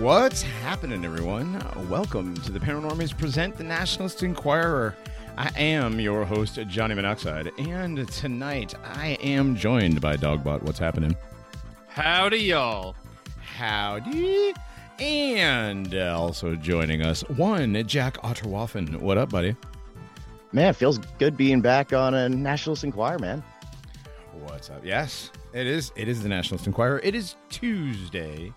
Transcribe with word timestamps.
What's 0.00 0.40
happening, 0.40 1.04
everyone? 1.04 1.62
Welcome 1.90 2.34
to 2.36 2.50
the 2.50 2.58
Paranormies 2.58 3.14
Present 3.16 3.58
the 3.58 3.64
Nationalist 3.64 4.22
Enquirer. 4.22 4.96
I 5.36 5.50
am 5.60 6.00
your 6.00 6.24
host, 6.24 6.58
Johnny 6.68 6.94
Monoxide, 6.94 7.52
and 7.58 8.08
tonight 8.08 8.74
I 8.82 9.18
am 9.22 9.54
joined 9.54 10.00
by 10.00 10.16
Dogbot. 10.16 10.62
What's 10.62 10.78
happening? 10.78 11.14
Howdy, 11.88 12.38
y'all. 12.38 12.96
Howdy. 13.58 14.54
And 14.98 15.94
uh, 15.94 16.18
also 16.18 16.56
joining 16.56 17.02
us, 17.02 17.20
one 17.28 17.86
Jack 17.86 18.16
Otterwaffen. 18.22 18.96
What 19.00 19.18
up, 19.18 19.28
buddy? 19.28 19.54
Man, 20.52 20.70
it 20.70 20.76
feels 20.76 20.96
good 21.18 21.36
being 21.36 21.60
back 21.60 21.92
on 21.92 22.14
a 22.14 22.26
Nationalist 22.26 22.84
Enquirer, 22.84 23.18
man. 23.18 23.44
What's 24.44 24.70
up? 24.70 24.82
Yes, 24.82 25.30
it 25.52 25.66
is. 25.66 25.92
It 25.94 26.08
is 26.08 26.22
the 26.22 26.30
Nationalist 26.30 26.66
Enquirer. 26.66 27.00
It 27.04 27.14
is 27.14 27.36
Tuesday, 27.50 28.54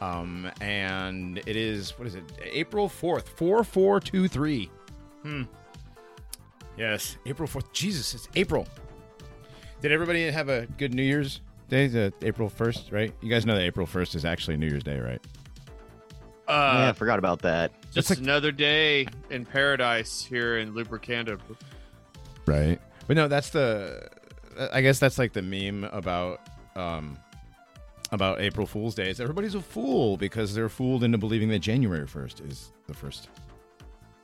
um, 0.00 0.50
and 0.60 1.38
it 1.38 1.56
is 1.56 1.98
what 1.98 2.06
is 2.06 2.14
it? 2.14 2.24
April 2.42 2.88
fourth, 2.88 3.28
four 3.28 3.64
four 3.64 4.00
two 4.00 4.28
three. 4.28 4.70
Hmm. 5.22 5.42
Yes, 6.76 7.16
April 7.26 7.46
fourth. 7.46 7.72
Jesus, 7.72 8.14
it's 8.14 8.28
April. 8.36 8.66
Did 9.82 9.92
everybody 9.92 10.30
have 10.30 10.48
a 10.48 10.66
good 10.78 10.94
New 10.94 11.02
Year's 11.02 11.40
Day? 11.68 11.86
The 11.88 12.12
April 12.22 12.48
first, 12.48 12.90
right? 12.92 13.12
You 13.20 13.28
guys 13.30 13.44
know 13.46 13.54
that 13.54 13.62
April 13.62 13.86
first 13.86 14.14
is 14.14 14.24
actually 14.24 14.56
New 14.56 14.66
Year's 14.68 14.82
Day, 14.84 14.98
right? 14.98 15.20
yeah, 16.48 16.54
I 16.54 16.88
Uh, 16.88 16.92
forgot 16.94 17.18
about 17.18 17.42
that. 17.42 17.72
just 17.92 18.10
like- 18.10 18.18
another 18.18 18.50
day 18.52 19.06
in 19.30 19.44
paradise 19.44 20.22
here 20.24 20.58
in 20.58 20.72
Lubricanda. 20.74 21.38
Right. 22.46 22.80
But 23.06 23.16
no, 23.16 23.28
that's 23.28 23.50
the. 23.50 24.08
I 24.72 24.80
guess 24.82 24.98
that's 24.98 25.16
like 25.18 25.32
the 25.32 25.42
meme 25.42 25.84
about 25.92 26.40
um 26.76 27.18
about 28.12 28.40
April 28.40 28.66
Fool's 28.66 28.94
Day. 28.94 29.10
Is 29.10 29.20
everybody's 29.20 29.54
a 29.54 29.60
fool 29.60 30.16
because 30.16 30.54
they're 30.54 30.68
fooled 30.68 31.04
into 31.04 31.18
believing 31.18 31.48
that 31.50 31.60
January 31.60 32.06
first 32.06 32.40
is 32.40 32.72
the 32.86 32.94
first. 32.94 33.28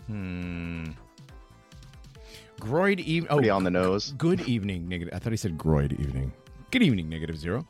Hmm. 0.07 0.87
Groid 2.61 3.01
evening. 3.01 3.31
Oh, 3.31 3.37
Pretty 3.37 3.51
on 3.51 3.65
the 3.65 3.71
nose. 3.71 4.13
Good 4.13 4.43
evening, 4.43 4.89
negative. 4.89 5.15
I 5.15 5.19
thought 5.19 5.33
he 5.33 5.37
said 5.37 5.59
groid 5.59 5.99
evening. 6.01 6.33
Good 6.71 6.83
evening, 6.83 7.09
negative 7.09 7.37
zero. 7.39 7.67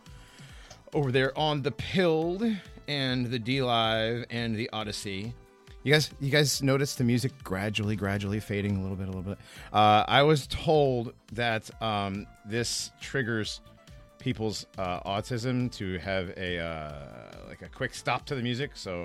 Over 0.94 1.10
there 1.10 1.36
on 1.36 1.62
the 1.62 1.72
Pilled 1.72 2.44
and 2.88 3.26
the 3.26 3.38
D 3.38 3.62
Live 3.62 4.24
and 4.30 4.54
the 4.54 4.70
Odyssey. 4.72 5.34
You 5.82 5.92
guys, 5.92 6.10
you 6.20 6.30
guys 6.30 6.62
notice 6.62 6.94
the 6.96 7.04
music 7.04 7.32
gradually, 7.44 7.94
gradually 7.94 8.40
fading 8.40 8.76
a 8.76 8.80
little 8.80 8.96
bit, 8.96 9.04
a 9.04 9.10
little 9.10 9.22
bit. 9.22 9.38
Uh, 9.72 10.04
I 10.08 10.22
was 10.22 10.46
told 10.48 11.12
that 11.32 11.70
um, 11.80 12.26
this 12.44 12.90
triggers 13.00 13.60
people's 14.26 14.66
uh, 14.76 14.98
autism 15.08 15.70
to 15.70 15.98
have 15.98 16.30
a 16.36 16.58
uh, 16.58 17.46
like 17.48 17.62
a 17.62 17.68
quick 17.68 17.94
stop 17.94 18.26
to 18.26 18.34
the 18.34 18.42
music. 18.42 18.72
So 18.74 19.04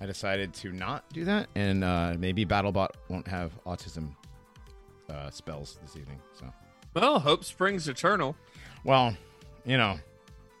I 0.00 0.06
decided 0.06 0.52
to 0.54 0.72
not 0.72 1.04
do 1.12 1.24
that, 1.26 1.46
and 1.54 1.84
uh, 1.84 2.16
maybe 2.18 2.44
BattleBot 2.44 2.88
won't 3.08 3.28
have 3.28 3.52
autism 3.66 4.08
uh, 5.08 5.30
spells 5.30 5.78
this 5.80 5.96
evening. 5.96 6.18
So, 6.36 6.52
Well, 6.92 7.20
hope 7.20 7.44
springs 7.44 7.86
eternal. 7.86 8.34
well, 8.82 9.16
you 9.64 9.76
know, 9.76 9.96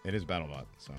it 0.04 0.14
is 0.14 0.24
BattleBot. 0.24 0.66
So, 0.78 0.92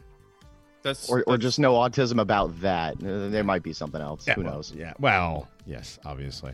That's 0.83 1.09
Or, 1.09 1.23
or 1.25 1.37
just 1.37 1.59
no 1.59 1.75
autism 1.75 2.19
about 2.19 2.59
that. 2.59 2.95
Uh, 3.01 3.29
There 3.29 3.45
might 3.45 3.63
be 3.63 3.71
something 3.71 4.01
else. 4.01 4.25
Who 4.25 4.43
well, 4.43 4.55
knows? 4.55 4.73
Yeah. 4.75 4.91
Well, 4.99 5.47
yes, 5.65 5.99
obviously. 6.05 6.51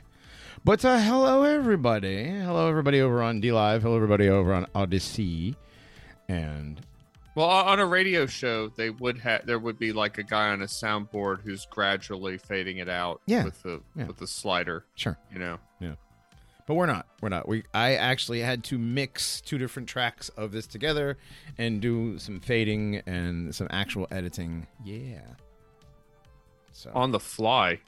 But 0.63 0.85
uh, 0.85 0.99
hello, 0.99 1.41
everybody. 1.41 2.25
Hello, 2.25 2.69
everybody 2.69 3.01
over 3.01 3.23
on 3.23 3.41
D 3.41 3.51
Live. 3.51 3.81
Hello, 3.81 3.95
everybody 3.95 4.29
over 4.29 4.53
on 4.53 4.67
Odyssey. 4.75 5.55
And 6.27 6.81
well 7.35 7.49
on 7.49 7.79
a 7.79 7.85
radio 7.85 8.25
show. 8.25 8.69
They 8.69 8.89
would 8.89 9.17
have 9.19 9.45
there 9.45 9.59
would 9.59 9.77
be 9.79 9.91
like 9.93 10.17
a 10.17 10.23
guy 10.23 10.49
on 10.49 10.61
a 10.61 10.65
soundboard 10.65 11.41
who's 11.41 11.65
gradually 11.65 12.37
fading 12.37 12.77
it 12.77 12.89
out. 12.89 13.21
Yeah. 13.25 13.45
with 13.45 13.61
the 13.63 13.81
Yeah. 13.95 14.05
with 14.05 14.17
the 14.17 14.27
slider. 14.27 14.85
sure, 14.95 15.17
You 15.31 15.39
know. 15.39 15.59
Yeah. 15.79 15.95
But 16.65 16.75
we're 16.75 16.85
not. 16.85 17.07
We're 17.21 17.27
not. 17.29 17.45
We. 17.47 17.63
I 17.73 17.95
actually 17.95 18.39
had 18.39 18.63
to 18.65 18.77
mix 18.77 19.41
two 19.41 19.57
different 19.57 19.89
tracks 19.89 20.29
of 20.29 20.53
this 20.53 20.65
together 20.65 21.17
and 21.57 21.81
do 21.81 22.17
some 22.19 22.39
fading 22.39 23.01
and 23.05 23.53
some 23.53 23.67
actual 23.69 24.07
editing. 24.11 24.65
Yeah. 24.85 25.19
So 26.71 26.91
On 26.95 27.11
the 27.11 27.19
fly. 27.19 27.79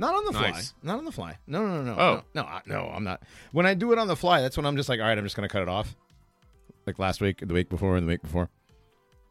Not 0.00 0.14
on 0.14 0.24
the 0.26 0.32
fly. 0.32 0.50
Nice. 0.50 0.74
Not 0.82 0.98
on 0.98 1.04
the 1.04 1.10
fly. 1.12 1.38
No, 1.46 1.66
no, 1.66 1.82
no, 1.82 1.94
no. 1.94 2.00
Oh. 2.00 2.22
no, 2.34 2.42
no, 2.42 2.48
I- 2.48 2.62
no, 2.66 2.90
I'm 2.94 3.02
not. 3.02 3.22
When 3.52 3.66
I 3.66 3.74
do 3.74 3.92
it 3.92 3.98
on 3.98 4.06
the 4.06 4.14
fly, 4.14 4.40
that's 4.42 4.56
when 4.56 4.64
I'm 4.66 4.76
just 4.76 4.88
like, 4.88 5.00
all 5.00 5.06
right, 5.06 5.18
I'm 5.18 5.24
just 5.24 5.34
gonna 5.34 5.48
cut 5.48 5.62
it 5.62 5.68
off. 5.68 5.96
Like 6.88 6.98
last 6.98 7.20
week, 7.20 7.46
the 7.46 7.52
week 7.52 7.68
before, 7.68 7.98
and 7.98 8.06
the 8.06 8.10
week 8.10 8.22
before. 8.22 8.48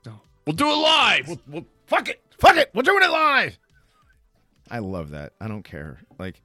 No. 0.06 0.22
We'll 0.46 0.56
do 0.56 0.70
it 0.70 0.76
live. 0.76 1.28
We'll, 1.28 1.42
we'll 1.48 1.66
fuck 1.88 2.08
it, 2.08 2.22
fuck 2.40 2.56
it. 2.56 2.70
We're 2.76 2.84
doing 2.84 3.02
it 3.02 3.10
live. 3.10 3.58
I 4.70 4.78
love 4.78 5.10
that. 5.10 5.34
I 5.42 5.48
don't 5.48 5.64
care. 5.64 5.98
Like, 6.20 6.44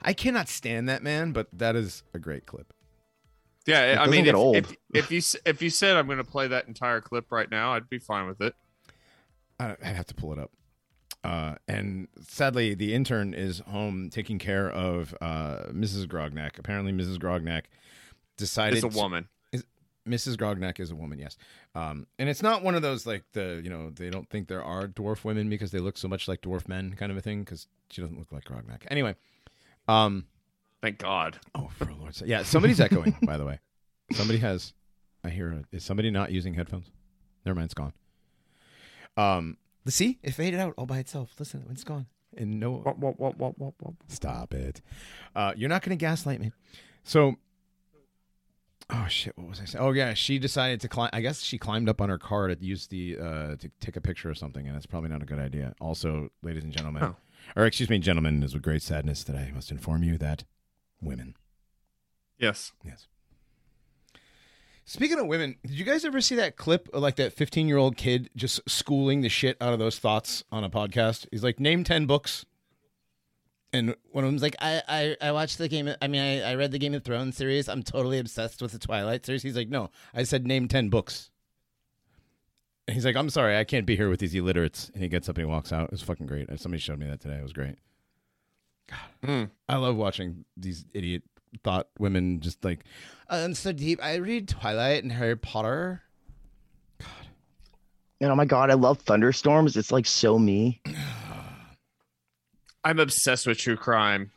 I 0.00 0.14
cannot 0.14 0.48
stand 0.48 0.88
that 0.88 1.02
man, 1.02 1.32
but 1.32 1.48
that 1.52 1.76
is 1.76 2.02
a 2.14 2.18
great 2.18 2.46
clip. 2.46 2.72
yeah, 3.66 3.98
I 4.00 4.06
mean, 4.06 4.24
if, 4.24 4.34
old. 4.34 4.56
if 4.56 4.74
if 4.94 5.10
you 5.10 5.20
if 5.44 5.60
you 5.60 5.68
said 5.68 5.98
I'm 5.98 6.06
going 6.06 6.16
to 6.16 6.24
play 6.24 6.48
that 6.48 6.66
entire 6.66 7.02
clip 7.02 7.30
right 7.30 7.50
now, 7.50 7.74
I'd 7.74 7.90
be 7.90 7.98
fine 7.98 8.26
with 8.26 8.40
it. 8.40 8.54
I- 9.60 9.76
I'd 9.84 9.96
have 9.96 10.06
to 10.06 10.14
pull 10.14 10.32
it 10.32 10.38
up. 10.38 10.50
Uh, 11.22 11.56
and 11.68 12.08
sadly, 12.26 12.72
the 12.74 12.94
intern 12.94 13.34
is 13.34 13.58
home 13.68 14.08
taking 14.08 14.38
care 14.38 14.70
of 14.70 15.14
uh, 15.20 15.64
Mrs. 15.72 16.08
Grognack. 16.08 16.58
Apparently, 16.58 16.90
Mrs. 16.92 17.20
Grognack 17.20 17.68
decided 18.38 18.76
It's 18.78 18.86
a 18.86 18.88
to- 18.88 18.96
woman. 18.96 19.28
Mrs. 20.08 20.36
Grognack 20.36 20.80
is 20.80 20.90
a 20.90 20.94
woman, 20.94 21.18
yes. 21.18 21.36
Um, 21.74 22.06
and 22.18 22.28
it's 22.28 22.42
not 22.42 22.62
one 22.62 22.74
of 22.74 22.82
those 22.82 23.06
like 23.06 23.24
the 23.32 23.60
you 23.64 23.70
know 23.70 23.90
they 23.90 24.10
don't 24.10 24.28
think 24.28 24.48
there 24.48 24.62
are 24.62 24.86
dwarf 24.86 25.24
women 25.24 25.48
because 25.48 25.70
they 25.70 25.78
look 25.78 25.96
so 25.96 26.08
much 26.08 26.28
like 26.28 26.42
dwarf 26.42 26.68
men 26.68 26.94
kind 26.98 27.10
of 27.10 27.18
a 27.18 27.20
thing 27.20 27.40
because 27.40 27.66
she 27.90 28.00
doesn't 28.00 28.18
look 28.18 28.30
like 28.32 28.44
Grognack. 28.44 28.86
Anyway, 28.90 29.14
um, 29.88 30.26
Thank 30.82 30.98
God. 30.98 31.38
oh 31.54 31.70
for 31.76 31.86
Lord's 31.92 32.18
sake, 32.18 32.28
yeah, 32.28 32.42
somebody's 32.42 32.80
echoing 32.80 33.16
by 33.22 33.36
the 33.36 33.44
way. 33.44 33.60
Somebody 34.12 34.38
has, 34.40 34.74
I 35.24 35.30
hear. 35.30 35.50
A, 35.50 35.64
is 35.74 35.84
somebody 35.84 36.10
not 36.10 36.30
using 36.30 36.54
headphones? 36.54 36.90
Never 37.46 37.56
mind, 37.56 37.66
it's 37.66 37.74
gone. 37.74 37.92
Um, 39.16 39.56
the 39.84 39.90
see 39.90 40.18
it 40.22 40.32
faded 40.32 40.60
out 40.60 40.74
all 40.76 40.86
by 40.86 40.98
itself. 40.98 41.34
Listen, 41.38 41.64
it's 41.70 41.84
gone 41.84 42.06
and 42.36 42.60
no? 42.60 42.82
Stop 44.08 44.54
it. 44.54 44.82
Uh, 45.34 45.52
you're 45.56 45.68
not 45.68 45.82
going 45.82 45.96
to 45.96 46.00
gaslight 46.00 46.40
me. 46.40 46.52
So, 47.02 47.36
oh 48.90 49.06
shit, 49.08 49.36
what 49.38 49.48
was 49.48 49.60
I 49.60 49.64
saying? 49.64 49.84
Oh 49.84 49.90
yeah, 49.92 50.14
she 50.14 50.38
decided 50.38 50.80
to 50.82 50.88
climb. 50.88 51.10
I 51.12 51.20
guess 51.20 51.40
she 51.42 51.58
climbed 51.58 51.88
up 51.88 52.00
on 52.00 52.08
her 52.08 52.18
car 52.18 52.48
to 52.48 52.56
use 52.64 52.86
the 52.88 53.16
uh, 53.18 53.56
to 53.56 53.70
take 53.80 53.96
a 53.96 54.00
picture 54.00 54.30
or 54.30 54.34
something, 54.34 54.66
and 54.66 54.74
that's 54.74 54.86
probably 54.86 55.10
not 55.10 55.22
a 55.22 55.26
good 55.26 55.38
idea. 55.38 55.74
Also, 55.80 56.30
ladies 56.42 56.64
and 56.64 56.72
gentlemen, 56.72 57.02
Oh. 57.02 57.16
or 57.56 57.66
excuse 57.66 57.88
me, 57.90 57.98
gentlemen, 57.98 58.42
it 58.42 58.46
is 58.46 58.54
with 58.54 58.62
great 58.62 58.82
sadness 58.82 59.24
that 59.24 59.36
I 59.36 59.50
must 59.54 59.70
inform 59.70 60.02
you 60.02 60.18
that 60.18 60.44
women. 61.00 61.36
Yes. 62.38 62.72
Yes. 62.84 63.06
Speaking 64.86 65.18
of 65.18 65.26
women, 65.26 65.56
did 65.62 65.72
you 65.72 65.84
guys 65.84 66.04
ever 66.04 66.20
see 66.20 66.34
that 66.34 66.56
clip 66.56 66.88
of 66.92 67.00
like 67.00 67.16
that 67.16 67.32
15 67.32 67.66
year 67.68 67.78
old 67.78 67.96
kid 67.96 68.28
just 68.36 68.60
schooling 68.68 69.22
the 69.22 69.30
shit 69.30 69.56
out 69.60 69.72
of 69.72 69.78
those 69.78 69.98
thoughts 69.98 70.44
on 70.52 70.62
a 70.62 70.68
podcast? 70.68 71.26
He's 71.30 71.42
like, 71.42 71.58
name 71.58 71.84
10 71.84 72.04
books. 72.06 72.44
And 73.74 73.96
one 74.12 74.22
of 74.22 74.30
them's 74.30 74.40
like, 74.40 74.54
I, 74.60 74.82
I, 74.88 75.16
I 75.20 75.32
watched 75.32 75.58
the 75.58 75.68
game. 75.68 75.88
Of, 75.88 75.96
I 76.00 76.06
mean, 76.06 76.20
I, 76.20 76.52
I 76.52 76.54
read 76.54 76.70
the 76.70 76.78
Game 76.78 76.94
of 76.94 77.02
Thrones 77.02 77.36
series. 77.36 77.68
I'm 77.68 77.82
totally 77.82 78.20
obsessed 78.20 78.62
with 78.62 78.70
the 78.70 78.78
Twilight 78.78 79.26
series. 79.26 79.42
He's 79.42 79.56
like, 79.56 79.68
no, 79.68 79.90
I 80.14 80.22
said 80.22 80.46
name 80.46 80.68
10 80.68 80.90
books. 80.90 81.30
And 82.86 82.94
he's 82.94 83.04
like, 83.04 83.16
I'm 83.16 83.30
sorry, 83.30 83.58
I 83.58 83.64
can't 83.64 83.84
be 83.84 83.96
here 83.96 84.08
with 84.08 84.20
these 84.20 84.32
illiterates. 84.32 84.90
And 84.94 85.02
he 85.02 85.08
gets 85.08 85.28
up 85.28 85.38
and 85.38 85.44
he 85.44 85.50
walks 85.50 85.72
out. 85.72 85.86
It 85.86 85.90
was 85.90 86.02
fucking 86.02 86.26
great. 86.26 86.48
Somebody 86.60 86.80
showed 86.80 87.00
me 87.00 87.06
that 87.06 87.20
today. 87.20 87.34
It 87.34 87.42
was 87.42 87.52
great. 87.52 87.74
Mm. 89.24 89.50
I 89.68 89.76
love 89.76 89.96
watching 89.96 90.44
these 90.56 90.84
idiot 90.94 91.24
thought 91.64 91.88
women 91.98 92.38
just 92.38 92.64
like, 92.64 92.84
I'm 93.28 93.54
so 93.54 93.72
deep. 93.72 93.98
I 94.00 94.16
read 94.16 94.48
Twilight 94.48 95.02
and 95.02 95.10
Harry 95.10 95.36
Potter. 95.36 96.00
God. 97.00 97.08
And 98.20 98.30
oh 98.30 98.36
my 98.36 98.44
god, 98.44 98.70
I 98.70 98.74
love 98.74 99.00
thunderstorms. 99.00 99.76
It's 99.76 99.90
like 99.90 100.06
so 100.06 100.38
me. 100.38 100.80
I'm 102.84 102.98
obsessed 102.98 103.46
with 103.46 103.58
true 103.58 103.76
crime. 103.76 104.30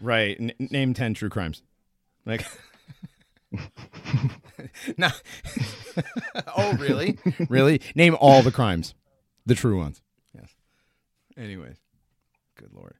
Right. 0.00 0.36
N- 0.38 0.52
name 0.58 0.94
10 0.94 1.14
true 1.14 1.28
crimes. 1.28 1.62
Like, 2.26 2.44
no. 4.96 5.08
oh, 6.56 6.74
really? 6.74 7.18
really? 7.48 7.80
Name 7.94 8.16
all 8.20 8.42
the 8.42 8.52
crimes, 8.52 8.94
the 9.46 9.54
true 9.54 9.78
ones. 9.78 10.00
Yes. 10.34 10.54
Anyways, 11.36 11.76
good 12.56 12.72
Lord. 12.72 12.94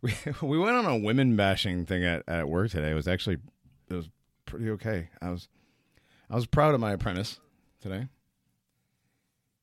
We, 0.00 0.14
we 0.42 0.58
went 0.58 0.76
on 0.76 0.86
a 0.86 0.96
women 0.96 1.36
bashing 1.36 1.84
thing 1.86 2.04
at, 2.04 2.22
at 2.28 2.48
work 2.48 2.70
today. 2.70 2.90
It 2.90 2.94
was 2.94 3.08
actually, 3.08 3.38
it 3.88 3.94
was 3.94 4.08
pretty 4.44 4.70
okay. 4.70 5.08
I 5.20 5.30
was, 5.30 5.48
I 6.30 6.36
was 6.36 6.46
proud 6.46 6.74
of 6.74 6.80
my 6.80 6.92
apprentice 6.92 7.40
today. 7.80 8.06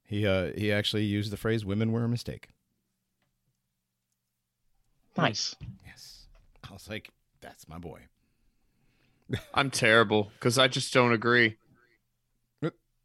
He, 0.07 0.27
uh, 0.27 0.51
he 0.55 0.71
actually 0.71 1.05
used 1.05 1.31
the 1.31 1.37
phrase 1.37 1.65
"women 1.65 1.91
were 1.91 2.03
a 2.03 2.09
mistake." 2.09 2.49
Nice. 5.17 5.55
Yes. 5.85 6.25
I 6.67 6.73
was 6.73 6.89
like, 6.89 7.09
that's 7.41 7.67
my 7.67 7.77
boy. 7.77 8.01
I'm 9.53 9.71
terrible 9.71 10.31
because 10.33 10.57
I 10.57 10.67
just 10.67 10.93
don't 10.93 11.11
agree 11.13 11.57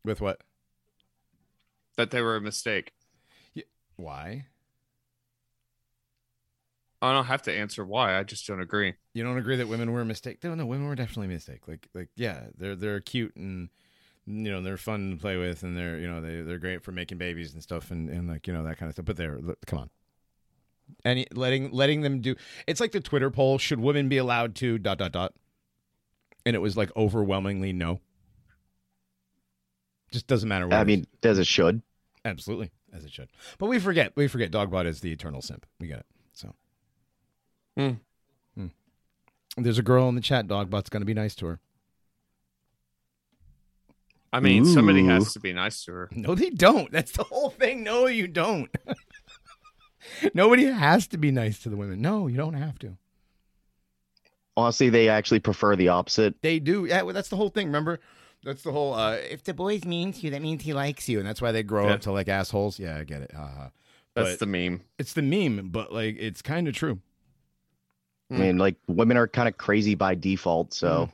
With 0.05 0.21
what? 0.21 0.41
that 1.97 2.11
they 2.11 2.23
were 2.23 2.37
a 2.37 2.41
mistake. 2.41 2.93
Why? 3.97 4.47
I 7.03 7.12
don't 7.12 7.27
have 7.27 7.43
to 7.43 7.53
answer 7.53 7.85
why. 7.85 8.19
I 8.19 8.23
just 8.23 8.47
don't 8.47 8.61
agree. 8.61 8.95
You 9.15 9.25
don't 9.25 9.39
agree 9.39 9.57
that 9.57 9.69
women 9.69 9.93
were 9.93 10.01
a 10.03 10.05
mistake? 10.07 10.43
No, 10.45 10.55
no, 10.55 10.67
women 10.67 10.87
were 10.87 10.95
definitely 10.95 11.27
a 11.27 11.37
mistake. 11.37 11.67
Like, 11.69 11.89
like, 11.95 12.09
yeah, 12.17 12.45
they're 12.57 12.77
they're 12.77 13.01
cute 13.01 13.35
and 13.37 13.69
you 14.27 14.51
know 14.51 14.62
they're 14.62 14.77
fun 14.77 15.11
to 15.11 15.17
play 15.17 15.37
with, 15.37 15.62
and 15.62 15.77
they're 15.77 15.99
you 15.99 16.09
know 16.11 16.21
they 16.21 16.43
they're 16.43 16.59
great 16.59 16.83
for 16.83 16.93
making 16.93 17.19
babies 17.19 17.55
and 17.55 17.62
stuff, 17.62 17.91
and, 17.91 18.09
and 18.11 18.29
like 18.29 18.47
you 18.47 18.53
know 18.53 18.62
that 18.65 18.79
kind 18.79 18.89
of 18.89 18.95
stuff. 18.95 19.07
But 19.07 19.17
they're 19.17 19.41
come 19.67 19.79
on, 19.79 19.91
any 21.05 21.27
letting 21.33 21.71
letting 21.73 22.03
them 22.03 22.21
do. 22.21 22.37
It's 22.67 22.81
like 22.81 22.93
the 22.93 23.01
Twitter 23.01 23.31
poll: 23.31 23.59
Should 23.59 23.81
women 23.81 24.09
be 24.09 24.19
allowed 24.19 24.55
to 24.57 24.79
dot 24.79 24.99
dot 24.99 25.13
dot? 25.13 25.35
And 26.47 26.57
it 26.57 26.61
was 26.61 26.77
like 26.77 26.91
overwhelmingly 26.97 27.73
no. 27.73 28.01
Just 30.11 30.27
doesn't 30.27 30.49
matter. 30.49 30.67
What 30.67 30.77
I 30.77 30.85
mean, 30.85 31.07
as 31.23 31.39
it 31.39 31.47
should. 31.47 31.83
absolutely 32.25 32.71
as 32.93 33.05
it 33.05 33.13
should. 33.13 33.29
But 33.59 33.67
we 33.67 33.79
forget. 33.79 34.13
We 34.17 34.27
forget. 34.27 34.51
Dogbot 34.51 34.87
is 34.87 35.01
the 35.01 35.13
eternal 35.13 35.43
simp. 35.43 35.67
We 35.79 35.87
get 35.87 36.01
it. 36.01 36.07
So. 36.33 36.55
Hmm. 37.77 37.91
Hmm. 38.57 38.67
There's 39.57 39.79
a 39.79 39.83
girl 39.83 40.09
in 40.09 40.15
the 40.15 40.21
chat. 40.21 40.47
Dogbot's 40.47 40.89
going 40.89 41.03
to 41.03 41.07
be 41.07 41.15
nice 41.15 41.35
to 41.37 41.47
her. 41.47 41.61
I 44.33 44.39
mean, 44.39 44.65
somebody 44.65 45.05
has 45.07 45.33
to 45.33 45.41
be 45.41 45.53
nice 45.53 45.85
to 45.85 45.93
her. 45.93 46.09
No, 46.13 46.37
they 46.37 46.51
don't. 46.51 46.93
That's 46.93 47.11
the 47.11 47.25
whole 47.25 47.51
thing. 47.51 47.83
No, 47.83 48.07
you 48.07 48.29
don't. 48.29 48.71
Nobody 50.35 50.64
has 50.67 51.06
to 51.08 51.19
be 51.19 51.31
nice 51.31 51.58
to 51.61 51.69
the 51.69 51.76
women. 51.76 52.00
No, 52.00 52.26
you 52.26 52.37
don't 52.37 52.55
have 52.55 52.79
to. 52.81 52.97
Honestly, 54.56 54.88
they 54.91 55.08
actually 55.08 55.41
prefer 55.41 55.76
the 55.76 55.88
opposite. 55.88 56.35
They 56.43 56.58
do. 56.58 56.85
Yeah, 56.85 57.02
well, 57.02 57.14
that's 57.14 57.29
the 57.29 57.37
whole 57.37 57.49
thing. 57.50 57.67
Remember, 57.69 58.00
that's 58.43 58.62
the 58.62 58.73
whole. 58.73 58.94
Uh, 58.94 59.12
if 59.14 59.44
the 59.44 59.55
boy's 59.55 59.85
mean 59.85 60.12
to 60.12 60.20
you, 60.20 60.31
that 60.31 60.43
means 60.43 60.62
he 60.62 60.73
likes 60.75 61.08
you, 61.08 61.19
and 61.19 61.26
that's 61.26 61.41
why 61.41 61.52
they 61.52 61.62
grow 61.62 61.87
Yeah. 61.87 61.94
up 61.94 62.00
to 62.02 62.12
like 62.12 62.29
assholes. 62.29 62.79
Yeah, 62.79 62.99
I 62.99 63.05
get 63.05 63.23
it. 63.23 63.32
Uh, 63.35 63.69
That's 64.14 64.31
But- 64.32 64.38
the 64.41 64.47
meme. 64.47 64.81
it's 64.99 65.12
the 65.12 65.23
meme, 65.23 65.69
but 65.70 65.93
like 65.93 66.17
it's 66.19 66.43
kind 66.43 66.67
of 66.69 66.75
true. 66.75 67.00
I 68.32 68.35
mean, 68.37 68.58
like 68.58 68.76
women 68.87 69.17
are 69.17 69.26
kind 69.29 69.49
of 69.49 69.56
crazy 69.56 69.94
by 69.94 70.14
default. 70.14 70.73
So 70.75 71.11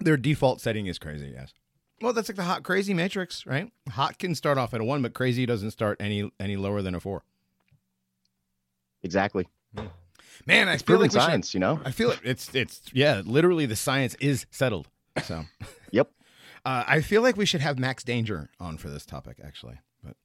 Their 0.00 0.16
default 0.16 0.60
setting 0.60 0.86
is 0.86 0.98
crazy. 0.98 1.32
Yes. 1.34 1.52
Well, 2.00 2.12
that's 2.14 2.28
like 2.30 2.36
the 2.36 2.44
hot 2.44 2.62
crazy 2.62 2.94
matrix, 2.94 3.44
right? 3.46 3.70
Hot 3.90 4.18
can 4.18 4.34
start 4.34 4.56
off 4.56 4.72
at 4.72 4.80
a 4.80 4.84
one, 4.84 5.02
but 5.02 5.12
crazy 5.12 5.44
doesn't 5.44 5.70
start 5.72 6.00
any 6.00 6.30
any 6.40 6.56
lower 6.56 6.80
than 6.82 6.94
a 6.94 7.00
four. 7.00 7.24
Exactly, 9.02 9.48
Man, 10.46 10.68
I 10.68 10.74
it's 10.74 10.82
feel 10.82 10.96
like 10.98 11.12
we 11.12 11.18
should- 11.18 11.24
science. 11.26 11.54
You 11.54 11.60
know. 11.60 11.80
I 11.84 11.90
feel 11.90 12.10
it. 12.10 12.20
It's 12.24 12.54
it's 12.54 12.80
yeah. 12.92 13.22
Literally, 13.24 13.66
the 13.66 13.76
science 13.76 14.14
is 14.20 14.46
settled. 14.50 14.88
So, 15.24 15.44
Yep. 15.92 16.10
uh, 16.64 16.84
I 16.86 17.00
feel 17.00 17.20
like 17.22 17.36
we 17.36 17.44
should 17.46 17.60
have 17.60 17.78
Max 17.78 18.02
Danger 18.04 18.48
on 18.58 18.78
for 18.78 18.88
this 18.88 19.04
topic, 19.04 19.38
actually, 19.44 19.80
but 20.02 20.16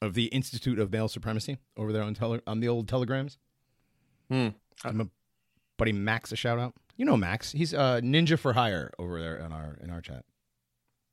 of 0.00 0.14
the 0.14 0.26
Institute 0.26 0.78
of 0.78 0.92
Male 0.92 1.08
Supremacy 1.08 1.58
over 1.76 1.92
there 1.92 2.02
on 2.02 2.14
tele- 2.14 2.42
on 2.46 2.60
the 2.60 2.68
old 2.68 2.88
telegrams. 2.88 3.38
Hmm. 4.30 4.48
I'm 4.84 5.00
a 5.00 5.08
buddy 5.76 5.92
Max 5.92 6.30
a 6.32 6.36
shout 6.36 6.58
out. 6.58 6.74
You 6.96 7.04
know 7.04 7.16
Max. 7.16 7.52
He's 7.52 7.74
uh, 7.74 8.00
ninja 8.02 8.38
for 8.38 8.52
hire 8.52 8.92
over 8.98 9.20
there 9.20 9.36
in 9.36 9.52
our 9.52 9.76
in 9.82 9.90
our 9.90 10.00
chat. 10.00 10.24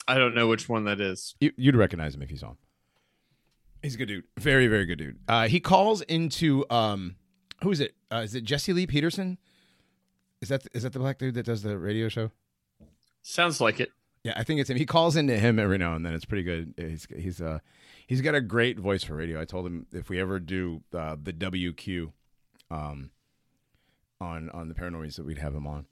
I 0.07 0.17
don't 0.17 0.35
know 0.35 0.47
which 0.47 0.67
one 0.69 0.83
that 0.85 0.99
is. 1.01 1.33
You, 1.39 1.51
you'd 1.57 1.75
recognize 1.77 2.13
him 2.13 2.21
if 2.21 2.29
he's 2.29 2.43
on. 2.43 2.57
He's 3.83 3.95
a 3.95 3.97
good 3.97 4.07
dude. 4.07 4.23
Very, 4.39 4.67
very 4.67 4.85
good 4.85 4.97
dude. 4.97 5.19
Uh, 5.27 5.47
he 5.47 5.59
calls 5.59 6.01
into 6.03 6.65
um, 6.69 7.15
who 7.61 7.71
is 7.71 7.79
it? 7.79 7.93
Uh, 8.11 8.17
is 8.23 8.33
it 8.33 8.43
Jesse 8.43 8.73
Lee 8.73 8.87
Peterson? 8.87 9.37
Is 10.41 10.49
that 10.49 10.65
is 10.73 10.83
that 10.83 10.93
the 10.93 10.99
black 10.99 11.17
dude 11.19 11.35
that 11.35 11.45
does 11.45 11.61
the 11.61 11.77
radio 11.77 12.09
show? 12.09 12.31
Sounds 13.21 13.61
like 13.61 13.79
it. 13.79 13.91
Yeah, 14.23 14.33
I 14.37 14.43
think 14.43 14.61
it's 14.61 14.69
him. 14.69 14.77
He 14.77 14.85
calls 14.85 15.15
into 15.17 15.37
him 15.37 15.59
every 15.59 15.77
now 15.77 15.95
and 15.95 16.05
then. 16.05 16.13
It's 16.13 16.25
pretty 16.25 16.43
good. 16.43 16.73
He's 16.77 17.07
he's 17.15 17.41
uh 17.41 17.59
he's 18.07 18.21
got 18.21 18.35
a 18.35 18.41
great 18.41 18.79
voice 18.79 19.03
for 19.03 19.15
radio. 19.15 19.39
I 19.41 19.45
told 19.45 19.65
him 19.65 19.85
if 19.91 20.09
we 20.09 20.19
ever 20.19 20.39
do 20.39 20.81
uh, 20.93 21.17
the 21.21 21.33
WQ, 21.33 22.11
um, 22.71 23.11
on 24.21 24.49
on 24.51 24.69
the 24.69 24.75
paranormies 24.75 25.15
that 25.17 25.25
we'd 25.25 25.39
have 25.39 25.53
him 25.53 25.67
on. 25.67 25.85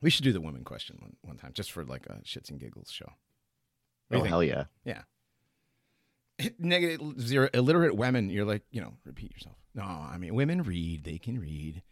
We 0.00 0.10
should 0.10 0.24
do 0.24 0.32
the 0.32 0.40
women 0.40 0.62
question 0.64 0.96
one, 1.00 1.16
one 1.22 1.36
time 1.36 1.52
just 1.52 1.72
for 1.72 1.84
like 1.84 2.06
a 2.06 2.20
shits 2.24 2.50
and 2.50 2.58
giggles 2.60 2.90
show. 2.90 3.12
What 4.08 4.16
do 4.16 4.16
Oh 4.16 4.20
think? 4.20 4.28
hell 4.28 4.44
yeah! 4.44 4.64
Negative 6.58 7.20
zero 7.20 7.48
illiterate 7.52 7.96
women 7.96 8.30
you're 8.30 8.44
like 8.44 8.62
you 8.70 8.80
know 8.80 8.94
repeat 9.04 9.32
yourself 9.32 9.56
no 9.74 9.82
i 9.82 10.16
mean 10.18 10.34
women 10.34 10.62
read 10.62 11.04
they 11.04 11.18
can 11.18 11.40
read 11.40 11.82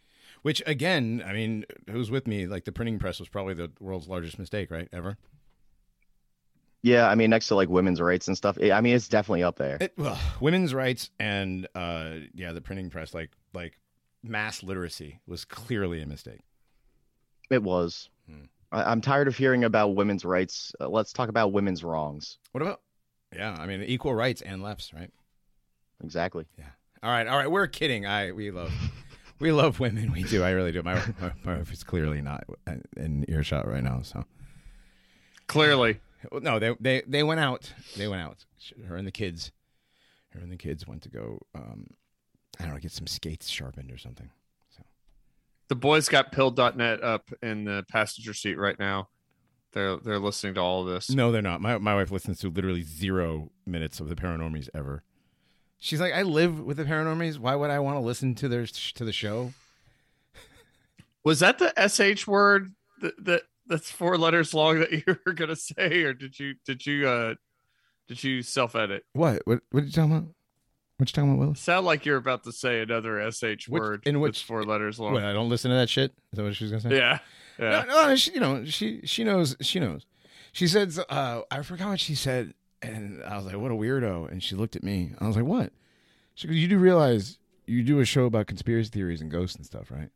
which 0.41 0.61
again 0.65 1.21
i 1.25 1.33
mean 1.33 1.65
who's 1.89 2.09
with 2.09 2.27
me 2.27 2.47
like 2.47 2.63
the 2.65 2.71
printing 2.71 2.97
press 2.99 3.19
was 3.19 3.27
probably 3.29 3.53
the 3.53 3.69
world's 3.79 4.07
largest 4.07 4.39
mistake 4.39 4.71
right 4.71 4.87
ever 4.93 5.17
Yeah, 6.83 7.09
I 7.09 7.15
mean, 7.15 7.29
next 7.31 7.47
to 7.49 7.55
like 7.55 7.69
women's 7.69 7.99
rights 7.99 8.27
and 8.27 8.37
stuff. 8.37 8.57
I 8.61 8.79
mean, 8.81 8.95
it's 8.95 9.09
definitely 9.09 9.43
up 9.43 9.57
there. 9.57 9.77
it, 9.81 9.93
well, 9.97 10.17
women's 10.39 10.73
rights 10.73 11.09
and 11.19 11.67
uh 11.75 12.11
yeah 12.33 12.53
the 12.53 12.61
printing 12.61 12.89
press 12.89 13.13
like 13.13 13.31
like 13.53 13.79
mass 14.23 14.63
literacy 14.63 15.19
was 15.27 15.43
clearly 15.43 16.01
a 16.01 16.05
mistake 16.05 16.41
It 17.49 17.63
was. 17.63 18.09
Hmm. 18.29 18.45
I, 18.71 18.83
I'm 18.91 19.01
tired 19.01 19.27
of 19.27 19.35
hearing 19.35 19.63
about 19.63 19.95
women's 19.95 20.23
rights. 20.23 20.73
Uh, 20.79 20.87
let's 20.87 21.11
talk 21.13 21.29
about 21.29 21.51
women's 21.51 21.83
wrongs. 21.83 22.37
what 22.53 22.61
about 22.61 22.81
yeah 23.35 23.55
i 23.59 23.65
mean 23.65 23.81
equal 23.83 24.13
rights 24.15 24.41
and 24.41 24.61
lefts 24.61 24.93
right 24.93 25.11
Exactly. 26.03 26.45
Yeah. 26.59 26.65
All 27.01 27.09
right 27.09 27.25
all 27.25 27.37
right 27.37 27.49
we're 27.49 27.65
kidding 27.67 28.05
i 28.05 28.31
we 28.31 28.51
love 28.51 28.71
we 29.39 29.51
love 29.51 29.79
women 29.79 30.11
we 30.11 30.23
do 30.23 30.43
i 30.43 30.51
really 30.51 30.71
do 30.71 30.83
my, 30.83 30.95
my, 31.19 31.31
my 31.43 31.57
wife 31.57 31.73
is 31.73 31.83
clearly 31.83 32.21
not 32.21 32.43
in 32.95 33.25
earshot 33.27 33.67
right 33.67 33.83
now 33.83 34.01
so 34.03 34.23
Clearly. 35.47 36.01
No, 36.41 36.59
they 36.59 36.75
they 36.79 37.03
they 37.07 37.23
went 37.23 37.39
out. 37.39 37.73
They 37.95 38.07
went 38.07 38.21
out. 38.21 38.45
Her 38.87 38.97
and 38.97 39.07
the 39.07 39.11
kids. 39.11 39.51
Her 40.31 40.41
and 40.41 40.51
the 40.51 40.57
kids 40.57 40.85
went 40.85 41.03
to 41.03 41.09
go. 41.09 41.39
Um, 41.55 41.87
I 42.59 42.63
don't 42.65 42.73
know, 42.73 42.79
get 42.79 42.91
some 42.91 43.07
skates 43.07 43.47
sharpened 43.47 43.89
or 43.91 43.97
something. 43.97 44.29
So 44.75 44.83
the 45.69 45.75
boys 45.75 46.09
got 46.09 46.31
pill.net 46.33 47.01
up 47.01 47.29
in 47.41 47.63
the 47.63 47.85
passenger 47.89 48.33
seat 48.33 48.57
right 48.57 48.77
now. 48.77 49.07
They're 49.73 49.97
they're 49.97 50.19
listening 50.19 50.55
to 50.55 50.61
all 50.61 50.81
of 50.81 50.87
this. 50.93 51.09
No, 51.09 51.31
they're 51.31 51.41
not. 51.41 51.61
My 51.61 51.77
my 51.77 51.95
wife 51.95 52.11
listens 52.11 52.39
to 52.39 52.49
literally 52.49 52.83
zero 52.83 53.51
minutes 53.65 53.99
of 53.99 54.09
the 54.09 54.15
Paranormies 54.15 54.69
ever. 54.73 55.03
She's 55.79 56.01
like, 56.01 56.13
I 56.13 56.23
live 56.23 56.59
with 56.59 56.77
the 56.77 56.85
Paranormies. 56.85 57.37
Why 57.37 57.55
would 57.55 57.69
I 57.69 57.79
want 57.79 57.97
to 57.97 57.99
listen 58.01 58.33
to 58.35 58.47
their 58.47 58.65
to 58.65 59.05
the 59.05 59.13
show? 59.13 59.53
Was 61.23 61.39
that 61.41 61.59
the 61.59 61.73
sh 61.77 62.25
word 62.25 62.73
that, 63.01 63.23
that 63.25 63.41
that's 63.67 63.91
four 63.91 64.17
letters 64.17 64.53
long 64.53 64.79
that 64.79 64.91
you 64.91 65.03
were 65.25 65.33
gonna 65.33 65.55
say, 65.55 66.03
or 66.03 66.13
did 66.13 66.39
you 66.39 66.55
did 66.65 66.85
you 66.85 67.07
uh 67.07 67.35
did 68.07 68.23
you 68.23 68.41
self 68.41 68.75
edit? 68.75 69.03
What? 69.13 69.41
What? 69.45 69.59
What 69.71 69.83
are 69.83 69.85
you 69.85 69.91
talking 69.91 70.11
about? 70.11 70.27
What 70.97 71.09
you 71.09 71.13
talking 71.13 71.29
about, 71.31 71.39
Willis? 71.39 71.59
Sound 71.59 71.85
like 71.85 72.05
you're 72.05 72.17
about 72.17 72.43
to 72.45 72.51
say 72.51 72.81
another 72.81 73.29
sh 73.29 73.67
Which- 73.67 73.67
word 73.81 74.03
in 74.07 74.15
that's 74.15 74.21
which- 74.21 74.43
four 74.45 74.63
letters 74.63 74.99
long. 74.99 75.13
What? 75.13 75.23
I 75.23 75.33
don't 75.33 75.49
listen 75.49 75.69
to 75.69 75.75
that 75.77 75.89
shit. 75.89 76.11
Is 76.31 76.37
that 76.37 76.43
what 76.43 76.55
she 76.55 76.63
was 76.63 76.71
gonna 76.71 76.81
say? 76.81 76.95
Yeah, 76.97 77.19
yeah. 77.59 77.83
No, 77.87 78.07
no, 78.07 78.15
she, 78.15 78.31
you 78.33 78.39
know, 78.39 78.65
she 78.65 79.01
she 79.05 79.23
knows. 79.23 79.55
She 79.61 79.79
knows. 79.79 80.05
She 80.51 80.67
said, 80.67 80.93
uh, 81.09 81.41
I 81.51 81.61
forgot 81.61 81.89
what 81.89 81.99
she 81.99 82.15
said, 82.15 82.53
and 82.81 83.23
I 83.23 83.37
was 83.37 83.45
like, 83.45 83.55
"What 83.57 83.71
a 83.71 83.75
weirdo!" 83.75 84.31
And 84.31 84.41
she 84.41 84.55
looked 84.55 84.75
at 84.75 84.83
me. 84.83 85.11
I 85.19 85.27
was 85.27 85.35
like, 85.35 85.45
"What?" 85.45 85.71
She 86.35 86.47
goes, 86.47 86.57
"You 86.57 86.67
do 86.67 86.77
realize 86.77 87.37
you 87.65 87.83
do 87.83 87.99
a 87.99 88.05
show 88.05 88.25
about 88.25 88.47
conspiracy 88.47 88.89
theories 88.89 89.21
and 89.21 89.29
ghosts 89.29 89.55
and 89.55 89.65
stuff, 89.65 89.91
right?" 89.91 90.09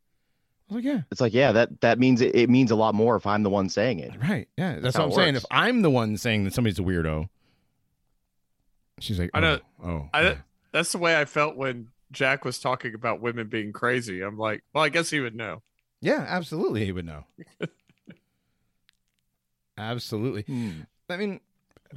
I 0.69 0.73
was 0.73 0.75
like, 0.75 0.83
"Yeah, 0.85 1.01
It's 1.11 1.21
like, 1.21 1.33
yeah, 1.33 1.51
that 1.51 1.81
that 1.81 1.99
means 1.99 2.21
it, 2.21 2.33
it 2.35 2.49
means 2.49 2.71
a 2.71 2.75
lot 2.75 2.95
more 2.95 3.15
if 3.17 3.27
I'm 3.27 3.43
the 3.43 3.49
one 3.49 3.69
saying 3.69 3.99
it. 3.99 4.11
right, 4.21 4.47
yeah." 4.57 4.71
That's, 4.79 4.83
That's 4.83 4.97
what 4.97 5.03
I'm 5.05 5.11
it 5.11 5.15
saying. 5.15 5.35
If 5.35 5.45
I'm 5.51 5.81
the 5.83 5.89
one 5.91 6.17
saying 6.17 6.45
that 6.45 6.53
somebody's 6.53 6.79
a 6.79 6.83
weirdo, 6.83 7.27
she's 8.99 9.19
like, 9.19 9.29
I 9.33 9.37
"Oh, 9.37 9.41
know- 9.41 9.59
oh, 9.83 10.09
I 10.13 10.21
yeah. 10.21 10.27
don't- 10.29 10.39
That's 10.71 10.91
the 10.91 10.97
way 10.97 11.19
I 11.19 11.25
felt 11.25 11.55
when 11.57 11.89
Jack 12.11 12.45
was 12.45 12.59
talking 12.59 12.93
about 12.93 13.21
women 13.21 13.47
being 13.47 13.73
crazy. 13.73 14.21
I'm 14.21 14.37
like, 14.37 14.63
well, 14.73 14.83
I 14.83 14.89
guess 14.89 15.09
he 15.09 15.19
would 15.19 15.35
know. 15.35 15.61
Yeah, 16.01 16.25
absolutely, 16.27 16.83
he 16.85 16.91
would 16.91 17.05
know." 17.05 17.25
absolutely. 19.77 20.43
Hmm. 20.43 20.81
I 21.09 21.17
mean, 21.17 21.39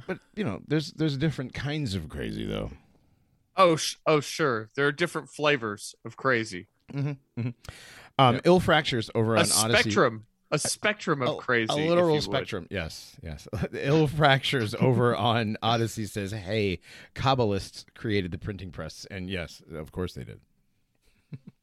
but 0.07 0.19
you 0.35 0.43
know, 0.43 0.61
there's 0.67 0.91
there's 0.93 1.17
different 1.17 1.53
kinds 1.53 1.95
of 1.95 2.09
crazy 2.09 2.45
though. 2.45 2.71
Oh, 3.57 3.77
sh- 3.77 3.95
oh, 4.05 4.19
sure. 4.19 4.69
There 4.75 4.85
are 4.85 4.91
different 4.91 5.29
flavors 5.29 5.95
of 6.03 6.17
crazy. 6.17 6.67
Mm-hmm, 6.93 7.39
mm-hmm. 7.39 7.49
Um, 8.19 8.35
Yeah. 8.35 8.41
ill 8.43 8.59
fractures 8.59 9.09
over 9.15 9.35
A 9.35 9.39
on 9.39 9.45
Odyssey. 9.45 9.55
A 9.55 9.77
spectrum, 9.77 10.25
a 10.51 10.59
spectrum 10.59 11.21
of 11.21 11.29
A- 11.29 11.37
crazy. 11.37 11.67
A 11.71 11.75
literal 11.75 12.09
you 12.09 12.13
would. 12.15 12.23
spectrum. 12.23 12.67
Yes, 12.69 13.15
yes. 13.23 13.47
ill 13.73 14.07
fractures 14.07 14.75
over 14.75 15.15
on 15.31 15.55
Odyssey 15.63 16.05
says, 16.05 16.31
"Hey, 16.31 16.81
Kabbalists 17.15 17.85
created 17.95 18.31
the 18.31 18.37
printing 18.37 18.71
press," 18.71 19.07
and 19.09 19.29
yes, 19.29 19.61
of 19.73 19.91
course 19.93 20.13
they 20.13 20.25
did. 20.25 20.41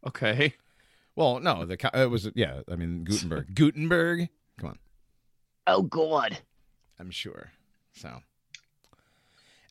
Okay. 0.06 0.54
Well, 1.14 1.40
no, 1.40 1.64
the 1.64 1.90
it 1.95 2.11
was 2.11 2.31
yeah. 2.35 2.61
I 2.71 2.76
mean 2.76 3.04
Gutenberg. 3.04 3.54
Gutenberg. 3.54 4.28
Come 4.59 4.71
on, 4.71 4.78
Oh 5.66 5.83
God. 5.83 6.38
I'm 6.99 7.11
sure. 7.11 7.52
So, 7.95 8.23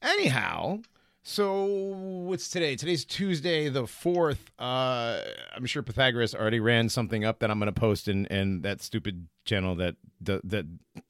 anyhow, 0.01 0.79
so 1.23 1.65
what's 1.65 2.49
today? 2.49 2.75
Today's 2.75 3.05
Tuesday, 3.05 3.69
the 3.69 3.87
fourth. 3.87 4.51
Uh, 4.59 5.21
I'm 5.55 5.65
sure 5.65 5.81
Pythagoras 5.81 6.35
already 6.35 6.59
ran 6.59 6.89
something 6.89 7.23
up 7.23 7.39
that 7.39 7.49
I'm 7.49 7.59
going 7.59 7.73
to 7.73 7.79
post 7.79 8.07
in 8.07 8.25
in 8.27 8.61
that 8.61 8.81
stupid 8.81 9.27
channel 9.45 9.75
that 9.75 9.95
that 10.21 10.41
that 10.49 10.65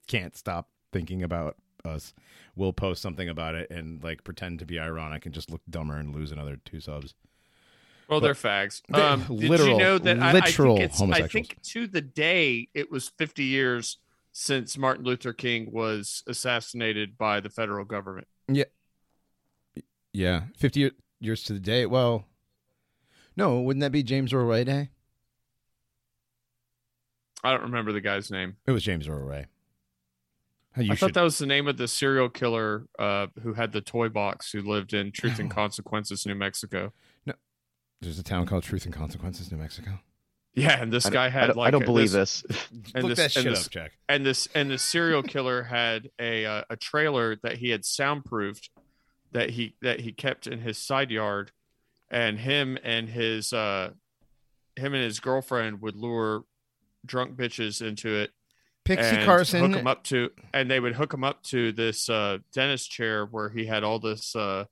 can't 0.06 0.36
stop 0.36 0.68
thinking 0.92 1.22
about 1.22 1.56
us 1.84 2.14
We'll 2.54 2.72
post 2.74 3.00
something 3.00 3.28
about 3.28 3.54
it 3.54 3.70
and 3.70 4.02
like 4.04 4.24
pretend 4.24 4.58
to 4.58 4.66
be 4.66 4.78
ironic 4.78 5.24
and 5.24 5.34
just 5.34 5.50
look 5.50 5.62
dumber 5.70 5.96
and 5.96 6.14
lose 6.14 6.32
another 6.32 6.58
two 6.62 6.80
subs. 6.80 7.14
Well, 8.08 8.20
But- 8.20 8.24
they're 8.26 8.34
fags. 8.34 8.82
Um, 8.94 9.20
did 9.38 9.42
you 9.60 9.78
know 9.78 9.98
that 9.98 10.18
I- 10.20 10.30
I, 10.30 10.32
think 10.50 10.80
it's, 10.80 11.00
I 11.00 11.26
think 11.26 11.60
to 11.62 11.86
the 11.86 12.00
day 12.00 12.68
it 12.74 12.90
was 12.90 13.08
50 13.08 13.44
years 13.44 13.98
since 14.32 14.76
Martin 14.78 15.04
Luther 15.04 15.32
King 15.32 15.70
was 15.72 16.22
assassinated 16.26 17.16
by 17.18 17.40
the 17.40 17.48
federal 17.50 17.84
government. 17.84 18.26
Yeah, 18.48 18.64
Yeah. 20.12 20.44
fifty 20.56 20.90
years 21.20 21.42
to 21.44 21.52
the 21.52 21.60
day. 21.60 21.84
Well, 21.86 22.26
no, 23.36 23.60
wouldn't 23.60 23.80
that 23.82 23.92
be 23.92 24.02
James 24.02 24.32
Earl 24.32 24.46
Ray 24.46 24.64
Day? 24.64 24.88
I 27.44 27.50
don't 27.52 27.62
remember 27.62 27.92
the 27.92 28.00
guy's 28.00 28.30
name. 28.30 28.56
It 28.66 28.70
was 28.70 28.84
James 28.84 29.08
Earl 29.08 29.24
Ray. 29.24 29.46
You 30.76 30.84
I 30.92 30.94
should. 30.94 30.98
thought 31.00 31.14
that 31.14 31.22
was 31.22 31.36
the 31.38 31.46
name 31.46 31.68
of 31.68 31.76
the 31.76 31.86
serial 31.88 32.30
killer 32.30 32.86
uh, 32.98 33.26
who 33.42 33.52
had 33.54 33.72
the 33.72 33.80
toy 33.82 34.08
box 34.08 34.52
who 34.52 34.62
lived 34.62 34.94
in 34.94 35.12
Truth 35.12 35.38
and 35.38 35.50
Consequences, 35.50 36.24
New 36.24 36.34
Mexico. 36.34 36.92
There's 38.02 38.18
a 38.18 38.22
town 38.22 38.46
called 38.46 38.64
Truth 38.64 38.84
and 38.84 38.92
Consequences, 38.94 39.50
New 39.50 39.58
Mexico. 39.58 40.00
Yeah, 40.54 40.82
and 40.82 40.92
this 40.92 41.06
I 41.06 41.08
don't- 41.08 41.14
guy 41.14 41.24
I 41.26 41.28
had 41.30 41.46
don't, 41.46 41.56
like 41.56 41.68
I 41.68 41.70
don't 41.70 41.84
believe 41.86 42.10
this, 42.10 42.42
this. 42.42 42.68
And 42.94 43.04
Look 43.04 43.16
this- 43.16 43.18
that 43.18 43.36
and 43.36 43.44
shit 43.44 43.54
this- 43.54 43.66
up, 43.66 43.72
Jack. 43.72 43.92
and 44.08 44.26
this 44.26 44.48
and 44.54 44.70
the 44.70 44.76
serial 44.78 45.22
killer 45.22 45.62
had 45.62 46.10
a 46.18 46.44
uh, 46.44 46.64
a 46.68 46.76
trailer 46.76 47.36
that 47.42 47.56
he 47.58 47.70
had 47.70 47.84
soundproofed 47.86 48.68
that 49.32 49.50
he 49.50 49.76
that 49.80 50.00
he 50.00 50.12
kept 50.12 50.46
in 50.46 50.60
his 50.60 50.76
side 50.76 51.10
yard 51.10 51.52
and 52.10 52.38
him 52.40 52.76
and 52.84 53.08
his 53.08 53.52
uh 53.54 53.90
him 54.76 54.92
and 54.94 55.02
his 55.04 55.20
girlfriend 55.20 55.80
would 55.80 55.96
lure 55.96 56.42
drunk 57.06 57.36
bitches 57.36 57.80
into 57.80 58.14
it 58.14 58.30
Pixie 58.84 59.04
and 59.16 59.24
Carson. 59.24 59.60
hook 59.70 59.80
him 59.80 59.86
up 59.86 60.04
to 60.04 60.30
and 60.52 60.70
they 60.70 60.80
would 60.80 60.96
hook 60.96 61.14
him 61.14 61.24
up 61.24 61.42
to 61.44 61.72
this 61.72 62.10
uh 62.10 62.38
dentist 62.52 62.90
chair 62.90 63.24
where 63.24 63.48
he 63.48 63.64
had 63.64 63.84
all 63.84 63.98
this 63.98 64.36
uh 64.36 64.64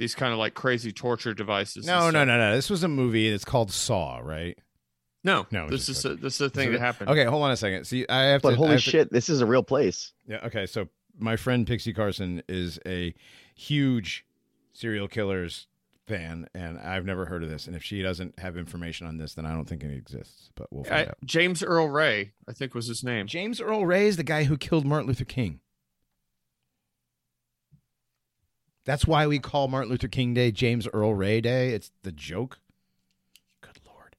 these 0.00 0.14
kind 0.14 0.32
of 0.32 0.38
like 0.38 0.54
crazy 0.54 0.90
torture 0.92 1.34
devices 1.34 1.86
No, 1.86 2.10
no, 2.10 2.24
no, 2.24 2.36
no. 2.38 2.54
This 2.56 2.70
was 2.70 2.82
a 2.82 2.88
movie. 2.88 3.28
It's 3.28 3.44
called 3.44 3.70
Saw, 3.70 4.18
right? 4.18 4.58
no 5.22 5.46
No, 5.50 5.68
this 5.68 5.88
is 5.90 6.02
a, 6.06 6.14
this 6.16 6.36
is 6.36 6.40
a 6.40 6.50
thing 6.50 6.68
So 6.68 6.72
that 6.72 6.80
happened 6.80 7.10
Okay, 7.10 7.24
hold 7.24 7.42
on 7.44 7.50
a 7.50 7.56
second. 7.56 7.84
See, 7.84 8.06
I 8.08 8.22
have 8.32 8.40
But 8.42 8.50
to. 8.50 8.54
I 8.54 8.56
holy 8.58 8.70
have 8.72 8.82
to- 8.84 8.90
shit, 8.90 9.12
this 9.12 9.28
is 9.28 9.40
a 9.42 9.46
real 9.46 9.62
place. 9.62 10.12
Yeah. 10.26 10.38
Okay. 10.46 10.64
So 10.66 10.88
my 11.18 11.36
friend 11.36 11.66
Pixie 11.66 11.92
Carson 11.92 12.42
is 12.48 12.78
a 12.86 13.14
huge 13.54 14.24
serial 14.72 15.06
killers 15.08 15.66
fan, 16.06 16.48
and 16.54 16.78
I've 16.78 17.04
never 17.04 17.26
heard 17.26 17.42
of 17.42 17.50
this. 17.50 17.66
And 17.66 17.76
if 17.76 17.82
she 17.84 18.00
doesn't 18.02 18.38
have 18.38 18.56
information 18.56 19.06
on 19.06 19.18
this, 19.18 19.34
then 19.34 19.44
I 19.44 19.52
don't 19.52 19.66
think 19.68 19.84
it 19.84 19.92
exists. 19.92 20.50
But 20.54 20.72
we'll 20.72 20.84
find 20.84 21.00
I- 21.00 21.10
out. 21.10 21.18
James 21.24 21.62
Earl 21.62 21.88
Ray 21.90 22.32
I 22.48 22.52
think 22.54 22.74
was 22.74 22.86
his 22.86 23.04
name 23.04 23.26
James 23.26 23.60
Earl 23.60 23.84
Ray 23.84 24.06
is 24.06 24.16
the 24.16 24.24
guy 24.24 24.44
who 24.44 24.56
killed 24.56 24.86
Martin 24.86 25.08
Luther 25.08 25.26
King. 25.26 25.60
That's 28.84 29.06
why 29.06 29.26
we 29.26 29.38
call 29.38 29.68
Martin 29.68 29.90
Luther 29.90 30.08
King 30.08 30.34
Day 30.34 30.50
James 30.50 30.88
Earl 30.88 31.14
Ray 31.14 31.40
Day. 31.40 31.70
It's 31.70 31.90
the 32.02 32.12
joke. 32.12 32.58
Good 33.60 33.78
lord. 33.86 34.16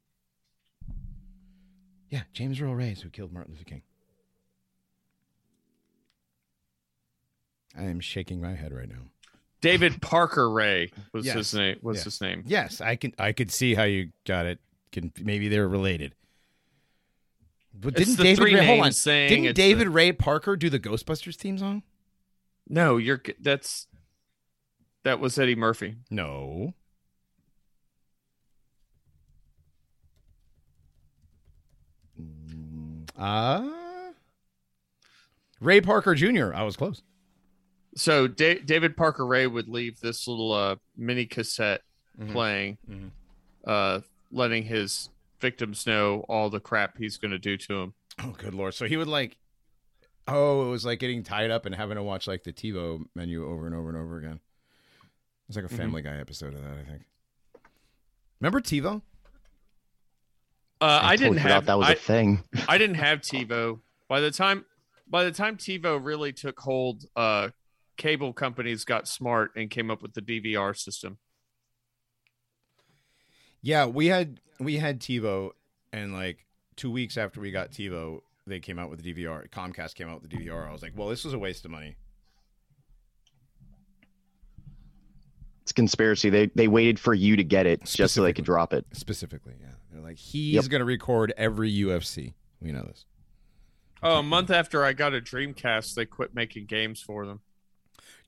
Yeah, 2.09 2.23
James 2.33 2.61
Earl 2.61 2.75
Ray 2.75 2.89
is 2.91 3.01
who 3.01 3.09
killed 3.09 3.33
Martin 3.33 3.53
Luther 3.53 3.65
King. 3.65 3.81
I 7.77 7.83
am 7.83 7.99
shaking 7.99 8.41
my 8.41 8.53
head 8.53 8.73
right 8.73 8.89
now. 8.89 9.03
David 9.61 10.01
Parker 10.01 10.49
Ray 10.49 10.91
was 11.13 11.25
Yes. 11.25 11.35
his 11.35 11.53
name. 11.53 11.77
Was 11.81 11.97
Yeah. 11.99 12.03
his 12.05 12.21
name? 12.21 12.43
Yes, 12.45 12.81
I 12.81 12.95
can. 12.95 13.13
I 13.17 13.31
could 13.31 13.51
see 13.51 13.75
how 13.75 13.83
you 13.83 14.11
got 14.25 14.45
it. 14.45 14.59
Can 14.91 15.13
maybe 15.21 15.47
they're 15.47 15.67
related. 15.69 16.15
But 17.73 17.95
didn't 17.95 18.17
the 18.17 18.23
David 18.23 18.37
three 18.41 18.55
Ray? 18.55 18.65
Hold 18.65 18.79
on. 18.79 18.85
names 18.87 18.97
saying 18.97 19.43
Didn't 19.43 19.55
David 19.55 19.87
the- 19.87 19.91
Ray 19.91 20.11
Parker 20.11 20.55
do 20.57 20.69
the 20.69 20.79
Ghostbusters 20.79 21.35
theme 21.35 21.57
song? 21.57 21.83
no, 22.67 22.97
you're 22.97 23.21
that's 23.39 23.87
that 25.03 25.19
was 25.19 25.37
Eddie 25.37 25.55
Murphy. 25.55 25.95
No. 26.09 26.73
Uh 33.17 33.69
Ray 35.59 35.81
Parker 35.81 36.15
Jr. 36.15 36.53
I 36.53 36.63
was 36.63 36.75
close. 36.75 37.03
So 37.95 38.27
da- 38.27 38.59
David 38.59 38.97
Parker 38.97 39.25
Ray 39.25 39.45
would 39.47 39.67
leave 39.67 39.99
this 39.99 40.27
little 40.27 40.51
uh, 40.53 40.77
mini 40.97 41.25
cassette 41.25 41.81
Mhm. 42.19 42.31
playing, 42.31 42.77
Mhm. 42.89 43.11
uh, 43.65 44.01
letting 44.31 44.63
his 44.63 45.09
victims 45.39 45.85
know 45.85 46.21
all 46.27 46.49
the 46.49 46.59
crap 46.59 46.97
he's 46.97 47.17
going 47.17 47.31
to 47.31 47.39
do 47.39 47.57
to 47.57 47.81
him. 47.81 47.93
Oh, 48.19 48.31
good 48.37 48.53
lord! 48.53 48.73
So 48.73 48.85
he 48.85 48.97
would 48.97 49.07
like, 49.07 49.37
oh, 50.27 50.65
it 50.67 50.69
was 50.69 50.85
like 50.85 50.99
getting 50.99 51.21
tied 51.23 51.51
up 51.51 51.65
and 51.65 51.75
having 51.75 51.95
to 51.95 52.03
watch 52.03 52.27
like 52.27 52.43
the 52.43 52.53
TiVo 52.53 53.05
menu 53.15 53.45
over 53.45 53.65
and 53.67 53.75
over 53.75 53.89
and 53.89 53.97
over 53.97 54.17
again. 54.17 54.39
It's 55.51 55.57
like 55.57 55.65
a 55.65 55.67
Mhm. 55.67 55.77
Family 55.77 56.01
Guy 56.01 56.15
episode 56.15 56.53
of 56.53 56.61
that, 56.61 56.77
I 56.77 56.83
think. 56.85 57.03
Remember 58.39 58.61
TiVo? 58.61 59.01
Uh, 60.79 60.99
I, 61.03 61.17
totally 61.17 61.17
didn't 61.17 61.43
forgot 61.43 61.53
have 61.55 61.65
that 61.65 61.77
was 61.77 61.89
I, 61.89 61.91
a 61.91 61.95
thing. 61.95 62.43
I 62.69 62.77
didn't 62.77 62.95
have 62.95 63.19
TiVo 63.19 63.81
by 64.07 64.21
the 64.21 64.31
time 64.31 64.63
by 65.09 65.25
the 65.25 65.31
time 65.33 65.57
TiVo 65.57 65.99
really 66.01 66.31
took 66.31 66.57
hold. 66.61 67.03
Uh, 67.17 67.49
cable 67.97 68.31
companies 68.31 68.85
got 68.85 69.09
smart 69.09 69.51
and 69.57 69.69
came 69.69 69.91
up 69.91 70.01
with 70.01 70.13
the 70.13 70.21
DVR 70.21 70.73
system. 70.73 71.17
Yeah, 73.61 73.87
we 73.87 74.07
had 74.07 74.39
we 74.57 74.77
had 74.77 75.01
TiVo, 75.01 75.51
and 75.91 76.13
like 76.13 76.45
two 76.77 76.89
weeks 76.89 77.17
after 77.17 77.41
we 77.41 77.51
got 77.51 77.71
TiVo, 77.71 78.21
they 78.47 78.61
came 78.61 78.79
out 78.79 78.89
with 78.89 79.03
the 79.03 79.13
DVR. 79.13 79.49
Comcast 79.49 79.95
came 79.95 80.07
out 80.07 80.21
with 80.21 80.31
the 80.31 80.37
DVR. 80.37 80.65
I 80.65 80.71
was 80.71 80.81
like, 80.81 80.93
well, 80.95 81.09
this 81.09 81.25
was 81.25 81.33
a 81.33 81.39
waste 81.39 81.65
of 81.65 81.71
money. 81.71 81.97
It's 85.71 85.75
conspiracy. 85.77 86.29
They 86.29 86.47
they 86.47 86.67
waited 86.67 86.99
for 86.99 87.13
you 87.13 87.37
to 87.37 87.45
get 87.45 87.65
it 87.65 87.85
just 87.85 88.13
so 88.13 88.23
they 88.23 88.33
could 88.33 88.43
drop 88.43 88.73
it. 88.73 88.85
Specifically, 88.91 89.53
yeah, 89.61 89.69
they're 89.89 90.01
like, 90.01 90.17
he's 90.17 90.55
Yep. 90.55 90.65
gonna 90.67 90.83
record 90.83 91.33
every 91.37 91.71
UFC. 91.71 92.33
We 92.59 92.73
know 92.73 92.83
this. 92.83 93.05
Oh, 94.03 94.19
a 94.19 94.23
month 94.23 94.51
after 94.51 94.83
I 94.83 94.91
got 94.91 95.13
a 95.13 95.21
Dreamcast, 95.21 95.93
they 95.93 96.05
quit 96.05 96.35
making 96.35 96.65
games 96.65 96.99
for 96.99 97.25
them. 97.25 97.39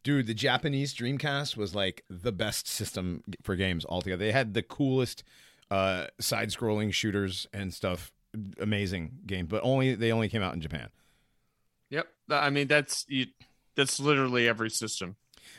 Dude, 0.03 0.25
the 0.25 0.33
Japanese 0.33 0.93
Dreamcast 0.93 1.57
was 1.57 1.75
like 1.75 2.05
the 2.09 2.31
best 2.31 2.65
system 2.65 3.23
for 3.41 3.57
games 3.57 3.85
altogether. 3.89 4.23
They 4.23 4.31
had 4.31 4.53
the 4.53 4.63
coolest 4.63 5.23
uh, 5.69 6.07
side-scrolling 6.21 6.93
shooters 6.93 7.45
and 7.51 7.73
stuff. 7.73 8.13
Amazing 8.57 9.17
game, 9.27 9.47
but 9.47 9.59
only 9.65 9.95
they 9.95 10.13
only 10.13 10.29
came 10.29 10.41
out 10.41 10.53
in 10.53 10.62
Japan. 10.62 10.88
Yep, 11.89 12.07
I 12.29 12.50
mean 12.50 12.69
that's 12.69 13.05
you, 13.09 13.25
that's 13.75 14.00
literally 14.00 14.47
every 14.47 14.69
system. 14.69 15.17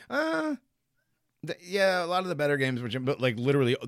Uh, 0.09 0.55
th- 1.47 1.59
yeah, 1.63 2.03
a 2.03 2.07
lot 2.07 2.23
of 2.23 2.29
the 2.29 2.35
better 2.35 2.57
games 2.57 2.81
were, 2.81 2.99
but 2.99 3.19
like 3.19 3.37
literally, 3.37 3.75
uh, 3.77 3.87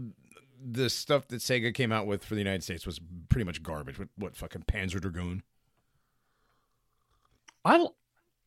the 0.63 0.89
stuff 0.89 1.27
that 1.29 1.37
Sega 1.37 1.73
came 1.73 1.91
out 1.91 2.07
with 2.07 2.23
for 2.23 2.35
the 2.35 2.41
United 2.41 2.63
States 2.63 2.85
was 2.85 2.99
pretty 3.29 3.45
much 3.45 3.63
garbage. 3.63 3.99
What, 3.99 4.09
what 4.17 4.35
fucking 4.35 4.63
Panzer 4.63 4.99
Dragoon? 5.01 5.43
I 7.63 7.85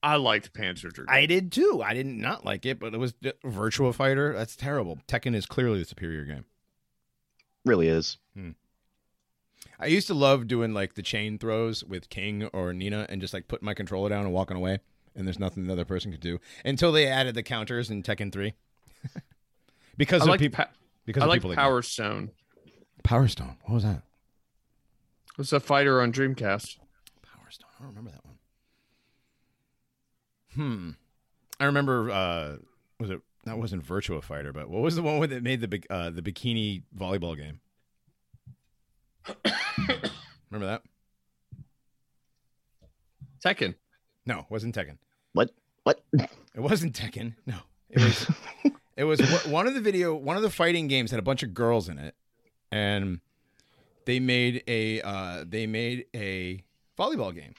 I 0.03 0.17
liked 0.17 0.53
Panzer 0.53 0.93
Dragoon. 0.93 1.15
I 1.15 1.27
did 1.27 1.53
too. 1.53 1.83
I 1.85 1.95
did 1.95 2.07
not 2.07 2.45
like 2.45 2.65
it, 2.67 2.79
but 2.79 2.95
it 2.95 2.99
was 2.99 3.15
uh, 3.25 3.31
Virtua 3.45 3.95
Fighter. 3.95 4.35
That's 4.35 4.57
terrible. 4.57 4.99
Tekken 5.07 5.35
is 5.35 5.47
clearly 5.47 5.81
the 5.81 5.85
superior 5.85 6.25
game. 6.25 6.45
Really 7.65 7.89
is. 7.89 8.19
I 9.79 9.87
used 9.87 10.07
to 10.09 10.15
love 10.15 10.47
doing 10.47 10.75
like 10.75 10.95
the 10.95 11.03
chain 11.03 11.39
throws 11.39 11.83
with 11.83 12.11
King 12.11 12.45
or 12.53 12.75
Nina 12.75 13.07
and 13.09 13.21
just 13.21 13.33
like 13.33 13.49
putting 13.49 13.65
my 13.65 13.73
controller 13.73 14.11
down 14.11 14.25
and 14.25 14.33
walking 14.33 14.57
away, 14.57 14.81
and 15.17 15.27
there's 15.27 15.39
nothing 15.39 15.67
the 15.67 15.73
other 15.73 15.87
person 15.87 16.13
could 16.13 16.21
do 16.21 16.39
until 16.65 16.93
they 16.93 17.07
added 17.07 17.35
the 17.35 17.43
counters 17.43 17.91
in 17.91 18.03
Tekken 18.03 18.31
Three. 18.31 18.55
Because 20.01 20.23
I 20.23 20.25
of 20.25 20.29
like 20.31 20.41
people. 20.41 20.65
pa- 20.65 20.71
because 21.05 21.23
I 21.23 21.27
of 21.27 21.29
like 21.29 21.43
people 21.43 21.55
Power 21.55 21.83
Stone. 21.83 22.31
Power 23.05 23.29
Stone. 23.29 23.57
What 23.67 23.75
was 23.75 23.83
that? 23.85 24.03
It 25.33 25.39
was 25.39 25.53
a 25.53 25.61
fighter 25.61 26.01
on 26.01 26.11
Dreamcast. 26.11 26.79
Power 27.23 27.51
Stone. 27.51 27.69
I 27.79 27.83
don't 27.83 27.89
remember 27.91 28.11
that 28.11 28.25
one. 28.25 28.37
Hmm. 30.55 30.91
I 31.61 31.67
remember. 31.67 32.11
uh 32.11 32.57
Was 32.99 33.11
it 33.11 33.21
that 33.45 33.59
wasn't 33.59 33.87
Virtua 33.87 34.23
Fighter, 34.23 34.53
but 34.55 34.71
what 34.71 34.81
was 34.81 34.97
the 34.97 35.03
one 35.03 35.19
with 35.19 35.31
that 35.31 35.43
made 35.43 35.61
the 35.61 35.69
big 35.69 35.87
uh 35.91 36.09
the 36.09 36.23
bikini 36.23 36.83
volleyball 36.97 37.37
game? 37.37 37.61
remember 40.51 40.67
that? 40.67 40.83
Tekken. 43.45 43.75
No, 44.25 44.41
it 44.41 44.47
wasn't 44.51 44.75
Tekken. 44.75 44.97
What? 45.35 45.51
What? 45.85 46.01
It 46.15 46.29
wasn't 46.61 46.95
Tekken. 46.95 47.35
No, 47.47 47.57
it 47.91 48.03
was. 48.03 48.31
it 49.01 49.05
was 49.05 49.19
one 49.47 49.67
of 49.67 49.73
the 49.73 49.81
video. 49.81 50.15
One 50.15 50.37
of 50.37 50.43
the 50.43 50.51
fighting 50.51 50.87
games 50.87 51.11
had 51.11 51.19
a 51.19 51.23
bunch 51.23 51.43
of 51.43 51.55
girls 51.55 51.89
in 51.89 51.99
it, 51.99 52.15
and 52.71 53.21
they 54.05 54.21
made 54.21 54.63
a. 54.69 55.01
Uh, 55.01 55.45
they 55.49 55.67
made 55.67 56.05
a 56.15 56.63
volleyball 56.99 57.35
game. 57.35 57.55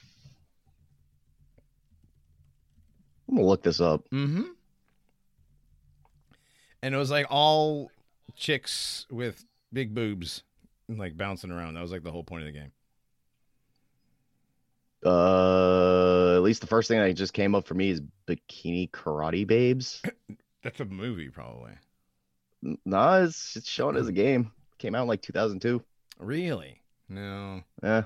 I'm 3.28 3.34
gonna 3.34 3.48
look 3.48 3.64
this 3.64 3.80
up. 3.80 4.08
Mm-hmm. 4.10 4.42
And 6.80 6.94
it 6.94 6.98
was 6.98 7.10
like 7.10 7.26
all 7.28 7.90
chicks 8.36 9.06
with 9.10 9.44
big 9.72 9.96
boobs, 9.96 10.44
like 10.88 11.16
bouncing 11.16 11.50
around. 11.50 11.74
That 11.74 11.82
was 11.82 11.90
like 11.90 12.04
the 12.04 12.12
whole 12.12 12.22
point 12.22 12.42
of 12.42 12.52
the 12.52 12.58
game. 12.60 12.70
Uh, 15.04 16.36
at 16.36 16.42
least 16.42 16.60
the 16.60 16.68
first 16.68 16.86
thing 16.86 17.00
that 17.00 17.12
just 17.14 17.32
came 17.32 17.56
up 17.56 17.66
for 17.66 17.74
me 17.74 17.90
is 17.90 18.00
Bikini 18.28 18.88
Karate 18.92 19.44
Babes. 19.44 20.02
That's 20.62 20.80
a 20.80 20.84
movie, 20.84 21.28
probably. 21.28 21.72
N- 22.64 22.78
nah, 22.84 23.18
it's, 23.22 23.56
it's 23.56 23.68
shown 23.68 23.96
as 23.96 24.08
a 24.08 24.12
game. 24.12 24.52
Came 24.78 24.94
out 24.94 25.02
in 25.02 25.08
like 25.08 25.22
2002. 25.22 25.82
Really? 26.18 26.80
No. 27.08 27.62
Yeah. 27.82 28.04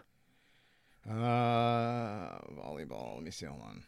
Uh, 1.08 2.38
volleyball. 2.58 3.14
Let 3.14 3.22
me 3.22 3.30
see. 3.30 3.46
Hold 3.46 3.62
on. 3.62 3.82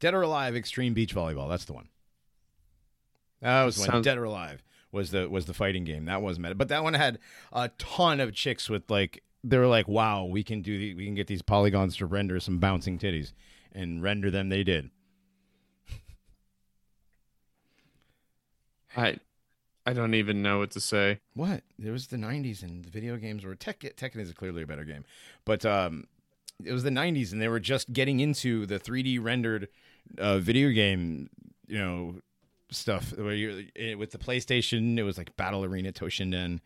Dead 0.00 0.14
or 0.14 0.22
Alive 0.22 0.56
Extreme 0.56 0.94
Beach 0.94 1.14
Volleyball. 1.14 1.48
That's 1.48 1.64
the 1.64 1.74
one. 1.74 1.88
That 3.40 3.64
was 3.64 3.78
when 3.78 3.88
Sounds- 3.88 4.04
Dead 4.04 4.18
or 4.18 4.24
Alive 4.24 4.62
was 4.90 5.10
the 5.10 5.28
was 5.28 5.46
the 5.46 5.54
fighting 5.54 5.84
game. 5.84 6.04
That 6.06 6.22
was 6.22 6.38
meta, 6.38 6.54
but 6.54 6.68
that 6.68 6.82
one 6.82 6.94
had 6.94 7.18
a 7.52 7.68
ton 7.78 8.20
of 8.20 8.34
chicks 8.34 8.68
with 8.68 8.90
like 8.90 9.22
they 9.44 9.58
were 9.58 9.66
like, 9.66 9.88
"Wow, 9.88 10.24
we 10.24 10.42
can 10.42 10.62
do 10.62 10.78
the, 10.78 10.94
we 10.94 11.04
can 11.04 11.14
get 11.14 11.26
these 11.26 11.42
polygons 11.42 11.96
to 11.96 12.06
render 12.06 12.40
some 12.40 12.58
bouncing 12.58 12.98
titties," 12.98 13.32
and 13.72 14.02
render 14.02 14.30
them. 14.30 14.48
They 14.48 14.64
did. 14.64 14.90
I 18.96 19.16
I 19.84 19.92
don't 19.92 20.14
even 20.14 20.42
know 20.42 20.58
what 20.58 20.70
to 20.72 20.80
say. 20.80 21.20
What? 21.34 21.62
It 21.82 21.90
was 21.90 22.06
the 22.08 22.16
'90s, 22.16 22.62
and 22.62 22.84
the 22.84 22.90
video 22.90 23.16
games 23.16 23.44
were 23.44 23.54
Tek- 23.54 23.96
Tekken 23.96 24.20
is 24.20 24.32
clearly 24.32 24.62
a 24.62 24.66
better 24.66 24.84
game, 24.84 25.04
but 25.44 25.64
um, 25.64 26.06
it 26.64 26.72
was 26.72 26.84
the 26.84 26.90
'90s, 26.90 27.32
and 27.32 27.42
they 27.42 27.48
were 27.48 27.60
just 27.60 27.92
getting 27.92 28.20
into 28.20 28.66
the 28.66 28.78
3D 28.78 29.22
rendered 29.22 29.68
uh, 30.18 30.38
video 30.38 30.70
game, 30.70 31.30
you 31.66 31.78
know, 31.78 32.14
stuff. 32.70 33.16
Where 33.16 33.34
you 33.34 33.96
with 33.98 34.12
the 34.12 34.18
PlayStation, 34.18 34.96
it 34.98 35.02
was 35.02 35.18
like 35.18 35.36
Battle 35.36 35.64
Arena 35.64 35.92
Toshinden, 35.92 36.60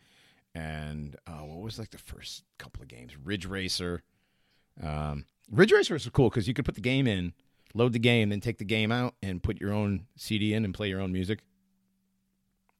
and 0.57 1.17
uh, 1.27 1.43
what 1.43 1.63
was 1.63 1.79
like 1.79 1.91
the 1.91 1.99
first 1.99 2.43
couple 2.57 2.83
of 2.83 2.89
games? 2.89 3.13
Ridge 3.23 3.45
Racer. 3.45 4.03
Um, 4.83 5.27
Ridge 5.51 5.71
Racer 5.71 5.93
was 5.93 6.09
cool 6.09 6.31
because 6.31 6.49
you 6.49 6.55
could 6.55 6.65
put 6.65 6.77
the 6.77 6.81
game 6.81 7.07
in, 7.07 7.35
load 7.75 7.93
the 7.93 7.99
game, 7.99 8.31
then 8.31 8.41
take 8.41 8.57
the 8.57 8.65
game 8.65 8.91
out 8.91 9.15
and 9.23 9.43
put 9.43 9.61
your 9.61 9.75
own 9.75 10.07
CD 10.17 10.55
in 10.55 10.65
and 10.65 10.73
play 10.73 10.89
your 10.89 11.03
own 11.03 11.13
music. 11.13 11.41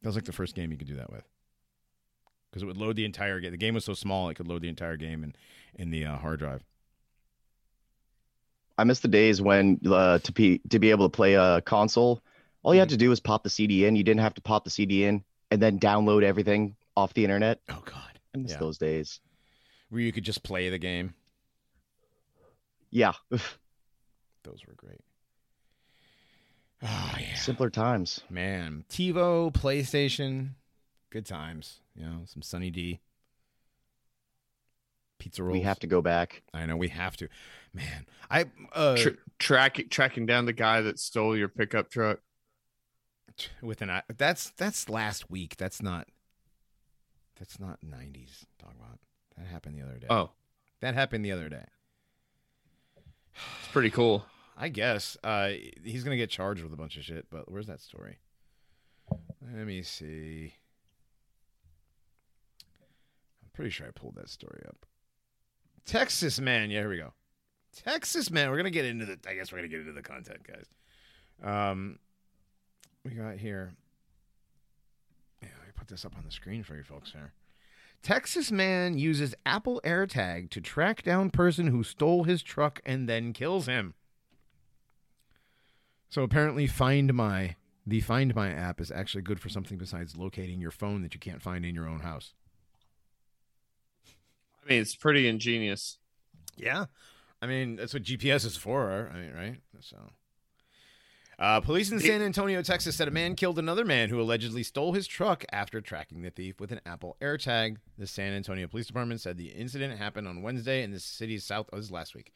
That 0.01 0.09
was 0.09 0.17
like 0.17 0.25
the 0.25 0.33
first 0.33 0.55
game 0.55 0.73
you 0.73 0.79
could 0.79 0.87
do 0.87 0.97
that 0.97 1.13
with 1.13 1.29
because 2.51 2.63
it 2.63 2.67
would 2.67 2.79
load 2.79 2.97
the 2.97 3.05
entire 3.05 3.41
game. 3.41 3.51
The 3.51 3.59
game 3.59 3.75
was 3.75 3.85
so 3.85 3.93
small 3.93 4.31
it 4.31 4.37
could 4.37 4.49
load 4.49 4.63
the 4.63 4.71
entire 4.71 4.97
game 4.97 5.23
in 5.23 5.35
in 5.75 5.91
the 5.91 6.07
uh, 6.07 6.17
hard 6.17 6.39
drive. 6.39 6.65
I 8.79 8.85
miss 8.85 9.01
the 9.01 9.09
days 9.09 9.43
when 9.43 9.81
uh, 9.87 10.19
to 10.21 10.33
be 10.33 10.63
to 10.71 10.79
be 10.79 10.93
able 10.93 11.11
to 11.11 11.15
play 11.15 11.35
a 11.35 11.61
console, 11.61 12.23
all 12.63 12.73
you 12.73 12.81
had 12.81 12.89
to 12.89 12.97
do 12.97 13.11
was 13.11 13.21
pop 13.21 13.43
the 13.43 13.51
CD 13.51 13.85
in. 13.85 13.97
You 13.97 14.05
didn't 14.05 14.21
have 14.21 14.35
to 14.35 14.41
pop 14.41 14.65
the 14.65 14.71
CD 14.71 15.05
in 15.05 15.25
and 15.51 15.61
then 15.61 15.79
download 15.79 16.23
everything 16.23 16.75
off 16.97 17.15
the 17.15 17.25
internet. 17.25 17.61
Oh 17.69 17.83
God, 17.85 18.19
I 18.35 18.39
miss 18.39 18.53
Yeah. 18.53 18.59
those 18.59 18.79
days. 18.79 19.21
where 19.91 20.01
you 20.01 20.13
could 20.13 20.25
just 20.25 20.43
play 20.43 20.69
the 20.71 20.79
game. 20.79 21.15
Yeah, 22.91 23.13
Those 23.31 24.63
were 24.67 24.75
great. 24.77 25.01
Oh 26.83 27.15
yeah, 27.19 27.35
simpler 27.35 27.71
times. 27.71 28.21
man. 28.31 28.85
TiVo, 28.91 29.53
PlayStation, 29.53 30.51
good 31.11 31.27
times. 31.27 31.81
You 31.95 32.05
know, 32.05 32.23
some 32.27 32.43
Sunny 32.43 32.71
D, 32.71 33.01
pizza 35.19 35.43
rolls. 35.43 35.53
We 35.55 35.63
have 35.63 35.79
to 35.81 35.87
go 35.87 36.01
back. 36.03 36.43
I 36.55 36.67
know 36.67 36.77
we 36.77 36.89
have 36.89 37.17
to. 37.19 37.29
Man, 37.73 38.07
I 38.31 38.47
uh, 38.73 38.97
Tr- 38.97 39.09
tracking 39.39 39.89
tracking 39.89 40.27
down 40.27 40.47
the 40.47 40.53
guy 40.53 40.81
that 40.83 40.99
stole 40.99 41.37
your 41.37 41.49
pickup 41.49 41.91
truck. 41.91 42.21
with 43.63 43.83
an 43.83 44.03
that's 44.17 44.51
that's 44.57 44.89
last 44.89 45.31
week. 45.31 45.57
That's 45.57 45.83
not. 45.83 46.09
That's 47.39 47.59
not 47.61 47.79
'90s. 47.85 48.45
Talk 48.59 48.75
about 48.79 48.99
that 49.37 49.47
happened 49.47 49.77
the 49.79 49.83
other 49.83 49.99
day. 49.99 50.07
Oh, 50.09 50.31
That 50.81 50.95
happened 50.95 51.25
the 51.25 51.33
other 51.33 51.49
day. 51.49 51.65
it's 53.35 53.69
pretty 53.73 53.91
cool. 53.91 54.25
I 54.59 54.69
guess 54.71 55.19
uh, 55.23 55.51
he's 55.85 56.03
gonna 56.03 56.17
get 56.17 56.31
charged 56.31 56.63
with 56.63 56.73
a 56.73 56.77
bunch 56.77 56.97
of 56.97 57.05
shit. 57.05 57.27
But 57.31 57.51
where's 57.51 57.67
that 57.67 57.81
story? 57.81 58.19
Let 59.55 59.67
me 59.67 59.83
see. 59.83 60.55
I'm 63.45 63.51
pretty 63.53 63.71
sure 63.71 63.87
I 63.87 63.91
pulled 63.91 64.15
that 64.17 64.31
story 64.31 64.63
up. 64.67 64.87
Texas 65.85 66.41
man, 66.41 66.71
yeah, 66.71 66.81
here 66.81 66.89
we 66.89 66.97
go. 66.97 67.13
Texas 67.75 68.31
man, 68.31 68.51
we're 68.51 68.57
gonna 68.57 68.71
get 68.71 68.87
into 68.87 69.05
the. 69.05 69.19
I 69.29 69.35
guess 69.35 69.53
we're 69.53 69.59
gonna 69.59 69.69
get 69.69 69.81
into 69.81 69.93
the 69.93 70.03
content, 70.03 70.41
guys. 70.47 70.67
Um, 71.43 71.99
we 73.05 73.11
got 73.13 73.37
here. 73.37 73.75
Put 75.77 75.89
this 75.89 76.05
up 76.05 76.17
on 76.17 76.25
the 76.25 76.33
screen 76.33 76.65
for 76.65 76.75
you 76.75 76.83
folks 76.83 77.13
here. 77.13 77.33
Texas 78.03 78.51
man 78.51 78.99
uses 78.99 79.35
Apple 79.45 79.81
AirTag 79.85 80.51
to 80.51 80.61
track 80.61 81.03
down 81.03 81.31
person 81.31 81.69
who 81.69 81.83
stole 81.83 82.25
his 82.25 82.43
truck 82.43 82.81
and 82.85 83.09
then 83.09 83.33
kills 83.33 83.67
him. 83.67 83.95
So 86.09 86.23
apparently, 86.23 86.67
Find 86.67 87.13
My 87.15 87.57
the 87.87 88.01
Find 88.01 88.35
My 88.35 88.51
app 88.51 88.81
is 88.81 88.91
actually 88.91 89.23
good 89.23 89.41
for 89.41 89.49
something 89.49 89.79
besides 89.79 90.17
locating 90.17 90.61
your 90.61 90.71
phone 90.71 91.03
that 91.03 91.15
you 91.15 91.21
can't 91.21 91.43
find 91.43 91.65
in 91.65 91.75
your 91.75 91.89
own 91.89 92.01
house. 92.01 92.33
I 94.65 94.71
mean, 94.71 94.81
it's 94.81 94.97
pretty 94.97 95.29
ingenious. 95.29 95.99
Yeah, 96.57 96.87
I 97.41 97.47
mean 97.47 97.77
that's 97.77 97.95
what 97.95 98.03
GPS 98.03 98.45
is 98.45 98.57
for, 98.57 99.11
I 99.13 99.19
mean, 99.19 99.33
right? 99.35 99.61
So, 99.81 99.97
uh, 101.39 101.61
police 101.61 101.91
in 101.91 102.01
San 102.01 102.23
Antonio, 102.23 102.63
Texas, 102.63 102.97
said 102.97 103.09
a 103.09 103.11
man 103.11 103.35
killed 103.35 103.59
another 103.59 103.85
man 103.85 104.09
who 104.09 104.21
allegedly 104.21 104.63
stole 104.63 104.95
his 104.95 105.07
truck 105.07 105.45
after 105.53 105.81
tracking 105.81 106.23
the 106.23 106.31
thief 106.31 106.59
with 106.61 106.73
an 106.73 106.81
Apple 106.87 107.17
AirTag. 107.21 107.77
The 107.99 108.07
San 108.07 108.33
Antonio 108.33 108.67
Police 108.67 108.87
Department 108.87 109.21
said 109.21 109.37
the 109.37 109.49
incident 109.49 109.99
happened 109.99 110.27
on 110.27 110.41
Wednesday 110.41 110.83
in 110.83 110.93
the 110.93 111.01
city's 111.01 111.45
south. 111.45 111.69
Oh, 111.73 111.77
this 111.77 111.87
is 111.87 111.93
last 111.93 112.15
week. 112.15 112.33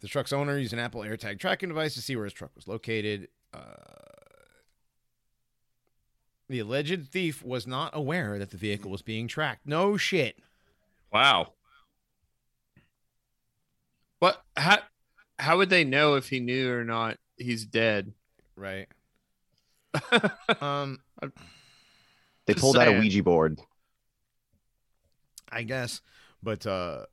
The 0.00 0.08
truck's 0.08 0.32
owner 0.32 0.56
used 0.56 0.72
an 0.72 0.78
Apple 0.78 1.00
AirTag 1.00 1.40
tracking 1.40 1.68
device 1.68 1.94
to 1.94 2.02
see 2.02 2.14
where 2.14 2.26
his 2.26 2.32
truck 2.32 2.52
was 2.54 2.68
located. 2.68 3.28
Uh, 3.52 3.60
the 6.48 6.60
alleged 6.60 7.08
thief 7.08 7.44
was 7.44 7.66
not 7.66 7.90
aware 7.92 8.38
that 8.38 8.50
the 8.50 8.56
vehicle 8.56 8.90
was 8.90 9.02
being 9.02 9.26
tracked. 9.26 9.66
No 9.66 9.96
shit. 9.96 10.38
Wow. 11.12 11.54
But 14.20 14.42
how 14.56 14.78
how 15.38 15.56
would 15.56 15.70
they 15.70 15.84
know 15.84 16.14
if 16.14 16.28
he 16.28 16.40
knew 16.40 16.72
or 16.72 16.84
not 16.84 17.18
he's 17.36 17.64
dead? 17.64 18.12
Right. 18.56 18.88
um, 20.60 20.98
They 22.46 22.54
Just 22.54 22.60
pulled 22.60 22.76
out 22.76 22.88
a. 22.88 22.92
Ouija 22.92 23.22
board. 23.22 23.58
I 25.50 25.62
guess, 25.62 26.00
but 26.42 26.66
uh, 26.66 27.06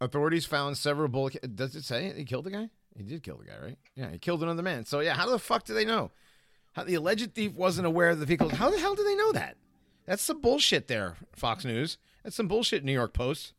authorities 0.00 0.46
found 0.46 0.78
several 0.78 1.08
bullet. 1.08 1.56
Does 1.56 1.74
it 1.74 1.84
say 1.84 2.12
he 2.16 2.24
killed 2.24 2.44
the 2.44 2.50
guy? 2.50 2.70
He 2.96 3.02
did 3.02 3.22
kill 3.22 3.38
the 3.38 3.44
guy, 3.44 3.58
right? 3.60 3.78
Yeah, 3.96 4.10
he 4.10 4.18
killed 4.18 4.42
another 4.42 4.62
man. 4.62 4.84
So 4.84 5.00
yeah, 5.00 5.14
how 5.14 5.28
the 5.28 5.38
fuck 5.38 5.64
do 5.64 5.74
they 5.74 5.84
know? 5.84 6.10
How 6.72 6.84
the 6.84 6.94
alleged 6.94 7.34
thief 7.34 7.52
wasn't 7.52 7.86
aware 7.86 8.10
of 8.10 8.20
the 8.20 8.26
vehicle? 8.26 8.48
How 8.50 8.70
the 8.70 8.78
hell 8.78 8.94
do 8.94 9.04
they 9.04 9.16
know 9.16 9.32
that? 9.32 9.56
That's 10.06 10.22
some 10.22 10.40
bullshit 10.40 10.88
there, 10.88 11.16
Fox 11.34 11.64
News. 11.64 11.98
That's 12.22 12.36
some 12.36 12.48
bullshit, 12.48 12.84
New 12.84 12.92
York 12.92 13.12
Post. 13.12 13.52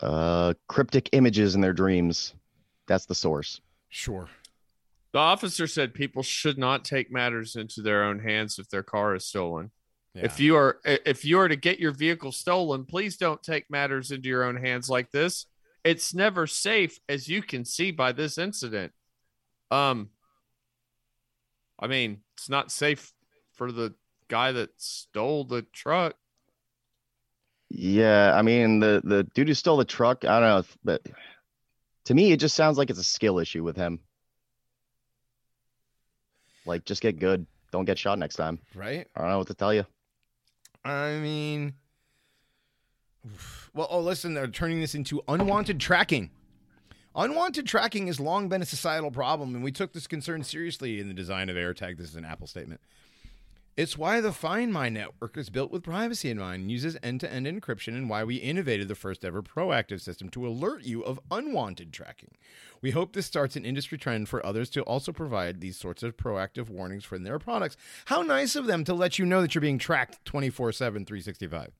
Uh, 0.00 0.54
cryptic 0.68 1.08
images 1.12 1.54
in 1.54 1.60
their 1.60 1.72
dreams. 1.72 2.34
That's 2.86 3.06
the 3.06 3.14
source. 3.14 3.60
Sure. 3.88 4.28
The 5.12 5.18
officer 5.18 5.66
said 5.66 5.94
people 5.94 6.22
should 6.22 6.58
not 6.58 6.84
take 6.84 7.10
matters 7.10 7.56
into 7.56 7.80
their 7.80 8.04
own 8.04 8.18
hands 8.18 8.58
if 8.58 8.68
their 8.68 8.82
car 8.82 9.14
is 9.14 9.26
stolen. 9.26 9.70
Yeah. 10.14 10.26
If 10.26 10.40
you 10.40 10.56
are 10.56 10.80
if 10.84 11.24
you 11.24 11.38
are 11.38 11.48
to 11.48 11.56
get 11.56 11.78
your 11.78 11.92
vehicle 11.92 12.32
stolen, 12.32 12.84
please 12.84 13.16
don't 13.16 13.42
take 13.42 13.70
matters 13.70 14.10
into 14.10 14.28
your 14.28 14.44
own 14.44 14.56
hands 14.56 14.90
like 14.90 15.10
this. 15.10 15.46
It's 15.84 16.14
never 16.14 16.46
safe 16.46 16.98
as 17.08 17.28
you 17.28 17.42
can 17.42 17.64
see 17.64 17.90
by 17.90 18.12
this 18.12 18.36
incident. 18.36 18.92
Um 19.70 20.10
I 21.78 21.86
mean, 21.86 22.22
it's 22.36 22.50
not 22.50 22.72
safe 22.72 23.12
for 23.52 23.70
the 23.72 23.94
guy 24.28 24.52
that 24.52 24.70
stole 24.76 25.44
the 25.44 25.62
truck. 25.62 26.16
Yeah, 27.70 28.32
I 28.34 28.42
mean 28.42 28.80
the 28.80 29.00
the 29.04 29.24
dude 29.24 29.48
who 29.48 29.54
stole 29.54 29.76
the 29.76 29.84
truck. 29.84 30.24
I 30.24 30.40
don't 30.40 30.48
know, 30.48 30.64
but 30.84 31.06
to 32.06 32.14
me, 32.14 32.32
it 32.32 32.40
just 32.40 32.56
sounds 32.56 32.78
like 32.78 32.90
it's 32.90 32.98
a 32.98 33.04
skill 33.04 33.38
issue 33.38 33.62
with 33.62 33.76
him. 33.76 34.00
Like, 36.68 36.84
just 36.84 37.02
get 37.02 37.18
good. 37.18 37.46
Don't 37.72 37.84
get 37.84 37.98
shot 37.98 38.18
next 38.18 38.36
time. 38.36 38.60
right? 38.74 39.06
I 39.16 39.20
don't 39.20 39.30
know 39.30 39.38
what 39.38 39.48
to 39.48 39.54
tell 39.54 39.74
you. 39.74 39.84
I 40.84 41.14
mean, 41.18 41.74
well, 43.74 43.88
oh, 43.90 44.00
listen, 44.00 44.34
they're 44.34 44.46
turning 44.46 44.80
this 44.80 44.94
into 44.94 45.22
unwanted 45.28 45.80
tracking. 45.80 46.30
Unwanted 47.14 47.66
tracking 47.66 48.06
has 48.06 48.20
long 48.20 48.48
been 48.48 48.62
a 48.62 48.66
societal 48.66 49.10
problem, 49.10 49.54
and 49.54 49.64
we 49.64 49.72
took 49.72 49.92
this 49.92 50.06
concern 50.06 50.44
seriously 50.44 51.00
in 51.00 51.08
the 51.08 51.14
design 51.14 51.48
of 51.48 51.56
AirTag. 51.56 51.98
This 51.98 52.10
is 52.10 52.16
an 52.16 52.24
Apple 52.24 52.46
statement. 52.46 52.80
It's 53.78 53.96
why 53.96 54.20
the 54.20 54.32
Find 54.32 54.72
My 54.72 54.88
network 54.88 55.36
is 55.36 55.50
built 55.50 55.70
with 55.70 55.84
privacy 55.84 56.30
in 56.30 56.38
mind 56.40 56.62
and 56.62 56.70
uses 56.72 56.96
end 57.00 57.20
to 57.20 57.32
end 57.32 57.46
encryption, 57.46 57.94
and 57.94 58.10
why 58.10 58.24
we 58.24 58.34
innovated 58.34 58.88
the 58.88 58.96
first 58.96 59.24
ever 59.24 59.40
proactive 59.40 60.00
system 60.00 60.28
to 60.30 60.48
alert 60.48 60.82
you 60.82 61.02
of 61.02 61.20
unwanted 61.30 61.92
tracking. 61.92 62.32
We 62.82 62.90
hope 62.90 63.12
this 63.12 63.26
starts 63.26 63.54
an 63.54 63.64
industry 63.64 63.96
trend 63.96 64.28
for 64.28 64.44
others 64.44 64.68
to 64.70 64.82
also 64.82 65.12
provide 65.12 65.60
these 65.60 65.76
sorts 65.76 66.02
of 66.02 66.16
proactive 66.16 66.68
warnings 66.68 67.04
for 67.04 67.20
their 67.20 67.38
products. 67.38 67.76
How 68.06 68.22
nice 68.22 68.56
of 68.56 68.66
them 68.66 68.82
to 68.82 68.92
let 68.94 69.16
you 69.16 69.24
know 69.24 69.40
that 69.42 69.54
you're 69.54 69.62
being 69.62 69.78
tracked 69.78 70.24
24 70.24 70.72
7, 70.72 71.04
365. 71.04 71.70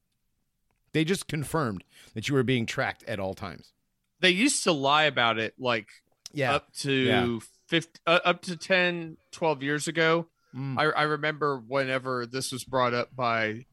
They 0.93 1.03
just 1.05 1.27
confirmed 1.27 1.83
that 2.15 2.29
you 2.29 2.35
were 2.37 2.45
being 2.45 2.65
tracked 2.65 3.03
at 3.09 3.19
all 3.19 3.35
times. 3.35 3.73
They 4.21 4.31
used 4.31 4.63
to 4.63 4.73
lie 4.73 5.05
about 5.05 5.41
it 5.41 5.55
like 5.59 5.89
Yeah. 6.33 6.55
up 6.55 6.73
to 6.75 6.93
Yeah. 6.93 7.39
50 7.67 7.99
uh, 8.07 8.21
up 8.25 8.43
to 8.43 8.57
10 8.57 9.17
12 9.33 9.65
years 9.65 9.89
ago. 9.89 10.29
Mm. 10.55 10.79
I, 10.79 10.85
I 10.85 11.03
remember 11.03 11.63
whenever 11.67 12.27
this 12.27 12.53
was 12.53 12.65
brought 12.65 12.95
up 12.95 13.15
by 13.15 13.67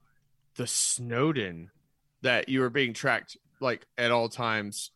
the 0.56 0.68
Snowden 0.68 1.72
that 2.22 2.50
you 2.50 2.62
were 2.62 2.70
being 2.70 2.94
tracked 2.94 3.38
like 3.60 3.86
at 3.98 4.12
all 4.12 4.30
times 4.30 4.92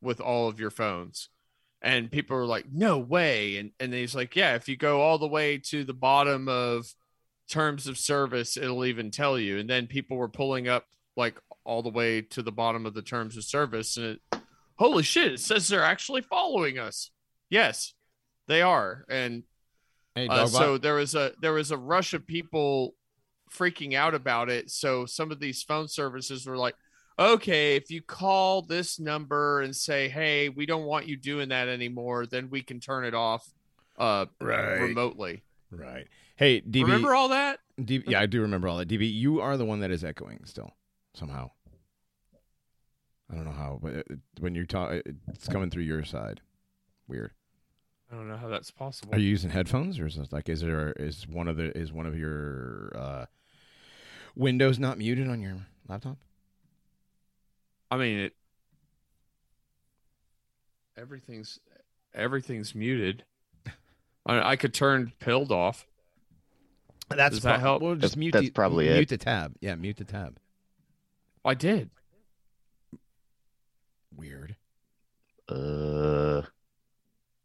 with 0.00 0.20
all 0.20 0.48
of 0.48 0.60
your 0.60 0.70
phones. 0.70 1.28
And 1.82 2.10
people 2.10 2.36
were 2.36 2.46
like, 2.46 2.66
no 2.72 2.98
way. 2.98 3.58
And, 3.58 3.70
and 3.78 3.92
he's 3.92 4.14
like, 4.14 4.34
yeah, 4.34 4.54
if 4.54 4.68
you 4.68 4.76
go 4.76 5.02
all 5.02 5.18
the 5.18 5.28
way 5.28 5.58
to 5.58 5.84
the 5.84 5.94
bottom 5.94 6.48
of 6.48 6.94
terms 7.48 7.86
of 7.86 7.98
service, 7.98 8.56
it'll 8.56 8.84
even 8.84 9.10
tell 9.10 9.38
you. 9.38 9.58
And 9.58 9.68
then 9.68 9.86
people 9.86 10.16
were 10.16 10.28
pulling 10.28 10.68
up 10.68 10.86
like 11.16 11.38
all 11.64 11.82
the 11.82 11.90
way 11.90 12.22
to 12.22 12.42
the 12.42 12.52
bottom 12.52 12.86
of 12.86 12.94
the 12.94 13.02
terms 13.02 13.36
of 13.36 13.44
service. 13.44 13.96
And 13.96 14.06
it, 14.06 14.40
holy 14.76 15.02
shit, 15.02 15.32
it 15.32 15.40
says 15.40 15.68
they're 15.68 15.82
actually 15.82 16.22
following 16.22 16.78
us. 16.78 17.10
Yes, 17.48 17.94
they 18.48 18.62
are. 18.62 19.04
And 19.08 19.44
Hey, 20.16 20.28
uh, 20.28 20.46
so 20.46 20.78
there 20.78 20.94
was 20.94 21.14
a 21.14 21.32
there 21.42 21.52
was 21.52 21.70
a 21.70 21.76
rush 21.76 22.14
of 22.14 22.26
people 22.26 22.94
freaking 23.54 23.92
out 23.92 24.14
about 24.14 24.48
it. 24.48 24.70
So 24.70 25.04
some 25.04 25.30
of 25.30 25.40
these 25.40 25.62
phone 25.62 25.88
services 25.88 26.46
were 26.46 26.56
like, 26.56 26.74
"Okay, 27.18 27.76
if 27.76 27.90
you 27.90 28.00
call 28.00 28.62
this 28.62 28.98
number 28.98 29.60
and 29.60 29.76
say, 29.76 30.08
"Hey, 30.08 30.48
we 30.48 30.64
don't 30.64 30.84
want 30.84 31.06
you 31.06 31.18
doing 31.18 31.50
that 31.50 31.68
anymore," 31.68 32.24
then 32.24 32.48
we 32.48 32.62
can 32.62 32.80
turn 32.80 33.04
it 33.04 33.12
off 33.12 33.46
uh, 33.98 34.24
Right. 34.40 34.80
remotely." 34.80 35.44
right. 35.70 36.08
Hey, 36.36 36.62
DB. 36.62 36.82
Remember 36.84 37.14
all 37.14 37.28
that? 37.28 37.60
DB, 37.78 38.04
yeah, 38.08 38.20
I 38.20 38.26
do 38.26 38.40
remember 38.40 38.68
all 38.68 38.78
that. 38.78 38.88
DB, 38.88 39.12
you 39.12 39.40
are 39.42 39.58
the 39.58 39.66
one 39.66 39.80
that 39.80 39.90
is 39.90 40.02
echoing 40.02 40.40
still 40.46 40.74
somehow. 41.12 41.50
I 43.30 43.34
don't 43.34 43.44
know 43.44 43.52
how, 43.52 43.80
but 43.82 44.06
when 44.38 44.54
you 44.54 44.64
talk, 44.64 44.92
it's 45.28 45.48
coming 45.48 45.68
through 45.68 45.82
your 45.82 46.04
side. 46.04 46.40
Weird. 47.06 47.32
I 48.10 48.14
don't 48.14 48.28
know 48.28 48.36
how 48.36 48.48
that's 48.48 48.70
possible. 48.70 49.14
Are 49.14 49.18
you 49.18 49.28
using 49.28 49.50
headphones, 49.50 49.98
or 49.98 50.06
is 50.06 50.16
it 50.16 50.32
like 50.32 50.48
is 50.48 50.60
there 50.60 50.92
is 50.92 51.26
one 51.26 51.48
of 51.48 51.56
the 51.56 51.76
is 51.76 51.92
one 51.92 52.06
of 52.06 52.16
your 52.16 52.92
uh, 52.94 53.26
windows 54.36 54.78
not 54.78 54.96
muted 54.98 55.28
on 55.28 55.40
your 55.40 55.56
laptop? 55.88 56.16
I 57.90 57.96
mean, 57.96 58.18
it. 58.18 58.32
Everything's 60.96 61.58
everything's 62.14 62.74
muted. 62.74 63.24
I, 64.24 64.52
I 64.52 64.56
could 64.56 64.72
turn 64.72 65.12
pilled 65.18 65.52
off. 65.52 65.86
That's 67.08 67.36
Does 67.36 67.42
that 67.44 67.60
help? 67.60 67.82
Well, 67.82 67.94
just 67.94 68.02
That's- 68.02 68.16
mute 68.16 68.32
that's 68.32 68.46
the, 68.46 68.50
probably 68.50 68.86
mute 68.86 68.98
it. 69.02 69.08
the 69.08 69.18
tab. 69.18 69.54
Yeah, 69.60 69.74
mute 69.76 69.96
the 69.96 70.04
tab. 70.04 70.38
I 71.44 71.54
did. 71.54 71.90
Weird. 74.16 74.56
Uh, 75.48 76.42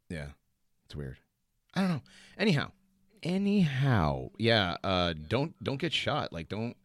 Yeah, 0.10 0.30
it's 0.91 0.95
weird. 0.97 1.17
I 1.73 1.82
don't 1.82 1.89
know. 1.89 2.01
Anyhow, 2.38 2.71
anyhow, 3.23 4.30
yeah. 4.38 4.75
Uh, 4.84 5.13
don't 5.30 5.56
don't 5.63 5.80
get 5.80 5.93
shot. 5.93 6.34
Like, 6.34 6.49
don't. 6.49 6.75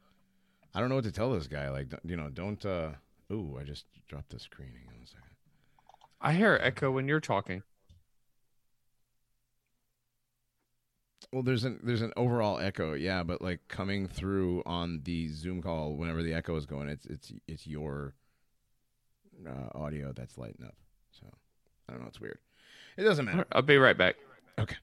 I 0.73 0.79
don't 0.79 0.89
know 0.89 0.95
what 0.95 1.05
to 1.05 1.13
tell 1.13 1.33
this 1.33 1.49
guy. 1.49 1.71
Like, 1.71 1.89
you 2.05 2.17
know, 2.17 2.29
don't. 2.29 2.65
uh 2.65 2.91
Ooh, 3.33 3.59
I 3.61 3.65
just 3.65 3.87
dropped 4.07 4.31
the 4.31 4.39
screen. 4.39 4.71
Hang 4.79 4.87
on 4.97 5.03
a 5.03 5.07
second. 5.09 5.23
I 6.21 6.35
hear 6.35 6.57
echo 6.63 6.93
when 6.93 7.09
you're 7.09 7.19
talking. 7.19 7.65
Well, 11.33 11.43
there's 11.43 11.65
an 11.65 11.81
there's 11.83 12.03
an 12.03 12.13
overall 12.17 12.61
echo, 12.61 12.95
yeah, 12.95 13.25
but 13.25 13.43
like 13.43 13.67
coming 13.67 14.07
through 14.07 14.63
on 14.67 15.01
the 15.03 15.27
Zoom 15.27 15.61
call, 15.61 15.97
whenever 15.97 16.23
the 16.23 16.33
echo 16.33 16.55
is 16.55 16.65
going, 16.65 16.89
it's 16.89 17.07
it's 17.07 17.33
it's 17.49 17.67
your 17.67 18.15
uh, 19.45 19.77
audio 19.77 20.13
that's 20.13 20.39
lighting 20.39 20.65
up. 20.65 20.77
So 21.11 21.27
I 21.89 21.93
don't 21.93 22.03
know. 22.03 22.09
It's 22.09 22.21
weird. 22.21 22.39
It 22.97 23.03
doesn't 23.05 23.25
matter. 23.25 23.47
I'll 23.53 23.63
be 23.63 23.77
right 23.77 23.97
back. 23.97 24.17
Okay. 24.59 24.77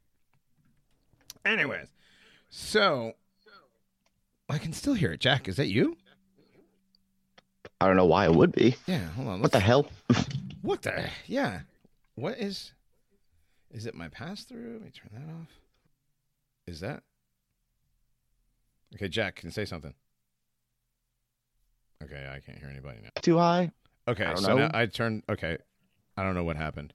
Anyways, 1.45 1.87
so 2.49 3.13
I 4.49 4.57
can 4.57 4.71
still 4.73 4.93
hear 4.93 5.11
it. 5.13 5.19
Jack, 5.19 5.47
is 5.47 5.55
that 5.57 5.67
you? 5.67 5.97
I 7.81 7.87
don't 7.87 7.97
know 7.97 8.05
why 8.05 8.25
it 8.25 8.33
would 8.33 8.51
be. 8.53 8.75
Yeah. 8.87 9.09
Hold 9.09 9.27
on. 9.27 9.41
What 9.41 9.51
the 9.51 9.59
hell? 9.59 9.87
What 10.61 10.81
the? 10.83 11.09
Yeah. 11.27 11.59
What 12.15 12.37
is? 12.37 12.71
Is 13.71 13.85
it 13.85 13.95
my 13.95 14.07
pass 14.07 14.45
through? 14.45 14.71
Let 14.71 14.81
me 14.81 14.91
turn 14.91 15.09
that 15.11 15.29
off. 15.33 15.49
Is 16.65 16.79
that? 16.79 17.03
Okay, 18.95 19.09
Jack, 19.09 19.35
can 19.35 19.47
you 19.47 19.51
say 19.51 19.65
something? 19.65 19.93
Okay, 22.01 22.29
I 22.33 22.39
can't 22.39 22.59
hear 22.59 22.69
anybody 22.69 22.99
now. 23.03 23.09
Too 23.21 23.37
high? 23.37 23.71
Okay, 24.07 24.25
I 24.25 24.35
so 24.35 24.55
know. 24.55 24.67
now 24.67 24.71
I 24.73 24.85
turned. 24.85 25.23
Okay, 25.27 25.57
I 26.15 26.23
don't 26.23 26.33
know 26.35 26.45
what 26.45 26.55
happened, 26.55 26.93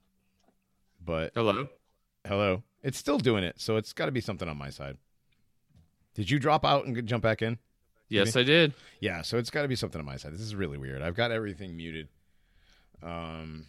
but 1.03 1.31
Hello. 1.35 1.67
hello, 2.27 2.63
it's 2.83 2.97
still 2.97 3.17
doing 3.17 3.43
it. 3.43 3.59
So 3.59 3.77
it's 3.77 3.93
got 3.93 4.05
to 4.07 4.11
be 4.11 4.21
something 4.21 4.47
on 4.47 4.57
my 4.57 4.69
side. 4.69 4.97
Did 6.15 6.29
you 6.29 6.39
drop 6.39 6.65
out 6.65 6.85
and 6.85 7.05
jump 7.05 7.23
back 7.23 7.41
in? 7.41 7.57
Yes, 8.09 8.35
I 8.35 8.43
did. 8.43 8.73
Yeah, 8.99 9.21
so 9.21 9.37
it's 9.37 9.51
got 9.51 9.61
to 9.61 9.67
be 9.67 9.75
something 9.75 9.99
on 9.99 10.05
my 10.05 10.17
side. 10.17 10.33
This 10.33 10.41
is 10.41 10.55
really 10.55 10.77
weird. 10.77 11.01
I've 11.01 11.15
got 11.15 11.31
everything 11.31 11.77
muted. 11.77 12.07
Um, 13.03 13.67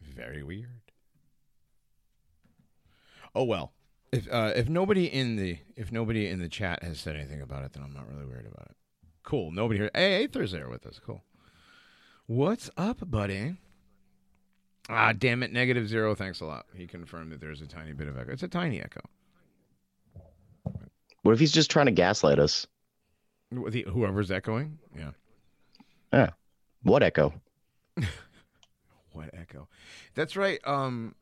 very 0.00 0.42
weird. 0.42 0.80
Oh 3.34 3.44
well. 3.44 3.72
If 4.12 4.30
uh, 4.30 4.52
if 4.54 4.68
nobody 4.68 5.06
in 5.06 5.36
the 5.36 5.58
if 5.74 5.90
nobody 5.90 6.28
in 6.28 6.38
the 6.38 6.48
chat 6.48 6.82
has 6.82 7.00
said 7.00 7.16
anything 7.16 7.40
about 7.40 7.64
it, 7.64 7.72
then 7.72 7.82
I'm 7.82 7.94
not 7.94 8.06
really 8.08 8.26
worried 8.26 8.46
about 8.46 8.66
it. 8.70 8.76
Cool. 9.22 9.50
Nobody 9.50 9.80
here. 9.80 9.90
Hey, 9.94 10.24
Aether's 10.24 10.52
there 10.52 10.68
with 10.68 10.86
us. 10.86 11.00
Cool. 11.04 11.24
What's 12.26 12.70
up, 12.76 13.10
buddy? 13.10 13.56
Ah, 14.88 15.12
damn 15.12 15.42
it. 15.42 15.52
Negative 15.52 15.88
zero. 15.88 16.14
Thanks 16.14 16.40
a 16.40 16.44
lot. 16.44 16.66
He 16.74 16.86
confirmed 16.86 17.32
that 17.32 17.40
there's 17.40 17.60
a 17.60 17.66
tiny 17.66 17.92
bit 17.92 18.08
of 18.08 18.18
echo. 18.18 18.32
It's 18.32 18.42
a 18.42 18.48
tiny 18.48 18.80
echo. 18.80 19.00
What 21.22 21.32
if 21.32 21.38
he's 21.38 21.52
just 21.52 21.70
trying 21.70 21.86
to 21.86 21.92
gaslight 21.92 22.38
us? 22.38 22.66
The, 23.50 23.84
whoever's 23.88 24.30
echoing. 24.30 24.78
Yeah. 24.96 25.10
Yeah. 26.12 26.30
What 26.82 27.02
echo? 27.02 27.32
What 29.12 29.30
echo? 29.34 29.68
That's 30.14 30.36
right. 30.36 30.58
Um, 30.64 31.14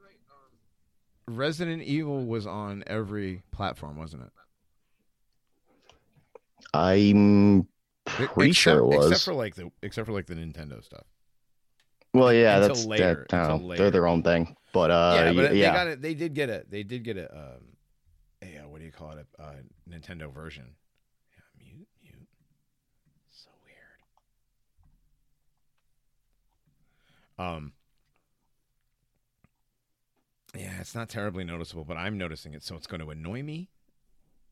Resident 1.26 1.82
Evil 1.82 2.24
was 2.24 2.46
on 2.46 2.84
every 2.86 3.42
platform, 3.50 3.96
wasn't 3.96 4.22
it? 4.22 4.30
I'm 6.72 7.66
pretty 8.04 8.50
except, 8.50 8.56
sure 8.56 8.78
it 8.78 8.84
was. 8.84 9.06
Except 9.10 9.24
for 9.24 9.34
like 9.34 9.54
the 9.56 9.70
except 9.82 10.06
for 10.06 10.12
like 10.12 10.26
the 10.26 10.34
Nintendo 10.34 10.82
stuff. 10.84 11.04
Well, 12.12 12.32
yeah, 12.32 12.56
until 12.56 12.68
that's 12.68 12.84
later, 12.86 13.26
that, 13.28 13.42
until 13.42 13.66
later. 13.66 13.82
They're 13.82 13.90
their 13.90 14.06
own 14.06 14.22
thing. 14.22 14.56
But 14.72 14.90
uh, 14.90 15.12
yeah, 15.16 15.32
but 15.32 15.44
y- 15.44 15.48
they 15.48 15.60
got 15.60 15.86
it. 15.88 16.02
They 16.02 16.14
did 16.14 16.34
get 16.34 16.48
it. 16.50 16.70
They 16.70 16.82
did 16.82 17.02
get 17.04 17.16
a 17.16 17.32
um, 17.32 17.76
a 18.42 18.58
uh, 18.58 18.68
what 18.68 18.78
do 18.80 18.84
you 18.84 18.92
call 18.92 19.12
it? 19.12 19.26
A 19.38 19.42
uh, 19.42 19.52
Nintendo 19.88 20.32
version. 20.32 20.64
Yeah, 21.32 21.64
mute, 21.64 21.88
mute. 22.02 22.28
So 23.30 23.50
weird. 27.38 27.48
Um. 27.48 27.72
Yeah, 30.56 30.80
it's 30.80 30.94
not 30.96 31.08
terribly 31.08 31.44
noticeable, 31.44 31.84
but 31.84 31.96
I'm 31.96 32.18
noticing 32.18 32.54
it, 32.54 32.64
so 32.64 32.74
it's 32.74 32.88
going 32.88 33.00
to 33.00 33.10
annoy 33.10 33.42
me, 33.44 33.68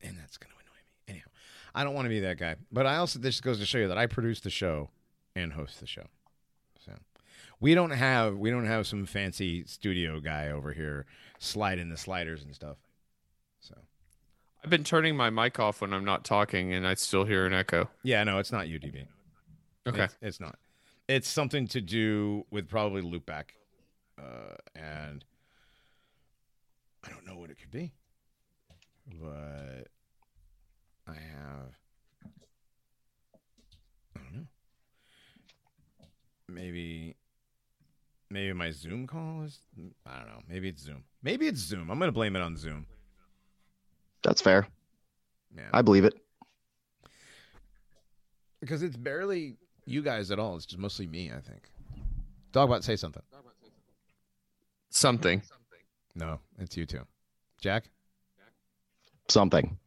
and 0.01 0.17
that's 0.17 0.37
going 0.37 0.49
to 0.51 0.55
annoy 0.55 0.77
me. 0.77 1.13
Anyhow, 1.13 1.27
I 1.75 1.83
don't 1.83 1.93
want 1.93 2.05
to 2.05 2.09
be 2.09 2.21
that 2.21 2.37
guy, 2.37 2.55
but 2.71 2.85
I 2.85 2.95
also 2.97 3.19
this 3.19 3.41
goes 3.41 3.59
to 3.59 3.65
show 3.65 3.79
you 3.79 3.89
that 3.89 3.97
I 3.97 4.05
produce 4.05 4.39
the 4.39 4.49
show 4.49 4.91
and 5.35 5.53
host 5.53 5.81
the 5.81 5.87
show. 5.87 6.05
We 7.59 7.73
don't 7.75 7.91
have 7.91 8.37
we 8.37 8.49
don't 8.49 8.65
have 8.65 8.87
some 8.87 9.05
fancy 9.05 9.65
studio 9.65 10.19
guy 10.19 10.49
over 10.49 10.71
here 10.71 11.05
sliding 11.39 11.89
the 11.89 11.97
sliders 11.97 12.43
and 12.43 12.55
stuff. 12.55 12.77
So 13.59 13.75
I've 14.63 14.69
been 14.69 14.83
turning 14.83 15.15
my 15.15 15.29
mic 15.29 15.59
off 15.59 15.81
when 15.81 15.93
I'm 15.93 16.05
not 16.05 16.23
talking, 16.23 16.73
and 16.73 16.87
I 16.87 16.93
still 16.93 17.25
hear 17.25 17.45
an 17.45 17.53
echo. 17.53 17.89
yeah, 18.03 18.23
no, 18.23 18.39
it's 18.39 18.51
not 18.51 18.65
UDB. 18.65 19.05
Okay. 19.87 20.03
It's, 20.03 20.17
it's 20.21 20.39
not. 20.39 20.57
It's 21.07 21.27
something 21.27 21.67
to 21.69 21.81
do 21.81 22.45
with 22.51 22.67
probably 22.69 23.01
loopback, 23.01 23.45
uh, 24.17 24.55
and 24.75 25.23
I 27.03 27.09
don't 27.09 27.25
know 27.25 27.35
what 27.35 27.49
it 27.49 27.57
could 27.59 27.71
be, 27.71 27.93
but 29.19 29.87
I 31.07 31.13
have. 31.13 31.73
I 34.15 34.19
don't 34.19 34.33
know. 34.35 34.47
Maybe, 36.47 37.15
maybe 38.29 38.53
my 38.53 38.71
Zoom 38.71 39.07
call 39.07 39.43
is. 39.43 39.59
I 40.05 40.17
don't 40.17 40.27
know. 40.27 40.41
Maybe 40.47 40.69
it's 40.69 40.81
Zoom. 40.81 41.03
Maybe 41.23 41.47
it's 41.47 41.59
Zoom. 41.59 41.89
I'm 41.89 41.99
gonna 41.99 42.11
blame 42.11 42.35
it 42.35 42.41
on 42.41 42.55
Zoom. 42.57 42.85
that's 44.23 44.41
fair. 44.41 44.67
Man, 45.53 45.69
I 45.73 45.81
believe 45.81 46.05
it. 46.05 46.13
because 48.61 48.83
it's 48.83 48.95
barely 48.97 49.57
you 49.85 50.01
guys 50.01 50.31
at 50.31 50.39
all. 50.39 50.55
It's 50.55 50.65
just 50.65 50.79
mostly 50.79 51.07
me. 51.07 51.31
I 51.31 51.39
think. 51.39 51.69
Dogbot, 52.53 52.83
say 52.83 52.95
something. 52.95 53.23
Something. 54.89 55.41
Something. 55.41 55.79
No, 56.15 56.39
it's 56.57 56.75
you 56.75 56.85
two. 56.85 57.01
Jack, 57.61 57.89
Something. 59.27 59.77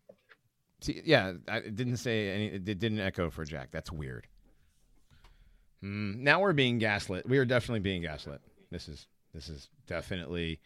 See, 0.80 1.00
yeah, 1.04 1.32
I, 1.48 1.58
it 1.58 1.74
didn't 1.76 1.96
say 1.96 2.30
any. 2.30 2.46
It 2.46 2.64
didn't 2.64 3.00
echo 3.00 3.30
for 3.30 3.44
Jack. 3.44 3.70
That's 3.72 3.90
weird. 3.90 4.26
Mm, 5.82 6.18
now 6.18 6.40
we're 6.40 6.52
being 6.52 6.78
gaslit. 6.78 7.28
We 7.28 7.38
are 7.38 7.44
definitely 7.44 7.80
being 7.80 8.02
gaslit. 8.02 8.40
This 8.70 8.88
is 8.88 9.06
this 9.34 9.48
is 9.48 9.68
definitely 9.86 10.60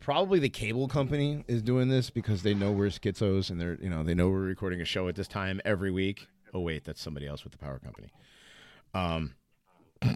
probably 0.00 0.38
the 0.38 0.48
cable 0.48 0.88
company 0.88 1.44
is 1.48 1.62
doing 1.62 1.88
this 1.88 2.10
because 2.10 2.42
they 2.42 2.54
know 2.54 2.72
we're 2.72 2.88
schizos 2.88 3.50
and 3.50 3.60
they're 3.60 3.78
you 3.80 3.90
know 3.90 4.02
they 4.02 4.14
know 4.14 4.28
we're 4.28 4.40
recording 4.40 4.80
a 4.80 4.84
show 4.84 5.08
at 5.08 5.16
this 5.16 5.28
time 5.28 5.60
every 5.64 5.90
week. 5.90 6.26
Oh 6.54 6.60
wait, 6.60 6.84
that's 6.84 7.00
somebody 7.00 7.26
else 7.26 7.44
with 7.44 7.52
the 7.52 7.58
power 7.58 7.78
company. 7.78 8.08
Um, 8.94 9.34
do 10.02 10.08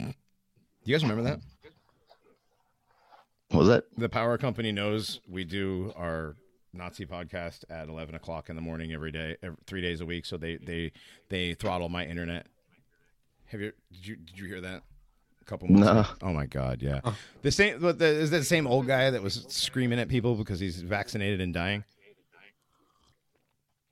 you 0.85 0.95
guys 0.95 1.03
remember 1.03 1.23
that? 1.25 1.41
What 3.51 3.61
was 3.61 3.69
that? 3.69 3.85
The 3.97 4.09
power 4.09 4.37
company 4.39 4.73
knows 4.73 5.21
we 5.29 5.45
do 5.45 5.93
our 5.97 6.37
Nazi 6.73 7.07
podcast 7.07 7.65
at 7.71 7.89
eleven 7.89 8.15
o'clock 8.15 8.49
in 8.51 8.57
the 8.57 8.63
morning 8.63 8.93
every 8.93 9.13
day, 9.13 9.37
every, 9.43 9.57
three 9.67 9.81
days 9.81 10.01
a 10.01 10.07
week. 10.07 10.27
So 10.27 10.37
they 10.37 10.57
they 10.57 10.93
they 11.31 11.55
throttle 11.55 11.89
my 11.89 12.05
internet. 12.05 12.47
Have 13.49 13.61
you 13.61 13.73
did 13.93 14.07
you 14.07 14.17
did 14.17 14.39
you 14.39 14.47
hear 14.47 14.61
that? 14.61 14.83
A 15.41 15.45
couple 15.45 15.69
months. 15.69 15.87
No. 15.87 16.01
ago? 16.01 16.09
Oh 16.23 16.33
my 16.33 16.47
god, 16.47 16.83
yeah. 16.83 17.01
The 17.43 17.53
same. 17.53 17.81
But 17.81 17.99
the, 17.99 18.07
is 18.07 18.31
that 18.31 18.39
the 18.39 18.45
same 18.45 18.67
old 18.67 18.87
guy 18.87 19.11
that 19.11 19.23
was 19.23 19.47
screaming 19.49 19.99
at 19.99 20.09
people 20.09 20.35
because 20.35 20.59
he's 20.59 20.81
vaccinated 20.81 21.41
and 21.41 21.55
dying? 21.55 21.85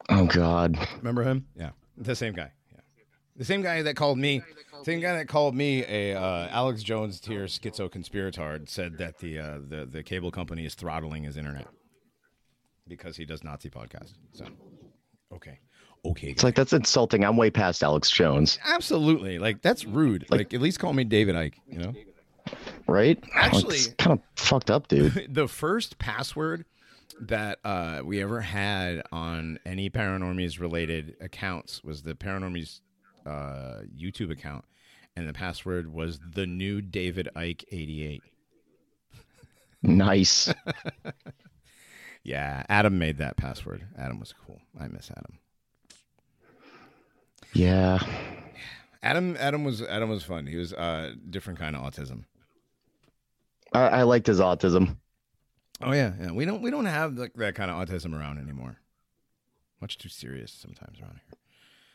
Oh 0.09 0.27
God. 0.27 0.77
Remember 0.99 1.23
him? 1.23 1.47
Yeah, 1.57 1.71
the 1.97 2.17
same 2.17 2.33
guy. 2.35 2.51
Yeah, 2.73 2.81
the 3.37 3.45
same 3.45 3.62
guy 3.62 3.83
that 3.83 3.95
called 3.95 4.19
me. 4.19 4.43
Same 4.85 5.01
guy 5.01 5.17
that 5.17 5.29
called 5.29 5.55
me 5.55 5.83
a 5.87 6.14
uh, 6.14 6.49
Alex 6.51 6.83
Jones 6.83 7.19
tier 7.21 7.45
schizo 7.45 7.88
conspiratard 7.88 8.69
said 8.69 8.99
that 8.99 9.19
the 9.19 9.38
uh, 9.38 9.59
the 9.67 9.87
the 9.87 10.03
cable 10.03 10.31
company 10.31 10.67
is 10.67 10.75
throttling 10.75 11.23
his 11.23 11.37
internet 11.37 11.69
because 12.87 13.17
he 13.17 13.25
does 13.25 13.43
Nazi 13.43 13.71
podcasts. 13.71 14.12
So, 14.33 14.47
okay, 15.33 15.59
okay, 16.05 16.29
It's 16.29 16.45
like 16.45 16.55
that's 16.55 16.73
insulting. 16.73 17.25
I'm 17.25 17.37
way 17.37 17.51
past 17.51 17.83
Alex 17.83 18.11
Jones, 18.11 18.59
absolutely 18.64 19.38
like 19.38 19.62
that's 19.62 19.85
rude. 19.85 20.27
Like, 20.31 20.53
at 20.55 20.61
least 20.61 20.79
call 20.79 20.93
me 20.93 21.05
David 21.05 21.35
Icke. 21.35 21.55
You 21.69 21.79
know, 21.79 21.95
right? 22.87 23.23
Actually- 23.35 23.77
it's 23.77 23.87
kind 23.99 24.19
of 24.19 24.21
fucked 24.37 24.71
up, 24.71 24.88
dude. 24.88 25.29
the 25.35 25.49
first 25.49 25.99
password 25.99 26.64
that 27.21 27.59
uh, 27.64 28.03
we 28.05 28.21
ever 28.23 28.40
had 28.40 29.03
on 29.12 29.59
any 29.64 29.88
Paranormies 29.88 30.59
related 30.61 31.17
accounts 31.21 31.83
was 31.85 32.03
the 32.03 32.14
Paranormies 32.14 32.81
uh, 33.25 33.81
YouTube 33.97 34.31
account, 34.33 34.64
and 35.17 35.29
the 35.29 35.33
password 35.33 35.93
was 35.93 36.19
the 36.35 36.47
new 36.47 36.81
David 36.83 37.29
Icke 37.37 37.64
eighty 37.73 38.07
eight. 38.07 38.23
nice. 39.83 40.53
Yeah, 42.27 42.64
Adam 42.71 42.99
made 42.99 43.19
that 43.19 43.37
password. 43.37 43.87
Adam 43.99 44.19
was 44.19 44.33
cool. 44.47 44.59
I 44.81 44.88
miss 44.88 45.11
Adam. 45.11 45.38
Yeah. 47.55 47.99
Adam 49.03 49.37
Adam 49.38 49.64
was 49.64 49.83
Adam 49.83 50.09
was 50.09 50.25
fun. 50.25 50.47
He 50.47 50.57
was 50.57 50.73
uh 50.73 51.14
different 51.31 51.59
kind 51.59 51.77
of 51.77 51.83
autism. 51.83 52.25
I, 53.73 53.81
I 53.81 54.03
liked 54.03 54.27
his 54.27 54.40
autism. 54.40 54.97
Oh 55.83 55.93
yeah, 55.93 56.12
yeah. 56.21 56.33
We 56.33 56.45
don't 56.45 56.62
we 56.62 56.71
don't 56.71 56.87
have 56.87 57.14
like 57.14 57.35
that 57.35 57.55
kind 57.55 57.71
of 57.71 57.77
autism 57.77 58.19
around 58.19 58.38
anymore. 58.38 58.79
Much 59.81 59.99
too 59.99 60.09
serious 60.09 60.53
sometimes 60.53 61.01
around 61.01 61.21
here. 61.29 61.38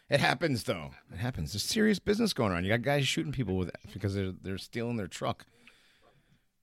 It 0.10 0.20
happens 0.20 0.64
though. 0.64 0.92
It 1.12 1.18
happens. 1.18 1.54
There's 1.54 1.64
serious 1.64 2.00
business 2.00 2.34
going 2.34 2.52
on. 2.52 2.64
You 2.64 2.70
got 2.70 2.82
guys 2.82 3.08
shooting 3.08 3.32
people 3.32 3.58
with 3.58 3.72
because 3.94 4.14
they're 4.14 4.34
they're 4.42 4.58
stealing 4.58 4.96
their 4.98 5.08
truck. 5.08 5.46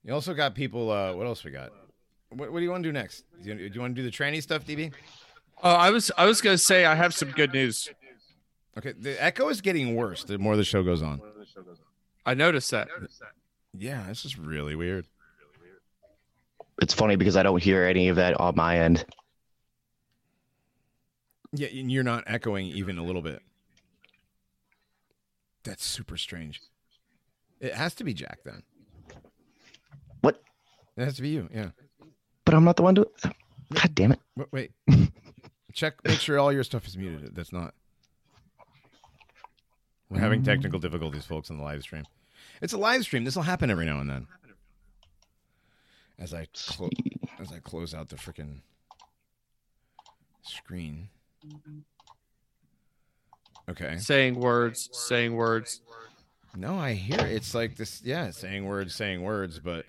You 0.03 0.13
also 0.13 0.33
got 0.33 0.55
people. 0.55 0.91
Uh, 0.91 1.13
what 1.13 1.27
else 1.27 1.43
we 1.43 1.51
got? 1.51 1.71
What, 2.29 2.51
what 2.51 2.59
do 2.59 2.63
you 2.63 2.71
want 2.71 2.83
to 2.83 2.89
do 2.89 2.93
next? 2.93 3.23
Do 3.43 3.49
you, 3.49 3.69
do 3.69 3.75
you 3.75 3.81
want 3.81 3.95
to 3.95 4.01
do 4.01 4.09
the 4.09 4.15
tranny 4.15 4.41
stuff, 4.41 4.65
DB? 4.65 4.93
Uh, 5.61 5.67
I 5.67 5.89
was 5.89 6.11
I 6.17 6.25
was 6.25 6.39
gonna 6.41 6.57
say 6.57 6.85
I 6.85 6.95
have 6.95 7.13
some 7.13 7.31
good 7.31 7.51
news. 7.51 7.89
Okay, 8.77 8.93
the 8.97 9.21
echo 9.23 9.49
is 9.49 9.61
getting 9.61 9.95
worse 9.95 10.23
the 10.23 10.37
more 10.37 10.55
the 10.55 10.63
show 10.63 10.83
goes 10.83 11.01
on. 11.01 11.19
I 12.25 12.33
noticed 12.35 12.71
that. 12.71 12.89
Yeah, 13.75 14.05
this 14.07 14.23
is 14.25 14.37
really 14.37 14.75
weird. 14.75 15.07
It's 16.81 16.93
funny 16.93 17.15
because 17.15 17.35
I 17.35 17.43
don't 17.43 17.61
hear 17.61 17.85
any 17.85 18.09
of 18.09 18.17
that 18.17 18.39
on 18.39 18.55
my 18.55 18.79
end. 18.79 19.03
Yeah, 21.53 21.69
and 21.69 21.91
you're 21.91 22.03
not 22.03 22.25
echoing 22.27 22.67
even 22.67 22.97
a 22.99 23.03
little 23.03 23.21
bit. 23.21 23.41
That's 25.63 25.83
super 25.83 26.17
strange. 26.17 26.61
It 27.59 27.73
has 27.73 27.95
to 27.95 28.03
be 28.03 28.13
Jack 28.13 28.39
then. 28.45 28.61
What? 30.21 30.41
It 30.97 31.03
has 31.03 31.15
to 31.15 31.23
be 31.23 31.29
you. 31.29 31.49
Yeah. 31.53 31.69
But 32.45 32.53
I'm 32.53 32.63
not 32.63 32.75
the 32.75 32.83
one 32.83 32.95
to. 32.95 33.07
God 33.73 33.95
damn 33.95 34.11
it. 34.11 34.19
Wait. 34.35 34.47
wait. 34.51 34.71
Check. 35.73 35.95
Make 36.05 36.19
sure 36.19 36.37
all 36.37 36.53
your 36.53 36.63
stuff 36.63 36.85
is 36.85 36.95
muted. 36.95 37.35
That's 37.35 37.51
not. 37.51 37.73
We're 40.09 40.19
having 40.19 40.39
mm-hmm. 40.41 40.49
technical 40.49 40.79
difficulties, 40.79 41.25
folks, 41.25 41.51
on 41.51 41.57
the 41.57 41.63
live 41.63 41.81
stream. 41.81 42.05
It's 42.61 42.73
a 42.73 42.77
live 42.77 43.03
stream. 43.03 43.23
This 43.23 43.35
will 43.35 43.43
happen 43.43 43.69
every 43.69 43.85
now 43.85 43.99
and 43.99 44.09
then. 44.09 44.27
As 46.19 46.33
I 46.33 46.47
clo- 46.53 46.89
as 47.39 47.51
I 47.51 47.59
close 47.59 47.93
out 47.93 48.09
the 48.09 48.15
freaking 48.15 48.61
screen. 50.41 51.09
Okay. 53.69 53.97
Saying 53.97 54.39
words, 54.39 54.89
saying 54.93 55.35
words. 55.35 55.81
No, 56.55 56.75
I 56.75 56.93
hear 56.93 57.19
it's 57.19 57.53
like 57.53 57.75
this. 57.75 58.01
Yeah, 58.03 58.31
saying 58.31 58.65
words, 58.65 58.95
saying 58.95 59.21
words, 59.21 59.59
but 59.59 59.85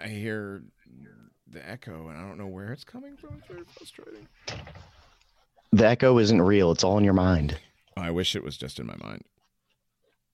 I 0.00 0.06
hear 0.08 0.62
the 1.48 1.68
echo, 1.68 2.08
and 2.08 2.16
I 2.16 2.20
don't 2.20 2.38
know 2.38 2.46
where 2.46 2.72
it's 2.72 2.84
coming 2.84 3.16
from. 3.16 3.38
It's 3.38 3.48
very 3.48 3.64
frustrating. 3.76 4.28
The 5.72 5.86
echo 5.86 6.18
isn't 6.18 6.40
real. 6.40 6.70
It's 6.70 6.84
all 6.84 6.98
in 6.98 7.04
your 7.04 7.14
mind. 7.14 7.58
I 7.96 8.10
wish 8.10 8.34
it 8.34 8.42
was 8.42 8.56
just 8.56 8.78
in 8.78 8.86
my 8.86 8.96
mind. 8.96 9.22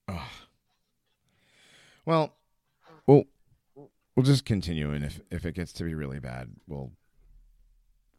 Oh. 0.08 0.28
Well, 2.06 2.34
we'll 3.06 3.24
we'll 4.16 4.24
just 4.24 4.44
continue, 4.44 4.90
and 4.92 5.04
if 5.04 5.20
if 5.30 5.44
it 5.44 5.54
gets 5.54 5.72
to 5.74 5.84
be 5.84 5.94
really 5.94 6.20
bad, 6.20 6.50
we'll. 6.66 6.92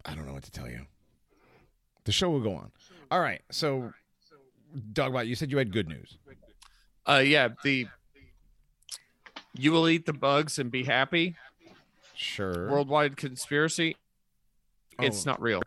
I 0.06 0.16
don't 0.16 0.26
know 0.26 0.34
what 0.34 0.44
to 0.44 0.52
tell 0.52 0.70
you. 0.70 0.86
The 2.06 2.12
show 2.12 2.30
will 2.30 2.40
go 2.40 2.56
on. 2.56 2.72
All 3.12 3.20
right, 3.20 3.42
so 3.52 3.92
Dogbot, 4.94 5.28
you 5.28 5.36
said 5.36 5.52
you 5.52 5.58
had 5.58 5.74
good 5.74 5.88
news. 5.88 6.18
Uh, 7.08 7.24
yeah, 7.26 7.50
the 7.64 7.88
you 9.56 9.72
will 9.72 9.90
eat 9.90 10.06
the 10.06 10.14
bugs 10.14 10.60
and 10.60 10.70
be 10.72 10.84
happy. 10.84 11.36
Sure. 12.16 12.70
Worldwide 12.70 13.18
conspiracy. 13.18 13.96
It's 15.00 15.26
Oh. 15.26 15.32
not 15.32 15.42
real. 15.42 15.62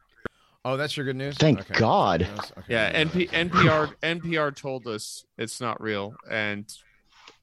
Oh, 0.64 0.76
that's 0.76 0.96
your 0.96 1.04
good 1.04 1.16
news. 1.16 1.36
Thank 1.36 1.60
Okay. 1.60 1.74
God. 1.74 2.22
Okay. 2.22 2.62
Yeah, 2.68 3.04
NP, 3.04 3.30
NPR 3.30 3.94
NPR 4.02 4.54
told 4.54 4.86
us 4.86 5.24
it's 5.36 5.60
not 5.60 5.80
real, 5.80 6.14
and 6.30 6.72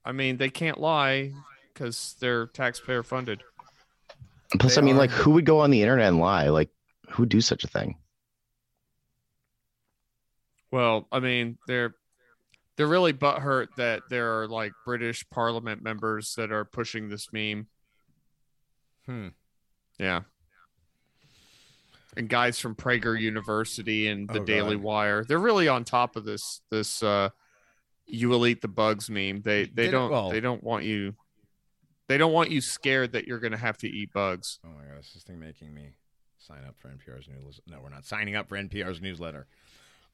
I 0.06 0.14
mean 0.14 0.38
they 0.38 0.50
can't 0.50 0.80
lie 0.80 1.34
because 1.74 2.16
they're 2.22 2.48
taxpayer 2.48 3.04
funded. 3.04 3.44
Plus, 4.58 4.76
They 4.76 4.82
I 4.82 4.86
mean, 4.86 4.96
are- 4.96 5.00
like, 5.00 5.12
who 5.12 5.32
would 5.32 5.46
go 5.46 5.60
on 5.60 5.70
the 5.70 5.82
internet 5.82 6.08
and 6.08 6.20
lie? 6.20 6.48
Like, 6.48 6.70
who 7.10 7.24
would 7.24 7.30
do 7.30 7.42
such 7.42 7.64
a 7.64 7.68
thing? 7.68 7.98
Well, 10.72 11.08
I 11.12 11.20
mean 11.20 11.58
they're 11.68 11.96
they're 12.78 12.88
really 12.88 13.12
butthurt 13.14 13.68
that 13.78 14.04
there 14.10 14.40
are 14.40 14.48
like 14.48 14.72
British 14.86 15.30
Parliament 15.30 15.82
members 15.84 16.36
that 16.36 16.52
are 16.52 16.64
pushing 16.64 17.10
this 17.10 17.34
meme. 17.34 17.68
Hmm. 19.06 19.30
Yeah. 20.00 20.22
And 22.18 22.28
guys 22.28 22.60
from 22.60 22.76
Prager 22.76 23.20
University 23.20 24.08
and 24.08 24.28
the 24.28 24.42
Oh, 24.42 24.44
Daily 24.46 24.76
God. 24.76 24.84
Wire, 24.84 25.24
they're 25.26 25.38
really 25.40 25.68
on 25.68 25.84
top 25.84 26.16
of 26.16 26.26
this. 26.26 26.62
This 26.72 27.04
uh, 27.04 27.30
"you 28.08 28.30
will 28.30 28.48
eat 28.48 28.62
the 28.62 28.68
bugs" 28.68 29.10
meme. 29.10 29.42
They 29.42 29.66
they 29.66 29.86
Did 29.86 29.92
don't 29.92 30.12
well- 30.12 30.30
they 30.32 30.40
don't 30.40 30.64
want 30.64 30.86
you. 30.86 31.16
They 32.08 32.18
don't 32.18 32.34
want 32.34 32.50
you 32.50 32.60
scared 32.62 33.12
that 33.14 33.28
you're 33.28 33.40
going 33.40 33.52
to 33.52 33.58
have 33.60 33.78
to 33.78 33.88
eat 33.88 34.12
bugs. 34.12 34.58
Oh 34.66 34.70
my 34.70 34.96
gosh, 34.96 35.12
this 35.14 35.22
thing 35.22 35.40
making 35.40 35.72
me 35.74 35.94
sign 36.40 36.64
up 36.68 36.74
for 36.80 36.88
NPR's 36.90 37.28
news. 37.28 37.60
No, 37.68 37.78
we're 37.84 37.90
not 37.90 38.06
signing 38.06 38.36
up 38.36 38.50
for 38.50 38.58
NPR's 38.58 39.00
newsletter. 39.00 39.46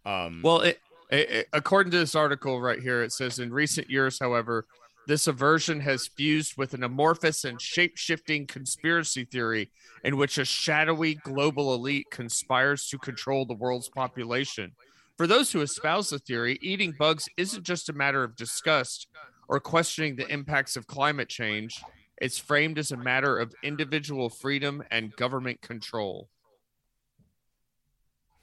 Um, 0.05 0.41
Well, 0.43 0.60
it, 0.60 0.81
it, 1.10 1.29
it- 1.29 1.47
according 1.53 1.91
to 1.93 1.97
this 1.97 2.13
article 2.13 2.60
right 2.60 2.81
here, 2.81 3.01
it 3.01 3.13
says 3.13 3.39
in 3.39 3.53
recent 3.53 3.89
years, 3.89 4.19
however, 4.19 4.65
this 5.07 5.27
aversion 5.27 5.79
has 5.81 6.07
fused 6.07 6.57
with 6.57 6.73
an 6.73 6.83
amorphous 6.83 7.43
and 7.43 7.61
shape 7.61 7.97
shifting 7.97 8.47
conspiracy 8.47 9.25
theory 9.25 9.71
in 10.03 10.17
which 10.17 10.37
a 10.37 10.45
shadowy 10.45 11.15
global 11.15 11.73
elite 11.73 12.07
conspires 12.11 12.87
to 12.87 12.97
control 12.97 13.45
the 13.45 13.53
world's 13.53 13.89
population. 13.89 14.71
For 15.17 15.27
those 15.27 15.51
who 15.51 15.61
espouse 15.61 16.09
the 16.09 16.19
theory, 16.19 16.57
eating 16.61 16.93
bugs 16.97 17.29
isn't 17.37 17.63
just 17.63 17.89
a 17.89 17.93
matter 17.93 18.23
of 18.23 18.35
disgust 18.35 19.07
or 19.47 19.59
questioning 19.59 20.15
the 20.15 20.27
impacts 20.27 20.75
of 20.75 20.87
climate 20.87 21.29
change. 21.29 21.81
It's 22.17 22.39
framed 22.39 22.79
as 22.79 22.91
a 22.91 22.97
matter 22.97 23.37
of 23.37 23.53
individual 23.63 24.29
freedom 24.29 24.83
and 24.91 25.15
government 25.15 25.61
control. 25.61 26.29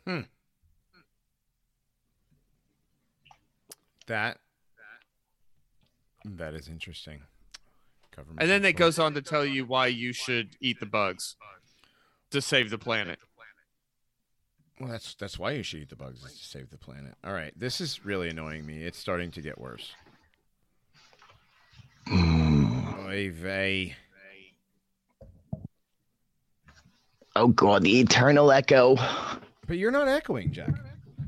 Hmm. 0.07 0.23
that 4.07 4.39
that 6.25 6.55
is 6.55 6.69
interesting. 6.69 7.21
Government 8.15 8.41
And 8.43 8.51
then 8.51 8.65
it 8.65 8.75
goes 8.75 8.99
on 8.99 9.15
to 9.15 9.23
tell 9.23 9.45
you 9.45 9.65
why 9.65 9.87
you 9.87 10.13
should 10.13 10.57
eat 10.61 10.81
the 10.81 10.87
bugs 10.87 11.37
to 12.31 12.41
save 12.43 12.71
the 12.71 12.79
planet. 12.79 13.19
Well, 14.81 14.91
that's 14.91 15.15
that's 15.15 15.39
why 15.39 15.53
you 15.53 15.63
should 15.63 15.81
eat 15.83 15.91
the 15.91 15.97
bugs 15.97 16.25
is 16.25 16.39
to 16.39 16.45
save 16.45 16.71
the 16.71 16.77
planet. 16.79 17.15
All 17.25 17.33
right, 17.33 17.53
this 17.57 17.81
is 17.81 18.05
really 18.05 18.29
annoying 18.29 18.67
me. 18.67 18.83
It's 18.83 18.99
starting 18.99 19.31
to 19.33 19.41
get 19.41 19.59
worse. 19.59 19.93
Oy 22.11 23.31
vey. 23.33 23.95
Oh 27.37 27.49
god, 27.49 27.83
the 27.83 28.01
eternal 28.01 28.51
echo. 28.53 28.97
But 29.67 29.79
you're 29.79 29.93
not 29.93 30.09
echoing, 30.09 30.53
Jack. 30.53 30.71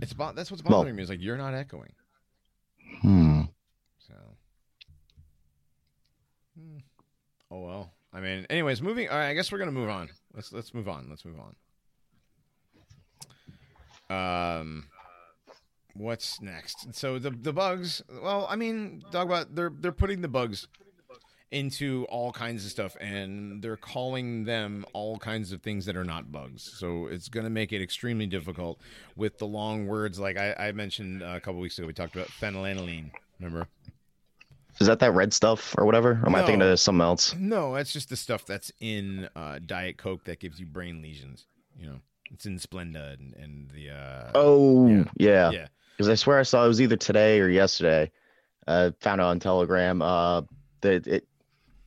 It's 0.02 0.12
about 0.12 0.35
that's 0.35 0.50
what's 0.50 0.62
Well- 0.64 0.80
bothering 0.80 0.96
me. 0.96 1.02
Is 1.02 1.09
like 1.09 1.20
you're 1.22 1.38
not 1.38 1.54
echoing. 1.54 1.92
Hmm. 3.00 3.42
So. 3.98 4.14
Oh 7.50 7.60
well. 7.60 7.92
I 8.12 8.20
mean, 8.20 8.46
anyways, 8.48 8.80
moving. 8.80 9.08
All 9.08 9.16
right, 9.16 9.30
I 9.30 9.34
guess 9.34 9.50
we're 9.50 9.58
gonna 9.58 9.72
move 9.72 9.88
on. 9.88 10.08
Let's 10.34 10.52
let's 10.52 10.72
move 10.72 10.88
on. 10.88 11.06
Let's 11.08 11.24
move 11.24 11.36
on. 11.40 11.54
Um, 14.10 14.86
what's 15.94 16.40
next? 16.40 16.94
So 16.94 17.18
the 17.18 17.30
the 17.30 17.52
bugs. 17.52 18.02
Well, 18.22 18.46
I 18.48 18.56
mean, 18.56 19.02
Dogbot. 19.10 19.48
They're 19.54 19.72
they're 19.74 19.92
putting 19.92 20.20
the 20.20 20.28
bugs 20.28 20.68
into 21.50 22.04
all 22.08 22.32
kinds 22.32 22.64
of 22.64 22.70
stuff, 22.70 22.96
and 23.00 23.62
they're 23.62 23.76
calling 23.76 24.44
them 24.44 24.84
all 24.92 25.18
kinds 25.18 25.52
of 25.52 25.62
things 25.62 25.86
that 25.86 25.96
are 25.96 26.04
not 26.04 26.30
bugs. 26.30 26.62
So 26.78 27.06
it's 27.06 27.28
gonna 27.28 27.50
make 27.50 27.72
it 27.72 27.82
extremely 27.82 28.26
difficult 28.26 28.80
with 29.16 29.38
the 29.38 29.46
long 29.46 29.86
words. 29.86 30.20
Like 30.20 30.36
I, 30.36 30.54
I 30.58 30.72
mentioned 30.72 31.22
a 31.22 31.40
couple 31.40 31.60
weeks 31.60 31.78
ago, 31.78 31.86
we 31.86 31.92
talked 31.92 32.14
about 32.14 32.28
phenylalanine. 32.28 33.10
Remember? 33.40 33.66
Is 34.80 34.87
that 34.87 34.98
that 35.00 35.12
red 35.12 35.32
stuff 35.32 35.74
or 35.78 35.84
whatever? 35.87 36.20
Or 36.22 36.26
am 36.26 36.34
I 36.34 36.42
thinking 36.42 36.62
of 36.62 36.80
something 36.80 37.00
else? 37.00 37.34
No, 37.34 37.74
that's 37.74 37.92
just 37.92 38.08
the 38.08 38.16
stuff 38.16 38.44
that's 38.44 38.72
in 38.80 39.28
uh, 39.37 39.60
Diet 39.64 39.96
Coke 39.98 40.24
that 40.24 40.40
gives 40.40 40.58
you 40.58 40.66
brain 40.66 41.00
lesions. 41.00 41.46
You 41.78 41.87
know, 41.87 42.00
it's 42.32 42.46
in 42.46 42.58
Splenda 42.58 43.14
and, 43.14 43.34
and 43.34 43.70
the. 43.70 43.90
Uh, 43.90 44.32
Oh, 44.34 44.88
yeah. 44.88 45.04
yeah. 45.16 45.50
yeah. 45.50 45.66
Because 45.96 46.08
I 46.08 46.16
swear 46.16 46.40
I 46.40 46.42
saw 46.42 46.64
it 46.64 46.68
was 46.68 46.80
either 46.80 46.96
today 46.96 47.40
or 47.40 47.48
yesterday. 47.48 48.10
Uh, 48.66 48.90
found 49.00 49.20
out 49.20 49.28
on 49.28 49.38
Telegram. 49.38 50.02
Uh, 50.02 50.42
that 50.80 51.06
it 51.06 51.26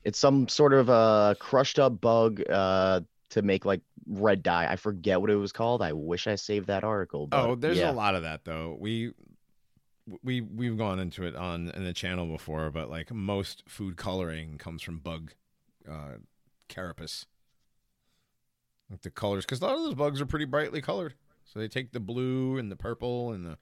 it's 0.03 0.19
some 0.19 0.47
sort 0.47 0.73
of 0.73 0.89
uh 0.89 1.35
crushed 1.39 1.79
up 1.79 1.99
bug 2.01 2.41
uh 2.49 3.01
to 3.29 3.41
make 3.41 3.65
like 3.65 3.81
red 4.07 4.41
dye. 4.41 4.67
I 4.69 4.75
forget 4.77 5.19
what 5.19 5.29
it 5.29 5.35
was 5.35 5.51
called. 5.51 5.81
I 5.81 5.93
wish 5.93 6.27
I 6.27 6.35
saved 6.35 6.67
that 6.67 6.83
article. 6.83 7.27
Oh, 7.31 7.55
there's 7.55 7.77
yeah. 7.77 7.91
a 7.91 7.93
lot 7.93 8.15
of 8.15 8.23
that 8.23 8.45
though. 8.45 8.77
We 8.79 9.11
we 10.23 10.41
we've 10.41 10.77
gone 10.77 10.99
into 10.99 11.23
it 11.25 11.35
on 11.35 11.69
in 11.69 11.83
the 11.83 11.93
channel 11.93 12.25
before, 12.25 12.69
but 12.71 12.89
like 12.89 13.11
most 13.13 13.63
food 13.67 13.97
coloring 13.97 14.57
comes 14.57 14.81
from 14.81 14.99
bug 14.99 15.33
uh, 15.89 16.17
carapace. 16.69 17.25
Like 18.89 19.01
the 19.01 19.09
colors, 19.09 19.45
because 19.45 19.59
a 19.59 19.65
lot 19.65 19.75
of 19.75 19.83
those 19.83 19.95
bugs 19.95 20.21
are 20.21 20.25
pretty 20.25 20.45
brightly 20.45 20.81
colored. 20.81 21.13
So 21.43 21.59
they 21.59 21.67
take 21.67 21.91
the 21.91 21.99
blue 21.99 22.57
and 22.57 22.71
the 22.71 22.77
purple 22.77 23.31
and 23.33 23.45
the 23.45 23.57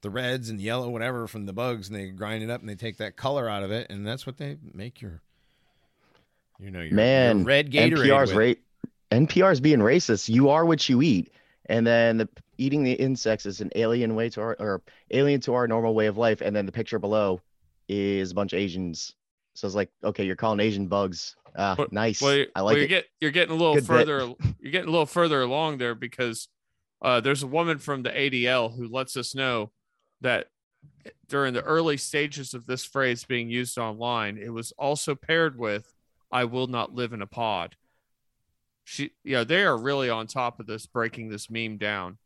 the 0.00 0.10
reds 0.10 0.48
and 0.48 0.60
yellow, 0.60 0.88
whatever, 0.88 1.26
from 1.26 1.46
the 1.46 1.52
bugs, 1.52 1.88
and 1.88 1.96
they 1.96 2.06
grind 2.10 2.42
it 2.42 2.50
up 2.50 2.60
and 2.60 2.68
they 2.68 2.76
take 2.76 2.98
that 2.98 3.16
color 3.16 3.48
out 3.48 3.62
of 3.62 3.72
it, 3.72 3.90
and 3.90 4.06
that's 4.06 4.26
what 4.26 4.36
they 4.36 4.56
make 4.72 5.00
your, 5.00 5.20
you 6.60 6.70
know, 6.70 6.80
your, 6.80 6.94
Man, 6.94 7.38
your 7.38 7.46
red 7.46 7.72
Gatorade. 7.72 8.06
NPR's 8.06 8.28
with. 8.30 8.36
rate. 8.38 8.60
NPR's 9.10 9.58
being 9.60 9.80
racist. 9.80 10.28
You 10.28 10.50
are 10.50 10.64
what 10.64 10.88
you 10.88 11.02
eat, 11.02 11.32
and 11.66 11.86
then 11.86 12.18
the, 12.18 12.28
eating 12.58 12.82
the 12.82 12.92
insects 12.92 13.46
is 13.46 13.60
an 13.60 13.70
alien 13.76 14.14
way 14.14 14.28
to 14.30 14.40
our 14.40 14.56
or 14.58 14.82
alien 15.10 15.40
to 15.42 15.54
our 15.54 15.66
normal 15.66 15.94
way 15.94 16.06
of 16.06 16.18
life. 16.18 16.40
And 16.40 16.54
then 16.54 16.66
the 16.66 16.72
picture 16.72 16.98
below 16.98 17.40
is 17.88 18.32
a 18.32 18.34
bunch 18.34 18.52
of 18.52 18.58
Asians. 18.58 19.14
So 19.54 19.66
it's 19.66 19.74
like, 19.74 19.90
okay, 20.04 20.24
you're 20.24 20.36
calling 20.36 20.60
Asian 20.60 20.86
bugs. 20.88 21.34
Ah, 21.56 21.74
Well- 21.78 21.88
nice. 21.90 22.20
Well, 22.20 22.44
I 22.54 22.62
well, 22.62 22.64
like 22.66 22.76
you're 22.76 22.84
it. 22.84 22.88
Get, 22.88 23.06
you're 23.20 23.30
getting 23.30 23.54
a 23.54 23.58
little 23.58 23.74
Good 23.74 23.86
further. 23.86 24.18
You're 24.60 24.72
getting 24.72 24.88
a 24.88 24.92
little 24.92 25.06
further 25.06 25.40
along 25.40 25.78
there 25.78 25.94
because 25.94 26.48
uh, 27.00 27.20
there's 27.20 27.42
a 27.42 27.46
woman 27.46 27.78
from 27.78 28.02
the 28.02 28.10
ADL 28.10 28.76
who 28.76 28.88
lets 28.88 29.16
us 29.16 29.34
know 29.34 29.70
that 30.20 30.48
during 31.28 31.54
the 31.54 31.62
early 31.62 31.96
stages 31.96 32.54
of 32.54 32.66
this 32.66 32.84
phrase 32.84 33.24
being 33.24 33.50
used 33.50 33.78
online, 33.78 34.36
it 34.36 34.52
was 34.52 34.72
also 34.72 35.14
paired 35.14 35.58
with 35.58 35.94
"I 36.30 36.44
will 36.44 36.66
not 36.66 36.94
live 36.94 37.12
in 37.12 37.22
a 37.22 37.26
pod." 37.26 37.76
She, 38.84 39.12
you 39.22 39.32
know, 39.34 39.44
they 39.44 39.64
are 39.64 39.76
really 39.76 40.08
on 40.10 40.26
top 40.26 40.60
of 40.60 40.66
this, 40.66 40.86
breaking 40.86 41.28
this 41.28 41.50
meme 41.50 41.76
down. 41.76 42.18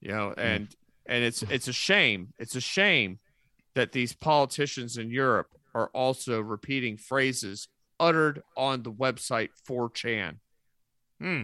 You 0.00 0.12
know, 0.12 0.34
and 0.36 0.68
and 1.06 1.24
it's 1.24 1.42
it's 1.44 1.68
a 1.68 1.72
shame. 1.72 2.32
It's 2.38 2.54
a 2.54 2.60
shame 2.60 3.18
that 3.74 3.92
these 3.92 4.12
politicians 4.14 4.96
in 4.96 5.10
Europe 5.10 5.48
are 5.74 5.88
also 5.94 6.40
repeating 6.40 6.96
phrases 6.96 7.68
uttered 8.00 8.42
on 8.56 8.82
the 8.82 8.92
website 8.92 9.50
4chan. 9.68 10.36
Hmm, 11.20 11.42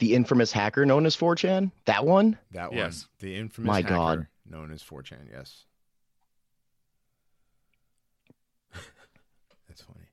the 0.00 0.14
infamous 0.14 0.50
hacker 0.52 0.84
known 0.84 1.06
as 1.06 1.16
4chan. 1.16 1.70
That 1.84 2.04
one. 2.04 2.36
that 2.50 2.70
one, 2.70 2.78
Yes. 2.78 3.06
the 3.20 3.36
infamous 3.36 3.66
My 3.68 3.80
hacker 3.80 3.94
God. 3.94 4.26
known 4.48 4.72
as 4.72 4.82
4chan. 4.82 5.30
Yes, 5.32 5.64
that's 9.68 9.82
funny. 9.82 10.06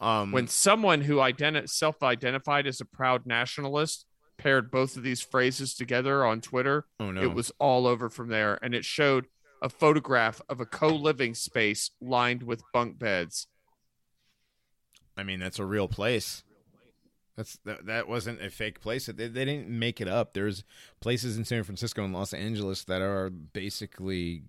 Um, 0.00 0.32
When 0.32 0.46
someone 0.48 1.00
who 1.02 1.16
identi- 1.16 1.68
self-identified 1.68 2.66
as 2.66 2.80
a 2.80 2.84
proud 2.84 3.26
nationalist 3.26 4.06
paired 4.38 4.70
both 4.70 4.96
of 4.96 5.02
these 5.02 5.20
phrases 5.20 5.74
together 5.74 6.24
on 6.24 6.40
Twitter, 6.40 6.86
oh 6.98 7.10
no, 7.10 7.20
it 7.20 7.34
was 7.34 7.52
all 7.58 7.86
over 7.86 8.08
from 8.08 8.28
there, 8.28 8.58
and 8.62 8.74
it 8.74 8.84
showed 8.84 9.26
a 9.60 9.68
photograph 9.68 10.40
of 10.48 10.60
a 10.60 10.66
co-living 10.66 11.34
space 11.34 11.90
lined 12.00 12.42
with 12.42 12.62
bunk 12.72 12.98
beds. 12.98 13.48
I 15.16 15.24
mean, 15.24 15.40
that's 15.40 15.58
a 15.58 15.64
real 15.64 15.88
place. 15.88 16.44
That's 17.36 17.58
that, 17.64 17.86
that 17.86 18.08
wasn't 18.08 18.42
a 18.42 18.50
fake 18.50 18.80
place. 18.80 19.06
They, 19.06 19.12
they 19.12 19.44
didn't 19.44 19.68
make 19.68 20.00
it 20.00 20.08
up. 20.08 20.34
There's 20.34 20.64
places 21.00 21.36
in 21.36 21.44
San 21.44 21.62
Francisco 21.62 22.04
and 22.04 22.12
Los 22.12 22.32
Angeles 22.32 22.84
that 22.84 23.02
are 23.02 23.30
basically 23.30 24.42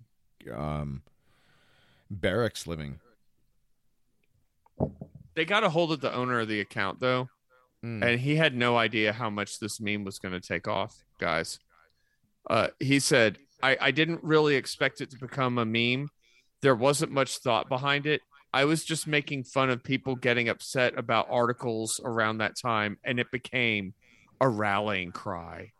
um, 0.52 1.02
barracks 2.10 2.66
living. 2.66 2.98
They 5.34 5.44
got 5.44 5.62
a 5.62 5.70
hold 5.70 5.92
of 5.92 6.00
the 6.00 6.12
owner 6.12 6.40
of 6.40 6.48
the 6.48 6.60
account 6.60 7.00
though, 7.00 7.28
Mm. 7.84 8.04
and 8.04 8.20
he 8.20 8.36
had 8.36 8.54
no 8.54 8.76
idea 8.76 9.12
how 9.12 9.30
much 9.30 9.58
this 9.58 9.80
meme 9.80 10.04
was 10.04 10.18
going 10.18 10.38
to 10.38 10.40
take 10.40 10.68
off, 10.68 11.02
guys. 11.18 11.58
Uh, 12.48 12.68
he 12.78 13.00
said, 13.00 13.38
I, 13.62 13.76
I 13.80 13.90
didn't 13.90 14.22
really 14.22 14.56
expect 14.56 15.00
it 15.00 15.10
to 15.10 15.18
become 15.18 15.56
a 15.56 15.64
meme. 15.64 16.10
There 16.60 16.74
wasn't 16.74 17.12
much 17.12 17.38
thought 17.38 17.68
behind 17.68 18.06
it. 18.06 18.20
I 18.52 18.64
was 18.64 18.84
just 18.84 19.06
making 19.06 19.44
fun 19.44 19.70
of 19.70 19.82
people 19.82 20.16
getting 20.16 20.48
upset 20.48 20.98
about 20.98 21.28
articles 21.30 22.00
around 22.04 22.38
that 22.38 22.56
time, 22.56 22.98
and 23.04 23.18
it 23.20 23.30
became 23.30 23.94
a 24.40 24.48
rallying 24.48 25.12
cry. 25.12 25.72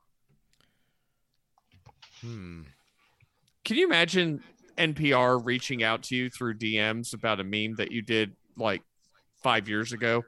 Hmm. 2.21 2.63
Can 3.65 3.77
you 3.77 3.87
imagine 3.87 4.43
NPR 4.79 5.45
reaching 5.45 5.83
out 5.83 6.05
to 6.05 6.17
you 6.17 6.31
through 6.31 6.55
DMs 6.55 7.13
about 7.13 7.41
a 7.41 7.45
meme 7.45 7.77
that 7.77 7.93
you 7.93 8.03
did 8.03 8.35
like 8.57 8.83
five 9.43 9.69
years 9.69 9.93
ago? 9.93 10.23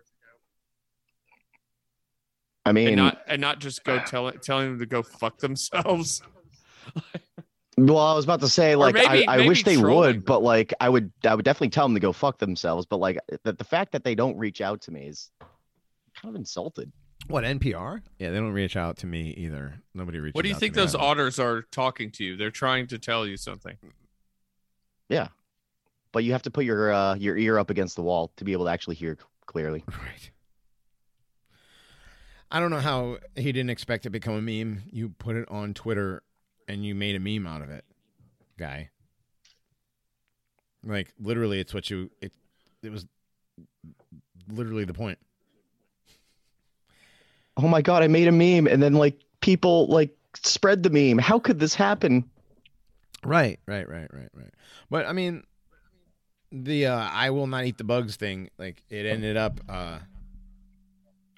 I 2.65 2.73
mean, 2.73 2.89
and 2.89 2.97
not 2.97 3.23
and 3.27 3.41
not 3.41 3.59
just 3.59 3.85
go 3.85 3.99
telling 4.07 4.39
telling 4.39 4.71
them 4.71 4.79
to 4.79 4.87
go 4.87 5.03
fuck 5.03 5.39
themselves. 5.39 6.23
well, 7.77 7.99
I 7.99 8.15
was 8.15 8.25
about 8.25 8.41
to 8.41 8.49
say, 8.49 8.77
like, 8.77 8.95
maybe- 8.95 9.27
I, 9.27 9.39
I 9.43 9.47
wish 9.47 9.65
they 9.65 9.77
trolling. 9.77 10.17
would, 10.17 10.25
but 10.25 10.43
like, 10.43 10.75
I 10.81 10.89
would, 10.89 11.13
I 11.25 11.35
would 11.35 11.45
definitely 11.45 11.71
tell 11.71 11.87
them 11.87 11.95
to 11.95 12.01
go 12.01 12.13
fuck 12.13 12.39
themselves. 12.39 12.87
But 12.87 12.99
like, 12.99 13.19
the, 13.45 13.53
the 13.53 13.65
fact 13.65 13.93
that 13.93 14.05
they 14.05 14.15
don't 14.15 14.37
reach 14.37 14.61
out 14.61 14.83
to 14.83 14.91
me 14.91 15.07
is 15.07 15.31
kind 16.21 16.35
of 16.35 16.37
insulted. 16.37 16.93
What 17.29 17.45
NPR? 17.45 18.03
Yeah, 18.19 18.31
they 18.31 18.37
don't 18.37 18.53
reach 18.53 18.77
out 18.77 18.97
to 18.99 19.07
me 19.07 19.31
either. 19.39 19.75
Nobody 19.95 20.19
reaches. 20.19 20.35
What 20.35 20.43
do 20.43 20.49
you 20.49 20.55
out 20.57 20.61
think 20.61 20.75
to 20.75 20.81
me. 20.81 20.87
those 20.87 20.95
otters 20.97 21.39
are 21.39 21.63
talking 21.71 22.11
to 22.13 22.25
you? 22.25 22.37
They're 22.37 22.51
trying 22.51 22.89
to 22.89 22.99
tell 22.99 23.27
you 23.27 23.37
something. 23.37 23.77
Yeah, 25.09 25.29
but 26.11 26.25
you 26.25 26.33
have 26.33 26.43
to 26.43 26.51
put 26.51 26.65
your 26.65 26.93
uh, 26.93 27.15
your 27.15 27.37
ear 27.37 27.59
up 27.59 27.71
against 27.71 27.95
the 27.97 28.03
wall 28.03 28.33
to 28.37 28.45
be 28.45 28.53
able 28.53 28.65
to 28.65 28.71
actually 28.73 28.97
hear 28.97 29.17
clearly. 29.47 29.85
Right. 29.93 30.31
I 32.53 32.61
don't 32.61 32.71
know 32.71 32.81
how 32.81 33.17
he 33.35 33.51
didn't 33.51 33.71
expect 33.71 34.05
it 34.05 34.09
to 34.09 34.11
become 34.11 34.35
a 34.35 34.43
meme. 34.43 34.83
You 34.93 35.09
put 35.09 35.37
it 35.37 35.49
on 35.51 35.73
Twitter 35.73 36.23
and 36.69 36.85
you 36.85 36.95
made 36.95 37.17
a 37.17 37.19
meme 37.19 37.47
out 37.47 37.63
of 37.63 37.71
it, 37.71 37.83
guy. 38.59 38.91
Like 40.85 41.15
literally, 41.19 41.61
it's 41.61 41.73
what 41.73 41.89
you 41.89 42.11
it. 42.21 42.31
It 42.83 42.93
was 42.93 43.07
literally 44.53 44.85
the 44.85 44.93
point. 44.93 45.19
Oh 47.57 47.69
my 47.69 47.81
god, 47.81 48.03
I 48.03 48.09
made 48.09 48.29
a 48.29 48.33
meme, 48.33 48.67
and 48.67 48.83
then 48.83 48.93
like 48.93 49.19
people 49.41 49.87
like 49.87 50.15
spread 50.43 50.83
the 50.83 50.91
meme. 50.91 51.19
How 51.19 51.39
could 51.39 51.59
this 51.59 51.75
happen? 51.75 52.29
Right, 53.25 53.61
right, 53.67 53.89
right, 53.89 54.13
right, 54.13 54.29
right. 54.35 54.55
But 54.91 55.07
I 55.07 55.13
mean, 55.13 55.45
the 56.51 56.87
uh, 56.87 57.09
"I 57.11 57.31
will 57.31 57.47
not 57.47 57.65
eat 57.65 57.79
the 57.79 57.85
bugs" 57.85 58.17
thing, 58.17 58.51
like 58.59 58.83
it 58.91 59.07
ended 59.07 59.39
up. 59.39 59.59
uh 59.71 60.01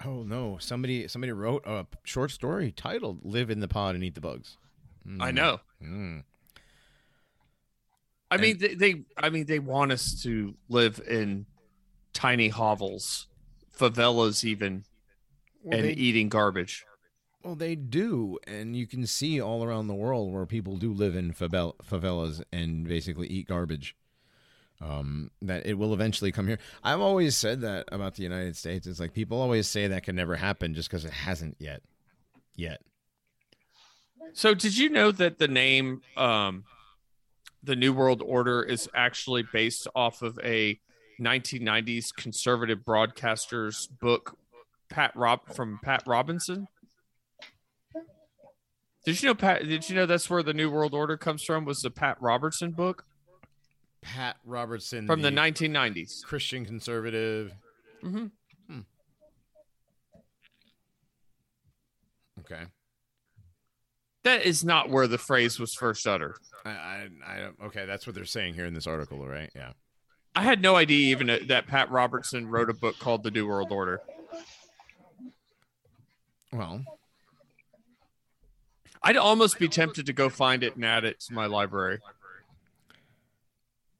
Oh 0.05 0.23
no! 0.23 0.57
Somebody 0.59 1.07
somebody 1.07 1.31
wrote 1.31 1.63
a 1.65 1.85
short 2.03 2.31
story 2.31 2.71
titled 2.71 3.19
"Live 3.23 3.49
in 3.49 3.59
the 3.59 3.67
Pod 3.67 3.95
and 3.95 4.03
Eat 4.03 4.15
the 4.15 4.21
Bugs." 4.21 4.57
I 5.19 5.31
Mm, 5.31 5.33
know. 5.35 5.59
mm. 5.83 6.23
I 8.31 8.37
mean, 8.37 8.57
they, 8.57 8.73
they 8.73 9.03
I 9.17 9.29
mean 9.29 9.45
they 9.45 9.59
want 9.59 9.91
us 9.91 10.21
to 10.23 10.55
live 10.69 10.99
in 11.07 11.45
tiny 12.13 12.49
hovels, 12.49 13.27
favelas, 13.77 14.43
even, 14.43 14.83
Well, 15.63 15.77
and 15.77 15.87
they, 15.87 15.93
eating 15.93 16.29
garbage. 16.29 16.85
Well, 17.43 17.55
they 17.55 17.75
do, 17.75 18.39
and 18.47 18.75
you 18.75 18.87
can 18.87 19.05
see 19.05 19.39
all 19.39 19.63
around 19.63 19.87
the 19.87 19.93
world 19.93 20.33
where 20.33 20.45
people 20.47 20.77
do 20.77 20.91
live 20.91 21.15
in 21.15 21.31
favel- 21.33 21.75
favelas 21.87 22.41
and 22.51 22.87
basically 22.87 23.27
eat 23.27 23.47
garbage. 23.47 23.95
Um, 24.81 25.31
that 25.41 25.65
it 25.65 25.75
will 25.75 25.93
eventually 25.93 26.31
come 26.31 26.47
here. 26.47 26.59
I've 26.83 26.99
always 26.99 27.37
said 27.37 27.61
that 27.61 27.87
about 27.91 28.15
the 28.15 28.23
United 28.23 28.57
States. 28.57 28.87
It's 28.87 28.99
like 28.99 29.13
people 29.13 29.41
always 29.41 29.67
say 29.67 29.87
that 29.87 30.03
can 30.03 30.15
never 30.15 30.35
happen 30.35 30.73
just 30.73 30.89
because 30.89 31.05
it 31.05 31.13
hasn't 31.13 31.55
yet. 31.59 31.81
Yet. 32.55 32.81
So, 34.33 34.53
did 34.53 34.77
you 34.77 34.89
know 34.89 35.11
that 35.11 35.39
the 35.39 35.47
name, 35.47 36.01
um, 36.17 36.65
the 37.63 37.75
New 37.75 37.93
World 37.93 38.21
Order, 38.25 38.63
is 38.63 38.89
actually 38.93 39.43
based 39.53 39.87
off 39.95 40.21
of 40.21 40.37
a 40.43 40.79
1990s 41.21 42.13
conservative 42.13 42.83
broadcaster's 42.83 43.87
book, 43.87 44.37
Pat 44.89 45.15
Rob 45.15 45.53
from 45.55 45.79
Pat 45.83 46.03
Robinson? 46.05 46.67
Did 49.05 49.21
you 49.21 49.29
know 49.29 49.35
Pat? 49.35 49.67
Did 49.67 49.89
you 49.89 49.95
know 49.95 50.05
that's 50.05 50.29
where 50.29 50.43
the 50.43 50.53
New 50.53 50.69
World 50.69 50.93
Order 50.93 51.15
comes 51.15 51.43
from? 51.43 51.63
Was 51.63 51.81
the 51.81 51.91
Pat 51.91 52.17
Robertson 52.19 52.71
book 52.71 53.05
Pat 54.05 54.37
Robertson 54.45 55.07
from 55.07 55.21
the 55.21 55.29
1990s? 55.31 56.23
Christian 56.23 56.65
conservative. 56.65 57.53
hmm 58.01 58.27
Okay. 62.41 62.63
That 64.23 64.43
is 64.43 64.63
not 64.63 64.89
where 64.89 65.07
the 65.07 65.17
phrase 65.17 65.59
was 65.59 65.73
first 65.73 66.05
uttered. 66.05 66.35
I, 66.65 66.69
I, 66.69 67.07
I 67.25 67.39
don't. 67.39 67.55
Okay, 67.65 67.85
that's 67.85 68.05
what 68.05 68.15
they're 68.15 68.25
saying 68.25 68.53
here 68.55 68.65
in 68.65 68.73
this 68.73 68.87
article, 68.87 69.25
right? 69.25 69.49
Yeah. 69.55 69.71
I 70.35 70.41
had 70.43 70.61
no 70.61 70.75
idea 70.75 71.11
even 71.11 71.47
that 71.47 71.67
Pat 71.67 71.89
Robertson 71.89 72.47
wrote 72.47 72.69
a 72.69 72.73
book 72.73 72.99
called 72.99 73.23
The 73.23 73.31
New 73.31 73.47
World 73.47 73.71
Order. 73.71 74.01
Well, 76.51 76.83
I'd 79.01 79.17
almost 79.17 79.59
be 79.59 79.67
tempted 79.67 80.05
to 80.07 80.13
go 80.13 80.29
find 80.29 80.63
it 80.63 80.75
and 80.75 80.83
add 80.83 81.05
it 81.05 81.19
to 81.21 81.33
my 81.33 81.45
library. 81.45 81.99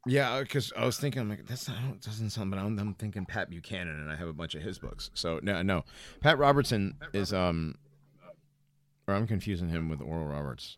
Yeah, 0.05 0.39
because 0.41 0.71
I 0.77 0.85
was 0.85 0.97
thinking, 0.97 1.21
I'm 1.21 1.29
like, 1.29 1.45
that's 1.47 1.67
not, 1.67 1.77
it 1.91 2.01
doesn't 2.01 2.29
sound, 2.31 2.51
but 2.51 2.59
I'm, 2.59 2.77
I'm 2.77 2.93
thinking 2.93 3.25
Pat 3.25 3.49
Buchanan, 3.49 3.99
and 3.99 4.11
I 4.11 4.15
have 4.15 4.27
a 4.27 4.33
bunch 4.33 4.55
of 4.55 4.61
his 4.61 4.77
books. 4.79 5.09
So 5.13 5.39
no, 5.41 5.61
no, 5.61 5.83
Pat 6.21 6.37
Robertson 6.37 6.95
is 7.13 7.33
um, 7.33 7.75
or 9.07 9.13
I'm 9.15 9.27
confusing 9.27 9.69
him 9.69 9.89
with 9.89 10.01
Oral 10.01 10.25
Roberts. 10.25 10.77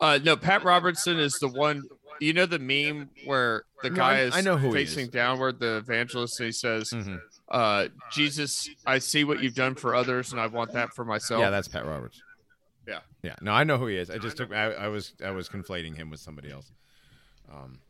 Uh, 0.00 0.18
no, 0.22 0.36
Pat 0.36 0.64
Robertson 0.64 1.18
is 1.18 1.38
the 1.40 1.48
one. 1.48 1.82
You 2.20 2.32
know 2.32 2.46
the 2.46 2.60
meme 2.60 3.10
where 3.24 3.64
the 3.82 3.90
guy 3.90 4.20
is 4.20 4.36
I 4.36 4.40
know 4.40 4.56
who 4.56 4.72
facing 4.72 5.06
is. 5.06 5.08
downward, 5.08 5.58
the 5.58 5.78
evangelist, 5.78 6.38
and 6.38 6.46
he 6.46 6.52
says, 6.52 6.90
Mhm. 6.90 7.18
uh, 7.48 7.88
"Jesus, 8.12 8.70
I 8.86 8.98
see 9.00 9.24
what 9.24 9.42
you've 9.42 9.56
done 9.56 9.74
for 9.74 9.96
others, 9.96 10.30
and 10.30 10.40
I 10.40 10.46
want 10.46 10.72
that 10.74 10.94
for 10.94 11.04
myself." 11.04 11.40
Yeah, 11.40 11.50
that's 11.50 11.66
Pat 11.66 11.84
Roberts. 11.84 12.22
Yeah. 12.86 13.00
yeah. 13.22 13.34
No, 13.40 13.50
I 13.52 13.64
know 13.64 13.78
who 13.78 13.86
he 13.88 13.96
is. 13.96 14.10
I 14.10 14.18
just 14.18 14.36
took. 14.36 14.52
I, 14.52 14.72
I 14.72 14.88
was 14.88 15.14
I 15.24 15.30
was 15.32 15.48
conflating 15.48 15.96
him 15.96 16.08
with 16.10 16.20
somebody 16.20 16.50
else. 16.52 16.70
Um. 17.52 17.80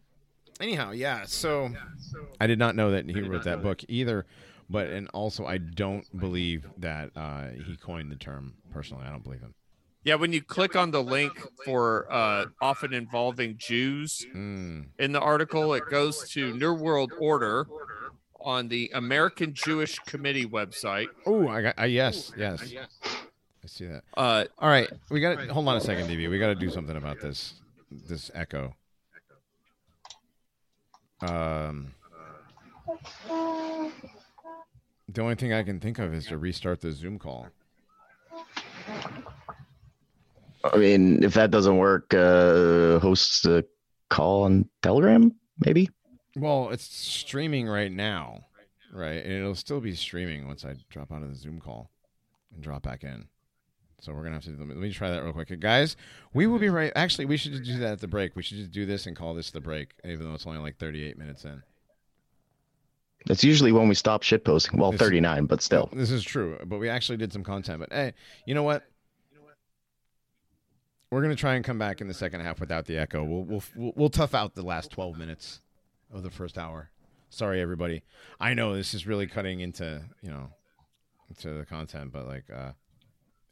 Anyhow, 0.60 0.92
yeah. 0.92 1.24
So 1.26 1.70
I 2.40 2.46
did 2.46 2.58
not 2.58 2.76
know 2.76 2.90
that 2.92 3.08
he 3.08 3.20
wrote 3.20 3.44
that 3.44 3.62
book 3.62 3.82
either. 3.88 4.26
But 4.70 4.88
and 4.88 5.08
also, 5.12 5.44
I 5.44 5.58
don't 5.58 6.06
believe 6.18 6.66
that 6.78 7.10
uh, 7.14 7.48
he 7.66 7.76
coined 7.76 8.10
the 8.10 8.16
term. 8.16 8.54
Personally, 8.72 9.04
I 9.06 9.10
don't 9.10 9.22
believe 9.22 9.40
him. 9.40 9.54
Yeah, 10.04 10.14
when 10.16 10.32
you 10.32 10.42
click 10.42 10.74
on 10.76 10.90
the 10.90 11.02
link 11.02 11.32
for 11.64 12.06
uh, 12.10 12.46
often 12.62 12.92
involving 12.94 13.56
Jews 13.58 14.24
Mm. 14.34 14.86
in 14.98 15.12
the 15.12 15.20
article, 15.20 15.74
it 15.74 15.84
goes 15.90 16.28
to 16.30 16.54
New 16.56 16.72
World 16.74 17.12
Order 17.18 17.66
on 18.40 18.68
the 18.68 18.90
American 18.94 19.54
Jewish 19.54 19.98
Committee 20.00 20.46
website. 20.46 21.08
Oh, 21.26 21.48
I 21.48 21.62
got. 21.62 21.78
Uh, 21.78 21.84
yes, 21.84 22.32
yes. 22.36 22.72
I 22.72 23.66
see 23.66 23.86
that. 23.86 24.02
Uh, 24.16 24.44
All 24.58 24.68
right, 24.68 24.90
we 25.10 25.20
got. 25.20 25.38
to 25.40 25.52
Hold 25.52 25.68
on 25.68 25.76
a 25.76 25.80
second, 25.80 26.06
DB. 26.08 26.28
We 26.30 26.38
got 26.38 26.48
to 26.48 26.54
do 26.54 26.70
something 26.70 26.96
about 26.96 27.20
this. 27.20 27.54
This 27.90 28.30
echo. 28.34 28.74
Um. 31.28 31.94
The 35.08 35.22
only 35.22 35.34
thing 35.34 35.52
I 35.52 35.62
can 35.62 35.80
think 35.80 35.98
of 35.98 36.12
is 36.12 36.26
to 36.26 36.38
restart 36.38 36.80
the 36.80 36.90
Zoom 36.90 37.18
call. 37.18 37.48
I 40.64 40.76
mean, 40.76 41.22
if 41.22 41.34
that 41.34 41.50
doesn't 41.50 41.76
work, 41.76 42.12
uh, 42.14 42.98
host 42.98 43.44
a 43.46 43.64
call 44.10 44.44
on 44.44 44.68
Telegram, 44.82 45.32
maybe. 45.64 45.90
Well, 46.36 46.70
it's 46.70 46.84
streaming 46.84 47.68
right 47.68 47.92
now, 47.92 48.46
right? 48.92 49.22
And 49.22 49.32
it'll 49.32 49.54
still 49.54 49.80
be 49.80 49.94
streaming 49.94 50.46
once 50.48 50.64
I 50.64 50.74
drop 50.90 51.12
out 51.12 51.22
of 51.22 51.28
the 51.28 51.36
Zoom 51.36 51.60
call 51.60 51.90
and 52.52 52.62
drop 52.62 52.82
back 52.82 53.04
in. 53.04 53.28
So 54.04 54.12
we're 54.12 54.22
gonna 54.22 54.34
have 54.34 54.44
to 54.44 54.50
let 54.50 54.58
me, 54.60 54.74
let 54.74 54.76
me 54.82 54.92
try 54.92 55.08
that 55.10 55.22
real 55.24 55.32
quick, 55.32 55.58
guys. 55.60 55.96
We 56.34 56.46
will 56.46 56.58
be 56.58 56.68
right. 56.68 56.92
Actually, 56.94 57.24
we 57.24 57.38
should 57.38 57.52
just 57.52 57.64
do 57.64 57.78
that 57.78 57.92
at 57.92 58.00
the 58.00 58.06
break. 58.06 58.36
We 58.36 58.42
should 58.42 58.58
just 58.58 58.70
do 58.70 58.84
this 58.84 59.06
and 59.06 59.16
call 59.16 59.32
this 59.32 59.50
the 59.50 59.62
break, 59.62 59.92
even 60.04 60.28
though 60.28 60.34
it's 60.34 60.46
only 60.46 60.58
like 60.58 60.76
38 60.76 61.16
minutes 61.16 61.46
in. 61.46 61.62
That's 63.24 63.42
usually 63.42 63.72
when 63.72 63.88
we 63.88 63.94
stop 63.94 64.22
shitposting. 64.22 64.78
Well, 64.78 64.92
This- 64.92 65.00
39, 65.00 65.46
but 65.46 65.62
still. 65.62 65.88
This 65.90 66.10
is 66.10 66.22
true, 66.22 66.58
but 66.66 66.78
we 66.78 66.90
actually 66.90 67.16
did 67.16 67.32
some 67.32 67.42
content. 67.42 67.80
But 67.80 67.92
hey, 67.94 68.12
you 68.44 68.54
know 68.54 68.62
what? 68.62 68.84
We're 71.10 71.22
gonna 71.22 71.34
try 71.34 71.54
and 71.54 71.64
come 71.64 71.78
back 71.78 72.02
in 72.02 72.08
the 72.08 72.12
second 72.14 72.40
half 72.42 72.60
without 72.60 72.84
the 72.84 72.98
echo. 72.98 73.24
We'll 73.24 73.44
we'll 73.44 73.62
we'll, 73.74 73.92
we'll 73.96 74.10
tough 74.10 74.34
out 74.34 74.54
the 74.54 74.62
last 74.64 74.90
12 74.90 75.16
minutes 75.16 75.60
of 76.12 76.22
the 76.22 76.30
first 76.30 76.58
hour. 76.58 76.90
Sorry, 77.30 77.62
everybody. 77.62 78.02
I 78.38 78.52
know 78.52 78.74
this 78.76 78.92
is 78.92 79.06
really 79.06 79.26
cutting 79.26 79.60
into 79.60 80.02
you 80.20 80.30
know 80.30 80.50
into 81.30 81.54
the 81.54 81.64
content, 81.64 82.12
but 82.12 82.26
like 82.26 82.44
uh, 82.54 82.72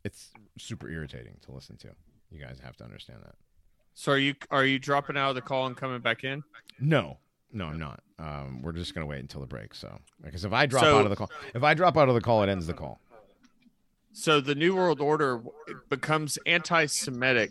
it's 0.04 0.30
super 0.58 0.88
irritating 0.88 1.36
to 1.42 1.52
listen 1.52 1.76
to. 1.78 1.88
You 2.30 2.40
guys 2.40 2.58
have 2.62 2.76
to 2.78 2.84
understand 2.84 3.20
that. 3.24 3.34
so 3.94 4.12
are 4.12 4.18
you 4.18 4.34
are 4.50 4.64
you 4.64 4.78
dropping 4.78 5.16
out 5.16 5.30
of 5.30 5.34
the 5.34 5.42
call 5.42 5.66
and 5.66 5.76
coming 5.76 6.00
back 6.00 6.24
in? 6.24 6.42
No, 6.80 7.18
no, 7.52 7.66
I'm 7.66 7.78
not. 7.78 8.00
Um, 8.18 8.62
we're 8.62 8.72
just 8.72 8.94
gonna 8.94 9.06
wait 9.06 9.20
until 9.20 9.40
the 9.40 9.46
break. 9.46 9.74
So 9.74 9.98
because 10.22 10.44
if 10.44 10.52
I 10.52 10.66
drop 10.66 10.84
So- 10.84 10.98
out 10.98 11.04
of 11.04 11.10
the 11.10 11.16
call, 11.16 11.30
if 11.54 11.62
I 11.62 11.74
drop 11.74 11.96
out 11.96 12.08
of 12.08 12.14
the 12.14 12.20
call, 12.20 12.42
it 12.42 12.48
ends 12.48 12.66
the 12.66 12.74
call. 12.74 13.00
So 14.14 14.40
the 14.40 14.54
New 14.54 14.74
World 14.76 15.00
Order 15.00 15.42
becomes 15.88 16.38
anti-Semitic 16.44 17.50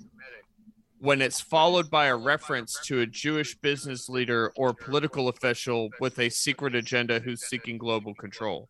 when 0.99 1.19
it's 1.19 1.41
followed 1.41 1.89
by 1.89 2.05
a 2.05 2.15
reference 2.15 2.79
to 2.85 2.99
a 2.99 3.07
Jewish 3.07 3.55
business 3.55 4.07
leader 4.07 4.51
or 4.55 4.71
political 4.73 5.27
official 5.27 5.89
with 5.99 6.19
a 6.19 6.29
secret 6.29 6.75
agenda 6.75 7.19
who's 7.19 7.41
seeking 7.47 7.79
global 7.79 8.13
control. 8.13 8.69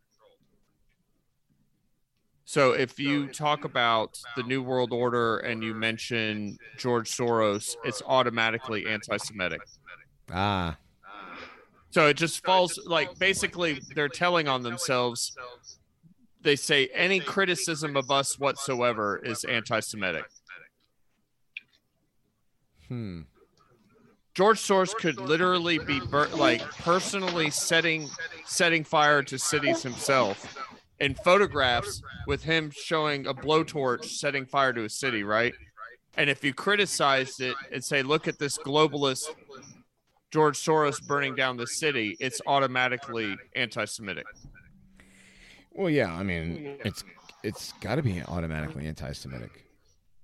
So 2.46 2.74
if 2.74 3.00
you 3.00 3.28
talk 3.28 3.64
about 3.64 4.18
the 4.36 4.44
New 4.44 4.62
World 4.62 4.92
Order 4.92 5.38
and 5.38 5.64
you 5.64 5.74
mention 5.74 6.58
George 6.78 7.10
Soros, 7.10 7.76
it's 7.86 8.02
automatically 8.06 8.88
anti-Semitic. 8.88 9.62
Ah, 10.32 10.78
So 11.92 12.08
it 12.08 12.16
just 12.16 12.44
falls 12.44 12.80
like 12.86 13.18
basically 13.20 13.82
they're 13.96 14.10
telling 14.10 14.48
on 14.48 14.64
themselves. 14.64 15.36
They 16.42 16.56
say 16.56 16.88
any 16.94 17.20
criticism 17.20 17.96
of 17.96 18.10
us 18.10 18.40
whatsoever 18.40 19.22
is 19.24 19.44
anti-Semitic. 19.44 20.26
hmm. 22.88 23.22
George 24.34 24.60
Soros 24.60 24.96
could 24.96 25.20
literally 25.20 25.78
be 25.78 26.00
bur- 26.00 26.30
like 26.30 26.62
personally 26.80 27.50
setting 27.50 28.10
setting 28.46 28.84
fire 28.84 29.22
to 29.24 29.38
cities 29.38 29.84
himself 29.84 30.58
in 31.02 31.16
photographs 31.16 32.02
with 32.28 32.44
him 32.44 32.72
showing 32.72 33.28
a 33.28 33.34
blowtorch 33.34 34.06
setting 34.06 34.46
fire 34.46 34.72
to 34.72 34.86
a 34.86 34.90
city, 34.90 35.24
right? 35.24 35.54
And 36.16 36.30
if 36.30 36.44
you 36.44 36.54
criticized 36.54 37.42
it 37.42 37.56
and 37.72 37.84
say, 37.84 38.04
"Look 38.04 38.28
at 38.28 38.38
this 38.40 38.58
globalist 38.58 39.26
George 40.32 40.58
Soros 40.58 41.06
burning 41.06 41.36
down 41.36 41.58
the 41.58 41.68
city," 41.68 42.16
it's 42.20 42.40
automatically 42.46 43.36
anti-Semitic. 43.56 44.26
Well, 45.72 45.90
yeah. 45.90 46.14
I 46.14 46.24
mean, 46.24 46.78
it's 46.86 47.04
it's 47.44 47.74
got 47.82 47.96
to 47.96 48.04
be 48.04 48.22
automatically 48.22 48.88
anti-Semitic. 48.88 49.66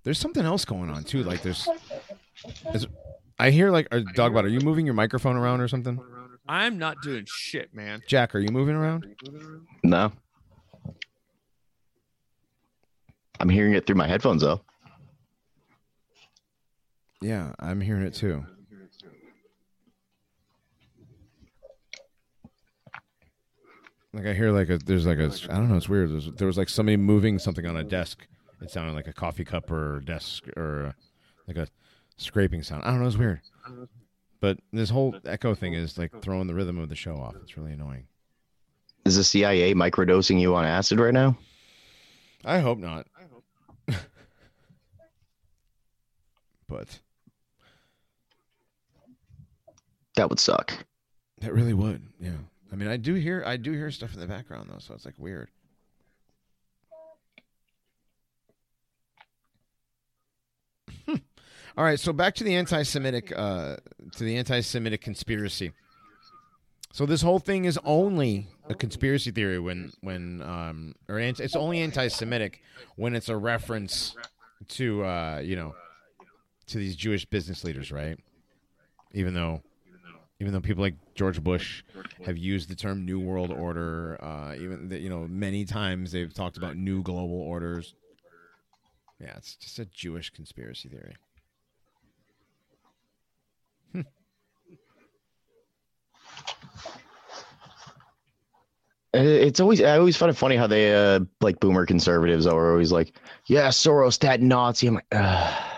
There's 0.04 0.20
something 0.20 0.46
else 0.46 0.64
going 0.64 0.90
on 0.90 1.04
too. 1.04 1.24
Like 1.24 1.42
there's, 1.42 1.68
is, 2.74 2.88
I 3.40 3.50
hear 3.50 3.72
like, 3.72 3.88
uh, 3.92 3.98
are, 3.98 4.02
Dogbot, 4.02 4.44
are 4.44 4.48
you 4.48 4.62
moving 4.62 4.86
your 4.86 4.96
microphone 4.96 5.36
around 5.36 5.60
or 5.60 5.68
something? 5.68 6.00
I'm 6.48 6.78
not 6.78 7.02
doing 7.02 7.26
shit, 7.28 7.74
man. 7.74 8.02
Jack, 8.08 8.34
are 8.36 8.40
you 8.40 8.50
moving 8.50 8.76
around? 8.76 9.06
No. 9.84 10.14
I'm 13.40 13.50
hearing 13.50 13.74
it 13.74 13.86
through 13.86 13.96
my 13.96 14.08
headphones, 14.08 14.42
though. 14.42 14.62
Yeah, 17.22 17.54
I'm 17.60 17.82
hearing 17.82 18.04
it 18.04 18.14
too. 18.14 18.46
Like 24.14 24.26
I 24.26 24.34
hear 24.34 24.52
like 24.52 24.70
a 24.70 24.78
there's 24.78 25.06
like 25.06 25.20
a 25.20 25.32
I 25.50 25.58
don't 25.58 25.70
know 25.70 25.76
it's 25.76 25.90
weird. 25.90 26.12
There's, 26.12 26.32
there 26.34 26.48
was 26.48 26.58
like 26.58 26.70
somebody 26.70 26.98
moving 26.98 27.38
something 27.40 27.66
on 27.66 27.78
a 27.78 27.84
desk. 27.84 28.26
It 28.62 28.72
sounded 28.72 28.94
like 28.94 29.08
a 29.08 29.14
coffee 29.14 29.46
cup 29.46 29.70
or 29.70 30.00
desk 30.02 30.48
or 30.58 30.96
like 31.48 31.58
a 31.58 31.68
scraping 32.18 32.64
sound. 32.64 32.84
I 32.84 32.92
don't 32.92 33.02
know. 33.02 33.08
It's 33.08 33.18
weird. 33.18 33.42
But 34.40 34.60
this 34.72 34.90
whole 34.90 35.16
echo 35.26 35.54
thing 35.54 35.74
is 35.74 35.98
like 35.98 36.12
throwing 36.22 36.48
the 36.48 36.56
rhythm 36.56 36.80
of 36.80 36.90
the 36.90 36.96
show 36.96 37.16
off. 37.16 37.36
It's 37.44 37.58
really 37.58 37.74
annoying. 37.74 38.08
Is 39.06 39.18
the 39.18 39.24
CIA 39.24 39.74
microdosing 39.74 40.40
you 40.40 40.56
on 40.56 40.66
acid 40.66 41.00
right 41.00 41.14
now? 41.14 41.38
I 42.44 42.60
hope 42.60 42.78
not. 42.78 43.08
Put. 46.68 47.00
That 50.16 50.30
would 50.30 50.40
suck. 50.40 50.74
That 51.42 51.54
really 51.54 51.74
would. 51.74 52.02
Yeah. 52.20 52.32
I 52.72 52.76
mean, 52.76 52.90
I 52.90 52.98
do 52.98 53.14
hear 53.14 53.44
I 53.46 53.58
do 53.58 53.72
hear 53.72 53.92
stuff 53.92 54.14
in 54.14 54.20
the 54.20 54.28
background 54.28 54.70
though, 54.72 54.80
so 54.80 54.94
it's 54.94 55.06
like 55.06 55.16
weird. 55.18 55.50
All 61.08 61.84
right, 61.84 62.00
so 62.00 62.12
back 62.12 62.36
to 62.36 62.44
the 62.44 62.56
anti-Semitic 62.56 63.32
uh, 63.36 63.78
to 64.16 64.24
the 64.24 64.38
anti-Semitic 64.38 65.02
conspiracy. 65.02 65.72
So 66.92 67.06
this 67.06 67.22
whole 67.22 67.40
thing 67.40 67.66
is 67.66 67.80
only 67.86 68.48
a 68.70 68.74
conspiracy 68.74 69.30
theory 69.32 69.60
when 69.60 69.92
when 70.02 70.42
um 70.42 70.96
or 71.08 71.20
anti, 71.20 71.44
it's 71.44 71.56
only 71.56 71.80
anti-Semitic 71.80 72.62
when 72.96 73.16
it's 73.16 73.30
a 73.30 73.38
reference 73.38 74.16
to 74.70 75.06
uh 75.06 75.42
you 75.44 75.56
know 75.56 75.76
to 76.68 76.78
these 76.78 76.96
Jewish 76.96 77.26
business 77.26 77.64
leaders, 77.64 77.92
right? 77.92 78.18
Even 79.14 79.34
though 79.34 79.62
even 80.40 80.54
though 80.54 80.62
people 80.62 80.84
like 80.84 80.96
George 81.16 81.44
Bush 81.44 81.84
have 82.26 82.38
used 82.38 82.70
the 82.70 82.76
term 82.76 83.06
New 83.06 83.20
World 83.20 83.52
Order, 83.52 84.24
uh, 84.24 84.56
even 84.56 84.90
that 84.90 85.02
you 85.02 85.10
know 85.10 85.28
many 85.28 85.66
times 85.66 86.12
they've 86.12 86.34
talked 86.34 86.58
about 86.58 86.76
new 86.78 87.02
global 87.02 87.42
orders. 87.42 87.96
Yeah, 89.20 89.34
it's 89.38 89.56
just 89.56 89.80
a 89.80 89.86
Jewish 89.86 90.30
conspiracy 90.30 90.90
theory. 90.90 91.16
Uh, 99.14 99.20
It's 99.20 99.60
always 99.60 99.82
I 99.82 99.98
always 99.98 100.18
find 100.18 100.30
it 100.30 100.36
funny 100.36 100.56
how 100.56 100.68
they 100.68 100.94
uh 100.94 101.22
like 101.42 101.60
boomer 101.60 101.86
conservatives 101.86 102.46
are 102.46 102.72
always 102.72 102.92
like, 102.92 103.14
yeah, 103.46 103.70
Soros 103.70 104.20
that 104.20 104.42
Nazi. 104.42 104.88
I'm 104.88 104.96
like, 104.96 105.06
Ugh, 105.12 105.77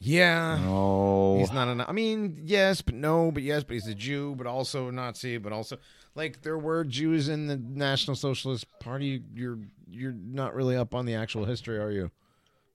Yeah, 0.00 0.58
no. 0.62 1.38
he's 1.40 1.52
not 1.52 1.66
a. 1.68 1.88
I 1.88 1.92
mean, 1.92 2.40
yes, 2.44 2.82
but 2.82 2.94
no, 2.94 3.32
but 3.32 3.42
yes, 3.42 3.64
but 3.64 3.74
he's 3.74 3.88
a 3.88 3.94
Jew, 3.94 4.34
but 4.38 4.46
also 4.46 4.88
a 4.88 4.92
Nazi, 4.92 5.38
but 5.38 5.52
also 5.52 5.76
like 6.14 6.42
there 6.42 6.56
were 6.58 6.84
Jews 6.84 7.28
in 7.28 7.48
the 7.48 7.56
National 7.56 8.14
Socialist 8.14 8.66
Party. 8.78 9.22
You're 9.34 9.58
you're 9.90 10.12
not 10.12 10.54
really 10.54 10.76
up 10.76 10.94
on 10.94 11.04
the 11.04 11.14
actual 11.14 11.44
history, 11.46 11.78
are 11.78 11.90
you? 11.90 12.10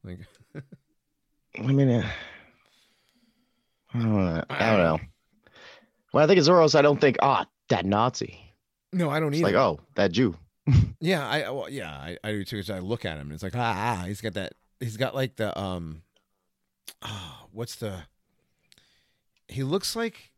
Like, 0.04 0.20
I 1.58 1.62
mean, 1.62 1.90
uh, 1.90 2.10
I 3.94 4.00
don't 4.00 4.14
know. 4.14 4.44
I 4.50 4.70
don't 4.72 4.80
know. 4.80 5.00
When 6.12 6.24
I 6.24 6.28
think 6.28 6.40
of 6.40 6.46
Soros, 6.46 6.76
I 6.76 6.82
don't 6.82 7.00
think, 7.00 7.18
ah, 7.22 7.46
that 7.70 7.86
Nazi. 7.86 8.38
no, 8.92 9.10
I 9.10 9.20
don't 9.20 9.30
It's 9.34 9.38
either. 9.42 9.48
like, 9.48 9.56
oh, 9.56 9.80
that 9.96 10.12
Jew. 10.12 10.36
Yeah, 11.00 11.28
I 11.28 11.50
well, 11.50 11.68
yeah, 11.70 11.92
I, 11.92 12.18
I 12.24 12.32
do 12.32 12.46
too. 12.46 12.58
'cause 12.62 12.70
I 12.70 12.80
look 12.80 13.04
at 13.04 13.16
him 13.18 13.24
and 13.28 13.34
it's 13.34 13.44
like 13.44 13.56
ah, 13.58 13.98
ah, 14.02 14.06
he's 14.06 14.22
got 14.22 14.36
that. 14.36 14.54
He's 14.80 14.96
got 14.96 15.14
like 15.14 15.36
the 15.36 15.58
um, 15.60 16.02
ah, 17.04 17.46
what's 17.52 17.76
the? 17.76 18.04
He 19.48 19.64
looks 19.64 19.96
like. 19.96 20.32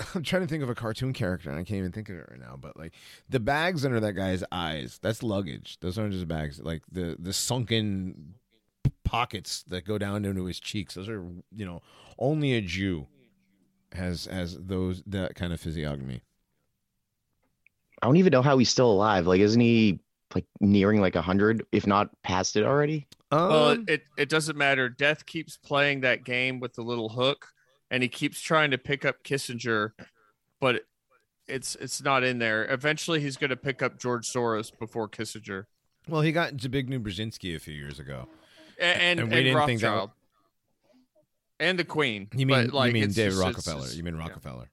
I'm 0.14 0.22
trying 0.22 0.42
to 0.42 0.48
think 0.48 0.62
of 0.62 0.70
a 0.70 0.74
cartoon 0.74 1.12
character 1.12 1.50
and 1.50 1.58
I 1.58 1.64
can't 1.64 1.78
even 1.78 1.92
think 1.92 2.08
of 2.08 2.16
it 2.16 2.28
right 2.30 2.38
now. 2.38 2.56
But 2.58 2.76
like 2.76 2.92
the 3.28 3.40
bags 3.40 3.84
under 3.84 4.00
that 4.00 4.12
guy's 4.12 4.44
eyes, 4.52 4.98
that's 5.02 5.22
luggage. 5.22 5.78
Those 5.80 5.98
aren't 5.98 6.12
just 6.12 6.28
bags. 6.28 6.60
Like 6.60 6.82
the 6.90 7.16
the 7.18 7.32
sunken 7.32 8.34
pockets 9.04 9.64
that 9.68 9.84
go 9.84 9.98
down 9.98 10.24
into 10.24 10.44
his 10.44 10.60
cheeks. 10.60 10.94
Those 10.94 11.08
are 11.08 11.24
you 11.54 11.66
know 11.66 11.82
only 12.18 12.54
a 12.54 12.60
Jew 12.60 13.06
has 13.92 14.26
has 14.26 14.56
those 14.58 15.02
that 15.06 15.34
kind 15.34 15.52
of 15.52 15.60
physiognomy. 15.60 16.22
I 18.02 18.06
don't 18.06 18.16
even 18.16 18.30
know 18.30 18.42
how 18.42 18.58
he's 18.58 18.70
still 18.70 18.90
alive. 18.92 19.26
Like, 19.26 19.40
isn't 19.40 19.60
he 19.60 20.00
like 20.34 20.44
nearing 20.60 21.00
like 21.00 21.16
a 21.16 21.22
hundred, 21.22 21.64
if 21.72 21.86
not 21.86 22.10
past 22.22 22.56
it 22.56 22.64
already? 22.64 23.06
Well, 23.32 23.70
Um, 23.70 23.84
it, 23.88 24.04
it 24.16 24.28
doesn't 24.28 24.56
matter. 24.56 24.88
Death 24.88 25.26
keeps 25.26 25.56
playing 25.56 26.00
that 26.02 26.24
game 26.24 26.60
with 26.60 26.74
the 26.74 26.82
little 26.82 27.08
hook, 27.10 27.46
and 27.90 28.02
he 28.02 28.08
keeps 28.08 28.40
trying 28.40 28.70
to 28.70 28.78
pick 28.78 29.04
up 29.04 29.22
Kissinger, 29.24 29.92
but 30.60 30.84
it's 31.46 31.74
it's 31.76 32.02
not 32.02 32.24
in 32.24 32.38
there. 32.38 32.70
Eventually, 32.70 33.20
he's 33.20 33.36
going 33.36 33.50
to 33.50 33.56
pick 33.56 33.82
up 33.82 33.98
George 33.98 34.26
Soros 34.28 34.70
before 34.78 35.08
Kissinger, 35.08 35.64
Well, 36.08 36.20
he 36.22 36.32
got 36.32 36.54
Zbigniew 36.54 37.02
Brzezinski 37.02 37.54
a 37.56 37.58
few 37.58 37.74
years 37.74 37.98
ago. 37.98 38.28
A- 38.78 38.84
and 38.84 39.00
And 39.02 39.20
and, 39.20 39.30
we 39.30 39.42
didn't 39.44 39.66
think 39.66 39.80
that 39.80 39.88
Rothschild, 39.88 40.10
and 41.60 41.78
the 41.78 41.84
Queen. 41.84 42.28
You 42.34 42.46
mean 42.46 42.66
But, 42.66 42.74
like, 42.74 42.88
you 42.88 42.92
mean 42.94 43.02
David 43.10 43.14
just- 43.14 43.26
it's 43.38 43.44
Rockefeller? 43.44 43.82
just- 43.84 43.96
you 43.96 44.02
mean 44.04 44.14
yeah. 44.16 44.20
Rockefeller? 44.20 44.70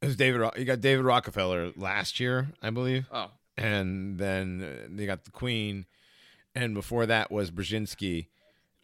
It 0.00 0.06
was 0.06 0.16
David. 0.16 0.40
Ro- 0.40 0.52
You 0.56 0.64
got 0.64 0.80
David 0.80 1.04
Rockefeller 1.04 1.72
last 1.76 2.20
year, 2.20 2.48
I 2.62 2.70
believe, 2.70 3.08
Oh, 3.10 3.30
and 3.58 4.18
then 4.18 4.62
uh, 4.62 4.86
they 4.90 5.06
got 5.06 5.24
the 5.24 5.30
Queen, 5.30 5.86
and 6.54 6.74
before 6.74 7.06
that 7.06 7.30
was 7.30 7.50
Brzezinski. 7.50 8.28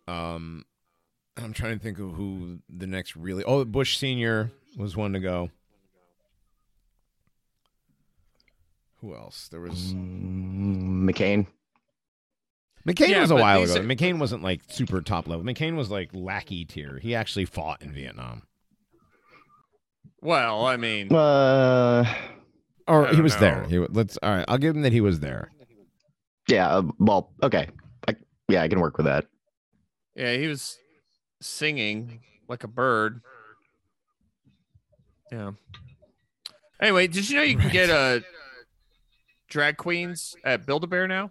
Um, 0.06 0.64
I'm 1.36 1.52
trying 1.52 1.78
to 1.78 1.82
think 1.82 1.98
of 1.98 2.12
who 2.12 2.58
the 2.68 2.86
next 2.86 3.16
really. 3.16 3.42
Oh, 3.44 3.64
Bush 3.64 3.96
Senior 3.98 4.50
was 4.76 4.96
one 4.96 5.12
to 5.14 5.20
go. 5.20 5.50
Who 9.00 9.14
else? 9.14 9.48
There 9.48 9.60
was 9.60 9.92
Mm, 9.94 11.02
McCain. 11.10 11.46
McCain 12.86 13.08
Yeah, 13.08 13.20
was 13.22 13.30
a 13.30 13.34
while 13.36 13.62
ago. 13.62 13.76
are- 13.76 13.82
McCain 13.82 14.18
wasn't 14.18 14.42
like 14.42 14.60
super 14.68 15.00
top 15.00 15.26
level. 15.26 15.44
McCain 15.44 15.74
was 15.76 15.90
like 15.90 16.10
lackey 16.12 16.64
tier. 16.64 16.98
He 17.02 17.14
actually 17.14 17.44
fought 17.46 17.82
in 17.82 17.92
Vietnam. 17.92 18.42
well, 20.22 20.64
I 20.64 20.76
mean, 20.78 21.12
Uh, 21.12 22.04
Or 22.87 23.07
he 23.07 23.12
don't 23.14 23.22
was 23.22 23.37
there. 23.37 23.64
He 23.68 23.78
let's 23.78 24.18
all 24.22 24.30
right. 24.35 24.45
I'll 24.49 24.59
give 24.59 24.74
him 24.76 24.82
that 24.82 24.93
he 24.93 25.01
was 25.01 25.20
there. 25.20 25.51
yeah. 26.49 26.68
uh, 26.68 26.82
Well, 26.99 27.32
okay. 27.43 27.68
I, 28.09 28.14
yeah, 28.49 28.62
I 28.62 28.68
can 28.68 28.80
work 28.80 28.97
with 28.99 29.07
that. 29.07 29.26
yeah, 30.14 30.37
he 30.37 30.47
was 30.47 30.78
singing 31.41 32.20
like 32.49 32.62
a 32.64 32.68
bird. 32.68 33.20
Yeah. 35.32 35.53
Anyway, 36.80 37.07
did 37.07 37.28
you 37.28 37.37
know 37.37 37.43
you 37.43 37.57
can 37.57 37.70
get 37.70 37.89
uh, 37.91 38.20
drag 39.49 39.76
queens 39.78 40.35
at 40.45 40.66
Build 40.66 40.85
a 40.85 40.87
Bear 40.87 41.09
now? 41.09 41.30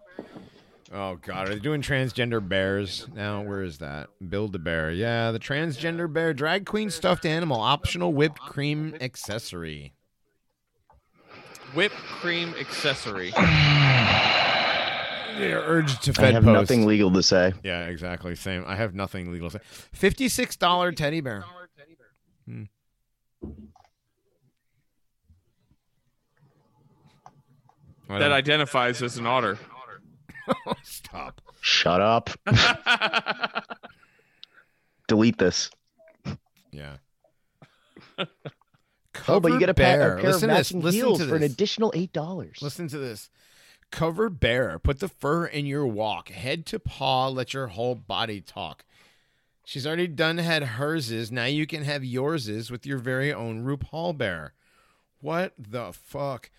Oh 0.92 1.16
God, 1.16 1.50
are 1.50 1.54
they 1.56 1.60
doing 1.60 1.82
transgender 1.82 2.46
bears 2.48 3.08
now? 3.16 3.42
Where 3.42 3.64
is 3.64 3.80
that? 3.80 4.10
Build 4.30 4.54
a 4.56 4.60
bear. 4.60 4.92
Yeah, 4.92 5.32
the 5.32 5.40
transgender 5.40 6.12
bear 6.12 6.34
drag 6.36 6.66
queen 6.68 6.92
stuffed 6.92 7.26
animal 7.26 7.60
optional 7.60 8.14
whipped 8.14 8.40
cream 8.40 8.96
accessory. 9.02 9.94
Whipped 11.74 11.96
cream 11.96 12.54
accessory. 12.60 13.32
They're 15.38 15.62
urged 15.66 16.04
to 16.04 16.14
I 16.22 16.32
have 16.32 16.44
post. 16.44 16.54
nothing 16.54 16.86
legal 16.86 17.12
to 17.12 17.24
say. 17.24 17.54
Yeah, 17.64 17.86
exactly. 17.86 18.36
Same. 18.36 18.64
I 18.68 18.76
have 18.76 18.94
nothing 18.94 19.32
legal 19.32 19.50
to 19.50 19.58
say. 19.58 19.66
Fifty-six 19.92 20.56
dollar 20.56 20.92
teddy 20.92 21.22
bear. 21.22 21.44
Hmm. 22.46 22.64
That 28.10 28.32
identifies 28.32 29.02
as 29.02 29.18
an 29.18 29.26
otter. 29.26 29.58
stop. 30.84 31.42
Shut 31.62 32.02
up. 32.02 32.30
Delete 35.08 35.38
this. 35.38 35.72
Yeah. 36.72 36.98
Oh, 39.28 39.40
but 39.40 39.52
you 39.52 39.60
get 39.60 39.70
a, 39.70 39.74
pa- 39.74 39.84
a 39.84 39.86
pair 39.86 40.16
Listen 40.22 40.28
of 40.28 40.34
to 40.34 40.48
this. 40.48 40.48
matching 40.48 40.82
Listen 40.82 41.00
heels 41.00 41.18
to 41.20 41.28
for 41.28 41.36
an 41.36 41.44
additional 41.44 41.92
eight 41.96 42.14
dollars. 42.14 42.60
Listen 42.62 42.88
to 42.88 42.98
this. 42.98 43.30
Covered 43.92 44.40
bear. 44.40 44.80
Put 44.80 45.00
the 45.00 45.08
fur 45.08 45.46
in 45.46 45.66
your 45.66 45.86
walk. 45.86 46.30
Head 46.30 46.66
to 46.68 46.80
paw. 46.80 47.28
Let 47.28 47.54
your 47.54 47.68
whole 47.68 47.96
body 47.96 48.42
talk. 48.42 48.86
She's 49.66 49.86
already 49.88 50.08
done 50.08 50.40
had 50.40 50.64
herses. 50.64 51.32
Now 51.32 51.46
you 51.46 51.66
can 51.68 51.84
have 51.84 52.04
yourses 52.04 52.70
with 52.72 52.86
your 52.86 52.98
very 52.98 53.32
own 53.32 53.64
RuPaul 53.64 54.18
bear. 54.18 54.54
What 55.22 55.54
the 55.58 55.94
fuck? 55.94 56.50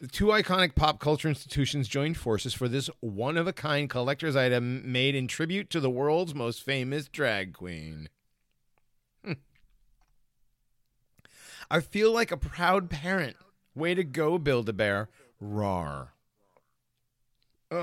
The 0.00 0.08
two 0.08 0.26
iconic 0.26 0.74
pop 0.74 0.98
culture 0.98 1.28
institutions 1.28 1.86
joined 1.86 2.16
forces 2.16 2.54
for 2.54 2.68
this 2.68 2.88
one 3.00 3.36
of 3.36 3.46
a 3.46 3.52
kind 3.52 3.88
collector's 3.88 4.34
item 4.34 4.90
made 4.90 5.14
in 5.14 5.26
tribute 5.28 5.70
to 5.70 5.80
the 5.80 5.90
world's 5.90 6.34
most 6.34 6.62
famous 6.62 7.06
drag 7.08 7.52
queen. 7.52 8.08
I 11.70 11.80
feel 11.80 12.12
like 12.12 12.30
a 12.32 12.36
proud 12.36 12.90
parent. 12.90 13.36
Way 13.74 13.94
to 13.94 14.02
go, 14.04 14.38
Build 14.38 14.68
a 14.68 14.72
Bear. 14.72 15.08
Rar. 15.40 16.12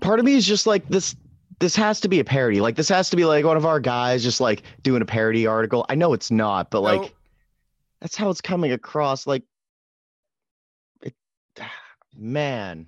Part 0.00 0.20
of 0.20 0.24
me 0.24 0.34
is 0.34 0.46
just 0.46 0.66
like 0.66 0.88
this. 0.88 1.16
This 1.58 1.74
has 1.76 2.00
to 2.00 2.08
be 2.08 2.20
a 2.20 2.24
parody. 2.24 2.60
Like 2.60 2.76
this 2.76 2.88
has 2.88 3.10
to 3.10 3.16
be 3.16 3.24
like 3.24 3.44
one 3.44 3.56
of 3.56 3.66
our 3.66 3.80
guys 3.80 4.22
just 4.22 4.40
like 4.40 4.62
doing 4.82 5.02
a 5.02 5.04
parody 5.04 5.46
article. 5.46 5.84
I 5.88 5.94
know 5.96 6.12
it's 6.12 6.30
not, 6.30 6.70
but 6.70 6.80
like 6.80 7.00
No. 7.02 7.08
that's 8.00 8.16
how 8.16 8.30
it's 8.30 8.40
coming 8.40 8.72
across. 8.72 9.26
Like, 9.26 9.42
it, 11.02 11.14
man. 12.16 12.86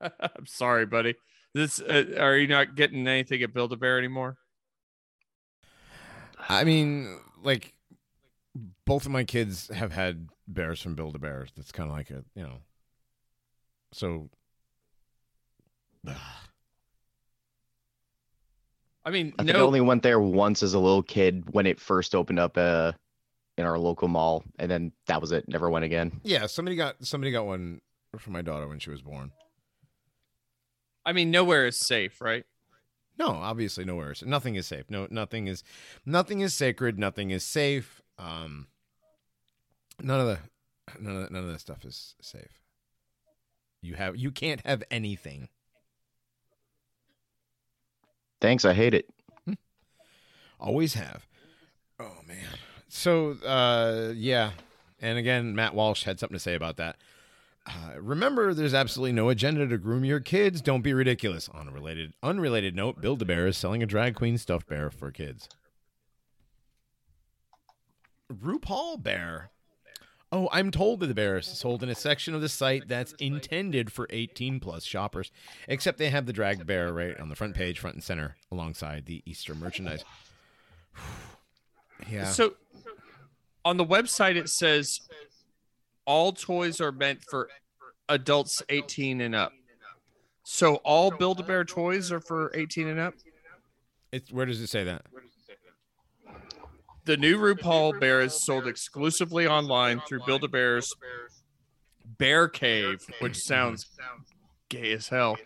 I'm 0.00 0.46
sorry, 0.46 0.86
buddy. 0.86 1.14
This 1.54 1.80
uh, 1.80 2.04
are 2.18 2.36
you 2.36 2.48
not 2.48 2.74
getting 2.74 3.06
anything 3.06 3.42
at 3.42 3.54
Build 3.54 3.72
a 3.72 3.76
Bear 3.76 3.98
anymore? 3.98 4.36
I 6.48 6.64
mean, 6.64 7.18
like, 7.42 7.74
both 8.84 9.06
of 9.06 9.12
my 9.12 9.24
kids 9.24 9.68
have 9.68 9.92
had 9.92 10.28
bears 10.46 10.80
from 10.80 10.94
Build 10.94 11.16
a 11.16 11.18
Bears. 11.18 11.50
That's 11.56 11.72
kind 11.72 11.90
of 11.90 11.96
like 11.96 12.10
a, 12.10 12.24
you 12.34 12.42
know. 12.42 12.58
So, 13.92 14.28
I 19.04 19.10
mean, 19.10 19.34
I 19.38 19.44
think 19.44 19.56
I 19.56 19.60
only 19.60 19.80
went 19.80 20.02
there 20.02 20.20
once 20.20 20.62
as 20.62 20.74
a 20.74 20.78
little 20.78 21.02
kid 21.02 21.44
when 21.52 21.66
it 21.66 21.80
first 21.80 22.14
opened 22.14 22.38
up 22.38 22.56
uh, 22.56 22.92
in 23.56 23.66
our 23.66 23.78
local 23.78 24.08
mall, 24.08 24.44
and 24.58 24.70
then 24.70 24.92
that 25.06 25.20
was 25.20 25.32
it. 25.32 25.48
Never 25.48 25.70
went 25.70 25.84
again. 25.84 26.20
Yeah, 26.24 26.46
somebody 26.46 26.76
got 26.76 27.04
somebody 27.04 27.30
got 27.30 27.46
one 27.46 27.80
for 28.18 28.30
my 28.30 28.42
daughter 28.42 28.66
when 28.66 28.78
she 28.78 28.90
was 28.90 29.02
born. 29.02 29.32
I 31.06 31.12
mean, 31.12 31.30
nowhere 31.30 31.66
is 31.66 31.78
safe, 31.78 32.20
right? 32.20 32.44
No, 33.18 33.28
obviously 33.28 33.84
nowhere. 33.84 34.12
is- 34.12 34.22
Nothing 34.22 34.54
is 34.56 34.66
safe. 34.66 34.86
No, 34.90 35.06
nothing 35.10 35.46
is, 35.46 35.62
nothing 36.04 36.40
is 36.40 36.52
sacred. 36.54 36.98
Nothing 36.98 37.30
is 37.30 37.44
safe. 37.44 38.02
Um, 38.18 38.66
none 40.02 40.20
of 40.20 40.26
the, 40.26 40.38
none 41.00 41.16
of 41.16 41.22
the, 41.22 41.30
none 41.32 41.44
of 41.44 41.50
that 41.52 41.60
stuff 41.60 41.84
is 41.84 42.14
safe. 42.20 42.60
You 43.82 43.94
have, 43.94 44.16
you 44.16 44.30
can't 44.30 44.64
have 44.66 44.82
anything. 44.90 45.48
Thanks, 48.40 48.64
I 48.64 48.74
hate 48.74 48.94
it. 48.94 49.08
Always 50.60 50.94
have. 50.94 51.26
Oh 52.00 52.16
man. 52.26 52.46
So, 52.88 53.32
uh, 53.44 54.12
yeah, 54.14 54.52
and 55.00 55.18
again, 55.18 55.54
Matt 55.54 55.74
Walsh 55.74 56.04
had 56.04 56.18
something 56.18 56.36
to 56.36 56.40
say 56.42 56.54
about 56.54 56.76
that. 56.76 56.96
Uh, 57.66 57.98
remember, 57.98 58.52
there's 58.52 58.74
absolutely 58.74 59.12
no 59.12 59.30
agenda 59.30 59.66
to 59.66 59.78
groom 59.78 60.04
your 60.04 60.20
kids. 60.20 60.60
Don't 60.60 60.82
be 60.82 60.92
ridiculous. 60.92 61.48
On 61.48 61.66
a 61.66 61.70
related, 61.70 62.12
unrelated 62.22 62.76
note, 62.76 63.00
Build 63.00 63.22
a 63.22 63.24
Bear 63.24 63.46
is 63.46 63.56
selling 63.56 63.82
a 63.82 63.86
drag 63.86 64.14
queen 64.14 64.36
stuffed 64.36 64.66
bear 64.66 64.90
for 64.90 65.10
kids. 65.10 65.48
RuPaul 68.32 69.02
Bear. 69.02 69.50
Oh, 70.32 70.48
I'm 70.50 70.72
told 70.72 70.98
that 70.98 71.06
the 71.06 71.14
bear 71.14 71.38
is 71.38 71.46
sold 71.46 71.84
in 71.84 71.88
a 71.88 71.94
section 71.94 72.34
of 72.34 72.40
the 72.40 72.48
site 72.48 72.88
that's 72.88 73.12
intended 73.20 73.92
for 73.92 74.08
18 74.10 74.58
plus 74.58 74.82
shoppers, 74.82 75.30
except 75.68 75.96
they 75.96 76.10
have 76.10 76.26
the 76.26 76.32
drag 76.32 76.66
bear 76.66 76.92
right 76.92 77.18
on 77.20 77.28
the 77.28 77.36
front 77.36 77.54
page, 77.54 77.78
front 77.78 77.94
and 77.94 78.02
center, 78.02 78.34
alongside 78.50 79.06
the 79.06 79.22
Easter 79.26 79.54
merchandise. 79.54 80.04
yeah. 82.10 82.24
So 82.24 82.54
on 83.64 83.76
the 83.76 83.84
website 83.84 84.34
it 84.34 84.48
says 84.48 85.00
all 86.06 86.32
toys 86.32 86.80
are 86.80 86.92
meant 86.92 87.24
for 87.28 87.48
adults 88.08 88.62
18 88.68 89.20
and 89.20 89.34
up. 89.34 89.52
So 90.44 90.76
all 90.76 91.10
Build 91.10 91.40
a 91.40 91.42
Bear 91.42 91.64
toys 91.64 92.12
are 92.12 92.20
for 92.20 92.50
18 92.54 92.88
and 92.88 93.00
up. 93.00 93.14
It's, 94.12 94.30
where 94.30 94.46
does 94.46 94.60
it 94.60 94.68
say 94.68 94.84
that? 94.84 95.02
The 97.06 97.16
new 97.16 97.38
RuPaul 97.38 97.98
Bear 98.00 98.20
is 98.22 98.44
sold 98.44 98.66
exclusively 98.66 99.46
online 99.46 100.00
through 100.08 100.20
Build 100.26 100.44
a 100.44 100.48
Bear's 100.48 100.92
Bear 102.18 102.48
Cave, 102.48 103.00
which 103.20 103.36
sounds 103.36 103.86
gay 104.68 104.92
as 104.92 105.08
hell. 105.08 105.36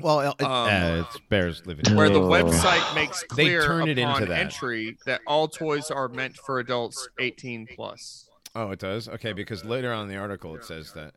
Well, 0.00 0.20
it, 0.20 0.42
Um, 0.42 0.50
uh, 0.68 1.04
it's 1.06 1.18
bears 1.28 1.64
living. 1.66 1.94
Where 1.94 2.08
the 2.08 2.18
website 2.18 2.94
makes 2.94 3.22
clear 3.24 3.60
They 3.60 3.66
turn 3.66 3.88
it 3.88 3.98
upon 3.98 4.22
into 4.22 4.32
that. 4.32 4.40
entry 4.40 4.96
that 5.06 5.20
all 5.26 5.48
toys 5.48 5.90
are 5.90 6.08
meant 6.08 6.36
for 6.36 6.58
adults 6.58 7.08
18 7.18 7.68
plus. 7.74 8.28
Oh, 8.54 8.70
it 8.70 8.78
does. 8.78 9.08
Okay, 9.08 9.32
because 9.32 9.64
later 9.64 9.92
on 9.92 10.04
in 10.04 10.08
the 10.08 10.16
article 10.16 10.54
it 10.54 10.64
says 10.64 10.92
that 10.92 11.14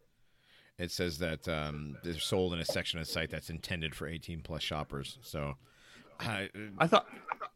it 0.77 0.91
says 0.91 1.17
that 1.19 1.47
um, 1.47 1.97
they're 2.03 2.19
sold 2.19 2.53
in 2.53 2.59
a 2.59 2.65
section 2.65 2.99
of 2.99 3.05
the 3.05 3.11
site 3.11 3.29
that's 3.29 3.49
intended 3.49 3.95
for 3.95 4.07
18 4.07 4.41
plus 4.41 4.61
shoppers. 4.61 5.17
So, 5.21 5.55
I, 6.19 6.49
I 6.77 6.87
thought 6.87 7.07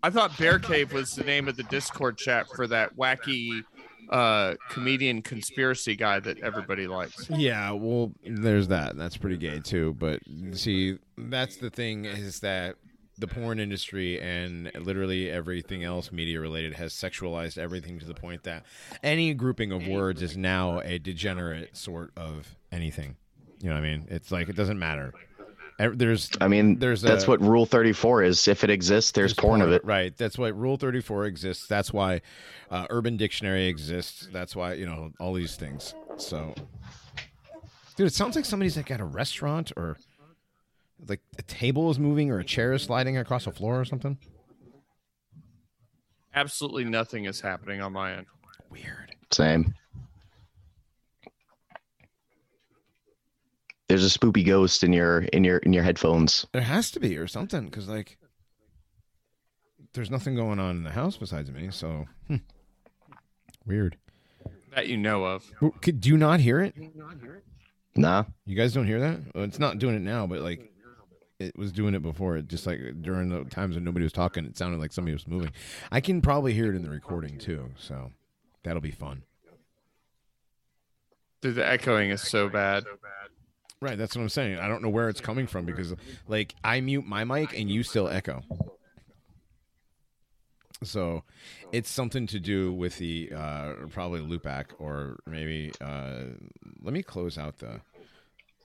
I 0.04 0.10
thought 0.10 0.38
Bear 0.38 0.60
Cave 0.60 0.94
was 0.94 1.16
the 1.16 1.24
name 1.24 1.48
of 1.48 1.56
the 1.56 1.64
Discord 1.64 2.18
chat 2.18 2.48
for 2.56 2.68
that 2.68 2.96
wacky 2.98 3.64
uh 4.10 4.56
comedian 4.70 5.22
conspiracy 5.22 5.96
guy 5.96 6.20
that 6.20 6.40
everybody 6.40 6.88
likes. 6.88 7.30
yeah, 7.30 7.72
well, 7.72 8.12
there's 8.26 8.68
that. 8.70 8.98
That's 8.98 9.18
pretty 9.18 9.38
gay 9.38 9.60
too. 9.60 9.96
But 10.00 10.22
see, 10.54 10.98
that's 11.18 11.58
the 11.58 11.70
thing 11.70 12.06
is 12.06 12.40
that 12.40 12.76
the 13.20 13.28
porn 13.28 13.60
industry 13.60 14.20
and 14.22 14.72
literally 14.80 15.30
everything 15.30 15.84
else 15.84 16.12
media 16.12 16.40
related 16.40 16.74
has 16.74 16.94
sexualized 16.94 17.58
everything 17.58 18.00
to 18.00 18.06
the 18.06 18.14
point 18.14 18.44
that 18.44 18.64
any 19.04 19.34
grouping 19.34 19.72
of 19.72 19.86
words 19.88 20.22
is 20.22 20.38
now 20.38 20.80
a 20.80 20.98
degenerate 21.00 21.76
sort 21.76 22.12
of 22.16 22.56
anything. 22.72 23.16
You 23.62 23.70
know 23.70 23.76
what 23.76 23.84
I 23.84 23.92
mean? 23.92 24.08
It's 24.10 24.32
like 24.32 24.48
it 24.50 24.56
doesn't 24.56 24.80
matter. 24.80 25.14
There's 25.78 26.30
I 26.42 26.50
mean, 26.50 26.78
There's 26.78 27.02
that's 27.02 27.24
a- 27.24 27.28
what 27.30 27.42
Rule 27.42 27.66
34 27.66 28.24
is. 28.24 28.48
If 28.50 28.66
it 28.66 28.70
exists, 28.70 29.12
there's, 29.12 29.34
porn, 29.34 29.62
of 29.62 29.72
it. 29.72 29.84
Right. 29.86 30.16
That's 30.18 30.38
why 30.38 30.50
Rule 30.50 30.76
34 30.76 31.26
exists. 31.26 31.68
That's 31.68 31.94
why 31.94 32.20
uh, 32.70 32.86
Urban 32.90 33.16
Dictionary 33.16 33.68
exists. 33.68 34.28
That's 34.34 34.58
why, 34.58 34.74
you 34.74 34.86
know, 34.86 35.12
all 35.22 35.34
these 35.34 35.56
things. 35.56 35.94
So, 36.18 36.54
dude, 37.96 38.08
it 38.08 38.14
sounds 38.14 38.36
like 38.36 38.44
somebody's 38.44 38.76
like 38.76 38.92
at 38.92 39.00
a 39.00 39.06
restaurant 39.06 39.72
or 39.78 39.96
like 41.08 41.22
a 41.38 41.42
table 41.44 41.90
is 41.90 42.00
moving 42.00 42.32
or 42.32 42.40
a 42.40 42.44
chair 42.44 42.74
is 42.74 42.84
sliding 42.84 43.18
across 43.18 43.48
a 43.48 43.52
floor 43.52 43.80
or 43.80 43.86
something. 43.86 44.18
Absolutely 46.34 46.84
nothing 46.86 47.26
is 47.26 47.42
happening 47.42 47.82
on 47.82 47.94
my 47.94 48.14
end. 48.14 48.28
Weird. 48.70 49.16
Same. 49.32 49.74
There's 53.88 54.06
a 54.06 54.20
spoopy 54.20 54.46
ghost 54.46 54.84
in 54.84 54.94
your 54.94 55.22
in 55.34 55.44
your 55.44 55.58
in 55.58 55.74
your 55.74 55.82
headphones. 55.82 56.46
There 56.52 56.62
has 56.62 56.92
to 56.92 57.00
be 57.00 57.18
or 57.18 57.26
something 57.26 57.66
because, 57.66 57.88
like, 57.88 58.20
there's 59.94 60.12
nothing 60.12 60.36
going 60.36 60.60
on 60.60 60.78
in 60.78 60.84
the 60.84 60.92
house 60.92 61.18
besides 61.18 61.50
me. 61.50 61.70
So, 61.72 62.06
hmm. 62.28 62.36
weird. 63.66 63.98
That 64.76 64.88
you 64.88 64.98
know 64.98 65.26
of. 65.26 65.52
Well, 65.60 65.72
Could, 65.82 66.00
do 66.02 66.10
you 66.10 66.18
not 66.18 66.40
hear 66.40 66.62
it? 66.62 66.76
Nah. 67.96 68.26
You 68.46 68.56
guys 68.56 68.74
don't 68.74 68.86
hear 68.86 69.00
that? 69.00 69.20
Well, 69.34 69.44
it's 69.44 69.58
not 69.58 69.80
doing 69.80 69.96
it 69.96 70.02
now, 70.02 70.28
but 70.28 70.42
like 70.42 70.72
it 71.40 71.58
was 71.58 71.72
doing 71.72 71.96
it 71.96 72.02
before. 72.02 72.38
It 72.38 72.48
just 72.48 72.68
like 72.68 72.80
during 73.02 73.30
the 73.30 73.46
times 73.46 73.76
when 73.76 73.84
nobody 73.84 74.04
was 74.04 74.14
talking, 74.14 74.46
it 74.46 74.58
sounded 74.58 74.80
like 74.80 74.92
somebody 74.92 75.14
was 75.14 75.28
moving. 75.28 75.52
I 75.92 76.02
can 76.02 76.22
probably 76.22 76.54
hear 76.54 76.72
it 76.72 76.76
in 76.76 76.84
the 76.84 76.90
recording 76.90 77.38
too, 77.38 77.72
so 77.78 78.12
that'll 78.64 78.82
be 78.82 78.92
fun. 78.92 79.24
Dude, 81.42 81.56
the 81.56 81.66
echoing 81.66 82.10
is 82.10 82.22
so 82.22 82.50
bad. 82.50 82.84
Right, 83.82 83.98
that's 83.98 84.16
what 84.16 84.22
I'm 84.22 84.30
saying. 84.30 84.60
I 84.60 84.68
don't 84.68 84.82
know 84.82 84.90
where 84.90 85.08
it's 85.08 85.22
coming 85.22 85.48
from 85.48 85.66
because 85.66 85.96
like 86.28 86.54
I 86.64 86.82
mute 86.82 87.06
my 87.06 87.24
mic 87.24 87.58
and 87.58 87.70
you 87.70 87.84
still 87.84 88.10
echo. 88.10 88.44
So 90.84 91.24
it's 91.72 91.90
something 91.90 92.28
to 92.28 92.40
do 92.40 92.74
with 92.74 92.98
the 92.98 93.32
uh 93.34 93.74
probably 93.90 94.20
loopback 94.20 94.68
or 94.80 95.18
maybe 95.26 95.72
uh 95.80 96.24
let 96.82 96.94
me 96.94 97.04
close 97.04 97.38
out 97.38 97.60
the 97.60 97.80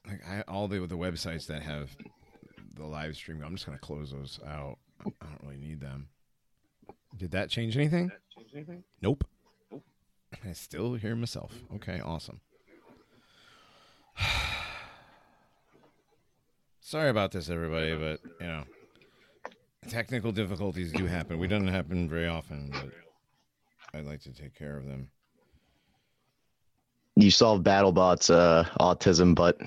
like 0.06 0.20
I, 0.28 0.42
all 0.42 0.66
the 0.66 0.80
the 0.80 0.96
websites 0.96 1.46
that 1.46 1.62
have 1.62 1.96
the 2.74 2.84
live 2.84 3.16
stream. 3.16 3.42
I'm 3.44 3.54
just 3.54 3.66
going 3.66 3.78
to 3.78 3.84
close 3.84 4.10
those 4.10 4.40
out. 4.46 4.78
I 5.00 5.26
don't 5.26 5.42
really 5.42 5.56
need 5.56 5.80
them. 5.80 6.08
Did 7.16 7.30
that 7.32 7.50
change 7.50 7.76
anything? 7.76 8.10
Nope. 9.00 9.24
I 10.44 10.52
still 10.52 10.94
hear 10.94 11.14
myself. 11.14 11.52
Okay, 11.76 12.00
awesome. 12.00 12.40
Sorry 16.80 17.08
about 17.08 17.30
this, 17.32 17.48
everybody, 17.48 17.94
but 17.94 18.20
you 18.40 18.46
know, 18.46 18.64
technical 19.88 20.32
difficulties 20.32 20.92
do 20.92 21.06
happen. 21.06 21.38
We 21.38 21.46
don't 21.46 21.68
happen 21.68 22.08
very 22.08 22.26
often, 22.28 22.70
but 22.72 22.90
I'd 23.92 24.06
like 24.06 24.22
to 24.22 24.32
take 24.32 24.54
care 24.54 24.76
of 24.76 24.86
them. 24.86 25.10
You 27.16 27.30
solved 27.30 27.64
BattleBot's 27.64 28.28
uh, 28.28 28.66
autism, 28.80 29.34
but 29.34 29.58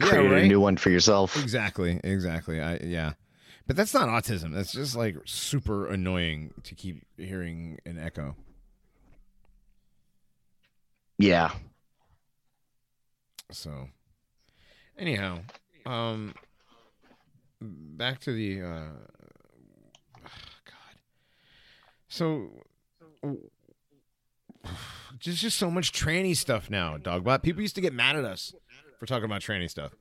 created 0.00 0.32
right? 0.32 0.44
a 0.44 0.48
new 0.48 0.60
one 0.60 0.76
for 0.76 0.88
yourself. 0.90 1.40
Exactly, 1.42 2.00
exactly. 2.02 2.60
I 2.62 2.78
yeah, 2.82 3.12
but 3.66 3.76
that's 3.76 3.92
not 3.92 4.08
autism. 4.08 4.54
That's 4.54 4.72
just 4.72 4.96
like 4.96 5.16
super 5.26 5.86
annoying 5.86 6.54
to 6.62 6.74
keep 6.74 7.04
hearing 7.18 7.78
an 7.84 7.98
echo. 7.98 8.36
Yeah. 11.18 11.50
So, 13.50 13.88
anyhow, 14.98 15.40
um, 15.84 16.34
back 17.60 18.20
to 18.20 18.32
the 18.32 18.62
uh, 18.62 18.88
God. 20.64 20.96
So, 22.08 22.48
just 25.18 25.40
just 25.40 25.56
so 25.58 25.70
much 25.70 25.92
tranny 25.92 26.36
stuff 26.36 26.70
now, 26.70 26.96
Dogbot. 26.98 27.42
People 27.42 27.62
used 27.62 27.74
to 27.76 27.80
get 27.80 27.92
mad 27.92 28.16
at 28.16 28.24
us 28.24 28.54
for 28.98 29.06
talking 29.06 29.24
about 29.24 29.40
tranny 29.40 29.68
stuff. 29.70 29.92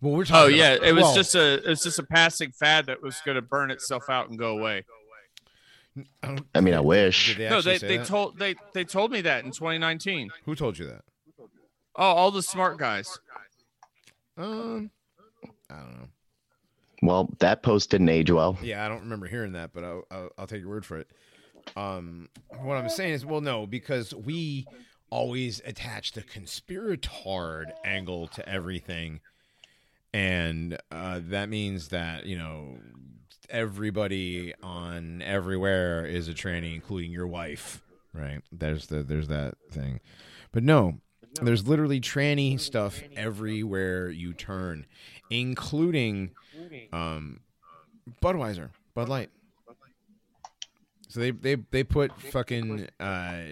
Well, 0.00 0.12
we're 0.14 0.24
talking. 0.24 0.36
Oh 0.36 0.42
talking. 0.44 0.56
yeah, 0.58 0.72
about- 0.74 0.88
it 0.88 0.92
was 0.92 1.02
well, 1.04 1.14
just 1.14 1.34
a 1.34 1.54
it 1.54 1.66
was 1.66 1.82
just 1.82 1.98
a 1.98 2.02
passing 2.02 2.52
fad 2.52 2.86
that 2.86 3.02
was 3.02 3.20
going 3.24 3.36
to 3.36 3.42
burn 3.42 3.70
itself 3.70 4.10
out 4.10 4.28
and 4.28 4.38
go 4.38 4.58
away. 4.58 4.84
I, 6.22 6.26
don't- 6.26 6.46
I 6.54 6.60
mean, 6.60 6.74
I 6.74 6.80
wish. 6.80 7.36
They 7.36 7.48
no, 7.48 7.62
they 7.62 7.78
they 7.78 7.96
that? 7.98 8.06
told 8.06 8.38
they 8.38 8.54
they 8.74 8.84
told 8.84 9.10
me 9.10 9.22
that 9.22 9.44
in 9.44 9.50
2019. 9.52 10.30
Who 10.44 10.54
told 10.54 10.78
you 10.78 10.86
that? 10.86 11.02
Oh, 11.98 12.04
all 12.04 12.30
the 12.30 12.42
smart 12.42 12.76
guys. 12.76 13.18
Um, 14.36 14.90
I 15.70 15.76
don't 15.76 15.92
know. 15.98 16.08
Well, 17.02 17.30
that 17.38 17.62
post 17.62 17.90
didn't 17.90 18.10
age 18.10 18.30
well. 18.30 18.58
Yeah, 18.62 18.84
I 18.84 18.88
don't 18.88 19.00
remember 19.00 19.26
hearing 19.26 19.52
that, 19.52 19.72
but 19.72 19.82
I'll, 19.84 20.02
I'll, 20.10 20.28
I'll 20.38 20.46
take 20.46 20.60
your 20.60 20.68
word 20.68 20.84
for 20.84 20.98
it. 20.98 21.08
Um, 21.76 22.28
what 22.60 22.76
I'm 22.76 22.88
saying 22.88 23.14
is, 23.14 23.26
well, 23.26 23.40
no, 23.40 23.66
because 23.66 24.14
we 24.14 24.66
always 25.10 25.60
attach 25.64 26.12
the 26.12 26.22
conspiratard 26.22 27.66
angle 27.84 28.28
to 28.28 28.48
everything, 28.48 29.20
and 30.12 30.78
uh, 30.90 31.20
that 31.24 31.48
means 31.48 31.88
that 31.88 32.26
you 32.26 32.38
know 32.38 32.78
everybody 33.50 34.54
on 34.62 35.22
everywhere 35.22 36.06
is 36.06 36.28
a 36.28 36.34
tranny, 36.34 36.74
including 36.74 37.10
your 37.10 37.26
wife. 37.26 37.82
Right? 38.12 38.40
There's 38.50 38.86
the 38.86 39.02
there's 39.02 39.28
that 39.28 39.54
thing, 39.70 40.00
but 40.52 40.62
no, 40.62 41.00
there's 41.42 41.68
literally 41.68 42.00
tranny 42.00 42.58
stuff 42.58 43.02
everywhere 43.16 44.08
you 44.08 44.32
turn, 44.32 44.86
including 45.30 46.30
um, 46.92 47.40
Budweiser, 48.22 48.70
Bud 48.94 49.08
Light. 49.08 49.30
So 51.08 51.20
they 51.20 51.30
they 51.30 51.54
they 51.70 51.84
put 51.84 52.20
fucking 52.20 52.88
uh, 52.98 53.42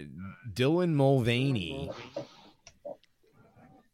Dylan 0.52 0.94
Mulvaney, 0.94 1.90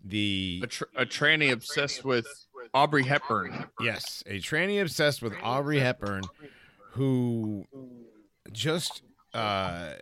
the 0.04 0.62
A, 0.64 0.66
tr- 0.66 0.84
a 0.96 1.06
tranny 1.06 1.52
obsessed 1.52 2.04
with 2.04 2.26
Audrey 2.72 3.04
Hepburn. 3.04 3.66
yes, 3.80 4.22
a 4.26 4.38
tranny 4.40 4.80
obsessed 4.80 5.22
with 5.22 5.34
Audrey 5.42 5.80
Hepburn, 5.80 6.24
who 6.92 7.66
just 8.52 9.02
uh, 9.34 9.92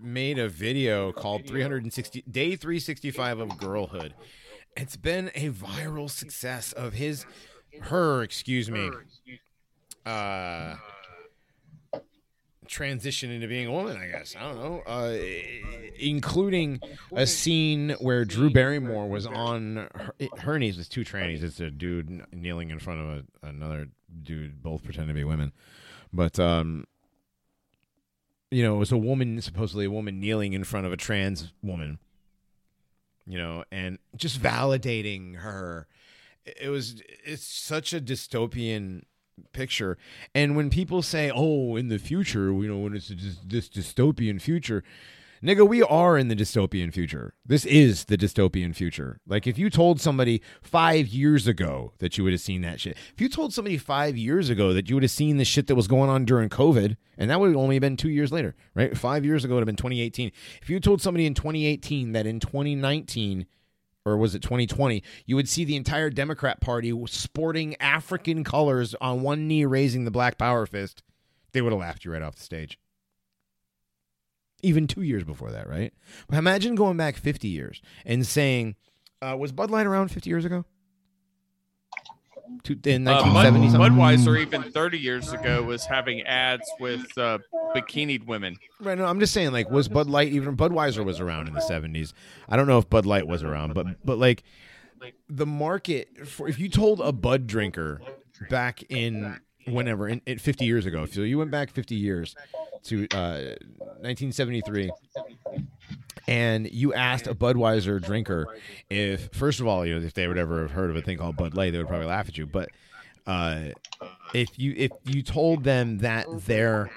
made 0.00 0.38
a 0.38 0.48
video 0.48 1.12
called 1.12 1.46
360 1.46 2.22
Day 2.30 2.56
365 2.56 3.40
of 3.40 3.58
Girlhood. 3.58 4.14
It's 4.76 4.96
been 4.96 5.30
a 5.34 5.50
viral 5.50 6.08
success 6.10 6.72
of 6.72 6.92
his, 6.92 7.26
her, 7.82 8.22
excuse 8.22 8.70
me, 8.70 8.90
uh, 10.06 10.76
transition 12.68 13.30
into 13.30 13.48
being 13.48 13.66
a 13.66 13.72
woman. 13.72 13.96
I 13.96 14.08
guess 14.08 14.36
I 14.38 14.42
don't 14.42 14.56
know, 14.56 14.82
uh, 14.86 15.16
including 15.98 16.80
a 17.12 17.26
scene 17.26 17.96
where 18.00 18.24
Drew 18.24 18.50
Barrymore 18.50 19.08
was 19.08 19.26
on 19.26 19.88
her, 19.94 20.14
her 20.38 20.58
knees 20.58 20.78
with 20.78 20.88
two 20.88 21.04
trannies. 21.04 21.42
It's 21.42 21.60
a 21.60 21.70
dude 21.70 22.24
kneeling 22.32 22.70
in 22.70 22.78
front 22.78 23.00
of 23.00 23.08
a, 23.08 23.46
another 23.48 23.88
dude, 24.22 24.62
both 24.62 24.84
pretend 24.84 25.08
to 25.08 25.14
be 25.14 25.24
women, 25.24 25.52
but 26.12 26.38
um, 26.38 26.84
you 28.50 28.62
know, 28.62 28.76
it 28.76 28.78
was 28.78 28.92
a 28.92 28.96
woman, 28.96 29.40
supposedly 29.40 29.84
a 29.84 29.90
woman 29.90 30.20
kneeling 30.20 30.52
in 30.52 30.64
front 30.64 30.86
of 30.86 30.92
a 30.92 30.96
trans 30.96 31.52
woman, 31.62 31.98
you 33.26 33.38
know, 33.38 33.64
and 33.70 33.98
just 34.16 34.40
validating 34.40 35.36
her. 35.36 35.86
It 36.44 36.70
was, 36.70 37.02
it's 37.24 37.44
such 37.44 37.92
a 37.92 38.00
dystopian 38.00 39.02
picture. 39.52 39.96
And 40.34 40.56
when 40.56 40.70
people 40.70 41.02
say, 41.02 41.30
oh, 41.34 41.76
in 41.76 41.88
the 41.88 41.98
future, 41.98 42.52
you 42.52 42.68
know, 42.68 42.78
when 42.78 42.94
it's 42.94 43.08
this, 43.08 43.68
dystopian 43.68 44.40
future, 44.40 44.82
nigga, 45.42 45.66
we 45.66 45.82
are 45.82 46.18
in 46.18 46.28
the 46.28 46.36
dystopian 46.36 46.92
future. 46.92 47.34
This 47.44 47.64
is 47.64 48.06
the 48.06 48.16
dystopian 48.16 48.74
future. 48.74 49.20
Like, 49.26 49.46
if 49.46 49.58
you 49.58 49.70
told 49.70 50.00
somebody 50.00 50.42
five 50.62 51.08
years 51.08 51.46
ago 51.46 51.92
that 51.98 52.18
you 52.18 52.24
would 52.24 52.32
have 52.32 52.40
seen 52.40 52.62
that 52.62 52.80
shit, 52.80 52.96
if 53.12 53.20
you 53.20 53.28
told 53.28 53.52
somebody 53.52 53.78
five 53.78 54.16
years 54.16 54.50
ago 54.50 54.72
that 54.72 54.88
you 54.88 54.96
would 54.96 55.04
have 55.04 55.10
seen 55.10 55.36
the 55.36 55.44
shit 55.44 55.66
that 55.68 55.74
was 55.74 55.88
going 55.88 56.10
on 56.10 56.24
during 56.24 56.48
COVID, 56.48 56.96
and 57.16 57.30
that 57.30 57.40
would 57.40 57.48
have 57.48 57.56
only 57.56 57.78
been 57.78 57.96
two 57.96 58.10
years 58.10 58.32
later, 58.32 58.54
right? 58.74 58.96
Five 58.96 59.24
years 59.24 59.44
ago 59.44 59.54
would 59.54 59.60
have 59.60 59.66
been 59.66 59.76
2018. 59.76 60.32
If 60.62 60.70
you 60.70 60.80
told 60.80 61.00
somebody 61.00 61.26
in 61.26 61.34
2018 61.34 62.12
that 62.12 62.26
in 62.26 62.40
2019, 62.40 63.46
or 64.08 64.16
was 64.16 64.34
it 64.34 64.42
2020, 64.42 65.02
you 65.26 65.36
would 65.36 65.48
see 65.48 65.64
the 65.64 65.76
entire 65.76 66.10
Democrat 66.10 66.60
Party 66.60 66.92
sporting 67.06 67.76
African 67.80 68.44
colors 68.44 68.94
on 69.00 69.22
one 69.22 69.46
knee 69.46 69.64
raising 69.64 70.04
the 70.04 70.10
black 70.10 70.38
power 70.38 70.66
fist, 70.66 71.02
they 71.52 71.62
would 71.62 71.72
have 71.72 71.80
laughed 71.80 72.04
you 72.04 72.12
right 72.12 72.22
off 72.22 72.36
the 72.36 72.42
stage. 72.42 72.78
Even 74.62 74.86
two 74.86 75.02
years 75.02 75.24
before 75.24 75.52
that, 75.52 75.68
right? 75.68 75.92
But 76.28 76.38
imagine 76.38 76.74
going 76.74 76.96
back 76.96 77.16
50 77.16 77.46
years 77.46 77.80
and 78.04 78.26
saying, 78.26 78.74
uh, 79.22 79.36
was 79.38 79.52
Bud 79.52 79.70
Light 79.70 79.86
around 79.86 80.08
50 80.08 80.28
years 80.28 80.44
ago? 80.44 80.64
Two, 82.62 82.78
in 82.84 83.06
Uh, 83.06 83.22
Bud, 83.22 83.34
1970? 83.54 83.96
Budweiser, 83.96 84.40
even 84.40 84.62
30 84.72 84.98
years 84.98 85.32
ago, 85.32 85.62
was 85.62 85.84
having 85.84 86.22
ads 86.22 86.68
with 86.80 87.06
uh, 87.16 87.38
bikinied 87.74 88.26
women. 88.26 88.56
Right, 88.80 88.96
no, 88.98 89.04
I'm 89.06 89.20
just 89.20 89.32
saying, 89.32 89.52
like, 89.52 89.70
was 89.70 89.88
Bud 89.88 90.06
Light 90.08 90.28
even 90.32 90.56
Budweiser 90.56 91.04
was 91.04 91.20
around 91.20 91.48
in 91.48 91.54
the 91.54 91.60
'70s? 91.60 92.12
I 92.48 92.56
don't 92.56 92.66
know 92.66 92.78
if 92.78 92.88
Bud 92.90 93.06
Light 93.06 93.26
was 93.26 93.42
around, 93.42 93.74
but 93.74 93.86
but 94.04 94.18
like, 94.18 94.42
the 95.28 95.46
market 95.46 96.26
for 96.26 96.48
if 96.48 96.58
you 96.58 96.68
told 96.68 97.00
a 97.00 97.12
Bud 97.12 97.46
drinker 97.46 98.00
back 98.50 98.82
in 98.88 99.38
whenever 99.66 100.08
in, 100.08 100.20
in 100.26 100.38
50 100.38 100.64
years 100.64 100.86
ago, 100.86 101.04
so 101.06 101.20
you 101.20 101.38
went 101.38 101.50
back 101.50 101.70
50 101.70 101.94
years 101.94 102.34
to 102.84 103.06
uh, 103.12 103.54
1973, 104.00 104.90
and 106.28 106.70
you 106.70 106.94
asked 106.94 107.26
a 107.26 107.34
Budweiser 107.34 108.00
drinker 108.00 108.46
if, 108.90 109.30
first 109.32 109.60
of 109.60 109.66
all, 109.66 109.84
you 109.84 109.98
know, 109.98 110.06
if 110.06 110.14
they 110.14 110.28
would 110.28 110.38
ever 110.38 110.62
have 110.62 110.70
heard 110.70 110.90
of 110.90 110.96
a 110.96 111.02
thing 111.02 111.18
called 111.18 111.36
Bud 111.36 111.54
Light, 111.54 111.72
they 111.72 111.78
would 111.78 111.88
probably 111.88 112.06
laugh 112.06 112.28
at 112.28 112.38
you, 112.38 112.46
but. 112.46 112.68
Uh, 113.26 113.72
if 114.32 114.58
you 114.58 114.72
if 114.74 114.90
you 115.04 115.22
told 115.22 115.62
them 115.62 115.98
that 115.98 116.26
their 116.46 116.90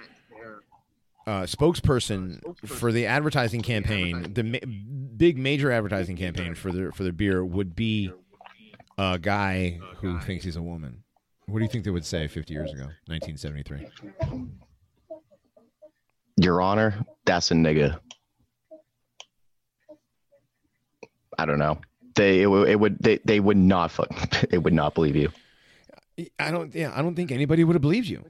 uh, 1.27 1.41
spokesperson 1.41 2.41
for 2.65 2.91
the 2.91 3.05
advertising 3.05 3.61
campaign, 3.61 4.31
the 4.33 4.43
ma- 4.43 4.59
big 5.17 5.37
major 5.37 5.71
advertising 5.71 6.15
campaign 6.15 6.55
for 6.55 6.71
their 6.71 6.91
for 6.91 7.03
their 7.03 7.11
beer 7.11 7.43
would 7.43 7.75
be 7.75 8.11
a 8.97 9.19
guy 9.19 9.79
who 9.97 10.19
thinks 10.21 10.45
he's 10.45 10.55
a 10.55 10.61
woman. 10.61 11.03
What 11.47 11.59
do 11.59 11.65
you 11.65 11.69
think 11.69 11.83
they 11.83 11.91
would 11.91 12.05
say 12.05 12.27
50 12.27 12.53
years 12.53 12.71
ago, 12.71 12.85
1973? 13.07 13.87
Your 16.37 16.61
Honor, 16.61 17.05
that's 17.25 17.51
a 17.51 17.55
nigga. 17.55 17.99
I 21.41 21.45
don't 21.45 21.59
know. 21.59 21.79
They 22.15 22.41
it, 22.41 22.47
would- 22.47 22.69
it 22.69 22.79
would 22.79 22.97
they, 22.99 23.19
they 23.25 23.39
would 23.39 23.57
not 23.57 23.91
fuck 23.91 24.09
they 24.49 24.57
would 24.57 24.73
not 24.73 24.93
believe 24.95 25.15
you. 25.15 25.31
I 26.37 26.51
don't. 26.51 26.73
Yeah, 26.75 26.91
I 26.93 27.01
don't 27.01 27.15
think 27.15 27.31
anybody 27.31 27.63
would 27.63 27.73
have 27.75 27.81
believed 27.81 28.07
you. 28.07 28.23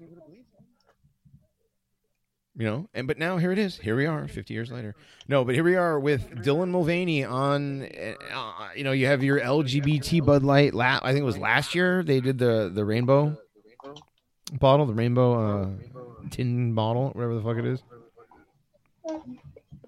You 2.58 2.66
know, 2.66 2.90
and 2.94 3.08
but 3.08 3.18
now 3.18 3.38
here 3.38 3.52
it 3.52 3.58
is. 3.58 3.78
Here 3.78 3.96
we 3.96 4.06
are, 4.06 4.28
50 4.28 4.54
years 4.54 4.72
later. 4.72 4.94
No, 5.28 5.44
but 5.46 5.56
here 5.56 5.64
we 5.64 5.76
are 5.76 6.00
with 6.00 6.30
Dylan 6.44 6.70
Mulvaney 6.70 7.24
on. 7.24 7.84
Uh, 7.84 8.70
you 8.76 8.84
know, 8.84 8.92
you 8.92 9.08
have 9.08 9.24
your 9.24 9.40
LGBT 9.40 10.24
Bud 10.26 10.44
Light. 10.44 10.74
La- 10.74 11.00
I 11.02 11.12
think 11.12 11.22
it 11.22 11.26
was 11.26 11.38
last 11.38 11.74
year 11.74 12.04
they 12.04 12.20
did 12.20 12.38
the 12.38 12.70
the 12.74 12.86
rainbow 12.86 13.38
bottle, 14.60 14.86
the 14.86 14.94
rainbow 14.94 15.64
uh, 15.64 15.70
tin 16.30 16.76
bottle, 16.76 17.10
whatever 17.14 17.36
the 17.36 17.42
fuck 17.42 17.58
it 17.58 17.66
is. 17.66 17.82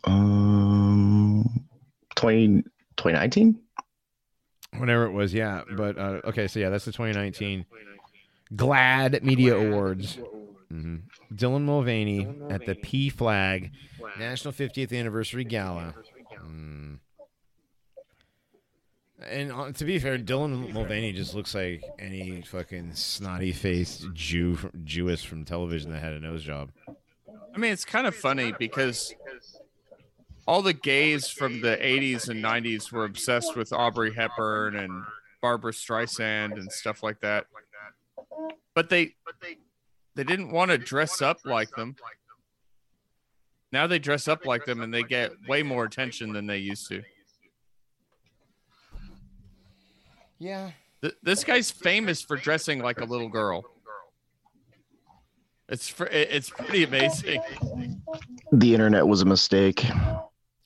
Um 0.06 1.66
20, 2.16 2.64
2019? 3.04 3.60
Whatever 4.78 5.06
it 5.06 5.12
was, 5.12 5.34
yeah. 5.34 5.62
But 5.76 5.98
uh, 5.98 6.22
okay, 6.26 6.48
so 6.48 6.60
yeah, 6.60 6.70
that's 6.70 6.86
the 6.86 6.94
2019 6.94 7.66
GLAAD 8.56 9.24
Media 9.24 9.58
Awards. 9.58 10.18
hmm 10.70 10.98
Dylan 11.34 11.64
Mulvaney 11.64 12.28
at 12.50 12.66
the 12.66 12.76
PFLAG 12.76 13.72
National 14.20 14.54
50th 14.54 14.98
Anniversary 14.98 15.44
Gala. 15.44 15.96
Mm. 16.36 17.00
And 19.28 19.52
uh, 19.52 19.72
to 19.72 19.86
be 19.86 19.98
fair, 20.00 20.18
Dylan 20.20 20.72
Mulvaney 20.72 21.12
just 21.12 21.34
looks 21.34 21.56
like 21.56 21.84
any 21.98 22.42
fucking 22.44 22.94
snotty 22.94 23.52
faced 23.52 24.06
Jew, 24.14 24.56
from, 24.56 24.72
Jewess 24.84 25.24
from 25.24 25.44
television 25.44 25.92
that 25.92 26.04
had 26.04 26.14
a 26.14 26.20
nose 26.20 26.44
job. 26.44 26.70
I 26.88 27.58
mean, 27.58 27.72
it's 27.72 27.86
kind 27.86 28.06
of 28.06 28.16
funny 28.16 28.54
because 28.58 29.14
all 30.48 30.62
the 30.62 30.74
gays 30.74 31.28
from 31.30 31.62
the 31.62 31.78
80s 31.78 32.30
and 32.30 32.44
90s 32.44 32.92
were 32.92 33.06
obsessed 33.06 33.56
with 33.56 33.72
Audrey 33.72 34.14
Hepburn 34.14 34.76
and 34.76 35.04
Barbra 35.42 35.72
Streisand 35.72 36.54
and 36.54 36.72
stuff 36.72 37.04
like 37.04 37.20
that. 37.22 37.46
But 38.76 38.90
they 38.90 39.16
they 40.16 40.24
didn't 40.24 40.52
want 40.52 40.72
to 40.72 40.78
dress 40.78 41.22
up 41.22 41.40
like 41.46 41.70
them. 41.72 41.96
Now 43.72 43.88
they 43.88 44.00
dress 44.00 44.28
up 44.28 44.46
like 44.46 44.66
them 44.66 44.82
and 44.82 44.94
they 44.94 45.04
get 45.04 45.32
way 45.48 45.64
more 45.64 45.84
attention 45.84 46.34
than 46.34 46.46
they 46.46 46.60
used 46.60 46.88
to. 46.90 47.04
Yeah. 50.38 50.72
This 51.22 51.44
guy's 51.44 51.72
famous 51.72 52.22
for 52.22 52.38
dressing 52.38 52.80
like 52.80 53.02
a 53.02 53.06
little 53.06 53.30
girl. 53.30 53.66
It's 55.70 55.88
fr- 55.88 56.06
it's 56.06 56.50
pretty 56.50 56.84
amazing. 56.84 57.42
The 58.52 58.74
internet 58.74 59.08
was 59.08 59.22
a 59.22 59.26
mistake. 59.26 59.86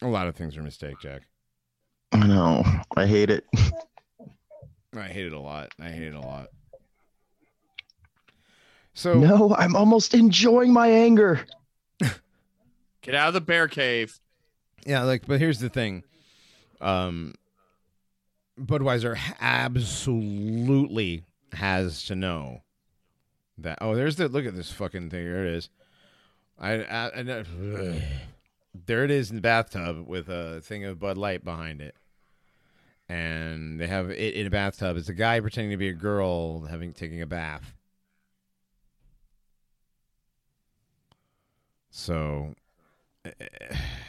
A 0.02 0.08
lot 0.08 0.28
of 0.28 0.36
things 0.36 0.56
are 0.58 0.62
a 0.62 0.64
mistake, 0.64 0.96
Jack. 1.02 1.24
I 2.12 2.26
know. 2.28 2.64
I 2.96 3.06
hate 3.06 3.30
it. 3.30 3.46
I 4.96 5.08
hate 5.08 5.26
it 5.26 5.34
a 5.34 5.40
lot. 5.40 5.72
I 5.80 5.90
hate 5.90 6.04
it 6.08 6.14
a 6.14 6.22
lot. 6.22 6.48
So 8.94 9.14
No, 9.16 9.56
I'm 9.56 9.76
almost 9.76 10.14
enjoying 10.14 10.74
my 10.74 10.88
anger. 10.88 11.46
Get 13.02 13.16
out 13.16 13.28
of 13.30 13.34
the 13.34 13.42
bear 13.42 13.68
cave. 13.68 14.20
Yeah, 14.86 15.04
like, 15.04 15.28
but 15.28 15.40
here's 15.40 15.60
the 15.60 15.70
thing. 15.70 16.04
Um, 16.82 17.34
Budweiser 18.60 19.18
absolutely 19.40 21.24
has 21.54 22.04
to 22.06 22.16
know 22.16 22.62
that. 23.58 23.78
Oh, 23.82 23.96
there's 23.96 24.16
the 24.16 24.30
look 24.30 24.46
at 24.46 24.56
this 24.56 24.72
fucking 24.72 25.10
thing. 25.10 25.26
There 25.26 25.46
it 25.46 25.54
is. 25.56 25.70
I, 26.60 26.84
I, 26.84 27.20
I 27.20 27.22
know- 27.24 27.44
ugh. 27.78 28.02
There 28.86 29.04
it 29.04 29.12
is 29.12 29.30
in 29.30 29.38
the 29.38 29.42
bathtub 29.42 30.08
with 30.08 30.30
a 30.30 30.62
thing 30.62 30.86
of 30.86 31.00
Bud 31.00 31.18
Light 31.18 31.44
behind 31.44 31.82
it. 31.82 31.96
and 33.10 33.80
they 33.80 33.88
have 33.88 34.10
it 34.10 34.34
in 34.36 34.48
a 34.48 34.50
bathtub. 34.50 34.98
It's 34.98 35.10
a 35.10 35.14
guy 35.14 35.40
pretending 35.40 35.72
to 35.72 35.78
be 35.78 35.90
a 35.90 35.94
girl 35.94 36.62
having 36.66 36.94
taking 36.94 37.22
a 37.22 37.26
bath. 37.28 37.74
So 41.90 42.54
eh, 43.26 43.32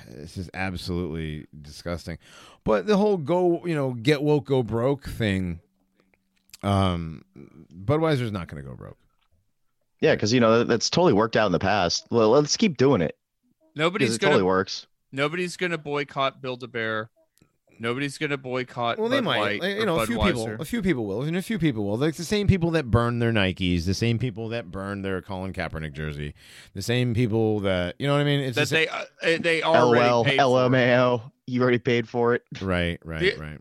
this 0.08 0.36
is 0.36 0.50
absolutely 0.54 1.46
disgusting. 1.62 2.18
But 2.64 2.86
the 2.86 2.96
whole 2.96 3.16
go, 3.16 3.64
you 3.64 3.74
know, 3.74 3.92
get 3.92 4.22
woke, 4.22 4.46
go 4.46 4.62
broke 4.62 5.06
thing. 5.08 5.60
Um, 6.62 7.24
Budweiser's 7.72 8.32
not 8.32 8.48
going 8.48 8.62
to 8.62 8.68
go 8.68 8.74
broke. 8.74 8.98
Yeah, 10.00 10.14
because 10.14 10.32
you 10.32 10.40
know 10.40 10.64
that's 10.64 10.90
totally 10.90 11.12
worked 11.12 11.36
out 11.36 11.46
in 11.46 11.52
the 11.52 11.58
past. 11.58 12.06
Well, 12.10 12.30
let's 12.30 12.56
keep 12.56 12.76
doing 12.76 13.00
it 13.00 13.16
Nobody's 13.78 14.16
it 14.16 14.20
gonna 14.20 14.32
totally 14.32 14.46
works. 14.46 14.86
nobody's 15.12 15.56
gonna 15.56 15.78
boycott 15.78 16.42
Build 16.42 16.62
a 16.64 16.68
Bear. 16.68 17.10
Nobody's 17.80 18.18
gonna 18.18 18.36
boycott. 18.36 18.98
Well, 18.98 19.08
they 19.08 19.20
might. 19.20 19.38
Light 19.38 19.60
Like, 19.60 19.76
you 19.76 19.86
know, 19.86 20.00
a 20.00 20.06
few 20.06 20.18
people. 20.18 20.56
A 20.60 20.64
few 20.64 20.82
people 20.82 21.06
will, 21.06 21.22
and 21.22 21.36
a 21.36 21.42
few 21.42 21.60
people 21.60 21.84
will. 21.84 21.96
Like 21.96 22.16
the 22.16 22.24
same 22.24 22.48
people 22.48 22.72
that 22.72 22.90
burn 22.90 23.20
their 23.20 23.32
Nikes, 23.32 23.84
the 23.84 23.94
same 23.94 24.18
people 24.18 24.48
that 24.48 24.72
burn 24.72 25.02
their 25.02 25.22
Colin 25.22 25.52
Kaepernick 25.52 25.92
jersey, 25.92 26.34
the 26.74 26.82
same 26.82 27.14
people 27.14 27.60
that 27.60 27.94
you 28.00 28.08
know 28.08 28.14
what 28.14 28.20
I 28.20 28.24
mean. 28.24 28.40
It's 28.40 28.56
that 28.56 28.68
the 28.68 28.74
they 28.74 28.88
uh, 28.88 29.38
they 29.40 29.62
already 29.62 30.10
LOL, 30.10 30.24
paid 30.24 30.38
for. 30.38 30.42
LMAO. 30.42 31.32
You 31.46 31.62
already 31.62 31.78
paid 31.78 32.08
for 32.08 32.34
it. 32.34 32.42
right, 32.60 32.98
right, 33.04 33.20
The- 33.20 33.36
right. 33.40 33.60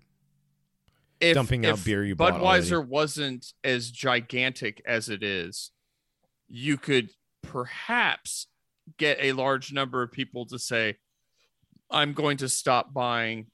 If, 1.20 1.34
Dumping 1.34 1.65
out 1.65 1.80
if 1.80 1.86
beer 1.86 2.03
you 2.03 2.15
Budweiser 2.15 2.86
wasn't 2.86 3.53
as 3.63 3.89
gigantic 3.89 4.84
as 4.86 5.09
it 5.09 5.24
is, 5.24 5.72
you 6.47 6.78
could 6.78 7.09
perhaps 7.41 8.47
get 8.98 9.18
a 9.22 9.34
large 9.34 9.74
number 9.74 10.02
of 10.02 10.12
people 10.12 10.46
to 10.48 10.58
say, 10.60 10.98
"I'm 11.90 12.14
going 12.14 12.38
to 12.38 12.50
stop 12.50 12.94
buying 12.94 13.48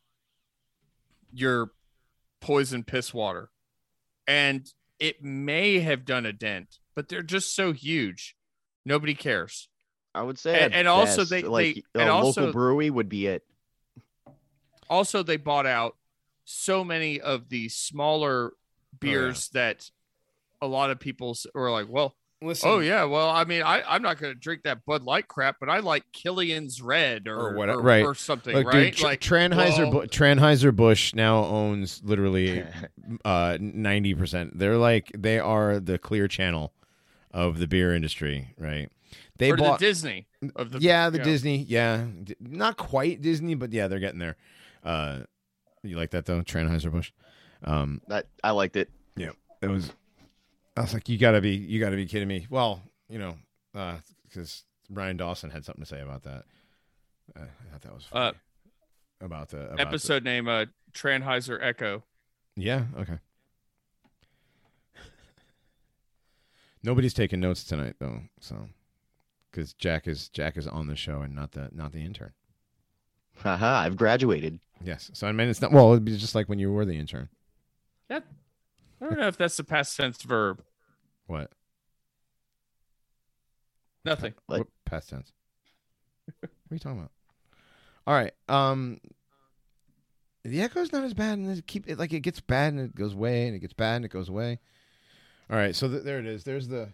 your 1.33 1.71
poison 2.39 2.83
piss 2.83 3.13
water," 3.13 3.49
and 4.27 4.71
it 4.99 5.23
may 5.23 5.79
have 5.79 6.05
done 6.05 6.25
a 6.25 6.33
dent, 6.33 6.79
but 6.95 7.09
they're 7.09 7.23
just 7.23 7.55
so 7.55 7.71
huge, 7.73 8.35
nobody 8.85 9.15
cares. 9.15 9.67
I 10.15 10.21
would 10.21 10.37
say, 10.37 10.61
And- 10.61 10.73
and 10.75 10.87
also 10.87 11.23
they- 11.23 11.41
like 11.41 11.83
they- 11.93 12.03
a 12.03 12.07
also- 12.07 12.41
local 12.41 12.53
brewery 12.53 12.89
would 12.91 13.09
be 13.09 13.25
it. 13.27 13.43
also 14.89 15.23
they 15.23 15.37
bought 15.37 15.65
out 15.65 15.97
so 16.45 16.83
many 16.83 17.19
of 17.19 17.49
the 17.49 17.67
smaller 17.69 18.51
oh, 18.53 18.57
beers 18.99 19.49
that 19.49 19.89
a 20.61 20.67
lot 20.67 20.91
of 20.91 20.99
people 20.99 21.35
were 21.55 21.71
like 21.71 21.87
well 21.89 22.15
Listen, 22.43 22.69
oh 22.69 22.79
yeah 22.79 23.03
well 23.05 23.29
i 23.29 23.43
mean 23.45 23.63
I, 23.63 23.81
i'm 23.87 24.01
not 24.01 24.17
going 24.19 24.33
to 24.33 24.39
drink 24.39 24.63
that 24.63 24.85
bud 24.85 25.03
light 25.03 25.27
crap 25.27 25.57
but 25.59 25.69
i 25.69 25.79
like 25.79 26.03
killian's 26.11 26.81
red 26.81 27.27
or, 27.27 27.39
Or 27.39 27.55
what- 27.55 27.69
or, 27.69 27.81
right. 27.81 28.03
or 28.03 28.13
something 28.15 28.53
Look, 28.55 28.67
right 28.67 28.93
dude, 28.93 29.03
like 29.03 29.21
Tranheuser, 29.21 29.89
well- 29.91 30.01
Bu- 30.01 30.07
Tranheuser 30.07 30.75
Busch 30.75 31.13
now 31.15 31.43
owns 31.45 32.01
literally 32.03 32.63
uh 33.25 33.57
ninety 33.59 34.13
percent. 34.13 34.57
They're 34.59 34.77
like 34.77 35.11
they 35.17 35.39
are 35.39 35.79
the 35.79 35.97
clear 35.97 36.27
channel 36.27 36.73
of 37.31 37.59
the 37.59 37.67
beer 37.67 37.95
industry, 37.95 38.53
right? 38.57 38.89
They 39.37 39.51
or 39.51 39.57
bought 39.57 39.79
the 39.79 39.85
disney 39.87 40.27
of 40.55 40.71
the 40.71 40.79
yeah, 40.79 41.09
the 41.09 41.19
Disney, 41.19 41.57
yeah, 41.57 42.05
not 42.39 42.77
quite 42.77 43.21
Disney, 43.21 43.55
but 43.55 43.71
yeah, 43.73 43.87
they're 43.87 43.99
getting 43.99 44.19
there. 44.19 44.35
Uh, 44.83 45.21
you 45.81 45.97
like 45.97 46.11
that 46.11 46.25
though, 46.25 46.41
Tranheuser 46.41 46.91
Busch? 46.91 47.11
Um, 47.63 48.01
That 48.07 48.27
I 48.43 48.51
liked 48.51 48.75
it. 48.75 48.89
Yeah, 49.15 49.31
it 49.61 49.67
was. 49.67 49.91
I 50.75 50.81
was 50.81 50.93
like, 50.93 51.07
you 51.09 51.17
gotta 51.17 51.41
be, 51.41 51.51
you 51.55 51.79
gotta 51.79 51.95
be 51.95 52.05
kidding 52.05 52.27
me. 52.27 52.47
Well, 52.49 52.81
you 53.09 53.19
know, 53.19 53.35
because 54.27 54.63
Ryan 54.89 55.17
Dawson 55.17 55.49
had 55.51 55.65
something 55.65 55.83
to 55.83 55.89
say 55.89 56.01
about 56.01 56.23
that. 56.23 56.45
Uh, 57.35 57.41
I 57.43 57.71
thought 57.71 57.81
that 57.81 57.93
was 57.93 58.03
funny. 58.05 58.25
Uh, 58.29 58.31
about 59.25 59.49
the 59.49 59.65
about 59.67 59.77
the- 59.77 59.81
episode 59.81 60.23
name 60.23 60.47
uh 60.49 60.65
tranheuser 60.93 61.57
echo 61.61 62.03
Yeah. 62.57 62.85
Okay. 62.97 63.19
Nobody's 66.83 67.13
taking 67.13 67.39
notes 67.39 67.63
tonight 67.63 67.95
though, 67.99 68.23
so 68.41 68.67
because 69.49 69.73
Jack 69.73 70.07
is 70.07 70.27
Jack 70.27 70.57
is 70.57 70.67
on 70.67 70.87
the 70.87 70.95
show 70.97 71.21
and 71.21 71.33
not 71.33 71.53
the 71.53 71.69
not 71.71 71.93
the 71.93 72.03
intern. 72.03 72.33
Haha, 73.37 73.79
I've 73.79 73.95
graduated. 73.95 74.59
Yes. 74.83 75.09
So 75.13 75.25
I 75.27 75.31
mean, 75.31 75.47
it's 75.47 75.61
not. 75.61 75.71
Well, 75.71 75.93
it'd 75.93 76.03
be 76.03 76.17
just 76.17 76.35
like 76.35 76.49
when 76.49 76.59
you 76.59 76.71
were 76.71 76.83
the 76.85 76.97
intern. 76.99 77.29
I 79.03 79.09
don't 79.09 79.17
know 79.19 79.27
if 79.27 79.37
that's 79.37 79.57
the 79.57 79.63
past 79.63 79.95
tense 79.97 80.21
verb 80.23 80.63
What? 81.27 81.51
nothing 84.05 84.33
What? 84.47 84.59
What 84.59 84.67
past 84.85 85.09
tense? 85.09 85.31
what 86.39 86.49
are 86.71 86.75
you 86.75 86.79
talking 86.79 86.99
about? 86.99 87.11
All 88.07 88.13
right. 88.13 88.31
Um, 88.49 88.99
the 90.43 90.61
echo's 90.61 90.91
not 90.91 91.03
as 91.03 91.13
bad, 91.13 91.37
and 91.37 91.49
it 91.57 91.67
keep 91.67 91.87
it 91.89 91.97
like 91.99 92.11
it 92.13 92.19
gets 92.21 92.39
bad 92.41 92.73
and 92.73 92.81
it 92.81 92.95
goes 92.95 93.13
away, 93.13 93.47
and 93.47 93.55
it 93.55 93.59
gets 93.59 93.73
bad 93.73 93.97
and 93.97 94.05
it 94.05 94.11
goes 94.11 94.27
away. 94.29 94.59
All 95.49 95.55
right. 95.57 95.75
So 95.75 95.87
th- 95.89 96.03
there 96.03 96.19
it 96.19 96.25
is. 96.25 96.43
There's 96.43 96.67
the. 96.67 96.89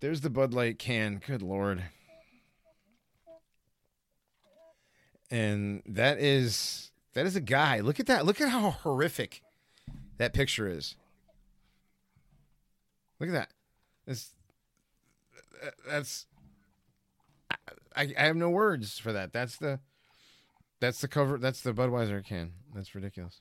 There's 0.00 0.20
the 0.22 0.30
Bud 0.30 0.52
Light 0.54 0.78
can. 0.78 1.20
Good 1.26 1.40
lord. 1.42 1.82
And 5.30 5.82
that 5.86 6.18
is 6.18 6.90
that 7.14 7.26
is 7.26 7.36
a 7.36 7.40
guy. 7.40 7.80
Look 7.80 8.00
at 8.00 8.06
that. 8.06 8.26
Look 8.26 8.40
at 8.40 8.48
how 8.48 8.70
horrific 8.70 9.42
that 10.20 10.34
picture 10.34 10.68
is. 10.68 10.96
Look 13.18 13.30
at 13.30 13.32
that. 13.32 13.48
This 14.06 14.28
that- 15.62 15.74
that's 15.88 16.26
I, 17.96 18.12
I 18.16 18.22
have 18.22 18.36
no 18.36 18.50
words 18.50 18.98
for 18.98 19.12
that. 19.12 19.32
That's 19.32 19.56
the 19.56 19.80
that's 20.78 21.00
the 21.00 21.08
cover 21.08 21.38
that's 21.38 21.62
the 21.62 21.72
Budweiser 21.72 22.24
can. 22.24 22.52
That's 22.74 22.94
ridiculous. 22.94 23.40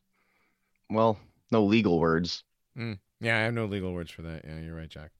Well, 0.89 1.19
no 1.51 1.63
legal 1.63 1.99
words. 1.99 2.43
Mm. 2.77 2.99
Yeah, 3.19 3.37
I 3.37 3.41
have 3.41 3.53
no 3.53 3.65
legal 3.65 3.93
words 3.93 4.09
for 4.11 4.21
that. 4.21 4.45
Yeah, 4.45 4.59
you're 4.59 4.75
right, 4.75 4.89
Jack. 4.89 5.11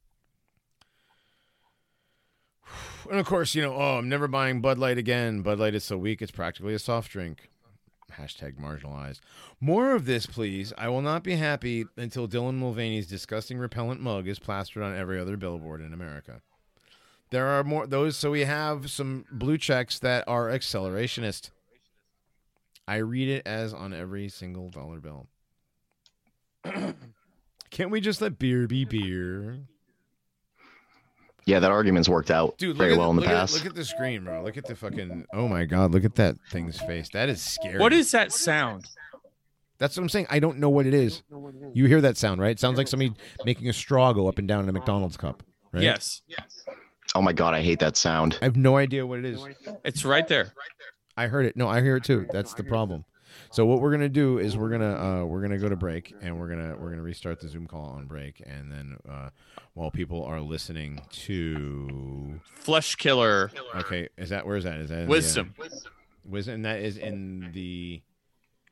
And 3.09 3.19
of 3.19 3.25
course, 3.25 3.55
you 3.55 3.61
know, 3.61 3.73
oh, 3.73 3.97
I'm 3.97 4.09
never 4.09 4.27
buying 4.27 4.61
Bud 4.61 4.77
Light 4.77 4.97
again. 4.97 5.41
Bud 5.41 5.57
Light 5.57 5.73
is 5.73 5.83
so 5.83 5.97
weak, 5.97 6.21
it's 6.21 6.31
practically 6.31 6.73
a 6.73 6.79
soft 6.79 7.11
drink. 7.11 7.49
Hashtag 8.17 8.59
marginalized. 8.59 9.19
More 9.59 9.95
of 9.95 10.05
this, 10.05 10.25
please. 10.25 10.73
I 10.77 10.89
will 10.89 11.01
not 11.01 11.23
be 11.23 11.35
happy 11.35 11.85
until 11.97 12.27
Dylan 12.27 12.55
Mulvaney's 12.55 13.07
disgusting 13.07 13.57
repellent 13.57 14.01
mug 14.01 14.27
is 14.27 14.39
plastered 14.39 14.83
on 14.83 14.95
every 14.95 15.19
other 15.19 15.37
billboard 15.37 15.81
in 15.81 15.93
America. 15.93 16.41
There 17.31 17.47
are 17.47 17.63
more 17.63 17.85
those, 17.85 18.17
so 18.17 18.31
we 18.31 18.45
have 18.45 18.89
some 18.89 19.25
blue 19.31 19.57
checks 19.57 19.99
that 19.99 20.23
are 20.27 20.49
accelerationist. 20.49 21.51
I 22.87 22.97
read 22.97 23.29
it 23.29 23.45
as 23.45 23.73
on 23.73 23.93
every 23.93 24.29
single 24.29 24.69
dollar 24.69 24.99
bill. 24.99 25.27
Can't 27.69 27.91
we 27.91 28.01
just 28.01 28.21
let 28.21 28.39
beer 28.39 28.67
be 28.67 28.83
beer? 28.83 29.59
Yeah, 31.49 31.59
that 31.59 31.71
argument's 31.71 32.07
worked 32.07 32.31
out 32.31 32.57
Dude, 32.57 32.77
very 32.77 32.91
look, 32.91 32.99
well 32.99 33.07
at, 33.07 33.11
in 33.11 33.15
the 33.17 33.21
look, 33.21 33.29
at, 33.31 33.35
past. 33.35 33.53
look 33.55 33.65
at 33.65 33.75
the 33.75 33.85
screen, 33.85 34.23
bro. 34.23 34.43
Look 34.43 34.57
at 34.57 34.65
the 34.65 34.75
fucking. 34.75 35.25
Oh 35.33 35.47
my 35.47 35.65
god, 35.65 35.91
look 35.91 36.05
at 36.05 36.15
that 36.15 36.35
thing's 36.51 36.79
face. 36.79 37.09
That 37.09 37.29
is 37.29 37.41
scary. 37.41 37.79
what 37.79 37.93
is 37.93 38.11
that 38.11 38.31
sound 38.31 38.85
That's 39.77 39.97
what 39.97 40.03
I'm 40.03 40.09
saying. 40.09 40.27
I 40.29 40.39
don't 40.39 40.59
know 40.59 40.69
what 40.69 40.85
it 40.85 40.93
is. 40.93 41.23
You 41.73 41.85
hear 41.85 42.01
that 42.01 42.17
sound, 42.17 42.41
right? 42.41 42.51
It 42.51 42.59
sounds 42.59 42.77
like 42.77 42.87
somebody 42.87 43.13
making 43.45 43.69
a 43.69 43.73
straw 43.73 44.13
go 44.13 44.27
up 44.27 44.37
and 44.37 44.47
down 44.47 44.63
in 44.63 44.69
a 44.69 44.73
McDonald's 44.73 45.17
cup. 45.17 45.43
Right? 45.71 45.83
yes 45.83 46.21
oh 47.15 47.21
my 47.21 47.33
god, 47.33 47.53
I 47.53 47.61
hate 47.61 47.79
that 47.79 47.97
sound. 47.97 48.37
I 48.41 48.45
have 48.45 48.55
no 48.55 48.77
idea 48.77 49.05
what 49.05 49.19
it 49.19 49.25
is. 49.25 49.43
it's 49.83 50.05
right 50.05 50.27
there 50.27 50.53
I 51.17 51.27
heard 51.27 51.45
it. 51.45 51.57
No, 51.57 51.67
I 51.67 51.81
hear 51.81 51.97
it 51.97 52.05
too. 52.05 52.27
That's 52.31 52.53
the 52.53 52.63
problem. 52.63 53.03
So 53.51 53.65
what 53.65 53.81
we're 53.81 53.91
gonna 53.91 54.09
do 54.09 54.37
is 54.37 54.57
we're 54.57 54.69
gonna 54.69 55.21
uh, 55.21 55.25
we're 55.25 55.41
gonna 55.41 55.57
go 55.57 55.69
to 55.69 55.75
break 55.75 56.13
and 56.21 56.39
we're 56.39 56.49
gonna 56.49 56.75
we're 56.77 56.89
gonna 56.89 57.01
restart 57.01 57.39
the 57.39 57.47
Zoom 57.49 57.67
call 57.67 57.85
on 57.85 58.05
break. 58.05 58.41
And 58.45 58.71
then 58.71 58.97
uh, 59.09 59.29
while 59.73 59.91
people 59.91 60.23
are 60.23 60.41
listening 60.41 61.01
to 61.11 62.39
Fleshkiller. 62.63 63.51
Okay 63.75 64.09
is 64.17 64.29
that 64.29 64.45
where 64.45 64.57
is 64.57 64.63
that? 64.63 64.79
Is 64.79 64.89
that 64.89 64.99
in 64.99 65.05
the, 65.05 65.11
uh, 65.11 65.15
wisdom. 65.15 65.55
Wisdom. 66.25 66.55
And 66.55 66.65
that 66.65 66.79
is 66.79 66.97
in 66.97 67.51
the 67.53 68.01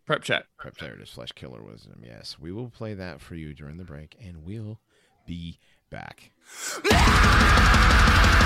prep 0.06 0.24
chat. 0.24 0.46
Prep 0.58 0.78
there 0.78 0.94
it 0.94 1.02
is, 1.02 1.10
Fleshkiller 1.10 1.64
Wisdom. 1.66 2.02
Yes, 2.06 2.38
we 2.40 2.52
will 2.52 2.70
play 2.70 2.94
that 2.94 3.22
for 3.22 3.36
you 3.36 3.54
during 3.54 3.78
the 3.78 3.84
break, 3.84 4.16
and 4.24 4.44
we'll 4.44 4.80
be 5.26 5.60
back. 5.90 6.32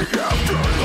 That's 0.00 0.79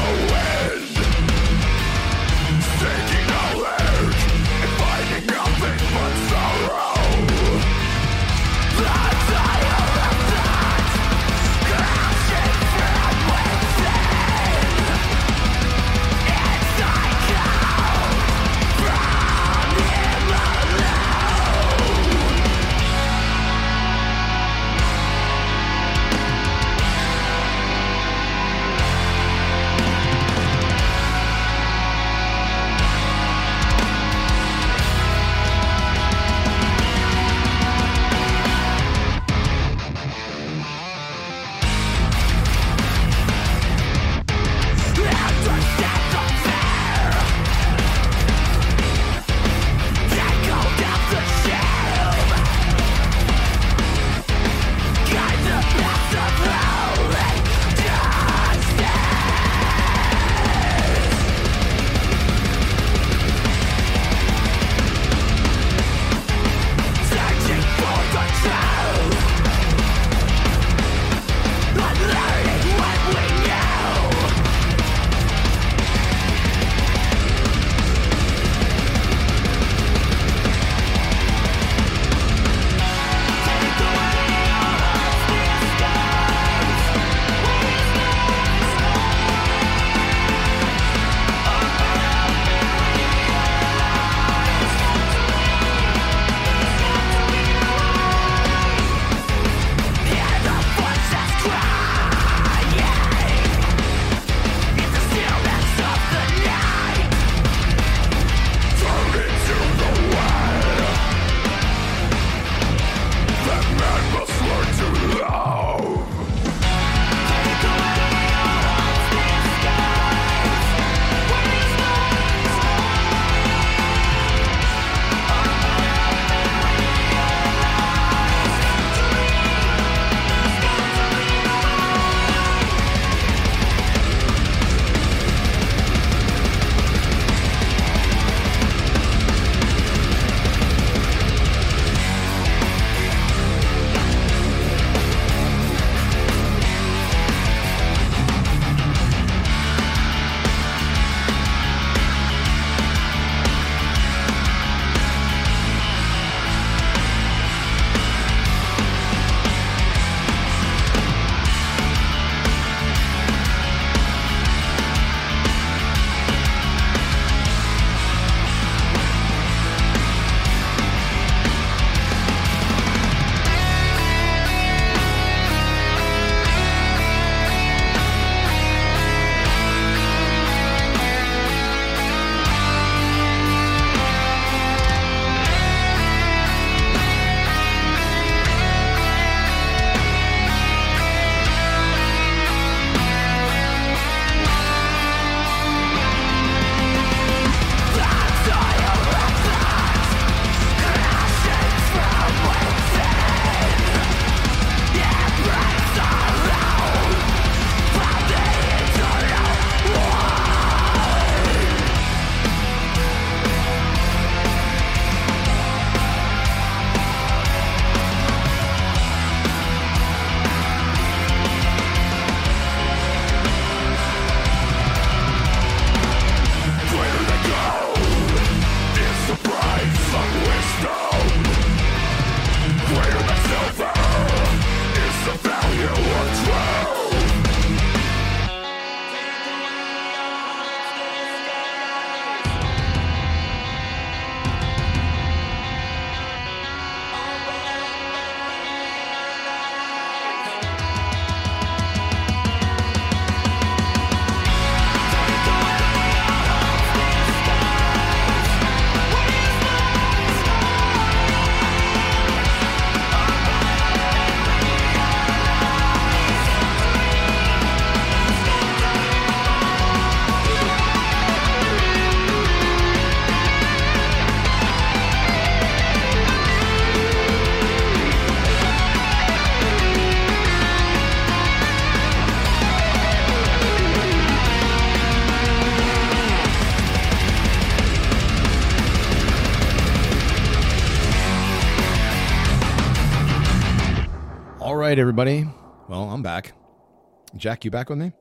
Jack, 297.38 297.66
you 297.66 297.72
back 297.72 297.90
with 297.90 298.00
me? 298.00 298.14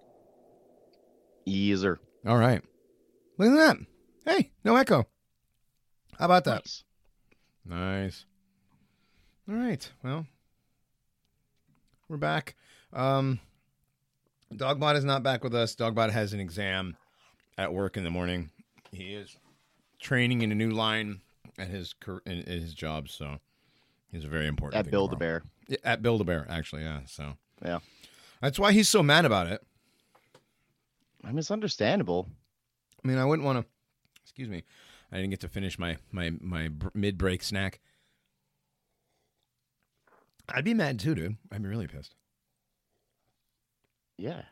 Easer. 1.47 1.99
All 2.27 2.37
right. 2.37 2.63
Look 3.39 3.51
at 3.51 3.55
that. 3.55 3.77
Hey, 4.27 4.51
no 4.65 4.77
echo. 4.77 5.07
How 6.19 6.25
about 6.27 6.45
that? 6.45 6.63
Nice. 6.63 6.83
Nice. 7.67 8.25
All 9.49 9.55
right. 9.55 9.91
Well, 10.03 10.27
we're 12.09 12.17
back. 12.17 12.55
Um, 12.93 13.41
Dogbot 14.53 14.97
is 14.97 15.05
not 15.05 15.23
back 15.23 15.45
with 15.45 15.55
us. 15.55 15.75
Dogbot 15.75 16.11
has 16.11 16.33
an 16.33 16.41
exam 16.41 16.97
at 17.59 17.73
work 17.73 17.97
in 17.97 18.05
the 18.05 18.11
morning. 18.11 18.51
He 18.93 19.15
is 19.15 19.37
training 20.01 20.43
in 20.43 20.53
a 20.53 20.55
new 20.55 20.71
line 20.71 21.21
at 21.59 21.69
his 21.69 21.95
in 22.27 22.45
his 22.47 22.75
job, 22.75 23.09
so 23.09 23.39
he's 24.11 24.25
a 24.25 24.29
very 24.29 24.47
important 24.47 24.85
At 24.87 24.91
Build 24.91 25.13
a. 25.13 25.17
Bear. 25.17 25.43
Yeah, 25.69 25.79
at 25.85 26.03
Build 26.03 26.21
a 26.21 26.25
Bear, 26.25 26.47
actually. 26.49 26.83
Yeah. 26.83 27.01
So 27.07 27.35
Yeah. 27.65 27.79
That's 28.45 28.59
why 28.59 28.73
he's 28.73 28.89
so 28.89 29.03
mad 29.03 29.25
about 29.25 29.47
it. 29.47 29.63
I 31.25 31.29
mean, 31.29 31.39
it's 31.39 31.51
understandable. 31.51 32.29
I 33.03 33.09
mean, 33.09 33.19
I 33.19 33.25
wouldn't 33.25 33.47
want 33.47 33.59
to. 33.59 33.67
Excuse 34.23 34.49
me. 34.49 34.65
I 35.11 35.17
didn't 35.17 35.31
get 35.31 35.41
to 35.41 35.49
finish 35.49 35.79
my 35.79 35.97
my 36.13 36.33
my 36.41 36.71
mid 36.93 37.17
break 37.17 37.43
snack. 37.43 37.81
I'd 40.49 40.65
be 40.65 40.75
mad 40.75 40.99
too, 40.99 41.15
dude. 41.15 41.37
I'd 41.51 41.63
be 41.63 41.69
really 41.69 41.87
pissed. 41.87 42.15
Yeah. 44.19 44.43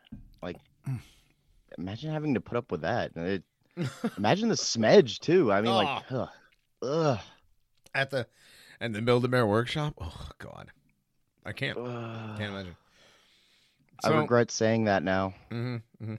Like, 0.43 0.57
mm. 0.89 0.99
imagine 1.77 2.13
having 2.13 2.35
to 2.35 2.41
put 2.41 2.57
up 2.57 2.73
with 2.73 2.81
that. 2.81 3.13
It, 3.15 3.43
imagine 4.17 4.49
the 4.49 4.55
smedge 4.55 5.19
too. 5.19 5.53
I 5.53 5.61
mean, 5.61 5.75
like, 5.75 6.03
ugh. 6.11 6.29
Ugh. 6.83 7.19
At 7.95 8.11
the 8.11 8.27
and 8.81 8.95
the 8.95 9.03
Build 9.03 9.25
a 9.27 9.29
Bear 9.29 9.47
workshop. 9.47 9.95
Oh 10.01 10.29
God, 10.39 10.69
I 11.45 11.53
can't 11.53 11.77
Ugh. 11.77 12.39
can't 12.39 12.53
imagine. 12.53 12.77
I 14.05 14.21
regret 14.21 14.51
saying 14.51 14.85
that 14.85 15.03
now. 15.03 15.35
hmm 15.51 15.77
hmm 16.03 16.15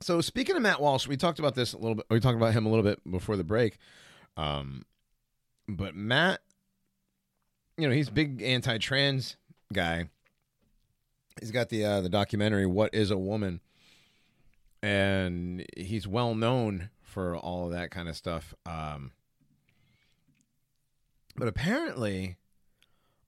So 0.00 0.20
speaking 0.20 0.56
of 0.56 0.62
Matt 0.62 0.80
Walsh, 0.80 1.06
we 1.06 1.16
talked 1.16 1.38
about 1.38 1.54
this 1.54 1.72
a 1.72 1.78
little 1.78 1.94
bit. 1.94 2.06
We 2.10 2.20
talked 2.20 2.36
about 2.36 2.52
him 2.52 2.66
a 2.66 2.68
little 2.68 2.84
bit 2.84 3.00
before 3.10 3.36
the 3.36 3.44
break. 3.44 3.78
Um, 4.36 4.84
but 5.68 5.94
Matt, 5.94 6.40
you 7.76 7.88
know, 7.88 7.94
he's 7.94 8.10
big 8.10 8.42
anti-trans 8.42 9.36
guy. 9.72 10.08
He's 11.40 11.50
got 11.50 11.68
the 11.68 11.84
uh, 11.84 12.00
the 12.00 12.08
documentary 12.08 12.66
"What 12.66 12.94
Is 12.94 13.10
a 13.10 13.16
Woman," 13.16 13.60
and 14.82 15.64
he's 15.76 16.06
well 16.06 16.34
known 16.34 16.90
for 17.02 17.36
all 17.36 17.66
of 17.66 17.72
that 17.72 17.90
kind 17.90 18.08
of 18.08 18.16
stuff. 18.16 18.54
Um, 18.66 19.12
but 21.36 21.48
apparently, 21.48 22.36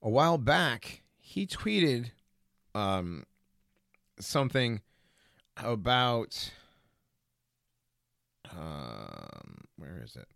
a 0.01 0.09
while 0.09 0.37
back, 0.37 1.01
he 1.19 1.47
tweeted 1.47 2.11
um, 2.75 3.25
something 4.19 4.81
about 5.57 6.51
um, 8.51 9.65
where 9.77 10.01
is 10.03 10.15
it? 10.15 10.27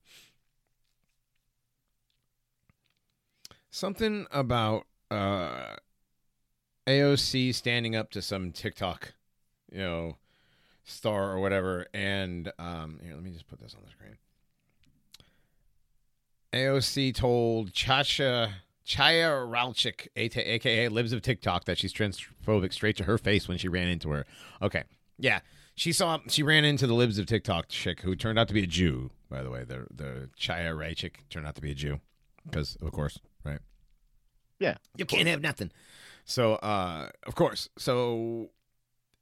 Something 3.69 4.25
about 4.31 4.85
uh, 5.11 5.75
AOC 6.87 7.53
standing 7.53 7.95
up 7.95 8.09
to 8.11 8.21
some 8.21 8.51
TikTok, 8.51 9.13
you 9.71 9.79
know, 9.79 10.17
star 10.83 11.31
or 11.31 11.39
whatever. 11.39 11.85
And 11.93 12.51
um, 12.57 12.99
here, 13.03 13.13
let 13.13 13.23
me 13.23 13.31
just 13.31 13.47
put 13.47 13.61
this 13.61 13.75
on 13.75 13.81
the 13.83 13.91
screen. 13.91 14.17
AOC 16.53 17.13
told 17.13 17.73
Chacha 17.73 18.55
Chaya 18.87 19.45
Raichik, 19.45 20.07
aka 20.15 20.87
Libs 20.87 21.11
of 21.11 21.21
TikTok, 21.21 21.65
that 21.65 21.77
she's 21.77 21.93
transphobic 21.93 22.71
straight 22.71 22.95
to 22.97 23.03
her 23.03 23.17
face 23.17 23.47
when 23.47 23.57
she 23.57 23.67
ran 23.67 23.89
into 23.89 24.09
her. 24.09 24.25
Okay, 24.61 24.83
yeah, 25.19 25.41
she 25.75 25.91
saw 25.91 26.19
she 26.27 26.41
ran 26.41 26.63
into 26.63 26.87
the 26.87 26.93
Libs 26.93 27.19
of 27.19 27.25
TikTok 27.25 27.67
chick 27.67 28.01
who 28.01 28.15
turned 28.15 28.39
out 28.39 28.47
to 28.47 28.53
be 28.53 28.63
a 28.63 28.67
Jew. 28.67 29.11
By 29.29 29.43
the 29.43 29.49
way, 29.49 29.65
the 29.65 29.87
the 29.93 30.29
Chaya 30.39 30.73
Raichik 30.73 31.15
turned 31.29 31.45
out 31.45 31.55
to 31.55 31.61
be 31.61 31.71
a 31.71 31.75
Jew 31.75 31.99
because, 32.45 32.77
of 32.81 32.91
course, 32.93 33.19
right? 33.43 33.59
Yeah, 34.59 34.77
you 34.95 35.05
can't 35.05 35.27
have 35.27 35.41
nothing. 35.41 35.71
So, 36.23 36.55
uh, 36.55 37.09
of 37.25 37.35
course, 37.35 37.69
so 37.77 38.49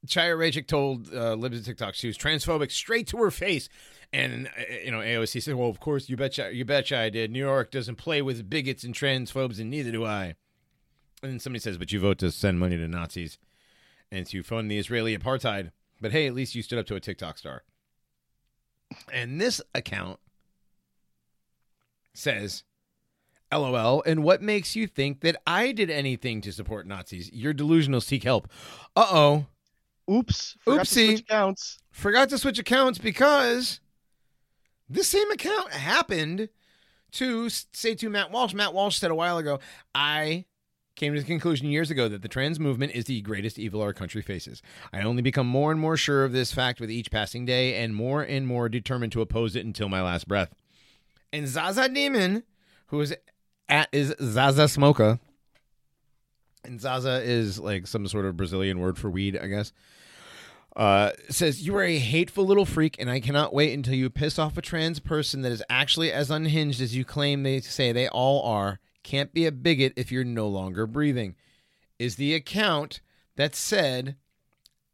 Chaya 0.06 0.36
Raichik 0.36 0.66
told 0.66 1.12
uh, 1.12 1.34
Libs 1.34 1.64
TikTok 1.64 1.94
she 1.94 2.06
was 2.06 2.16
transphobic 2.16 2.70
straight 2.70 3.06
to 3.08 3.18
her 3.18 3.30
face, 3.30 3.68
and 4.12 4.48
uh, 4.48 4.74
you 4.84 4.90
know 4.90 4.98
AOC 4.98 5.42
said, 5.42 5.54
"Well, 5.54 5.68
of 5.68 5.80
course 5.80 6.08
you 6.08 6.16
betcha, 6.16 6.50
you 6.52 6.64
betcha 6.64 6.98
I 6.98 7.10
did. 7.10 7.30
New 7.30 7.38
York 7.38 7.70
doesn't 7.70 7.96
play 7.96 8.22
with 8.22 8.48
bigots 8.48 8.84
and 8.84 8.94
transphobes, 8.94 9.58
and 9.60 9.70
neither 9.70 9.90
do 9.90 10.04
I." 10.04 10.34
And 11.22 11.32
then 11.32 11.40
somebody 11.40 11.60
says, 11.60 11.78
"But 11.78 11.92
you 11.92 12.00
vote 12.00 12.18
to 12.18 12.30
send 12.30 12.58
money 12.58 12.76
to 12.76 12.88
Nazis 12.88 13.38
and 14.10 14.26
to 14.26 14.42
fund 14.42 14.70
the 14.70 14.78
Israeli 14.78 15.16
apartheid." 15.16 15.70
But 16.00 16.12
hey, 16.12 16.26
at 16.26 16.34
least 16.34 16.54
you 16.54 16.62
stood 16.62 16.78
up 16.78 16.86
to 16.86 16.94
a 16.94 17.00
TikTok 17.00 17.38
star. 17.38 17.62
And 19.12 19.40
this 19.40 19.60
account 19.74 20.20
says, 22.14 22.64
LOL, 23.52 24.02
and 24.04 24.22
what 24.22 24.42
makes 24.42 24.74
you 24.74 24.86
think 24.86 25.20
that 25.20 25.36
I 25.46 25.72
did 25.72 25.90
anything 25.90 26.40
to 26.42 26.52
support 26.52 26.86
Nazis? 26.86 27.30
You're 27.32 27.52
delusional, 27.52 28.00
seek 28.00 28.24
help. 28.24 28.48
Uh 28.94 29.06
oh. 29.10 29.46
Oops. 30.10 30.56
Forgot 30.60 30.86
to 30.86 30.94
Oopsie. 30.94 31.06
switch 31.06 31.20
accounts. 31.20 31.78
Forgot 31.90 32.28
to 32.30 32.38
switch 32.38 32.58
accounts 32.58 32.98
because 32.98 33.80
this 34.88 35.08
same 35.08 35.30
account 35.30 35.72
happened 35.72 36.48
to 37.12 37.48
say 37.48 37.94
to 37.94 38.10
Matt 38.10 38.30
Walsh. 38.30 38.54
Matt 38.54 38.74
Walsh 38.74 38.98
said 38.98 39.10
a 39.10 39.14
while 39.14 39.38
ago, 39.38 39.58
I 39.94 40.44
came 40.96 41.14
to 41.14 41.20
the 41.20 41.26
conclusion 41.26 41.68
years 41.68 41.90
ago 41.90 42.08
that 42.08 42.22
the 42.22 42.28
trans 42.28 42.58
movement 42.58 42.92
is 42.92 43.04
the 43.04 43.20
greatest 43.20 43.58
evil 43.58 43.82
our 43.82 43.92
country 43.92 44.22
faces. 44.22 44.62
I 44.92 45.02
only 45.02 45.22
become 45.22 45.46
more 45.46 45.70
and 45.70 45.80
more 45.80 45.96
sure 45.96 46.24
of 46.24 46.32
this 46.32 46.52
fact 46.52 46.80
with 46.80 46.90
each 46.90 47.10
passing 47.10 47.44
day 47.44 47.82
and 47.82 47.94
more 47.94 48.22
and 48.22 48.46
more 48.46 48.68
determined 48.68 49.12
to 49.12 49.20
oppose 49.20 49.56
it 49.56 49.64
until 49.64 49.88
my 49.88 50.02
last 50.02 50.26
breath. 50.26 50.54
And 51.32 51.46
Zaza 51.46 51.88
Demon, 51.88 52.44
who 52.86 53.00
is 53.00 53.14
at 53.68 53.88
is 53.92 54.14
Zaza 54.22 54.64
Smoka, 54.64 55.18
and 56.66 56.80
Zaza 56.80 57.22
is 57.22 57.58
like 57.58 57.86
some 57.86 58.06
sort 58.08 58.26
of 58.26 58.36
Brazilian 58.36 58.78
word 58.78 58.98
for 58.98 59.10
weed, 59.10 59.38
I 59.38 59.46
guess. 59.46 59.72
Uh, 60.76 61.12
says 61.30 61.66
you 61.66 61.74
are 61.74 61.82
a 61.82 61.98
hateful 61.98 62.44
little 62.44 62.66
freak, 62.66 62.96
and 62.98 63.08
I 63.10 63.18
cannot 63.18 63.54
wait 63.54 63.72
until 63.72 63.94
you 63.94 64.10
piss 64.10 64.38
off 64.38 64.58
a 64.58 64.62
trans 64.62 65.00
person 65.00 65.40
that 65.40 65.52
is 65.52 65.62
actually 65.70 66.12
as 66.12 66.30
unhinged 66.30 66.82
as 66.82 66.94
you 66.94 67.02
claim 67.02 67.42
they 67.42 67.60
say 67.60 67.92
they 67.92 68.08
all 68.08 68.42
are. 68.42 68.78
Can't 69.02 69.32
be 69.32 69.46
a 69.46 69.52
bigot 69.52 69.94
if 69.96 70.12
you're 70.12 70.24
no 70.24 70.46
longer 70.48 70.86
breathing. 70.86 71.34
Is 71.98 72.16
the 72.16 72.34
account 72.34 73.00
that 73.36 73.54
said, 73.54 74.16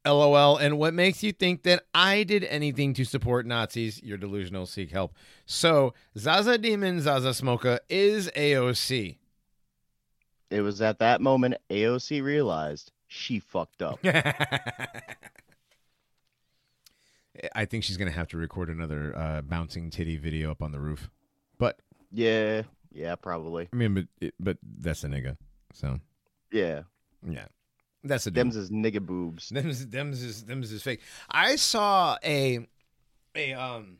"LOL," 0.06 0.56
and 0.56 0.78
what 0.78 0.94
makes 0.94 1.24
you 1.24 1.32
think 1.32 1.64
that 1.64 1.82
I 1.92 2.22
did 2.22 2.44
anything 2.44 2.94
to 2.94 3.04
support 3.04 3.44
Nazis? 3.44 4.00
You're 4.04 4.18
delusional. 4.18 4.66
Seek 4.66 4.92
help. 4.92 5.16
So 5.46 5.94
Zaza 6.16 6.58
Demon 6.58 7.00
Zaza 7.00 7.30
Smoka 7.30 7.80
is 7.88 8.30
AOC. 8.36 9.16
It 10.52 10.60
was 10.60 10.82
at 10.82 10.98
that 10.98 11.20
moment 11.20 11.54
AOC 11.70 12.22
realized 12.22 12.92
she 13.08 13.38
fucked 13.38 13.80
up. 13.82 13.98
I 17.54 17.64
think 17.64 17.82
she's 17.84 17.96
gonna 17.96 18.10
have 18.10 18.28
to 18.28 18.36
record 18.36 18.68
another 18.68 19.16
uh, 19.16 19.40
bouncing 19.42 19.90
titty 19.90 20.18
video 20.18 20.50
up 20.50 20.62
on 20.62 20.70
the 20.72 20.78
roof. 20.80 21.08
But 21.58 21.78
yeah, 22.10 22.62
yeah, 22.92 23.14
probably. 23.16 23.68
I 23.72 23.76
mean, 23.76 23.94
but 23.94 24.04
it, 24.20 24.34
but 24.38 24.58
that's 24.78 25.02
a 25.04 25.08
nigga. 25.08 25.38
So 25.72 25.98
Yeah. 26.52 26.82
yeah, 27.26 27.46
that's 28.04 28.26
a 28.26 28.30
dude. 28.30 28.36
Them's 28.36 28.54
his 28.56 28.70
nigga 28.70 29.00
boobs. 29.00 29.48
Them's 29.48 29.86
them's 29.86 30.22
is 30.22 30.44
them's 30.44 30.70
is 30.72 30.82
fake. 30.82 31.00
I 31.30 31.56
saw 31.56 32.18
a 32.22 32.66
a 33.34 33.54
um 33.54 33.96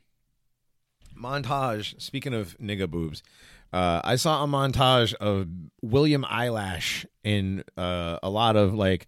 montage. 1.17 1.99
Speaking 1.99 2.35
of 2.35 2.55
nigga 2.59 2.87
boobs, 2.89 3.23
uh, 3.73 4.01
I 4.03 4.17
saw 4.17 4.43
a 4.43 4.47
montage 4.47 5.15
of 5.15 5.47
William 5.81 6.23
Eyelash 6.29 7.05
in 7.23 7.63
uh, 7.75 8.19
a 8.21 8.29
lot 8.29 8.55
of 8.55 8.75
like 8.75 9.07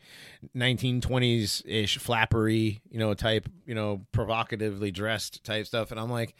1920s 0.57 1.61
ish 1.65 1.99
flappery, 1.99 2.81
you 2.89 2.97
know, 2.97 3.13
type, 3.13 3.47
you 3.67 3.75
know, 3.75 4.01
provocatively 4.11 4.89
dressed 4.89 5.43
type 5.43 5.67
stuff, 5.67 5.91
and 5.91 5.99
I'm 5.99 6.09
like, 6.11 6.35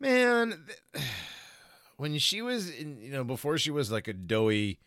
man. 0.00 0.64
When 1.98 2.18
she 2.18 2.42
was, 2.42 2.68
in, 2.68 3.00
you 3.00 3.10
know, 3.10 3.24
before 3.24 3.56
she 3.56 3.70
was 3.70 3.90
like 3.90 4.06
a 4.06 4.12
doughy, 4.12 4.80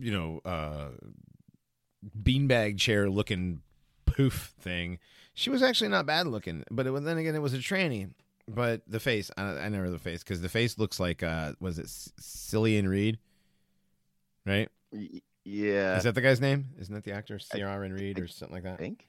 you 0.00 0.10
know, 0.10 0.40
uh, 0.50 0.92
beanbag 2.22 2.78
chair 2.78 3.10
looking 3.10 3.60
poof 4.06 4.54
thing. 4.58 4.98
She 5.34 5.50
was 5.50 5.62
actually 5.62 5.90
not 5.90 6.06
bad 6.06 6.26
looking, 6.26 6.64
but 6.70 6.86
it, 6.86 7.04
then 7.04 7.18
again, 7.18 7.34
it 7.34 7.42
was 7.42 7.54
a 7.54 7.58
tranny. 7.58 8.10
But 8.46 8.82
the 8.86 9.00
face, 9.00 9.30
I, 9.36 9.42
I 9.44 9.68
never 9.70 9.88
the 9.90 9.98
face 9.98 10.22
because 10.22 10.40
the 10.42 10.48
face 10.50 10.78
looks 10.78 11.00
like 11.00 11.22
uh, 11.22 11.52
was 11.60 11.78
it 11.78 11.86
Cillian 11.86 12.86
Reed, 12.88 13.18
right? 14.44 14.68
Y- 14.92 15.22
Yeah. 15.44 15.96
Is 15.96 16.04
that 16.04 16.14
the 16.14 16.20
guy's 16.20 16.40
name? 16.40 16.66
Isn't 16.78 16.94
that 16.94 17.04
the 17.04 17.12
actor 17.12 17.38
Ciaran 17.38 17.92
Reed 17.92 18.18
or 18.18 18.28
something 18.28 18.54
like 18.54 18.66
I 18.66 18.70
that? 18.70 18.78
think. 18.78 19.08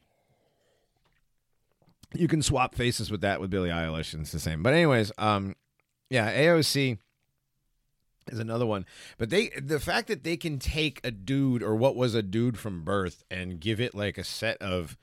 You 2.14 2.28
can 2.30 2.42
swap 2.42 2.76
faces 2.76 3.12
with 3.12 3.22
that 3.22 3.42
with 3.42 3.50
Billie 3.50 3.70
Eilish, 3.70 4.14
and 4.14 4.22
it's 4.22 4.32
the 4.32 4.40
same. 4.40 4.64
But 4.64 4.74
anyways, 4.74 5.12
um, 5.18 5.56
yeah, 6.10 6.32
AOC 6.34 6.98
is 8.32 8.40
another 8.40 8.66
one. 8.66 8.86
But 9.18 9.30
they 9.32 9.50
the 9.50 9.80
fact 9.82 10.08
that 10.08 10.24
they 10.24 10.38
can 10.38 10.60
take 10.60 11.02
a 11.04 11.12
dude 11.12 11.62
or 11.62 11.76
what 11.76 11.96
was 11.98 12.16
a 12.16 12.22
dude 12.24 12.58
from 12.58 12.84
birth 12.86 13.24
and 13.30 13.60
give 13.60 13.82
it 13.82 13.94
like 13.94 14.18
a 14.18 14.24
set 14.24 14.62
of 14.62 14.96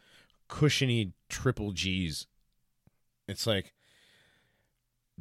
cushiony 0.49 1.13
triple 1.29 1.73
G's. 1.73 2.27
It's 3.29 3.47
like 3.47 3.75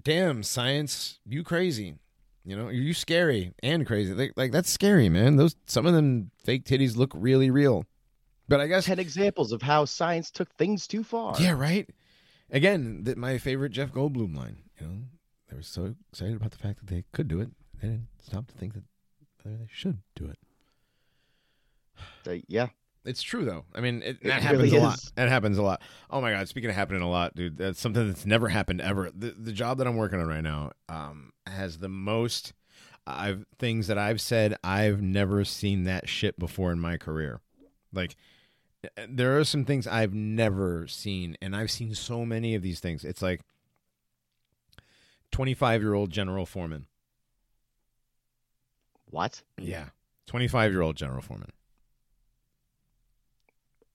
damn 0.03 0.44
science, 0.44 1.19
you 1.26 1.44
crazy. 1.44 1.95
You 2.44 2.57
know, 2.57 2.69
you 2.69 2.94
scary 2.94 3.53
and 3.61 3.86
crazy. 3.86 4.14
Like, 4.14 4.34
like 4.36 4.52
that's 4.52 4.69
scary, 4.69 5.10
man. 5.10 5.36
Those 5.36 5.56
some 5.68 5.86
of 5.86 5.94
them 5.94 6.32
fake 6.44 6.65
titties 6.65 6.98
look 6.98 7.11
really 7.15 7.52
real. 7.52 7.86
But 8.48 8.60
I 8.60 8.68
guess 8.68 8.86
Ten 8.86 8.99
examples 8.99 9.52
of 9.52 9.61
how 9.61 9.86
science 9.86 10.32
took 10.32 10.49
things 10.56 10.88
too 10.88 11.03
far. 11.03 11.36
yeah, 11.40 11.52
right. 11.52 11.88
Again, 12.49 13.03
that 13.03 13.18
my 13.18 13.38
favorite 13.38 13.72
Jeff 13.72 13.91
Goldblum 13.94 14.36
line. 14.36 14.57
You 14.80 14.88
know, 14.88 14.94
they 15.49 15.56
were 15.56 15.61
so 15.61 15.95
excited 16.11 16.36
about 16.36 16.52
the 16.52 16.57
fact 16.57 16.80
that 16.80 16.88
they 16.88 17.06
could 17.14 17.28
do 17.28 17.40
it, 17.40 17.52
they 17.82 17.88
didn't 17.90 18.07
stop 18.22 18.48
to 18.48 18.53
think 18.53 18.73
that 18.73 18.84
they 19.45 19.68
should 19.72 19.99
do 20.15 20.26
it. 20.26 20.40
Uh, 22.28 22.41
yeah. 22.48 22.68
It's 23.03 23.22
true 23.23 23.45
though. 23.45 23.65
I 23.73 23.82
mean, 23.82 24.02
it, 24.03 24.18
It 24.22 24.23
that 24.26 24.41
happens 24.44 24.61
really 24.64 24.78
a 24.78 24.82
lot. 24.82 24.98
is. 24.98 25.11
That 25.15 25.30
happens 25.30 25.57
a 25.57 25.64
lot. 25.64 25.82
Oh 26.10 26.22
my 26.22 26.32
god! 26.32 26.48
Speaking 26.48 26.69
of 26.69 26.76
happening 26.76 27.02
a 27.02 27.10
lot, 27.10 27.36
dude, 27.36 27.57
that's 27.57 27.80
something 27.80 28.07
that's 28.07 28.26
never 28.26 28.48
happened 28.49 28.80
ever. 28.82 29.10
The 29.15 29.32
the 29.32 29.52
job 29.52 29.80
that 29.80 29.88
I'm 29.88 29.95
working 29.95 30.19
on 30.19 30.28
right 30.28 30.44
now 30.44 30.72
um, 30.88 31.32
has 31.48 31.80
the 31.80 31.90
most 31.90 32.53
I've 33.07 33.45
things 33.57 33.88
that 33.88 33.98
I've 33.98 34.22
said 34.22 34.56
I've 34.64 35.02
never 35.02 35.44
seen 35.44 35.84
that 35.86 36.07
shit 36.07 36.38
before 36.38 36.72
in 36.72 36.80
my 36.80 36.98
career. 36.98 37.41
Like 37.91 38.15
there 39.07 39.38
are 39.40 39.44
some 39.44 39.65
things 39.65 39.88
I've 39.88 40.14
never 40.14 40.88
seen, 40.88 41.38
and 41.41 41.56
I've 41.56 41.72
seen 41.72 41.95
so 41.95 42.23
many 42.26 42.53
of 42.56 42.61
these 42.61 42.80
things. 42.80 43.03
It's 43.03 43.22
like 43.23 43.41
25 45.32 45.82
year 45.82 45.94
old 45.95 46.11
general 46.11 46.45
foreman. 46.45 46.86
What? 49.06 49.41
Yeah, 49.57 49.86
25 50.28 50.72
year 50.72 50.82
old 50.82 50.95
general 50.95 51.22
foreman. 51.22 51.49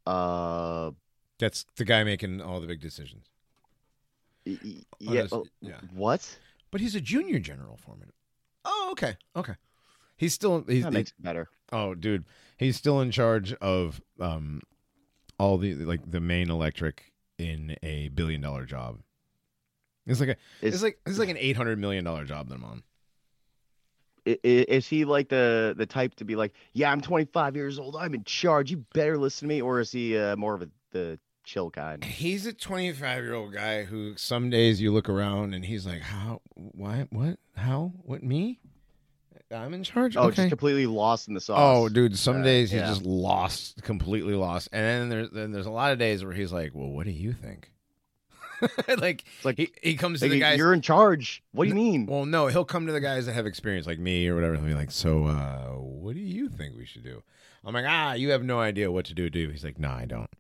Uh. 0.07 0.93
That's 1.39 1.67
the 1.77 1.85
guy 1.85 2.03
making 2.05 2.41
all 2.41 2.61
the 2.61 2.67
big 2.67 2.81
decisions. 2.81 3.27
y- 4.47 4.57
Oh, 5.07 5.13
Yeah. 5.13 5.27
uh, 5.31 5.43
yeah. 5.61 5.81
What? 5.93 6.39
But 6.71 6.81
he's 6.81 6.95
a 6.95 7.01
junior 7.01 7.39
general 7.39 7.77
foreman. 7.77 8.13
Oh, 8.65 8.89
okay, 8.93 9.17
okay. 9.37 9.55
He's 10.17 10.33
still 10.33 10.65
he's 10.67 10.85
That 10.85 10.93
makes 10.93 11.11
it 11.11 11.23
better. 11.23 11.49
oh, 11.73 11.95
dude, 11.95 12.25
he's 12.57 12.77
still 12.77 13.01
in 13.01 13.11
charge 13.11 13.53
of 13.55 14.01
um 14.19 14.63
all 15.39 15.59
the 15.59 15.75
like 15.75 16.11
the 16.11 16.21
main 16.21 16.51
electric 16.51 17.13
in 17.39 17.77
a 17.83 18.09
billion 18.09 18.41
dollar 18.41 18.65
job. 18.65 19.01
It's 20.07 20.21
like 20.21 20.31
a 20.31 20.37
it's, 20.63 20.83
like 20.83 20.99
it's 21.05 21.19
like 21.19 21.29
an 21.29 21.37
eight 21.39 21.57
hundred 21.57 21.79
million 21.79 22.05
dollar 22.05 22.25
job 22.25 22.49
that 22.49 22.55
I'm 22.55 22.65
on. 22.65 22.83
Is 24.43 24.87
he 24.89 25.05
like 25.05 25.29
the 25.29 25.75
the 25.77 25.87
type 25.87 26.15
to 26.17 26.25
be 26.25 26.37
like, 26.37 26.53
yeah, 26.73 26.91
I'm 26.91 27.01
25 27.01 27.57
years 27.57 27.79
old, 27.79 27.97
I'm 27.97 28.15
in 28.15 28.25
charge, 28.25 28.71
you 28.71 28.79
better 28.93 29.17
listen 29.17 29.49
to 29.49 29.55
me, 29.55 29.63
or 29.63 29.81
is 29.81 29.93
he 29.93 30.19
uh, 30.19 30.37
more 30.37 30.55
of 30.55 30.63
a 30.63 30.69
the 30.93 31.19
chill 31.45 31.71
kind? 31.71 32.03
He's 32.05 32.45
a 32.47 32.53
25 32.53 33.23
year 33.23 33.35
old 33.35 33.53
guy 33.55 33.85
who 33.85 34.17
some 34.17 34.51
days 34.51 34.81
you 34.81 34.93
look 34.93 35.09
around 35.09 35.55
and 35.55 35.65
he's 35.65 35.87
like, 35.87 36.03
how, 36.03 36.41
why, 36.55 37.07
what, 37.11 37.39
how, 37.57 37.93
what, 38.03 38.23
me? 38.23 38.59
I'm 39.53 39.75
in 39.75 39.85
charge. 39.85 40.17
Oh, 40.17 40.25
okay. 40.25 40.35
just 40.37 40.49
completely 40.49 40.87
lost 40.87 41.29
in 41.29 41.35
the 41.35 41.41
sauce. 41.41 41.59
Oh, 41.61 41.89
dude! 41.89 42.19
Some 42.19 42.41
Uh, 42.41 42.43
days 42.43 42.73
he's 42.73 42.81
yeah. 42.81 42.89
just 42.89 43.05
lost, 43.05 43.81
completely 43.85 44.35
lost, 44.35 44.69
and 44.73 44.83
then 44.85 45.09
there's 45.09 45.31
then 45.31 45.53
there's 45.53 45.67
a 45.67 45.71
lot 45.71 45.93
of 45.93 46.01
days 46.01 46.25
where 46.25 46.33
he's 46.33 46.53
like, 46.53 46.73
"Well, 46.75 46.89
what 46.89 47.05
do 47.05 47.13
you 47.13 47.33
think?" 47.33 47.71
like, 48.99 49.25
It's 49.37 49.45
like, 49.45 49.57
he 49.59 49.71
he 49.83 49.97
comes 49.97 50.21
to 50.21 50.27
like, 50.27 50.33
the 50.33 50.41
guys. 50.41 50.59
you're 50.59 50.73
in 50.73 50.81
charge. 50.81 51.43
What 51.53 51.65
do 51.65 51.69
you 51.69 51.75
mean? 51.75 52.07
Well, 52.07 52.25
no, 52.27 52.47
he'll 52.47 52.65
come 52.65 52.87
to 52.87 52.93
the 52.93 53.01
guys 53.01 53.27
that 53.27 53.33
have 53.33 53.47
experience, 53.47 53.87
like 53.87 53.99
me 53.99 54.27
or 54.29 54.35
whatever. 54.35 54.57
He'll 54.57 54.65
be 54.65 54.75
like, 54.75 54.91
"So, 54.91 55.25
uh, 55.27 55.73
what 55.79 56.15
do 56.15 56.21
you 56.21 56.49
think 56.49 56.77
we 56.77 56.85
should 56.87 57.05
do?" 57.05 57.23
I'm 57.65 57.75
like, 57.75 57.85
"Ah, 57.87 58.15
you 58.15 58.31
have 58.31 58.45
no 58.45 58.61
idea 58.61 58.91
what 58.91 59.05
to 59.07 59.15
do, 59.15 59.29
do." 59.31 59.49
He's 59.51 59.65
like, 59.65 59.79
"No, 59.79 59.91
I 59.91 60.05
don't." 60.05 60.31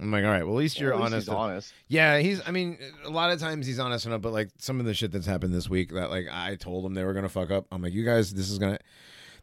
I'm 0.00 0.10
like, 0.10 0.24
"All 0.24 0.30
right, 0.30 0.42
well, 0.42 0.54
at 0.54 0.58
least 0.58 0.80
you're 0.80 0.92
At 0.92 1.00
least 1.00 1.12
honest." 1.12 1.28
He's 1.28 1.34
honest. 1.34 1.74
Yeah, 1.88 2.18
he's. 2.18 2.40
I 2.46 2.50
mean, 2.50 2.78
a 3.04 3.10
lot 3.10 3.30
of 3.30 3.38
times 3.40 3.66
he's 3.66 3.78
honest 3.78 4.06
enough, 4.06 4.22
but 4.22 4.32
like 4.32 4.50
some 4.58 4.80
of 4.80 4.86
the 4.86 4.94
shit 4.94 5.12
that's 5.12 5.26
happened 5.26 5.54
this 5.54 5.68
week, 5.68 5.92
that 5.92 6.10
like 6.10 6.26
I 6.30 6.56
told 6.56 6.84
him 6.84 6.94
they 6.94 7.04
were 7.04 7.12
gonna 7.14 7.28
fuck 7.28 7.50
up. 7.50 7.66
I'm 7.70 7.82
like, 7.82 7.92
you 7.92 8.04
guys, 8.04 8.32
this 8.32 8.50
is 8.50 8.58
gonna, 8.58 8.78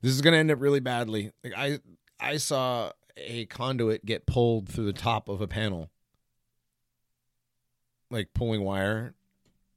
this 0.01 0.11
is 0.11 0.21
gonna 0.21 0.37
end 0.37 0.51
up 0.51 0.59
really 0.61 0.79
badly. 0.79 1.31
Like 1.43 1.53
I, 1.55 1.79
I 2.19 2.37
saw 2.37 2.91
a 3.17 3.45
conduit 3.45 4.05
get 4.05 4.25
pulled 4.25 4.67
through 4.69 4.85
the 4.85 4.93
top 4.93 5.29
of 5.29 5.39
a 5.41 5.47
panel, 5.47 5.89
like 8.09 8.33
pulling 8.33 8.61
wire, 8.63 9.13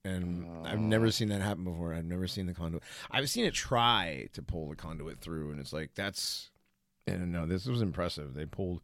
and 0.04 0.66
I've 0.66 0.80
never 0.80 1.06
Oh. 1.06 1.10
seen 1.10 1.28
that 1.28 1.40
happen 1.42 1.64
before. 1.64 1.94
I've 1.94 2.04
never 2.04 2.26
seen 2.26 2.46
the 2.46 2.54
conduit. 2.54 2.82
I've 3.10 3.28
seen 3.30 3.44
it 3.44 3.54
try 3.54 4.28
to 4.32 4.42
pull 4.42 4.68
the 4.70 4.76
conduit 4.76 5.20
through, 5.20 5.50
and 5.50 5.60
it's 5.60 5.72
like 5.72 5.94
that's. 5.94 6.50
And 7.06 7.32
no, 7.32 7.46
this 7.46 7.66
was 7.66 7.82
impressive. 7.82 8.34
They 8.34 8.46
pulled 8.46 8.80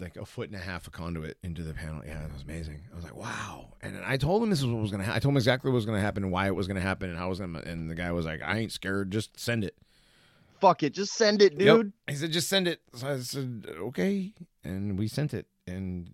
like 0.00 0.16
a 0.16 0.24
foot 0.24 0.48
and 0.48 0.54
a 0.56 0.62
half 0.62 0.86
of 0.86 0.92
conduit 0.92 1.38
into 1.42 1.64
the 1.64 1.74
panel. 1.74 2.00
Yeah, 2.06 2.24
it 2.24 2.32
was 2.32 2.42
amazing. 2.42 2.82
I 2.92 2.94
was 2.94 3.02
like, 3.04 3.16
wow. 3.16 3.72
And 3.82 3.96
then 3.96 4.02
I 4.06 4.16
told 4.16 4.40
him 4.42 4.50
this 4.50 4.60
is 4.60 4.66
what 4.66 4.80
was 4.80 4.92
going 4.92 5.00
to 5.00 5.04
happen. 5.04 5.16
I 5.16 5.18
told 5.18 5.32
him 5.32 5.36
exactly 5.38 5.70
what 5.70 5.74
was 5.74 5.84
going 5.86 5.98
to 5.98 6.02
happen 6.04 6.22
and 6.22 6.32
why 6.32 6.46
it 6.46 6.54
was 6.54 6.68
going 6.68 6.76
to 6.76 6.80
happen 6.82 7.10
and 7.10 7.18
how 7.18 7.26
it 7.26 7.30
was 7.30 7.40
going 7.40 7.54
to. 7.54 7.68
And 7.68 7.90
the 7.90 7.96
guy 7.96 8.12
was 8.12 8.24
like, 8.24 8.40
I 8.42 8.58
ain't 8.58 8.70
scared. 8.70 9.10
Just 9.10 9.38
send 9.40 9.64
it. 9.64 9.74
Fuck 10.60 10.84
it, 10.84 10.94
just 10.94 11.14
send 11.14 11.42
it, 11.42 11.52
Yep. 11.60 11.76
dude. 11.76 11.92
He 12.08 12.14
said, 12.14 12.30
just 12.32 12.48
send 12.48 12.68
it. 12.68 12.80
So 12.94 13.08
I 13.08 13.18
said, 13.18 13.66
okay. 13.68 14.32
And 14.62 14.96
we 14.98 15.08
sent 15.08 15.34
it. 15.34 15.46
And 15.66 16.08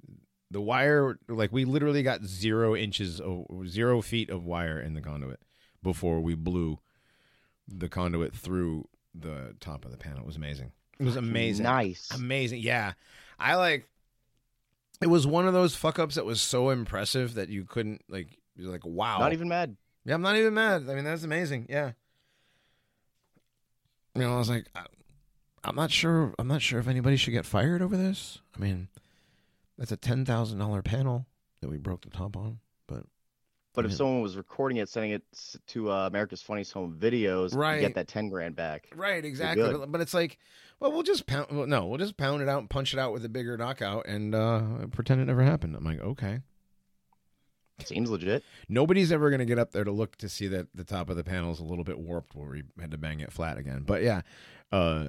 the 0.52 0.60
wire, 0.60 1.18
like, 1.28 1.52
we 1.52 1.64
literally 1.64 2.02
got 2.02 2.24
zero 2.24 2.76
inches, 2.76 3.20
of, 3.20 3.46
zero 3.66 4.02
feet 4.02 4.30
of 4.30 4.44
wire 4.44 4.78
in 4.78 4.94
the 4.94 5.00
conduit 5.00 5.40
before 5.82 6.20
we 6.20 6.34
blew 6.34 6.78
the 7.66 7.88
conduit 7.88 8.34
through 8.34 8.86
the 9.14 9.54
top 9.60 9.84
of 9.84 9.90
the 9.90 9.96
panel. 9.96 10.20
It 10.20 10.26
was 10.26 10.36
amazing. 10.36 10.72
It 10.98 11.04
was 11.04 11.16
amazing. 11.16 11.64
Nice. 11.64 12.10
Amazing. 12.14 12.60
Yeah. 12.60 12.92
I 13.38 13.56
like 13.56 13.88
it 15.00 15.08
was 15.08 15.26
one 15.26 15.46
of 15.48 15.52
those 15.52 15.74
fuck 15.74 15.98
ups 15.98 16.14
that 16.14 16.24
was 16.24 16.40
so 16.40 16.70
impressive 16.70 17.34
that 17.34 17.48
you 17.48 17.64
couldn't 17.64 18.02
like 18.08 18.38
you're 18.54 18.70
like 18.70 18.86
wow. 18.86 19.18
Not 19.18 19.32
even 19.32 19.48
mad. 19.48 19.76
Yeah, 20.04 20.14
I'm 20.14 20.22
not 20.22 20.36
even 20.36 20.54
mad. 20.54 20.86
I 20.88 20.94
mean, 20.94 21.04
that's 21.04 21.24
amazing. 21.24 21.66
Yeah. 21.68 21.92
You 24.14 24.22
know, 24.22 24.34
I 24.34 24.38
was 24.38 24.48
like 24.48 24.66
I, 24.76 24.86
I'm 25.64 25.74
not 25.74 25.90
sure 25.90 26.34
I'm 26.38 26.48
not 26.48 26.62
sure 26.62 26.78
if 26.78 26.86
anybody 26.86 27.16
should 27.16 27.32
get 27.32 27.46
fired 27.46 27.82
over 27.82 27.96
this. 27.96 28.38
I 28.56 28.60
mean, 28.60 28.88
that's 29.78 29.92
a 29.92 29.96
$10,000 29.96 30.84
panel 30.84 31.26
that 31.60 31.68
we 31.68 31.78
broke 31.78 32.02
the 32.02 32.10
top 32.10 32.36
on, 32.36 32.58
but 32.86 33.04
But 33.74 33.86
if 33.86 33.92
someone 33.94 34.20
was 34.20 34.36
recording 34.36 34.78
it, 34.78 34.88
sending 34.88 35.12
it 35.12 35.22
to 35.68 35.90
uh, 35.90 36.06
America's 36.06 36.42
Funniest 36.42 36.72
Home 36.72 36.96
Videos, 37.00 37.54
Right. 37.54 37.80
get 37.80 37.94
that 37.94 38.08
10 38.08 38.28
grand 38.28 38.56
back. 38.56 38.88
Right, 38.94 39.24
exactly. 39.24 39.72
But, 39.72 39.90
but 39.92 40.00
it's 40.00 40.12
like, 40.14 40.38
well, 40.80 40.92
we'll 40.92 41.04
just 41.04 41.26
pound. 41.26 41.46
Well, 41.52 41.66
no, 41.66 41.86
we'll 41.86 41.98
just 41.98 42.16
pound 42.16 42.42
it 42.42 42.48
out 42.48 42.58
and 42.58 42.68
punch 42.68 42.92
it 42.92 42.98
out 42.98 43.12
with 43.12 43.24
a 43.24 43.28
bigger 43.28 43.56
knockout 43.56 44.06
and 44.06 44.34
uh, 44.34 44.86
pretend 44.90 45.20
it 45.20 45.26
never 45.26 45.42
happened. 45.42 45.76
I'm 45.76 45.84
like, 45.84 46.00
okay. 46.00 46.40
Seems 47.84 48.10
legit. 48.10 48.44
Nobody's 48.68 49.10
ever 49.10 49.30
going 49.30 49.40
to 49.40 49.44
get 49.44 49.58
up 49.58 49.72
there 49.72 49.84
to 49.84 49.90
look 49.90 50.16
to 50.18 50.28
see 50.28 50.46
that 50.48 50.68
the 50.74 50.84
top 50.84 51.10
of 51.10 51.16
the 51.16 51.24
panel 51.24 51.50
is 51.52 51.58
a 51.58 51.64
little 51.64 51.84
bit 51.84 51.98
warped 51.98 52.34
where 52.34 52.48
we 52.48 52.62
had 52.80 52.90
to 52.92 52.98
bang 52.98 53.20
it 53.20 53.32
flat 53.32 53.58
again. 53.58 53.82
But 53.84 54.02
yeah, 54.02 54.22
uh, 54.70 55.06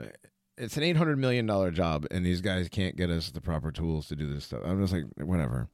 it's 0.57 0.77
an 0.77 0.83
eight 0.83 0.97
hundred 0.97 1.17
million 1.17 1.45
dollar 1.45 1.71
job, 1.71 2.05
and 2.11 2.25
these 2.25 2.41
guys 2.41 2.69
can't 2.69 2.95
get 2.95 3.09
us 3.09 3.31
the 3.31 3.41
proper 3.41 3.71
tools 3.71 4.07
to 4.07 4.15
do 4.15 4.31
this 4.31 4.45
stuff. 4.45 4.61
I'm 4.65 4.81
just 4.81 4.93
like, 4.93 5.05
whatever. 5.17 5.69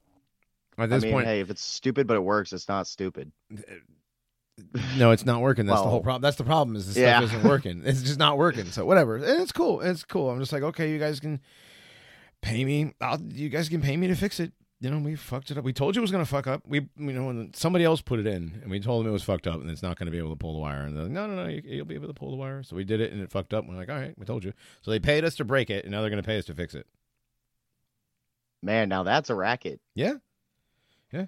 At 0.78 0.84
I 0.84 0.86
this 0.86 1.02
mean, 1.02 1.12
point, 1.12 1.26
hey, 1.26 1.40
if 1.40 1.50
it's 1.50 1.62
stupid 1.62 2.06
but 2.06 2.16
it 2.16 2.22
works, 2.22 2.52
it's 2.52 2.68
not 2.68 2.86
stupid. 2.86 3.32
no, 4.96 5.10
it's 5.10 5.26
not 5.26 5.40
working. 5.40 5.66
That's 5.66 5.82
the 5.82 5.88
whole 5.88 6.00
problem. 6.00 6.22
That's 6.22 6.36
the 6.36 6.44
problem. 6.44 6.76
Is 6.76 6.94
the 6.94 7.00
yeah. 7.00 7.18
stuff 7.18 7.30
isn't 7.30 7.48
working. 7.48 7.82
It's 7.86 8.02
just 8.02 8.18
not 8.18 8.38
working. 8.38 8.66
So 8.66 8.84
whatever. 8.84 9.16
And 9.16 9.42
it's 9.42 9.52
cool. 9.52 9.80
It's 9.80 10.04
cool. 10.04 10.30
I'm 10.30 10.38
just 10.40 10.52
like, 10.52 10.62
okay, 10.62 10.90
you 10.90 10.98
guys 10.98 11.20
can 11.20 11.40
pay 12.42 12.64
me. 12.64 12.94
I'll, 13.00 13.20
you 13.20 13.48
guys 13.48 13.68
can 13.68 13.80
pay 13.80 13.96
me 13.96 14.08
to 14.08 14.14
fix 14.14 14.40
it. 14.40 14.52
You 14.82 14.90
know, 14.90 14.98
we 14.98 15.14
fucked 15.14 15.50
it 15.50 15.58
up. 15.58 15.64
We 15.64 15.74
told 15.74 15.94
you 15.94 16.00
it 16.00 16.02
was 16.02 16.10
gonna 16.10 16.24
fuck 16.24 16.46
up. 16.46 16.62
We, 16.66 16.88
you 16.96 17.12
know, 17.12 17.48
somebody 17.52 17.84
else 17.84 18.00
put 18.00 18.18
it 18.18 18.26
in, 18.26 18.60
and 18.62 18.70
we 18.70 18.80
told 18.80 19.04
them 19.04 19.10
it 19.10 19.12
was 19.12 19.22
fucked 19.22 19.46
up, 19.46 19.60
and 19.60 19.70
it's 19.70 19.82
not 19.82 19.98
gonna 19.98 20.10
be 20.10 20.16
able 20.16 20.30
to 20.30 20.36
pull 20.36 20.54
the 20.54 20.58
wire. 20.58 20.82
And 20.82 20.96
they're 20.96 21.02
like, 21.04 21.12
no, 21.12 21.26
no, 21.26 21.34
no, 21.34 21.48
you, 21.48 21.60
you'll 21.64 21.84
be 21.84 21.96
able 21.96 22.08
to 22.08 22.14
pull 22.14 22.30
the 22.30 22.36
wire. 22.36 22.62
So 22.62 22.76
we 22.76 22.84
did 22.84 22.98
it, 23.00 23.12
and 23.12 23.20
it 23.20 23.30
fucked 23.30 23.52
up. 23.52 23.64
And 23.64 23.72
we're 23.72 23.78
like, 23.78 23.90
all 23.90 23.98
right, 23.98 24.14
we 24.16 24.24
told 24.24 24.42
you. 24.42 24.54
So 24.80 24.90
they 24.90 24.98
paid 24.98 25.22
us 25.22 25.34
to 25.36 25.44
break 25.44 25.68
it, 25.68 25.84
and 25.84 25.92
now 25.92 26.00
they're 26.00 26.08
gonna 26.08 26.22
pay 26.22 26.38
us 26.38 26.46
to 26.46 26.54
fix 26.54 26.74
it. 26.74 26.86
Man, 28.62 28.88
now 28.88 29.02
that's 29.02 29.28
a 29.28 29.34
racket. 29.34 29.80
Yeah. 29.94 30.14
Yeah. 31.12 31.26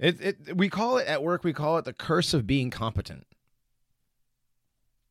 It 0.00 0.20
it 0.20 0.56
we 0.56 0.68
call 0.68 0.98
it 0.98 1.06
at 1.06 1.22
work 1.22 1.44
we 1.44 1.52
call 1.52 1.78
it 1.78 1.84
the 1.84 1.92
curse 1.92 2.34
of 2.34 2.48
being 2.48 2.70
competent. 2.70 3.26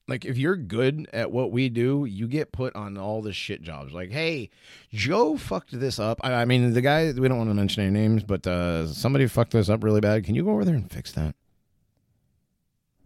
Like 0.09 0.25
if 0.25 0.37
you're 0.37 0.55
good 0.55 1.07
at 1.13 1.31
what 1.31 1.51
we 1.51 1.69
do, 1.69 2.05
you 2.05 2.27
get 2.27 2.51
put 2.51 2.75
on 2.75 2.97
all 2.97 3.21
the 3.21 3.31
shit 3.33 3.61
jobs. 3.61 3.93
Like, 3.93 4.11
hey, 4.11 4.49
Joe 4.91 5.37
fucked 5.37 5.79
this 5.79 5.99
up. 5.99 6.19
I, 6.23 6.33
I 6.33 6.45
mean, 6.45 6.73
the 6.73 6.81
guy 6.81 7.11
we 7.11 7.27
don't 7.27 7.37
want 7.37 7.49
to 7.49 7.53
mention 7.53 7.83
any 7.83 7.91
names, 7.91 8.23
but 8.23 8.45
uh, 8.47 8.87
somebody 8.87 9.27
fucked 9.27 9.51
this 9.51 9.69
up 9.69 9.83
really 9.83 10.01
bad. 10.01 10.23
Can 10.25 10.35
you 10.35 10.43
go 10.43 10.51
over 10.51 10.65
there 10.65 10.75
and 10.75 10.89
fix 10.91 11.11
that? 11.13 11.35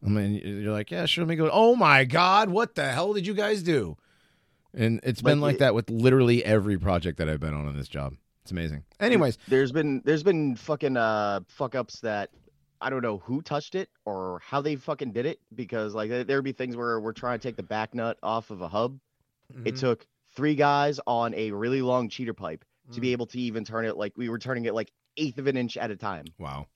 I 0.05 0.09
mean, 0.09 0.33
you're 0.33 0.73
like, 0.73 0.91
yeah, 0.91 1.05
sure. 1.05 1.23
Let 1.23 1.29
me 1.29 1.35
go. 1.35 1.49
Oh 1.51 1.75
my 1.75 2.03
god, 2.03 2.49
what 2.49 2.75
the 2.75 2.85
hell 2.89 3.13
did 3.13 3.25
you 3.25 3.33
guys 3.33 3.63
do? 3.63 3.95
And 4.73 4.99
it's 5.03 5.21
been 5.21 5.39
Like, 5.39 5.49
like 5.49 5.55
it- 5.55 5.59
that 5.59 5.75
with 5.75 5.89
literally 5.89 6.43
every 6.43 6.77
project 6.77 7.17
that 7.19 7.29
I've 7.29 7.39
been 7.39 7.53
on 7.53 7.67
in 7.67 7.77
this 7.77 7.87
job. 7.87 8.15
It's 8.41 8.51
amazing. 8.51 8.83
Anyways, 8.99 9.37
There's 9.47 9.71
been 9.71 10.01
there's 10.03 10.23
been 10.23 10.57
fucking 10.57 10.97
uh 10.97 11.41
fuck 11.47 11.75
ups 11.75 12.01
that 12.01 12.29
I 12.83 12.89
don't 12.89 13.01
know 13.01 13.17
who 13.19 13.41
touched 13.41 13.75
it 13.75 13.89
or 14.05 14.41
how 14.45 14.61
they 14.61 14.75
fucking 14.75 15.11
did 15.13 15.25
it 15.25 15.39
because 15.55 15.95
like 15.95 16.09
there- 16.09 16.23
there'd 16.23 16.43
be 16.43 16.51
things 16.51 16.75
where 16.75 16.99
we're 16.99 17.13
trying 17.13 17.39
to 17.39 17.47
take 17.47 17.55
the 17.55 17.63
back 17.63 17.93
nut 17.95 18.17
off 18.21 18.49
of 18.51 18.61
a 18.61 18.67
hub. 18.67 18.99
It 19.65 19.75
Mhm. 19.75 19.79
took 19.79 20.07
three 20.35 20.55
guys 20.55 20.99
on 21.07 21.33
a 21.35 21.51
really 21.51 21.81
long 21.81 22.09
cheater 22.09 22.33
pipe 22.33 22.65
to 22.91 22.99
be 22.99 23.09
Mm. 23.09 23.11
able 23.13 23.25
to 23.27 23.39
even 23.39 23.63
turn 23.63 23.85
it 23.85 23.95
like 23.97 24.13
we 24.17 24.27
were 24.29 24.39
turning 24.39 24.65
it 24.65 24.73
like 24.73 24.91
eighth 25.17 25.37
of 25.37 25.47
an 25.47 25.55
inch 25.57 25.77
at 25.77 25.89
a 25.91 25.95
time. 25.95 26.25
Wow. 26.37 26.67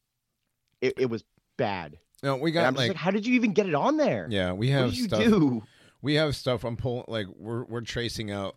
It, 0.82 0.94
it 0.98 1.06
was 1.10 1.24
bad. 1.58 1.98
No, 2.24 2.36
we 2.38 2.52
got 2.52 2.74
like, 2.76 2.90
like, 2.90 2.98
how 2.98 3.12
did 3.12 3.26
you 3.26 3.34
even 3.36 3.54
get 3.54 3.68
it 3.68 3.76
on 3.76 3.98
there? 3.98 4.28
yeah, 4.30 4.54
we 4.54 4.70
have 4.70 4.94
stuff. 4.96 5.20
do? 5.24 5.64
We 6.02 6.14
have 6.16 6.36
stuff. 6.36 6.64
I'm 6.64 6.78
pulling 6.78 7.06
like 7.08 7.28
we're 7.36 7.64
we're 7.66 7.82
tracing 7.82 8.32
out 8.32 8.56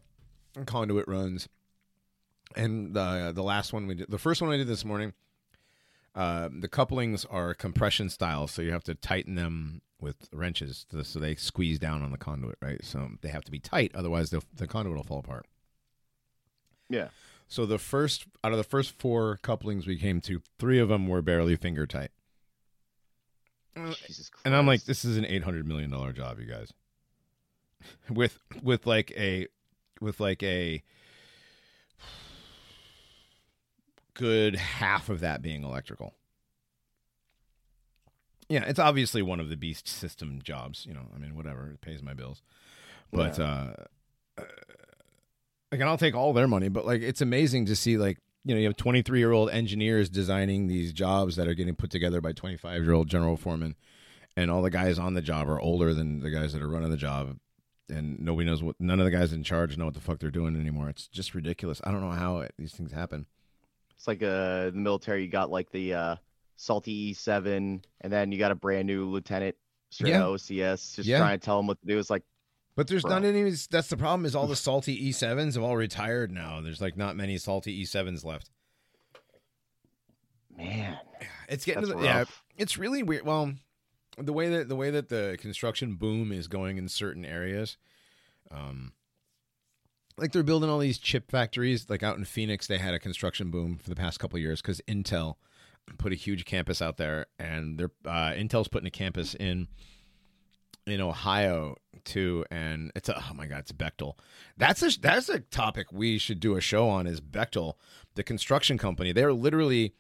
conduit 0.67 1.09
runs, 1.09 1.49
and 2.57 2.95
the 2.95 3.33
the 3.35 3.43
last 3.43 3.73
one 3.73 3.87
we 3.87 3.95
did, 3.95 4.11
the 4.11 4.19
first 4.19 4.43
one 4.43 4.51
I 4.51 4.57
did 4.57 4.67
this 4.67 4.85
morning. 4.85 5.13
Uh, 6.15 6.49
the 6.53 6.69
couplings 6.69 7.25
are 7.27 7.55
compression 7.55 8.11
style, 8.11 8.47
so 8.47 8.63
you 8.63 8.73
have 8.73 8.85
to 8.85 8.95
tighten 8.95 9.37
them 9.37 9.83
with 10.01 10.29
wrenches 10.33 10.87
to, 10.91 11.05
so 11.05 11.19
they 11.19 11.35
squeeze 11.35 11.79
down 11.79 12.03
on 12.03 12.11
the 12.11 12.19
conduit, 12.19 12.57
right? 12.61 12.85
So 12.85 13.11
they 13.21 13.29
have 13.29 13.45
to 13.45 13.51
be 13.51 13.61
tight, 13.61 13.93
otherwise 13.95 14.31
the 14.31 14.43
the 14.55 14.67
conduit 14.67 14.97
will 14.97 15.05
fall 15.05 15.21
apart. 15.21 15.47
Yeah. 16.89 17.09
So 17.49 17.67
the 17.67 17.79
first 17.79 18.27
out 18.43 18.53
of 18.53 18.59
the 18.59 18.65
first 18.65 18.99
four 18.99 19.39
couplings 19.43 19.87
we 19.87 19.99
came 19.99 20.21
to, 20.23 20.43
three 20.59 20.79
of 20.79 20.89
them 20.89 21.07
were 21.07 21.23
barely 21.23 21.57
finger 21.57 21.87
tight. 21.87 22.11
Jesus 23.77 24.29
Christ. 24.29 24.43
And 24.45 24.55
I'm 24.55 24.67
like, 24.67 24.85
this 24.85 25.05
is 25.05 25.17
an 25.17 25.25
eight 25.25 25.45
hundred 25.45 25.67
million 25.67 25.91
dollar 25.91 26.13
job, 26.13 26.39
you 26.39 26.47
guys. 26.47 26.73
with 28.11 28.39
with 28.63 28.87
like 28.87 29.13
a 29.17 29.47
with 30.01 30.21
like 30.21 30.43
a 30.43 30.83
good 34.21 34.55
half 34.55 35.09
of 35.09 35.21
that 35.21 35.41
being 35.41 35.65
electrical. 35.65 36.15
Yeah, 38.51 38.65
it's 38.67 38.79
obviously 38.79 39.23
one 39.23 39.41
of 39.41 39.49
the 39.49 39.57
beast 39.57 39.89
system 39.89 40.41
jobs. 40.43 40.85
You 40.87 40.93
know, 40.93 41.07
I 41.15 41.19
mean, 41.19 41.35
whatever, 41.35 41.71
it 41.71 41.81
pays 41.81 42.03
my 42.03 42.13
bills. 42.13 42.43
But 43.11 43.39
uh, 43.39 43.73
uh, 44.37 44.45
like, 45.73 45.81
and 45.81 45.85
I'll 45.85 45.97
take 45.97 46.15
all 46.15 46.33
their 46.33 46.49
money. 46.49 46.69
But 46.69 46.85
like, 46.85 47.01
it's 47.01 47.21
amazing 47.21 47.67
to 47.67 47.77
see 47.77 47.97
like 47.97 48.19
you 48.45 48.55
know 48.55 48.61
you 48.61 48.67
have 48.67 48.77
23 48.77 49.19
year 49.19 49.33
old 49.33 49.51
engineers 49.51 50.11
designing 50.11 50.67
these 50.67 50.93
jobs 50.93 51.37
that 51.37 51.49
are 51.49 51.55
getting 51.55 51.75
put 51.75 51.91
together 51.91 52.21
by 52.21 52.33
25 52.33 52.83
year 52.83 52.93
old 52.93 53.09
general 53.09 53.37
foremen 53.37 53.75
and 54.37 54.51
all 54.51 54.63
the 54.63 54.71
guys 54.71 54.99
on 54.99 55.15
the 55.15 55.23
job 55.23 55.49
are 55.49 55.61
older 55.61 55.93
than 55.93 56.21
the 56.21 56.31
guys 56.31 56.53
that 56.53 56.63
are 56.63 56.69
running 56.69 56.91
the 56.91 56.97
job 56.97 57.37
and 57.91 58.19
nobody 58.19 58.47
knows 58.47 58.63
what 58.63 58.77
none 58.81 58.99
of 58.99 59.05
the 59.05 59.11
guys 59.11 59.33
in 59.33 59.43
charge 59.43 59.77
know 59.77 59.85
what 59.85 59.95
the 59.95 60.01
fuck 60.01 60.19
they're 60.21 60.31
doing 60.31 60.59
anymore 60.59 60.89
it's 60.89 61.07
just 61.07 61.35
ridiculous 61.35 61.83
i 61.85 61.91
don't 61.91 62.01
know 62.01 62.13
how 62.13 62.39
it, 62.39 62.55
these 62.59 62.73
things 62.73 62.93
happen 62.93 63.27
It's 64.01 64.09
like 64.09 64.23
uh 64.23 64.71
the 64.71 64.73
military. 64.77 65.25
You 65.25 65.29
got 65.29 65.51
like 65.51 65.71
the 65.71 65.93
uh 65.93 66.17
salty 66.57 67.13
E7, 67.13 67.85
and 68.01 68.11
then 68.13 68.33
you 68.33 68.39
got 68.39 68.51
a 68.51 68.55
brand 68.55 68.87
new 68.87 69.05
lieutenant 69.05 69.57
straight 69.91 70.09
Yeah. 70.13 70.23
OCS, 70.23 70.97
just 70.97 71.07
Yeah. 71.07 71.19
trying 71.19 71.39
to 71.39 71.45
tell 71.45 71.59
them 71.59 71.67
what 71.67 71.79
to 71.83 71.87
do. 71.87 71.99
It's 71.99 72.09
like 72.09 72.23
but 72.77 72.89
there's 72.89 73.03
Bro. 73.03 73.11
not 73.19 73.25
any 73.25 73.51
that's 73.71 73.89
the 73.89 73.99
problem 73.99 74.25
is 74.25 74.35
all 74.35 74.47
the 74.47 74.57
salty 74.69 75.11
e7s 75.13 75.53
have 75.53 75.63
all 75.63 75.77
retired 75.77 76.31
now 76.33 76.63
there's 76.63 76.81
like 76.81 76.97
not 76.97 77.15
many 77.15 77.37
salty 77.37 77.85
e7s 77.85 78.25
left 78.25 78.49
man, 80.57 80.97
it's 81.49 81.65
getting 81.67 81.83
that's 81.83 81.93
to 81.93 81.97
rough. 81.97 82.03
the, 82.03 82.07
yeah 82.07 82.25
it's 82.57 82.79
really 82.79 83.03
weird 83.03 83.27
well 83.27 83.53
the 84.17 84.33
way 84.33 84.49
that 84.49 84.69
the 84.69 84.77
way 84.77 84.91
that 84.91 85.09
the 85.11 85.37
construction 85.41 85.95
boom 85.97 86.33
is 86.33 86.49
going 86.49 86.79
in 86.79 86.89
certain 86.89 87.25
areas 87.25 87.77
um 88.51 88.93
like 90.21 90.33
they're 90.33 90.43
building 90.43 90.71
all 90.71 90.79
these 90.79 90.99
chip 90.99 91.31
factories 91.31 91.89
like 91.89 92.03
out 92.03 92.17
in 92.17 92.25
phoenix 92.25 92.67
they 92.67 92.79
had 92.79 92.95
a 92.95 92.99
construction 92.99 93.51
boom 93.51 93.79
for 93.83 93.89
the 93.89 93.97
past 93.97 94.21
couple 94.21 94.39
years 94.39 94.61
because 94.61 94.81
intel 94.87 95.37
put 95.99 96.13
a 96.13 96.17
huge 96.17 96.45
campus 96.45 96.81
out 96.81 96.97
there 96.99 97.27
and 97.39 97.79
they're 97.79 97.91
uh, 98.05 98.31
intel's 98.33 98.69
putting 98.69 98.87
a 98.87 98.91
campus 98.91 99.35
in 99.35 99.67
in 100.87 101.01
ohio 101.01 101.75
too 102.05 102.45
and 102.51 102.93
it's 102.95 103.09
a 103.09 103.17
oh 103.17 103.35
my 103.35 103.47
god 103.47 103.61
it's 103.61 103.73
bechtel 103.73 104.15
that's 104.57 104.83
a 104.83 105.01
that's 105.01 105.29
a 105.29 105.41
topic 105.41 105.93
we 105.93 106.19
should 106.19 106.39
do 106.39 106.57
a 106.57 106.61
show 106.61 106.89
on 106.89 107.07
is 107.07 107.21
bechtel 107.21 107.75
the 108.15 108.23
construction 108.23 108.79
company 108.79 109.13
they're 109.13 109.33
literally 109.33 109.95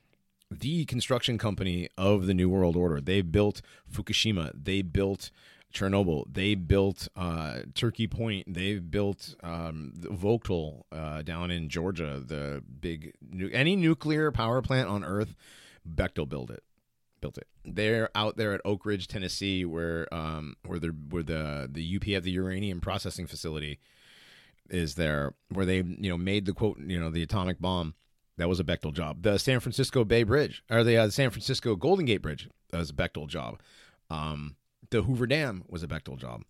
the 0.50 0.84
construction 0.86 1.38
company 1.38 1.88
of 1.96 2.26
the 2.26 2.34
New 2.34 2.48
World 2.48 2.76
Order. 2.76 3.00
They 3.00 3.22
built 3.22 3.62
Fukushima. 3.90 4.50
They 4.52 4.82
built 4.82 5.30
Chernobyl. 5.72 6.24
They 6.32 6.54
built 6.54 7.08
uh, 7.16 7.60
Turkey 7.74 8.06
Point. 8.06 8.52
They 8.52 8.78
built 8.78 9.34
um, 9.42 9.92
Vogtle 9.98 10.82
uh, 10.92 11.22
down 11.22 11.50
in 11.50 11.68
Georgia. 11.68 12.20
The 12.24 12.62
big 12.80 13.14
nu- 13.20 13.50
any 13.52 13.76
nuclear 13.76 14.30
power 14.32 14.62
plant 14.62 14.88
on 14.88 15.04
Earth, 15.04 15.34
Bechtel 15.88 16.28
built 16.28 16.50
it. 16.50 16.62
Built 17.20 17.38
it. 17.38 17.46
They're 17.64 18.08
out 18.14 18.36
there 18.36 18.54
at 18.54 18.62
Oak 18.64 18.86
Ridge, 18.86 19.06
Tennessee, 19.06 19.64
where 19.64 20.12
um, 20.12 20.56
where 20.64 20.78
the 20.78 20.88
where 20.88 21.22
the 21.22 21.68
the 21.70 21.98
UPF, 21.98 22.22
the 22.22 22.30
uranium 22.32 22.80
processing 22.80 23.26
facility, 23.26 23.78
is 24.70 24.94
there, 24.94 25.34
where 25.50 25.66
they 25.66 25.76
you 25.76 26.10
know 26.10 26.16
made 26.16 26.46
the 26.46 26.54
quote 26.54 26.78
you 26.78 26.98
know 26.98 27.10
the 27.10 27.22
atomic 27.22 27.60
bomb. 27.60 27.94
That 28.38 28.48
was 28.48 28.58
a 28.58 28.64
Bechtel 28.64 28.94
job. 28.94 29.22
The 29.22 29.36
San 29.36 29.60
Francisco 29.60 30.02
Bay 30.02 30.22
Bridge, 30.22 30.64
or 30.70 30.82
the 30.82 30.96
uh, 30.96 31.10
San 31.10 31.28
Francisco 31.28 31.76
Golden 31.76 32.06
Gate 32.06 32.22
Bridge, 32.22 32.48
that 32.70 32.78
was 32.78 32.88
a 32.88 32.94
Bechtel 32.94 33.28
job. 33.28 33.60
Um, 34.08 34.56
the 34.90 35.02
Hoover 35.02 35.26
Dam 35.26 35.64
was 35.68 35.82
a 35.82 35.88
Bechtel 35.88 36.16
job. 36.18 36.42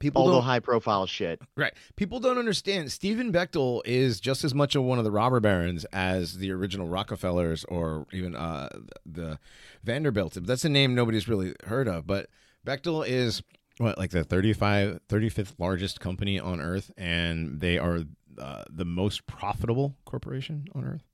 People 0.00 0.22
all 0.22 0.32
the 0.32 0.40
high 0.40 0.58
profile 0.58 1.06
shit. 1.06 1.40
right. 1.56 1.72
People 1.94 2.18
don't 2.18 2.36
understand. 2.36 2.90
Stephen 2.90 3.32
Bechtel 3.32 3.80
is 3.84 4.18
just 4.20 4.42
as 4.42 4.52
much 4.52 4.74
of 4.74 4.82
one 4.82 4.98
of 4.98 5.04
the 5.04 5.12
robber 5.12 5.38
barons 5.38 5.84
as 5.92 6.38
the 6.38 6.50
original 6.50 6.88
Rockefellers 6.88 7.64
or 7.66 8.04
even 8.12 8.34
uh, 8.34 8.68
the 9.06 9.38
Vanderbilt. 9.84 10.34
That's 10.34 10.64
a 10.64 10.68
name 10.68 10.96
nobody's 10.96 11.28
really 11.28 11.54
heard 11.66 11.86
of. 11.86 12.08
But 12.08 12.28
Bechtel 12.66 13.06
is 13.06 13.40
what 13.78 13.96
like 13.96 14.10
the 14.10 14.24
35, 14.24 14.98
35th 15.08 15.52
largest 15.58 16.00
company 16.00 16.40
on 16.40 16.60
Earth, 16.60 16.90
and 16.96 17.60
they 17.60 17.78
are 17.78 18.00
uh, 18.36 18.64
the 18.68 18.84
most 18.84 19.28
profitable 19.28 19.94
corporation 20.04 20.66
on 20.74 20.84
Earth. 20.84 21.04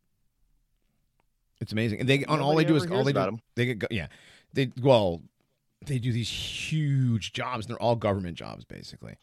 It's 1.61 1.73
amazing. 1.73 2.01
And 2.01 2.09
they 2.09 2.25
on 2.25 2.41
all 2.41 2.57
they 2.57 2.65
do 2.65 2.77
is 2.77 2.91
all 2.91 3.05
they 3.05 3.13
do. 3.13 3.19
about 3.19 3.29
'em. 3.29 3.41
They 3.57 3.75
get 3.75 3.93
yeah. 3.93 4.07
They 4.55 4.73
well, 4.81 5.21
they 5.85 5.99
do 5.99 6.13
these 6.13 6.31
huge 6.31 7.33
jobs. 7.33 7.67
And 7.67 7.71
they're 7.71 7.83
all 7.83 7.97
government 7.97 8.37
jobs 8.37 8.65
basically. 8.65 9.17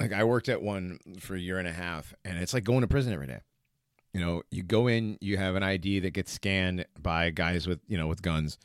Like 0.00 0.12
I 0.12 0.24
worked 0.24 0.48
at 0.48 0.62
one 0.62 0.98
for 1.20 1.36
a 1.36 1.40
year 1.40 1.58
and 1.58 1.68
a 1.68 1.72
half, 1.72 2.12
and 2.24 2.38
it's 2.38 2.52
like 2.52 2.64
going 2.64 2.80
to 2.80 2.88
prison 2.88 3.12
every 3.12 3.28
day. 3.28 3.40
You 4.12 4.20
know, 4.20 4.42
you 4.50 4.62
go 4.62 4.88
in, 4.88 5.16
you 5.20 5.38
have 5.38 5.54
an 5.54 5.62
ID 5.62 6.00
that 6.00 6.10
gets 6.10 6.32
scanned 6.32 6.84
by 7.00 7.30
guys 7.30 7.66
with 7.66 7.80
you 7.86 7.96
know 7.96 8.08
with 8.08 8.20
guns. 8.20 8.58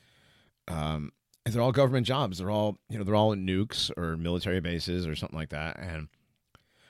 Um, 0.67 1.11
and 1.45 1.53
they're 1.53 1.61
all 1.61 1.71
government 1.71 2.05
jobs. 2.05 2.39
They're 2.39 2.49
all 2.49 2.79
you 2.89 2.97
know 2.97 3.03
they're 3.03 3.15
all 3.15 3.35
nukes 3.35 3.91
or 3.97 4.17
military 4.17 4.59
bases 4.59 5.05
or 5.05 5.15
something 5.15 5.37
like 5.37 5.49
that. 5.49 5.79
And 5.79 6.07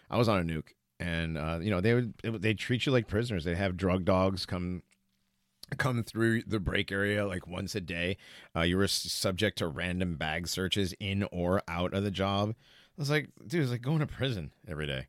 I 0.10 0.18
was 0.18 0.30
on 0.30 0.40
a 0.40 0.44
nuke, 0.44 0.70
and 1.00 1.38
uh, 1.38 1.60
you 1.62 1.70
know 1.70 1.82
they 1.82 1.94
would 1.94 2.14
they 2.24 2.54
treat 2.54 2.86
you 2.86 2.92
like 2.92 3.08
prisoners. 3.08 3.44
They 3.44 3.56
have 3.56 3.76
drug 3.76 4.06
dogs 4.06 4.46
come 4.46 4.82
come 5.76 6.04
through 6.04 6.44
the 6.44 6.60
break 6.60 6.92
area 6.92 7.26
like 7.26 7.48
once 7.48 7.76
a 7.76 7.82
day. 7.82 8.18
Uh, 8.56 8.62
you 8.62 8.78
were 8.78 8.88
subject 8.88 9.58
to 9.58 9.68
random 9.68 10.16
bag 10.16 10.48
searches 10.48 10.94
in 11.00 11.24
or 11.32 11.62
out 11.68 11.94
of 11.94 12.04
the 12.04 12.12
job. 12.12 12.56
I 12.98 13.02
was 13.02 13.10
like, 13.10 13.30
dude, 13.46 13.62
it's 13.62 13.72
like 13.72 13.82
going 13.82 14.00
to 14.00 14.08
prison 14.08 14.52
every 14.68 14.88
day. 14.88 15.08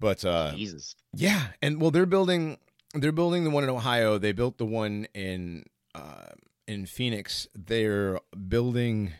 But 0.00 0.24
uh, 0.24 0.52
Jesus. 0.56 0.96
yeah, 1.14 1.48
and 1.62 1.80
well, 1.80 1.92
they're 1.92 2.06
building 2.06 2.58
they're 2.94 3.12
building 3.12 3.44
the 3.44 3.50
one 3.50 3.64
in 3.64 3.70
Ohio. 3.70 4.18
They 4.18 4.32
built 4.32 4.58
the 4.58 4.66
one 4.66 5.06
in 5.14 5.64
uh, 5.94 6.32
in 6.66 6.86
Phoenix. 6.86 7.46
They're 7.54 8.18
building 8.48 9.12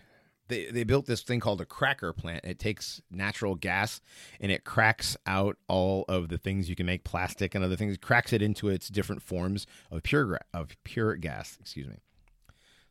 they 0.53 0.67
they 0.71 0.85
built 0.85 1.07
this 1.07 1.23
thing 1.23 1.41
called 1.41 1.61
a 1.61 1.65
cracker 1.65 2.13
plant. 2.13 2.45
It 2.45 2.59
takes 2.59 3.01
natural 3.11 3.55
gas 3.55 4.01
and 4.41 4.53
it 4.53 4.65
cracks 4.65 5.17
out 5.27 5.57
all 5.69 6.05
of 6.09 6.29
the 6.29 6.39
things 6.39 6.69
you 6.69 6.77
can 6.77 6.87
make 6.87 7.05
plastic 7.05 7.55
and 7.55 7.65
other 7.65 7.77
things. 7.77 7.95
It 7.95 8.01
cracks 8.03 8.33
it 8.33 8.43
into 8.43 8.69
its 8.69 8.89
different 8.89 9.23
forms 9.23 9.67
of 9.91 10.03
pure 10.03 10.25
gra- 10.25 10.45
of 10.55 10.69
pure 10.85 11.17
gas. 11.17 11.57
Excuse 11.61 11.89
me. 11.89 11.97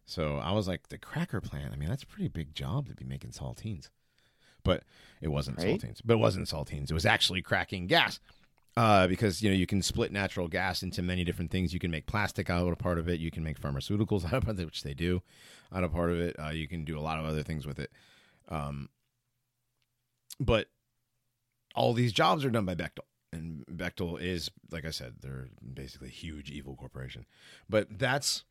So 0.06 0.38
I 0.38 0.52
was 0.52 0.68
like, 0.68 0.90
the 0.90 0.98
cracker 0.98 1.40
plant. 1.40 1.72
I 1.74 1.78
mean, 1.78 1.88
that's 1.88 2.04
a 2.04 2.08
pretty 2.08 2.28
big 2.28 2.54
job 2.54 2.90
to 2.90 2.96
be 2.96 3.06
making 3.06 3.32
saltines. 3.32 3.90
But 4.64 4.84
it 5.22 5.30
wasn't 5.30 5.58
Right? 5.58 5.80
saltines. 5.80 6.02
But 6.04 6.16
it 6.16 6.20
wasn't 6.20 6.48
saltines. 6.48 6.92
It 6.92 6.94
was 6.94 7.06
actually 7.06 7.42
cracking 7.42 7.88
gas 7.88 8.20
uh, 8.78 9.08
because 9.08 9.42
you 9.42 9.50
know 9.50 9.56
you 9.56 9.68
can 9.68 9.82
split 9.82 10.12
natural 10.12 10.48
gas 10.48 10.84
into 10.84 11.02
many 11.02 11.24
different 11.24 11.52
things. 11.52 11.74
You 11.74 11.80
can 11.80 11.92
make 11.92 12.06
plastic 12.06 12.50
out 12.50 12.62
of 12.66 12.72
a 12.72 12.76
part 12.76 13.00
of 13.00 13.10
it. 13.10 13.20
You 13.20 13.32
can 13.32 13.44
make 13.44 13.60
pharmaceuticals 13.60 14.26
out 14.34 14.48
of 14.48 14.60
it, 14.60 14.66
which 14.66 14.84
they 14.84 14.94
do 14.94 15.22
out 15.74 15.84
of 15.84 15.92
part 15.92 16.12
of 16.12 16.20
it. 16.20 16.36
Uh, 16.40 16.50
you 16.50 16.68
can 16.68 16.86
do 16.86 16.98
a 16.98 17.02
lot 17.02 17.20
of 17.20 17.26
other 17.26 17.44
things 17.44 17.66
with 17.66 17.80
it. 17.80 17.92
Um, 18.50 18.90
but 20.40 20.68
all 21.76 21.94
these 21.94 22.12
jobs 22.12 22.44
are 22.44 22.50
done 22.50 22.66
by 22.66 22.76
Bechtel, 22.76 23.06
and 23.32 23.64
Bechtel 23.72 24.20
is, 24.22 24.50
like 24.72 24.86
I 24.86 24.92
said, 24.92 25.16
they're 25.22 25.50
basically 25.74 26.08
a 26.08 26.12
huge 26.12 26.50
evil 26.50 26.76
corporation. 26.76 27.26
But 27.70 28.00
that's 28.00 28.44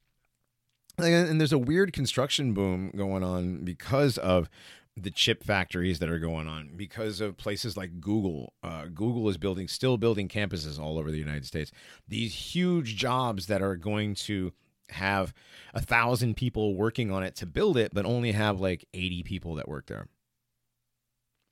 and 0.98 1.28
and 1.28 1.40
there's 1.40 1.52
a 1.52 1.58
weird 1.58 1.92
construction 1.92 2.52
boom 2.52 2.92
going 2.96 3.22
on 3.22 3.64
because 3.64 4.18
of 4.18 4.48
the 4.96 5.10
chip 5.10 5.42
factories 5.44 5.98
that 6.00 6.10
are 6.10 6.18
going 6.18 6.46
on 6.46 6.70
because 6.76 7.20
of 7.20 7.36
places 7.36 7.76
like 7.76 8.00
Google. 8.00 8.52
Uh, 8.62 8.86
Google 8.86 9.28
is 9.28 9.38
building, 9.38 9.68
still 9.68 9.96
building 9.96 10.28
campuses 10.28 10.78
all 10.78 10.98
over 10.98 11.10
the 11.10 11.18
United 11.18 11.46
States. 11.46 11.70
These 12.08 12.34
huge 12.34 12.96
jobs 12.96 13.46
that 13.46 13.62
are 13.62 13.76
going 13.76 14.14
to 14.16 14.52
have 14.90 15.32
a 15.72 15.80
thousand 15.80 16.36
people 16.36 16.74
working 16.74 17.10
on 17.12 17.22
it 17.22 17.36
to 17.36 17.46
build 17.46 17.76
it, 17.76 17.92
but 17.94 18.04
only 18.04 18.32
have 18.32 18.60
like 18.60 18.84
80 18.92 19.22
people 19.22 19.54
that 19.54 19.68
work 19.68 19.86
there 19.86 20.08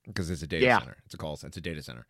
because 0.06 0.30
it's 0.30 0.42
a 0.42 0.46
data 0.46 0.64
Yeah. 0.66 0.78
center. 0.80 0.96
It's 1.04 1.14
a 1.14 1.18
call. 1.18 1.36
Center. 1.36 1.48
It's 1.48 1.56
a 1.56 1.60
data 1.62 1.82
center. 1.82 2.06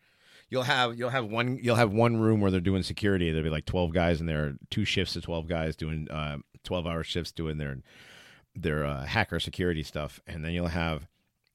You'll 0.49 0.63
have 0.63 0.97
you'll 0.97 1.11
have 1.11 1.25
one 1.25 1.59
you'll 1.61 1.75
have 1.75 1.91
one 1.93 2.17
room 2.17 2.41
where 2.41 2.49
they're 2.49 2.59
doing 2.59 2.81
security. 2.81 3.29
There'll 3.29 3.43
be 3.43 3.51
like 3.51 3.65
12 3.65 3.93
guys 3.93 4.19
in 4.19 4.25
there, 4.25 4.55
two 4.71 4.83
shifts 4.83 5.15
of 5.15 5.21
12 5.21 5.47
guys 5.47 5.75
doing 5.75 6.09
uh, 6.09 6.37
12 6.63 6.87
hour 6.87 7.03
shifts 7.03 7.31
doing 7.31 7.57
their 7.59 7.77
their 8.55 8.83
uh, 8.83 9.05
hacker 9.05 9.39
security 9.39 9.83
stuff, 9.83 10.19
and 10.25 10.43
then 10.43 10.51
you'll 10.53 10.67
have 10.67 11.07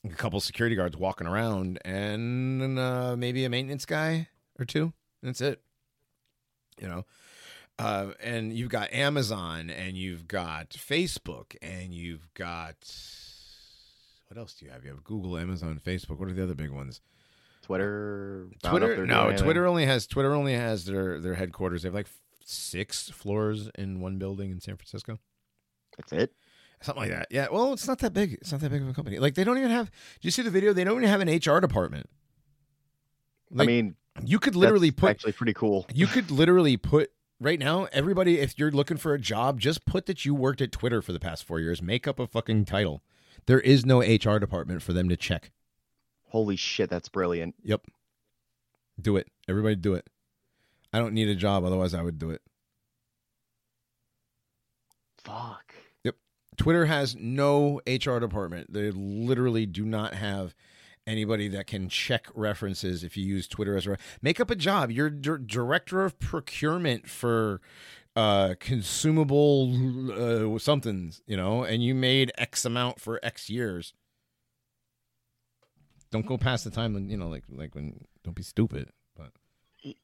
a 0.05 0.15
couple 0.15 0.41
security 0.41 0.77
guards 0.77 0.97
walking 0.97 1.27
around 1.27 1.79
and 1.85 2.79
uh, 2.79 3.17
maybe 3.17 3.45
a 3.45 3.49
maintenance 3.49 3.87
guy 3.87 4.29
or 4.59 4.65
two. 4.65 4.93
That's 5.23 5.41
it. 5.41 5.61
You 6.81 6.89
know, 6.89 7.05
uh, 7.79 8.09
and 8.23 8.53
you've 8.53 8.71
got 8.71 8.93
Amazon 8.93 9.71
and 9.71 9.97
you've 9.97 10.27
got 10.27 10.71
Facebook 10.71 11.57
and 11.63 11.95
you've 11.95 12.33
got 12.35 12.77
what 14.29 14.39
else 14.39 14.55
do 14.55 14.67
you 14.67 14.73
have? 14.73 14.83
You 14.85 14.91
have 14.91 15.05
Google, 15.05 15.39
Amazon, 15.39 15.81
Facebook. 15.85 16.19
What 16.19 16.29
are 16.29 16.33
the 16.33 16.43
other 16.43 16.55
big 16.55 16.71
ones? 16.71 17.01
Twitter. 17.63 18.49
I 18.65 18.71
don't 18.71 18.81
know 18.81 18.87
if 18.89 18.97
Twitter. 18.97 19.07
No. 19.07 19.37
Twitter 19.37 19.67
only 19.67 19.87
has 19.87 20.07
Twitter 20.07 20.35
only 20.35 20.55
has 20.55 20.85
their 20.85 21.21
their 21.21 21.35
headquarters. 21.35 21.83
They 21.83 21.89
have 21.89 21.95
like 21.95 22.09
six 22.45 23.09
floors 23.11 23.71
in 23.77 24.01
one 24.01 24.19
building 24.19 24.51
in 24.51 24.61
San 24.61 24.77
Francisco. 24.77 25.19
That's 25.97 26.13
it. 26.13 26.33
Something 26.83 27.03
like 27.03 27.11
that. 27.11 27.29
Yeah. 27.31 27.47
Well, 27.51 27.73
it's 27.73 27.89
not 27.89 27.99
that 28.01 28.13
big. 28.13 28.35
It's 28.35 28.53
not 28.53 28.61
that 28.61 28.71
big 28.71 28.83
of 28.83 28.89
a 28.89 28.93
company. 28.93 29.19
Like 29.19 29.35
they 29.35 29.45
don't 29.45 29.59
even 29.59 29.71
have. 29.71 29.91
Do 29.91 30.27
you 30.27 30.31
see 30.31 30.43
the 30.43 30.51
video? 30.51 30.73
They 30.73 30.85
don't 30.85 30.99
even 30.99 31.09
have 31.09 31.21
an 31.21 31.29
HR 31.29 31.61
department. 31.61 32.09
I 33.59 33.65
mean, 33.65 33.97
you 34.23 34.39
could 34.39 34.57
literally 34.57 34.91
put. 34.91 35.11
actually 35.11 35.33
pretty 35.33 35.55
cool. 35.55 35.87
You 35.95 36.07
could 36.07 36.31
literally 36.31 36.77
put 36.77 37.11
right 37.41 37.59
now. 37.59 37.87
Everybody, 37.93 38.39
if 38.41 38.59
you're 38.59 38.71
looking 38.71 38.97
for 38.97 39.15
a 39.15 39.19
job, 39.21 39.61
just 39.61 39.87
put 39.87 40.07
that 40.07 40.25
you 40.25 40.35
worked 40.35 40.61
at 40.61 40.73
Twitter 40.73 41.01
for 41.03 41.13
the 41.13 41.21
past 41.21 41.45
four 41.45 41.61
years. 41.61 41.81
Make 41.81 42.07
up 42.07 42.19
a 42.19 42.27
fucking 42.27 42.65
title. 42.65 43.03
There 43.47 43.61
is 43.61 43.85
no 43.85 44.01
HR 44.01 44.39
department 44.39 44.83
for 44.83 44.93
them 44.93 45.09
to 45.09 45.17
check. 45.17 45.53
Holy 46.29 46.57
shit, 46.57 46.91
that's 46.91 47.09
brilliant. 47.09 47.55
Yep. 47.63 47.83
Do 49.01 49.17
it. 49.17 49.29
Everybody 49.49 49.77
do 49.77 49.95
it. 49.95 50.09
I 50.93 50.99
don't 50.99 51.15
need 51.15 51.29
a 51.29 51.35
job, 51.35 51.65
otherwise 51.65 51.95
I 51.95 52.03
would 52.03 52.19
do 52.19 52.31
it. 52.31 52.41
Fuck. 55.19 55.75
Twitter 56.57 56.87
has 56.87 57.17
no 57.17 57.81
HR 57.87 58.19
department. 58.19 58.73
They 58.73 58.91
literally 58.91 59.67
do 59.67 59.85
not 59.85 60.15
have 60.15 60.55
anybody 61.07 61.49
that 61.49 61.67
can 61.67 61.89
check 61.89 62.29
references 62.35 63.05
if 63.05 63.17
you 63.17 63.25
use 63.25 63.47
Twitter 63.47 63.77
as 63.77 63.87
a 63.87 63.97
make 64.23 64.41
up 64.41 64.51
a 64.51 64.57
job. 64.57 64.91
You're 64.91 65.11
dir- 65.11 65.39
director 65.39 66.05
of 66.05 66.19
procurement 66.19 67.09
for 67.09 67.61
uh 68.17 68.55
consumable 68.61 69.73
uh, 70.13 70.59
somethings, 70.59 71.21
you 71.27 71.37
know, 71.37 71.65
and 71.65 71.83
you 71.83 71.95
made 71.95 72.33
X 72.39 72.65
amount 72.65 73.01
for 73.01 73.21
X 73.23 73.51
years. 73.51 73.93
Don't 76.11 76.27
go 76.27 76.39
past 76.39 76.65
the 76.65 76.71
time 76.71 76.95
when 76.95 77.09
you 77.09 77.17
know, 77.17 77.29
like 77.29 77.45
like 77.51 77.75
when 77.75 78.05
don't 78.23 78.37
be 78.37 78.43
stupid. 78.43 78.91
But 79.17 79.33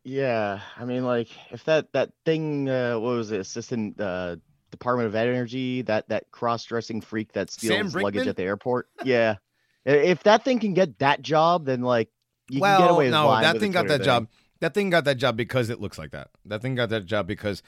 Yeah, 0.04 0.60
I 0.76 0.84
mean, 0.84 1.04
like 1.04 1.28
if 1.50 1.64
that 1.64 1.92
that 1.92 2.10
thing, 2.24 2.68
uh, 2.68 2.98
what 2.98 3.16
was 3.16 3.30
it, 3.30 3.40
assistant 3.40 4.00
uh, 4.00 4.36
Department 4.70 5.06
of 5.08 5.14
Energy, 5.14 5.82
that 5.82 6.08
that 6.08 6.30
cross-dressing 6.30 7.00
freak 7.00 7.32
that 7.32 7.50
steals 7.50 7.94
luggage 7.94 8.26
at 8.26 8.36
the 8.36 8.42
airport. 8.44 8.88
Yeah, 9.04 9.36
if 9.84 10.22
that 10.24 10.44
thing 10.44 10.58
can 10.58 10.74
get 10.74 10.98
that 11.00 11.22
job, 11.22 11.64
then 11.66 11.82
like 11.82 12.08
you 12.48 12.60
can 12.60 12.80
get 12.80 12.90
away 12.90 13.04
with 13.06 13.12
no, 13.12 13.30
that 13.40 13.58
thing 13.60 13.72
got 13.72 13.88
that 13.88 13.98
thing. 13.98 14.04
job. 14.04 14.28
That 14.60 14.74
thing 14.74 14.90
got 14.90 15.04
that 15.04 15.14
job 15.16 15.36
because 15.36 15.70
it 15.70 15.80
looks 15.80 15.98
like 15.98 16.10
that. 16.10 16.28
That 16.44 16.60
thing 16.62 16.74
got 16.74 16.90
that 16.90 17.06
job 17.06 17.26
because 17.26 17.62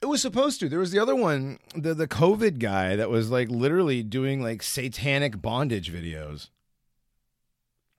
it 0.00 0.06
was 0.06 0.22
supposed 0.22 0.60
to. 0.60 0.68
There 0.68 0.78
was 0.78 0.92
the 0.92 0.98
other 1.00 1.16
one, 1.16 1.58
the 1.74 1.92
the 1.94 2.06
COVID 2.08 2.58
guy 2.58 2.94
that 2.96 3.10
was 3.10 3.30
like 3.30 3.48
literally 3.50 4.02
doing 4.02 4.42
like 4.42 4.62
satanic 4.62 5.42
bondage 5.42 5.92
videos 5.92 6.50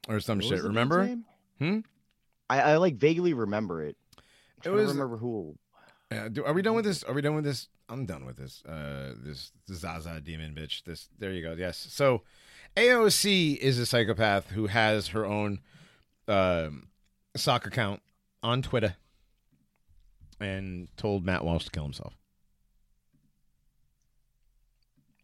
or 0.08 0.20
some 0.20 0.38
What 0.38 0.44
shit. 0.46 0.52
was 0.54 0.62
the 0.62 0.68
dude's 0.70 0.76
Remember? 0.76 1.16
Hmm? 1.60 1.80
I, 2.50 2.62
I 2.62 2.78
like 2.78 2.96
vaguely 2.96 3.34
remember 3.34 3.84
it. 3.84 3.98
I'm 4.66 4.72
It 4.72 4.76
was- 4.76 4.92
remember 4.92 5.18
who. 5.18 5.56
Yeah, 6.12 6.28
do, 6.30 6.44
are 6.44 6.54
we 6.54 6.62
done 6.62 6.76
with 6.76 6.86
this? 6.86 7.04
Are 7.04 7.14
we 7.14 7.22
done 7.22 7.36
with 7.36 7.46
this? 7.46 7.70
I'm 7.88 8.06
done 8.06 8.26
with 8.26 8.38
this. 8.38 8.64
Uh, 8.66 9.14
this 9.24 9.52
Zaza 9.72 10.22
demon 10.22 10.54
bitch. 10.54 10.84
This. 10.84 11.08
There 11.18 11.32
you 11.32 11.42
go. 11.42 11.54
Yes. 11.58 11.78
So, 11.90 12.24
AOC 12.76 13.58
is 13.58 13.80
a 13.80 13.86
psychopath 13.86 14.50
who 14.50 14.68
has 14.68 15.10
her 15.10 15.26
own 15.26 15.60
um, 16.28 16.88
sock 17.36 17.66
account 17.66 18.02
on 18.44 18.62
Twitter, 18.62 18.96
and 20.40 20.90
told 20.98 21.26
Matt 21.26 21.46
Walsh 21.46 21.66
to 21.66 21.72
kill 21.72 21.84
himself. 21.84 22.14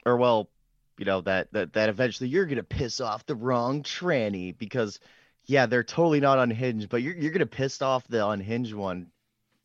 or 0.08 0.16
well, 0.16 0.50
you 0.98 1.06
know 1.06 1.22
that 1.22 1.52
that 1.52 1.74
that 1.74 1.90
eventually 1.90 2.30
you're 2.30 2.46
gonna 2.46 2.64
piss 2.64 3.02
off 3.02 3.26
the 3.26 3.36
wrong 3.36 3.84
tranny 3.84 4.58
because 4.58 5.00
yeah, 5.46 5.66
they're 5.66 5.84
totally 5.84 6.22
not 6.22 6.40
unhinged, 6.40 6.90
but 6.90 7.02
you're 7.02 7.16
you're 7.16 7.32
gonna 7.32 7.46
piss 7.46 7.82
off 7.82 8.08
the 8.08 8.26
unhinged 8.26 8.74
one. 8.74 9.08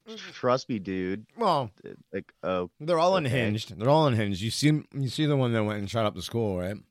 Mm-hmm. 0.09 0.31
Trust 0.33 0.69
me, 0.69 0.79
dude. 0.79 1.27
Well, 1.37 1.71
Like, 2.13 2.33
oh, 2.43 2.71
they're 2.81 2.99
all 2.99 3.15
Okay. 3.15 3.27
unhinged. 3.27 3.79
They're 3.79 3.89
all 3.89 4.07
unhinged. 4.07 4.41
You 4.43 4.51
see, 4.51 4.83
you 4.93 5.09
see 5.09 5.27
the 5.27 5.37
one 5.37 5.53
that 5.53 5.63
went 5.65 5.79
and 5.79 5.91
shot 5.91 6.07
up 6.07 6.15
the 6.15 6.23
school, 6.23 6.59
right? 6.59 6.71
And 6.73 6.85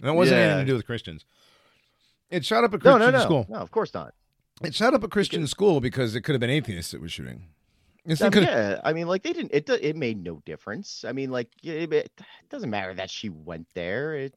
that 0.00 0.14
wasn't 0.14 0.38
Yeah. 0.38 0.44
anything 0.46 0.66
to 0.66 0.72
do 0.72 0.76
with 0.76 0.86
Christians. 0.86 1.24
It 2.30 2.44
shot 2.44 2.64
up 2.64 2.72
a 2.72 2.76
no, 2.76 2.80
Christian 2.80 3.00
no, 3.00 3.10
no, 3.10 3.20
school. 3.24 3.46
no, 3.48 3.56
of 3.58 3.70
course 3.70 3.94
not. 3.94 4.14
It 4.62 4.74
shot 4.74 4.92
up 4.92 5.02
a 5.04 5.08
Christian 5.08 5.46
school 5.46 5.80
because 5.80 6.14
it 6.14 6.22
could 6.22 6.32
have 6.34 6.40
been 6.40 6.50
atheists 6.50 6.90
that 6.92 7.00
were 7.00 7.08
shooting. 7.08 7.44
This 8.04 8.20
um, 8.20 8.26
I 8.26 8.30
mean, 8.30 8.32
could 8.32 8.42
yeah, 8.52 8.80
I 8.84 8.92
mean, 8.92 9.06
like 9.06 9.22
they 9.22 9.32
didn't. 9.32 9.52
It 9.54 9.68
it 9.68 9.94
made 9.96 10.22
no 10.22 10.42
difference. 10.46 11.04
I 11.06 11.12
mean, 11.12 11.30
like 11.30 11.48
it, 11.62 11.92
it 11.92 12.10
doesn't 12.48 12.70
matter 12.70 12.94
that 12.94 13.10
she 13.10 13.28
went 13.28 13.68
there. 13.74 14.14
It 14.14 14.34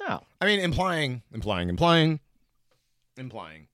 no 0.00 0.22
I 0.40 0.46
mean, 0.46 0.60
implying, 0.60 1.22
implying, 1.32 1.68
implying, 1.68 2.20
implying. 3.16 3.68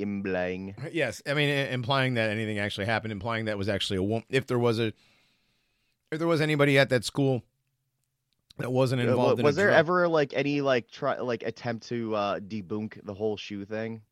Implying. 0.00 0.74
Yes, 0.92 1.22
I 1.26 1.34
mean, 1.34 1.48
implying 1.48 2.14
that 2.14 2.30
anything 2.30 2.58
actually 2.58 2.86
happened, 2.86 3.12
implying 3.12 3.44
that 3.44 3.58
was 3.58 3.68
actually 3.68 3.98
a 3.98 4.02
woman. 4.02 4.24
If 4.30 4.46
there 4.46 4.58
was 4.58 4.78
a, 4.80 4.92
if 6.10 6.18
there 6.18 6.26
was 6.26 6.40
anybody 6.40 6.78
at 6.78 6.88
that 6.90 7.04
school 7.04 7.42
that 8.58 8.72
wasn't 8.72 9.02
Uh, 9.02 9.08
involved, 9.08 9.38
in 9.40 9.44
was 9.44 9.56
a 9.56 9.60
there 9.60 9.66
drug- 9.68 9.78
ever 9.78 10.08
like 10.08 10.32
any 10.34 10.60
like 10.60 10.90
try 10.90 11.18
like 11.20 11.42
attempt 11.42 11.88
to 11.88 12.14
uh 12.14 12.40
debunk 12.40 12.98
the 13.04 13.14
whole 13.14 13.36
shoe 13.36 13.64
thing? 13.64 14.02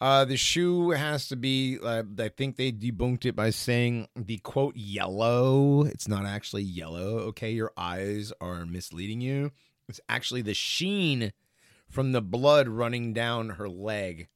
Uh, 0.00 0.24
the 0.24 0.36
shoe 0.36 0.90
has 0.90 1.28
to 1.28 1.36
be. 1.36 1.78
Uh, 1.80 2.02
I 2.18 2.28
think 2.28 2.56
they 2.56 2.72
debunked 2.72 3.24
it 3.24 3.36
by 3.36 3.50
saying 3.50 4.08
the 4.16 4.38
quote 4.38 4.74
yellow. 4.76 5.84
It's 5.84 6.08
not 6.08 6.26
actually 6.26 6.64
yellow. 6.64 7.18
Okay, 7.28 7.52
your 7.52 7.70
eyes 7.76 8.32
are 8.40 8.66
misleading 8.66 9.20
you. 9.20 9.52
It's 9.88 10.00
actually 10.08 10.42
the 10.42 10.54
sheen 10.54 11.32
from 11.88 12.10
the 12.10 12.20
blood 12.22 12.66
running 12.66 13.12
down 13.12 13.50
her 13.50 13.68
leg 13.68 14.26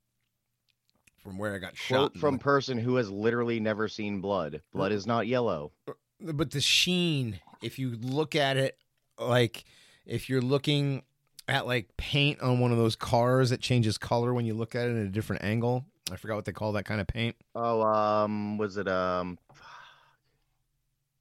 from 1.26 1.38
where 1.38 1.54
I 1.54 1.58
got 1.58 1.76
shot. 1.76 1.96
Quote 1.96 2.14
in 2.14 2.20
from 2.20 2.34
the- 2.36 2.42
person 2.44 2.78
who 2.78 2.96
has 2.96 3.10
literally 3.10 3.58
never 3.60 3.88
seen 3.88 4.20
blood. 4.20 4.62
Blood 4.72 4.92
is 4.92 5.06
not 5.06 5.26
yellow. 5.26 5.72
but 6.20 6.50
the 6.52 6.60
sheen 6.60 7.40
if 7.62 7.78
you 7.78 7.96
look 8.00 8.34
at 8.34 8.56
it 8.56 8.78
like 9.18 9.64
if 10.06 10.28
you're 10.30 10.40
looking 10.40 11.02
at 11.48 11.66
like 11.66 11.88
paint 11.96 12.40
on 12.40 12.58
one 12.60 12.70
of 12.72 12.78
those 12.78 12.94
cars 12.96 13.50
that 13.50 13.60
changes 13.60 13.98
color 13.98 14.32
when 14.32 14.46
you 14.46 14.54
look 14.54 14.74
at 14.74 14.86
it 14.86 14.92
at 14.92 15.06
a 15.06 15.08
different 15.08 15.42
angle 15.44 15.84
i 16.10 16.16
forgot 16.16 16.34
what 16.36 16.44
they 16.46 16.52
call 16.52 16.72
that 16.72 16.84
kind 16.84 17.00
of 17.00 17.06
paint 17.06 17.36
Oh, 17.54 17.82
um, 17.82 18.56
was 18.58 18.76
it 18.78 18.88
um? 18.88 19.38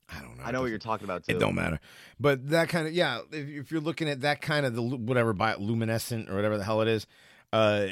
i 0.10 0.20
don't 0.22 0.38
know 0.38 0.44
I 0.46 0.52
know 0.52 0.62
what 0.62 0.70
you're 0.70 0.80
talking 0.80 1.06
about 1.06 1.24
too. 1.26 1.36
it 1.36 1.40
don't 1.40 1.56
matter 1.56 1.80
but 2.20 2.50
that 2.50 2.70
kind 2.70 2.88
of 2.88 2.94
yeah 2.94 3.20
if, 3.32 3.48
if 3.50 3.72
you're 3.72 3.82
looking 3.82 4.08
at 4.10 4.22
that 4.22 4.42
kind 4.42 4.66
of 4.66 4.76
the 4.76 4.82
whatever 4.82 5.34
bioluminescent 5.34 6.30
or 6.30 6.36
whatever 6.36 6.58
the 6.58 6.64
hell 6.64 6.82
it 6.82 6.88
is 6.88 7.06
uh 7.52 7.88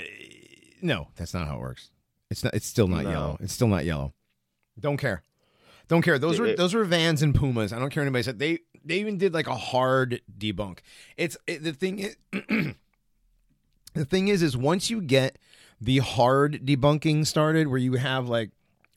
no 0.81 1.07
that's 1.15 1.33
not 1.33 1.47
how 1.47 1.55
it 1.55 1.59
works 1.61 1.89
it's 2.33 2.43
not 2.43 2.53
it's 2.53 2.65
still 2.67 2.87
not 2.87 3.03
No. 3.03 3.09
yellow. 3.09 3.37
It's 3.39 3.53
still 3.53 3.67
not 3.67 3.85
yellow. 3.85 4.13
Don't 4.79 4.97
care. 4.97 5.21
Don't 5.87 6.01
care. 6.01 6.17
Those 6.19 6.39
were 6.39 6.53
those 6.53 6.73
were 6.73 6.83
vans 6.83 7.21
and 7.21 7.33
pumas. 7.35 7.71
I 7.71 7.79
don't 7.79 7.89
care 7.91 8.01
what 8.01 8.07
anybody 8.07 8.23
said. 8.23 8.39
They 8.39 8.59
they 8.83 8.95
even 8.99 9.17
did 9.17 9.33
like 9.33 9.47
a 9.47 9.55
hard 9.55 10.21
debunk. 10.37 10.79
It's 11.15 11.37
it, 11.47 11.63
the 11.63 11.73
thing 11.73 11.99
is 11.99 12.17
the 13.93 14.05
thing 14.05 14.27
is 14.27 14.41
is 14.41 14.57
once 14.57 14.89
you 14.89 15.01
get 15.01 15.37
the 15.79 15.99
hard 15.99 16.65
debunking 16.65 17.27
started 17.27 17.67
where 17.67 17.77
you 17.77 17.93
have 17.93 18.27
like 18.27 18.51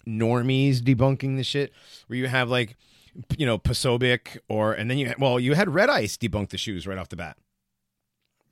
normies 0.07 0.79
debunking 0.79 1.37
the 1.37 1.43
shit 1.45 1.73
where 2.07 2.17
you 2.19 2.29
have 2.29 2.49
like 2.49 2.77
you 3.37 3.45
know 3.45 3.59
Posobiec 3.59 4.39
or 4.49 4.73
and 4.73 4.91
then 4.91 4.97
you 4.99 5.13
well 5.19 5.39
you 5.41 5.55
had 5.55 5.69
Red 5.75 5.91
Ice 5.91 6.17
debunk 6.17 6.51
the 6.51 6.59
shoes 6.59 6.87
right 6.87 6.99
off 6.99 7.09
the 7.09 7.17
bat. 7.17 7.37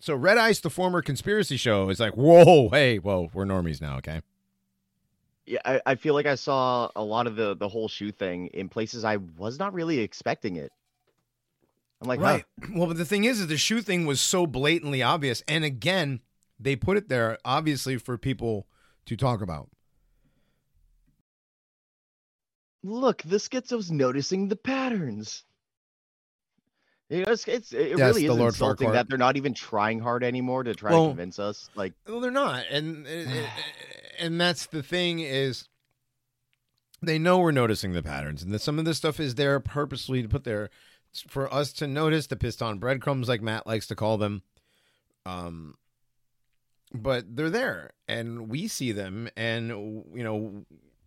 So 0.00 0.14
Red 0.14 0.36
Ice, 0.36 0.60
the 0.60 0.68
former 0.68 1.00
conspiracy 1.00 1.56
show, 1.56 1.88
is 1.88 1.98
like, 1.98 2.12
whoa, 2.12 2.68
hey, 2.68 2.98
whoa, 2.98 3.30
we're 3.32 3.46
normies 3.46 3.80
now, 3.80 3.96
okay? 3.98 4.20
Yeah, 5.46 5.60
I, 5.64 5.80
I 5.84 5.94
feel 5.96 6.14
like 6.14 6.26
I 6.26 6.36
saw 6.36 6.90
a 6.96 7.02
lot 7.02 7.26
of 7.26 7.36
the 7.36 7.54
the 7.54 7.68
whole 7.68 7.88
shoe 7.88 8.12
thing 8.12 8.48
in 8.48 8.68
places 8.68 9.04
I 9.04 9.16
was 9.16 9.58
not 9.58 9.74
really 9.74 9.98
expecting 9.98 10.56
it. 10.56 10.72
I'm 12.00 12.08
like, 12.08 12.20
huh, 12.20 12.24
right. 12.24 12.44
Well, 12.74 12.86
but 12.88 12.96
the 12.96 13.04
thing 13.04 13.24
is, 13.24 13.40
is 13.40 13.46
the 13.46 13.56
shoe 13.56 13.82
thing 13.82 14.06
was 14.06 14.20
so 14.20 14.46
blatantly 14.46 15.02
obvious, 15.02 15.42
and 15.46 15.64
again, 15.64 16.20
they 16.58 16.76
put 16.76 16.96
it 16.96 17.08
there 17.08 17.38
obviously 17.44 17.98
for 17.98 18.16
people 18.16 18.66
to 19.06 19.16
talk 19.16 19.42
about. 19.42 19.68
Look, 22.84 23.22
the 23.22 23.38
schizo's 23.38 23.90
noticing 23.90 24.48
the 24.48 24.56
patterns. 24.56 25.44
You 27.10 27.24
know, 27.24 27.32
it's, 27.32 27.46
it's 27.46 27.72
it 27.72 27.90
Yes, 27.90 27.98
really 27.98 28.26
the 28.26 28.32
is 28.32 28.38
Lord 28.38 28.54
insulting 28.54 28.86
Farquhar. 28.86 28.92
that 28.94 29.08
they're 29.08 29.18
not 29.18 29.36
even 29.36 29.52
trying 29.54 30.00
hard 30.00 30.24
anymore 30.24 30.62
to 30.64 30.74
try 30.74 30.90
Well- 30.92 31.04
to 31.04 31.10
convince 31.10 31.38
us. 31.38 31.68
Like, 31.74 31.92
Well, 32.08 32.20
they're 32.20 32.30
not, 32.30 32.64
and 32.70 33.06
and 34.18 34.40
that's 34.40 34.66
the 34.66 34.82
thing 34.82 35.20
is 35.20 35.68
they 37.02 37.18
know 37.18 37.38
we're 37.38 37.50
noticing 37.50 37.92
the 37.92 38.02
patterns, 38.02 38.42
and 38.42 38.52
that 38.54 38.60
some 38.62 38.78
of 38.78 38.84
this 38.86 38.96
stuff 38.96 39.20
is 39.20 39.34
there 39.34 39.60
purposely 39.60 40.22
to 40.22 40.28
put 40.28 40.44
there 40.44 40.70
for 41.28 41.52
us 41.52 41.72
to 41.74 41.86
notice 41.86 42.26
the 42.26 42.36
pissed 42.36 42.62
on 42.62 42.78
breadcrumbs, 42.78 43.28
like 43.28 43.42
Matt 43.42 43.66
likes 43.66 43.86
to 43.88 43.94
call 43.94 44.16
them. 44.16 44.42
Um, 45.26 45.76
but 46.92 47.36
they're 47.36 47.50
there, 47.50 47.90
and 48.08 48.48
we 48.48 48.66
see 48.68 48.92
them, 48.92 49.28
and 49.36 49.68
you 49.68 50.24
know. 50.24 50.64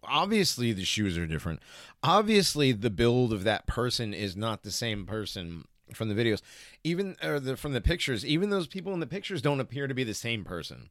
Obviously, 0.09 0.71
the 0.71 0.85
shoes 0.85 1.17
are 1.17 1.25
different. 1.25 1.59
Obviously, 2.01 2.71
the 2.71 2.89
build 2.91 3.33
of 3.33 3.43
that 3.43 3.67
person 3.67 4.13
is 4.13 4.37
not 4.37 4.63
the 4.63 4.71
same 4.71 5.05
person 5.05 5.65
from 5.93 6.09
the 6.09 6.15
videos, 6.15 6.41
even 6.83 7.15
or 7.23 7.39
the, 7.39 7.57
from 7.57 7.73
the 7.73 7.81
pictures. 7.81 8.25
Even 8.25 8.49
those 8.49 8.67
people 8.67 8.93
in 8.93 8.99
the 8.99 9.07
pictures 9.07 9.41
don't 9.41 9.59
appear 9.59 9.87
to 9.87 9.93
be 9.93 10.03
the 10.03 10.13
same 10.13 10.43
person. 10.43 10.89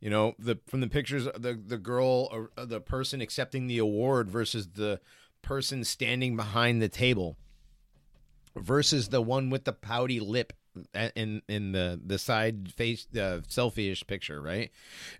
You 0.00 0.08
know, 0.10 0.34
the 0.38 0.58
from 0.66 0.80
the 0.80 0.88
pictures, 0.88 1.24
the 1.36 1.54
the 1.54 1.76
girl 1.76 2.28
or 2.32 2.50
uh, 2.56 2.64
the 2.64 2.80
person 2.80 3.20
accepting 3.20 3.66
the 3.66 3.78
award 3.78 4.30
versus 4.30 4.68
the 4.68 5.00
person 5.42 5.84
standing 5.84 6.36
behind 6.36 6.80
the 6.80 6.88
table 6.88 7.36
versus 8.56 9.08
the 9.08 9.20
one 9.20 9.50
with 9.50 9.64
the 9.64 9.72
pouty 9.72 10.20
lip 10.20 10.52
in 11.14 11.42
in 11.48 11.72
the 11.72 12.00
the 12.04 12.18
side 12.18 12.72
face 12.72 13.06
uh, 13.14 13.40
selfie-ish 13.48 14.06
picture, 14.06 14.40
right? 14.40 14.70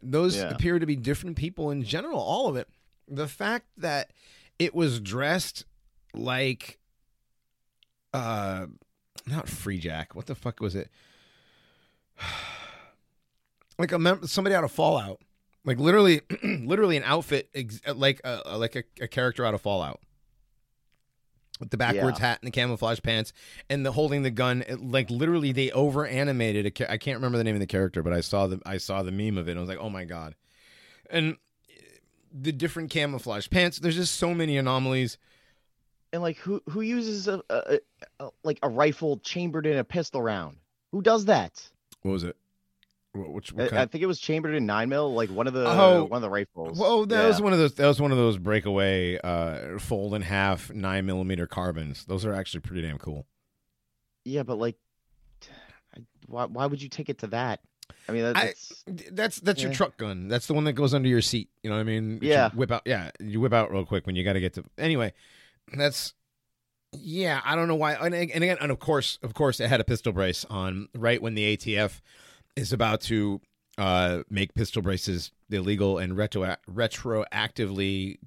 Those 0.02 0.36
Yeah. 0.36 0.48
appear 0.50 0.78
to 0.78 0.86
be 0.86 0.96
different 0.96 1.36
people 1.36 1.70
in 1.70 1.82
general. 1.82 2.20
All 2.20 2.48
of 2.48 2.56
it. 2.56 2.68
The 3.06 3.28
fact 3.28 3.66
that 3.76 4.12
it 4.58 4.74
was 4.74 5.00
dressed 5.00 5.64
like 6.14 6.78
uh 8.12 8.66
not 9.30 9.48
free 9.48 9.78
jack. 9.78 10.14
What 10.14 10.26
the 10.26 10.34
fuck 10.34 10.60
was 10.60 10.74
it? 10.74 10.90
Like 13.78 13.92
a 13.92 13.98
mem- 13.98 14.26
somebody 14.26 14.54
out 14.54 14.62
of 14.62 14.70
fallout. 14.70 15.22
Like 15.64 15.78
literally 15.78 16.20
literally 16.42 16.98
an 16.98 17.02
outfit 17.02 17.48
ex- 17.54 17.80
like 17.94 18.20
a 18.24 18.58
like 18.58 18.76
a, 18.76 18.84
a 19.00 19.08
character 19.08 19.42
out 19.42 19.54
of 19.54 19.62
fallout. 19.62 20.00
With 21.58 21.70
the 21.70 21.78
backwards 21.78 22.18
hat 22.18 22.40
and 22.42 22.46
the 22.46 22.50
camouflage 22.50 23.00
pants 23.02 23.32
and 23.70 23.84
the 23.86 23.92
holding 23.92 24.22
the 24.22 24.30
gun. 24.30 24.64
It, 24.68 24.82
like 24.82 25.08
literally 25.10 25.52
they 25.52 25.70
over 25.70 26.06
animated 26.06 26.66
a 26.66 26.70
ca- 26.70 26.86
i 26.90 26.98
can't 26.98 27.16
remember 27.16 27.38
the 27.38 27.44
name 27.44 27.54
of 27.56 27.60
the 27.60 27.66
character 27.66 28.02
but 28.02 28.12
i 28.12 28.20
saw 28.20 28.46
the 28.46 28.60
i 28.66 28.76
saw 28.76 29.02
the 29.02 29.12
meme 29.12 29.38
of 29.38 29.48
it 29.48 29.52
and 29.52 29.58
i 29.58 29.62
was 29.62 29.68
like 29.70 29.78
oh 29.78 29.88
my 29.90 30.04
god. 30.04 30.34
And 31.08 31.36
the 32.30 32.52
different 32.52 32.90
camouflage 32.90 33.48
pants 33.48 33.78
there's 33.78 33.96
just 33.96 34.16
so 34.16 34.34
many 34.34 34.58
anomalies 34.58 35.16
and 36.12 36.22
like 36.22 36.36
who 36.38 36.62
who 36.68 36.80
uses 36.80 37.28
a, 37.28 37.42
a, 37.50 37.78
a 38.20 38.28
like 38.44 38.58
a 38.62 38.68
rifle 38.68 39.18
chambered 39.18 39.66
in 39.66 39.76
a 39.78 39.84
pistol 39.84 40.20
round? 40.22 40.56
Who 40.92 41.02
does 41.02 41.26
that? 41.26 41.68
what 42.02 42.12
was 42.12 42.24
it 42.24 42.36
Wh- 43.12 43.28
which 43.34 43.52
I, 43.52 43.56
what 43.56 43.66
I 43.66 43.76
kind? 43.76 43.90
think 43.90 44.02
it 44.02 44.06
was 44.06 44.18
chambered 44.20 44.54
in 44.54 44.64
nine 44.66 44.88
mil, 44.88 45.12
like 45.12 45.30
one 45.30 45.46
of 45.46 45.52
the 45.52 45.66
Oh. 45.68 46.04
one 46.04 46.18
of 46.18 46.22
the 46.22 46.30
rifles. 46.30 46.78
Whoa, 46.78 47.04
that 47.04 47.22
Yeah. 47.22 47.28
was 47.28 47.40
one 47.42 47.52
of 47.52 47.58
those. 47.58 47.74
That 47.74 47.86
was 47.86 48.00
one 48.00 48.10
of 48.12 48.18
those 48.18 48.38
breakaway, 48.38 49.18
uh, 49.18 49.78
fold 49.78 50.14
in 50.14 50.22
half 50.22 50.70
nine 50.72 51.06
millimeter 51.06 51.46
carbines. 51.46 52.04
Those 52.06 52.24
are 52.24 52.32
actually 52.32 52.60
pretty 52.60 52.82
damn 52.82 52.98
cool. 52.98 53.26
Yeah, 54.24 54.42
but 54.44 54.56
like, 54.58 54.76
I- 55.96 56.02
why 56.26 56.44
why 56.46 56.66
would 56.66 56.80
you 56.82 56.88
take 56.88 57.08
it 57.08 57.18
to 57.18 57.26
that? 57.28 57.60
I 58.08 58.12
mean, 58.12 58.22
that, 58.22 58.36
I- 58.36 58.44
that's 58.46 58.84
That's 59.12 59.40
that's 59.40 59.62
your 59.62 59.72
truck 59.72 59.96
gun. 59.96 60.28
That's 60.28 60.46
the 60.46 60.54
one 60.54 60.64
that 60.64 60.72
goes 60.74 60.94
under 60.94 61.08
your 61.08 61.22
seat. 61.22 61.50
You 61.62 61.70
know 61.70 61.76
what 61.76 61.82
I 61.82 61.84
mean? 61.84 62.18
You 62.22 62.28
Yeah. 62.30 62.50
whip 62.50 62.70
out. 62.70 62.82
Yeah, 62.86 63.10
you 63.20 63.40
whip 63.40 63.52
out 63.52 63.70
real 63.72 63.84
quick 63.84 64.06
when 64.06 64.14
you 64.16 64.24
got 64.24 64.34
to 64.34 64.40
get 64.40 64.54
to. 64.54 64.64
Anyway, 64.78 65.12
that's. 65.78 66.14
Yeah, 66.92 67.40
I 67.44 67.54
don't 67.54 67.68
know 67.68 67.76
why. 67.76 67.92
And, 67.94 68.14
and 68.14 68.42
again, 68.42 68.58
and 68.60 68.72
of 68.72 68.80
course, 68.80 69.18
of 69.22 69.32
course, 69.34 69.60
it 69.60 69.68
had 69.68 69.80
a 69.80 69.84
pistol 69.84 70.12
brace 70.12 70.44
on 70.50 70.88
right 70.94 71.22
when 71.22 71.34
the 71.34 71.56
ATF 71.56 72.00
is 72.56 72.72
about 72.72 73.00
to 73.02 73.40
uh, 73.78 74.22
make 74.28 74.54
pistol 74.54 74.82
braces 74.82 75.30
illegal 75.50 75.98
and 75.98 76.16
retro 76.16 76.56
retroactively 76.68 78.18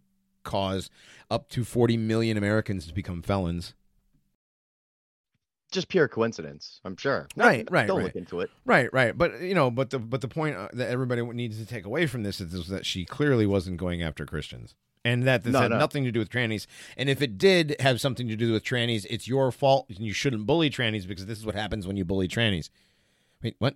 cause 0.43 0.89
up 1.29 1.49
to 1.49 1.63
40 1.65 1.97
million 1.97 2.37
Americans 2.37 2.87
to 2.87 2.93
become 2.93 3.21
felons. 3.21 3.73
just 5.71 5.89
pure 5.89 6.07
coincidence. 6.07 6.79
I'm 6.85 6.95
sure. 6.95 7.27
Right, 7.35 7.67
right, 7.71 7.87
Don't 7.87 7.97
right. 7.97 8.03
look 8.05 8.15
into 8.15 8.41
it. 8.41 8.49
Right, 8.63 8.91
right. 8.93 9.17
But 9.17 9.41
you 9.41 9.55
know, 9.55 9.71
but 9.71 9.89
the 9.89 9.99
but 9.99 10.21
the 10.21 10.27
point 10.27 10.55
uh, 10.55 10.69
that 10.73 10.89
everybody 10.89 11.21
needs 11.21 11.57
to 11.59 11.65
take 11.65 11.85
away 11.85 12.05
from 12.07 12.23
this 12.23 12.39
is, 12.39 12.53
is 12.53 12.67
that 12.67 12.85
she 12.85 13.05
clearly 13.05 13.45
wasn't 13.45 13.77
going 13.77 14.01
after 14.01 14.25
Christians. 14.25 14.75
And 15.05 15.23
that 15.23 15.43
this 15.43 15.51
No, 15.53 15.59
had 15.61 15.71
no. 15.71 15.77
nothing 15.79 16.05
to 16.05 16.11
do 16.11 16.19
with 16.19 16.29
trannies. 16.29 16.65
And 16.95 17.09
if 17.09 17.21
it 17.21 17.37
did 17.37 17.75
have 17.81 17.99
something 17.99 18.27
to 18.29 18.35
do 18.37 18.53
with 18.53 18.63
trannies, 18.63 19.05
it's 19.09 19.27
your 19.27 19.51
fault. 19.51 19.87
And 19.89 19.99
you 19.99 20.13
shouldn't 20.13 20.45
bully 20.45 20.69
trannies 20.69 21.05
because 21.07 21.25
this 21.25 21.37
is 21.37 21.45
what 21.45 21.55
happens 21.55 21.85
when 21.85 21.97
you 21.97 22.05
bully 22.05 22.27
trannies. 22.29 22.69
Wait, 23.41 23.55
what? 23.59 23.75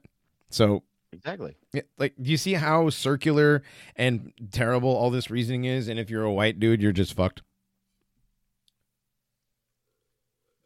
So, 0.49 0.83
Exactly. 1.11 1.57
yeah, 1.73 1.81
like, 1.97 2.13
do 2.21 2.29
you 2.31 2.37
see 2.37 2.53
how 2.53 2.89
circular 2.89 3.61
and 3.97 4.31
terrible 4.51 4.89
all 4.89 5.09
this 5.09 5.29
reasoning 5.29 5.65
is? 5.65 5.87
And 5.89 5.99
if 5.99 6.09
you're 6.09 6.23
a 6.23 6.31
white 6.31 6.59
dude, 6.59 6.81
you're 6.81 6.91
just 6.93 7.13
fucked. 7.13 7.41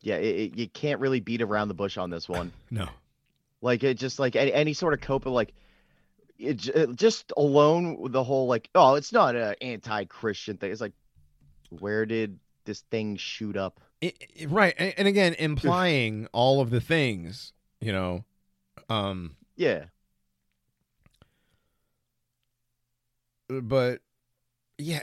Yeah, 0.01 0.15
it, 0.15 0.35
it, 0.53 0.57
you 0.57 0.67
can't 0.67 0.99
really 0.99 1.19
beat 1.19 1.41
around 1.41 1.67
the 1.67 1.73
bush 1.73 1.97
on 1.97 2.09
this 2.09 2.27
one. 2.27 2.51
No. 2.71 2.87
Like 3.63 3.83
it 3.83 3.95
just 3.99 4.17
like 4.17 4.35
any, 4.35 4.51
any 4.51 4.73
sort 4.73 4.95
of 4.95 5.01
cope 5.01 5.27
of 5.27 5.33
like 5.33 5.53
it, 6.41 6.67
it 6.67 6.95
just 6.95 7.31
alone 7.37 8.11
the 8.11 8.23
whole 8.23 8.47
like 8.47 8.69
oh 8.75 8.95
it's 8.95 9.11
not 9.13 9.35
an 9.35 9.55
anti-Christian 9.61 10.57
thing. 10.57 10.71
It's 10.71 10.81
like 10.81 10.93
where 11.79 12.05
did 12.05 12.37
this 12.65 12.81
thing 12.91 13.15
shoot 13.17 13.55
up? 13.57 13.79
It, 14.01 14.15
it- 14.35 14.49
right. 14.49 14.73
And, 14.77 14.93
and 14.97 15.07
again, 15.07 15.35
implying 15.39 16.27
all 16.33 16.59
of 16.61 16.69
the 16.69 16.81
things, 16.81 17.53
you 17.79 17.91
know, 17.91 18.23
um, 18.89 19.35
Yeah, 19.55 19.85
but 23.47 24.01
yeah, 24.77 25.01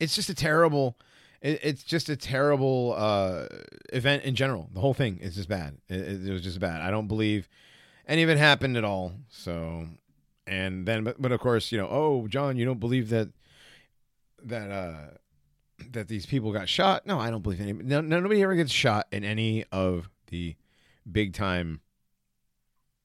it's 0.00 0.14
just 0.14 0.28
a 0.28 0.34
terrible. 0.34 0.96
It, 1.40 1.60
it's 1.62 1.82
just 1.82 2.08
a 2.08 2.16
terrible 2.16 2.94
uh, 2.96 3.46
event 3.92 4.24
in 4.24 4.34
general. 4.34 4.68
The 4.72 4.80
whole 4.80 4.94
thing 4.94 5.18
is 5.18 5.34
just 5.34 5.48
bad. 5.48 5.76
It 5.88 6.30
was 6.30 6.42
just 6.42 6.60
bad. 6.60 6.80
I 6.80 6.90
don't 6.90 7.08
believe 7.08 7.48
any 8.06 8.22
of 8.22 8.30
it 8.30 8.38
happened 8.38 8.76
at 8.76 8.84
all. 8.84 9.12
So, 9.28 9.86
and 10.46 10.86
then, 10.86 11.04
but, 11.04 11.20
but 11.20 11.32
of 11.32 11.40
course, 11.40 11.72
you 11.72 11.78
know, 11.78 11.88
oh, 11.90 12.26
John, 12.28 12.56
you 12.56 12.64
don't 12.64 12.80
believe 12.80 13.08
that 13.10 13.28
that 14.42 14.70
uh 14.70 15.10
that 15.92 16.08
these 16.08 16.26
people 16.26 16.52
got 16.52 16.68
shot? 16.68 17.06
No, 17.06 17.18
I 17.18 17.30
don't 17.30 17.42
believe 17.42 17.60
any. 17.60 17.72
No, 17.72 18.00
nobody 18.00 18.42
ever 18.42 18.54
gets 18.54 18.72
shot 18.72 19.06
in 19.10 19.24
any 19.24 19.64
of 19.72 20.08
the 20.28 20.56
big 21.10 21.34
time 21.34 21.80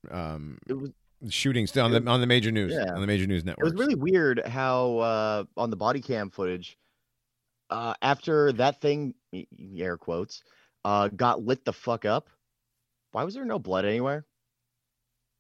um 0.10 0.58
it 0.68 0.74
was 0.74 0.92
shootings 1.30 1.76
on 1.76 1.92
the 1.92 2.02
on 2.10 2.22
the 2.22 2.28
major 2.28 2.50
news 2.52 2.72
Yeah. 2.74 2.94
on 2.94 3.02
the 3.02 3.08
major 3.08 3.28
news 3.28 3.44
network. 3.44 3.68
it 3.68 3.74
was 3.74 3.78
really 3.78 3.96
weird 3.96 4.42
how 4.48 4.98
uh 5.00 5.44
on 5.58 5.70
the 5.70 5.76
body 5.76 6.00
cam 6.00 6.30
footage 6.30 6.78
uh 7.70 7.94
after 8.02 8.54
that 8.54 8.80
thing 8.80 9.14
air 9.76 9.98
quotes 9.98 10.44
uh 10.86 11.10
got 11.10 11.44
lit 11.44 11.66
the 11.66 11.74
fuck 11.74 12.06
up. 12.06 12.30
Why 13.12 13.26
was 13.26 13.34
there 13.34 13.44
no 13.44 13.60
blood 13.60 13.84
anywhere? 13.84 14.26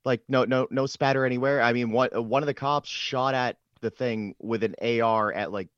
Like 0.05 0.21
no 0.27 0.45
no 0.45 0.67
no 0.71 0.85
spatter 0.85 1.25
anywhere. 1.25 1.61
I 1.61 1.73
mean 1.73 1.91
one 1.91 2.09
one 2.13 2.43
of 2.43 2.47
the 2.47 2.53
cops 2.53 2.89
shot 2.89 3.33
at 3.35 3.57
the 3.81 3.89
thing 3.89 4.35
with 4.39 4.63
an 4.63 4.75
AR 4.81 5.31
at 5.33 5.51
like 5.51 5.69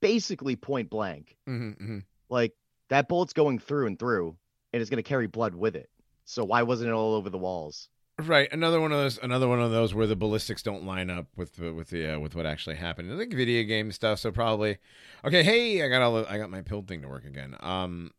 basically 0.00 0.56
point 0.56 0.90
blank. 0.90 1.36
Mhm, 1.48 1.76
mhm. 1.80 2.04
like 2.28 2.52
that 2.88 3.08
bullet's 3.08 3.32
going 3.32 3.58
through 3.58 3.86
and 3.86 3.98
through 3.98 4.36
and 4.72 4.80
it's 4.80 4.90
going 4.90 5.02
to 5.02 5.08
carry 5.08 5.26
blood 5.26 5.54
with 5.54 5.76
it 5.76 5.88
so 6.24 6.44
why 6.44 6.62
wasn't 6.62 6.88
it 6.88 6.92
all 6.92 7.14
over 7.14 7.30
the 7.30 7.38
walls 7.38 7.88
Right, 8.18 8.46
another 8.52 8.78
one 8.80 8.92
of 8.92 8.98
those. 8.98 9.18
Another 9.22 9.48
one 9.48 9.58
of 9.58 9.70
those 9.70 9.94
where 9.94 10.06
the 10.06 10.14
ballistics 10.14 10.62
don't 10.62 10.84
line 10.84 11.08
up 11.08 11.26
with 11.34 11.56
the, 11.56 11.72
with 11.72 11.88
the 11.88 12.14
uh, 12.14 12.18
with 12.20 12.36
what 12.36 12.44
actually 12.44 12.76
happened. 12.76 13.10
It's 13.10 13.18
like 13.18 13.32
video 13.32 13.62
game 13.64 13.90
stuff, 13.90 14.18
so 14.18 14.30
probably. 14.30 14.76
Okay, 15.24 15.42
hey, 15.42 15.82
I 15.82 15.88
got 15.88 16.02
all. 16.02 16.16
the- 16.16 16.30
I 16.30 16.36
got 16.36 16.50
my 16.50 16.60
pill 16.60 16.82
thing 16.82 17.00
to 17.02 17.08
work 17.08 17.24
again. 17.24 17.56
Um. 17.60 18.10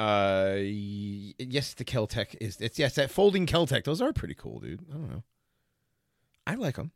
Uh, 0.00 0.56
yes, 0.58 1.74
the 1.74 1.84
Keltec 1.84 2.34
is. 2.40 2.60
It's 2.60 2.78
yes, 2.78 2.94
that 2.94 3.10
folding 3.10 3.46
Keltec. 3.46 3.84
Those 3.84 4.00
are 4.00 4.12
pretty 4.12 4.34
cool, 4.34 4.60
dude. 4.60 4.80
I 4.90 4.94
don't 4.94 5.10
know. 5.10 5.22
I 6.46 6.54
like 6.54 6.76
them. 6.76 6.90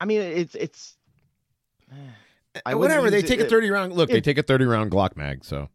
i 0.00 0.04
mean 0.04 0.20
it's 0.20 0.54
it's 0.54 0.96
I 2.64 2.74
Whatever. 2.74 3.10
They 3.10 3.18
use 3.18 3.24
it- 3.24 3.36
take 3.36 3.40
a 3.40 3.48
thirty 3.48 3.68
round. 3.70 3.92
Look, 3.94 4.10
they 4.10 4.20
take 4.20 4.38
a 4.38 4.42
thirty 4.42 4.64
round 4.64 4.90
Glock 4.90 5.16
mag. 5.16 5.44
So 5.44 5.68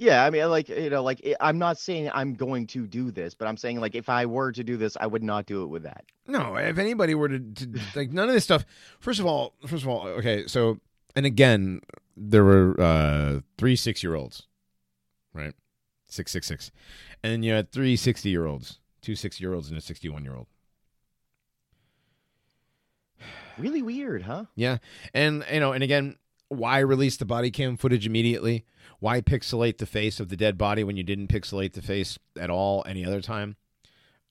yeah 0.00 0.24
i 0.24 0.30
mean 0.30 0.48
like 0.48 0.68
you 0.68 0.88
know 0.90 1.02
like 1.02 1.20
i'm 1.40 1.58
not 1.58 1.76
saying 1.76 2.08
i'm 2.14 2.32
going 2.32 2.68
to 2.68 2.86
do 2.86 3.10
this 3.10 3.34
but 3.34 3.48
i'm 3.48 3.56
saying 3.56 3.80
like 3.80 3.96
if 3.96 4.08
i 4.08 4.24
were 4.24 4.52
to 4.52 4.62
do 4.62 4.76
this 4.76 4.96
i 5.00 5.06
would 5.08 5.24
not 5.24 5.44
do 5.44 5.64
it 5.64 5.66
with 5.66 5.82
that 5.82 6.04
No, 6.28 6.54
if 6.54 6.78
anybody 6.78 7.16
were 7.16 7.28
to, 7.28 7.40
to 7.40 7.80
like 7.96 8.12
none 8.12 8.28
of 8.28 8.34
this 8.34 8.44
stuff. 8.44 8.64
First 9.00 9.18
of 9.18 9.26
all, 9.26 9.54
first 9.66 9.82
of 9.82 9.88
all, 9.88 10.06
okay. 10.20 10.46
So, 10.46 10.78
and 11.16 11.24
again, 11.26 11.80
there 12.16 12.44
were 12.44 12.78
uh, 12.78 13.40
three 13.56 13.74
six-year-olds, 13.76 14.46
right? 15.32 15.54
Six, 16.08 16.32
six, 16.32 16.46
six, 16.46 16.70
and 17.22 17.32
then 17.32 17.42
you 17.42 17.52
had 17.52 17.70
three 17.70 17.96
60-year-olds, 17.96 18.78
two 19.02 19.12
60-year-olds, 19.12 19.68
and 19.68 19.76
a 19.76 19.80
sixty-one-year-old. 19.80 20.46
really 23.58 23.82
weird 23.82 24.22
huh 24.22 24.44
Yeah, 24.54 24.78
and 25.12 25.44
you 25.52 25.60
know, 25.60 25.72
and 25.72 25.84
again, 25.84 26.16
why 26.48 26.78
release 26.78 27.16
the 27.16 27.24
body 27.24 27.50
cam 27.50 27.76
footage 27.76 28.06
immediately? 28.06 28.64
Why 29.00 29.20
pixelate 29.20 29.78
the 29.78 29.86
face 29.86 30.18
of 30.18 30.28
the 30.28 30.36
dead 30.36 30.58
body 30.58 30.82
when 30.82 30.96
you 30.96 31.04
didn't 31.04 31.28
pixelate 31.28 31.74
the 31.74 31.82
face 31.82 32.18
at 32.38 32.50
all 32.50 32.82
any 32.86 33.04
other 33.04 33.20
time? 33.20 33.56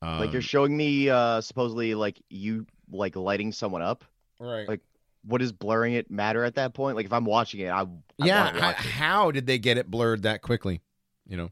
Um, 0.02 0.20
like 0.20 0.32
you're 0.32 0.41
showing 0.41 0.76
me 0.76 1.10
uh 1.10 1.41
supposedly 1.41 1.95
like 1.95 2.22
you 2.30 2.66
like 2.91 3.16
lighting 3.16 3.52
someone 3.52 3.82
up. 3.82 4.04
right. 4.40 4.68
like, 4.68 4.82
What 5.24 5.40
does 5.40 5.52
blurring 5.52 5.94
it 5.94 6.12
matter 6.12 6.44
at 6.44 6.56
that 6.56 6.74
point? 6.74 6.95
Like 6.95 7.06
if 7.06 7.14
I'm 7.14 7.26
watching 7.26 7.62
it, 7.62 7.70
I, 7.70 7.82
I 7.82 7.88
yeah. 8.20 8.60
How, 8.60 8.70
it. 8.70 8.76
how 8.76 9.32
did 9.32 9.48
they 9.48 9.58
get 9.58 9.78
it 9.78 9.90
blurred 9.90 10.24
that 10.24 10.41
quickly? 10.41 10.82
You 11.28 11.38
know. 11.38 11.52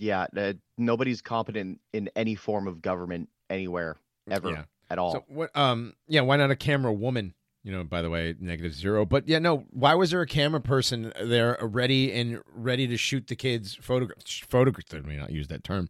Yeah. 0.00 0.26
Uh, 0.36 0.54
nobody's 0.78 1.22
competent 1.22 1.80
in 1.92 2.10
any 2.16 2.34
form 2.34 2.66
of 2.66 2.82
government 2.82 3.28
anywhere 3.48 3.96
ever 4.30 4.50
Yeah. 4.50 4.62
at 4.90 4.98
all. 4.98 5.12
So 5.12 5.24
what? 5.28 5.56
Um. 5.56 5.94
Yeah. 6.08 6.22
Why 6.22 6.36
not 6.36 6.50
a 6.50 6.56
camera 6.56 6.92
woman? 6.92 7.34
You 7.62 7.72
know. 7.72 7.84
By 7.84 8.02
the 8.02 8.10
way, 8.10 8.34
negative 8.40 8.74
zero. 8.74 9.04
But 9.04 9.28
yeah, 9.28 9.38
no. 9.38 9.66
Why 9.70 9.94
was 9.94 10.10
there 10.10 10.20
a 10.22 10.26
camera 10.26 10.60
person 10.60 11.12
there 11.22 11.58
ready 11.60 12.12
and 12.12 12.40
ready 12.52 12.86
to 12.88 12.96
shoot 12.96 13.26
the 13.26 13.36
kids? 13.36 13.76
Photograph. 13.80 14.18
Photograph. 14.48 14.86
Let 14.92 15.04
me 15.04 15.16
not 15.16 15.30
use 15.30 15.48
that 15.48 15.62
term. 15.62 15.88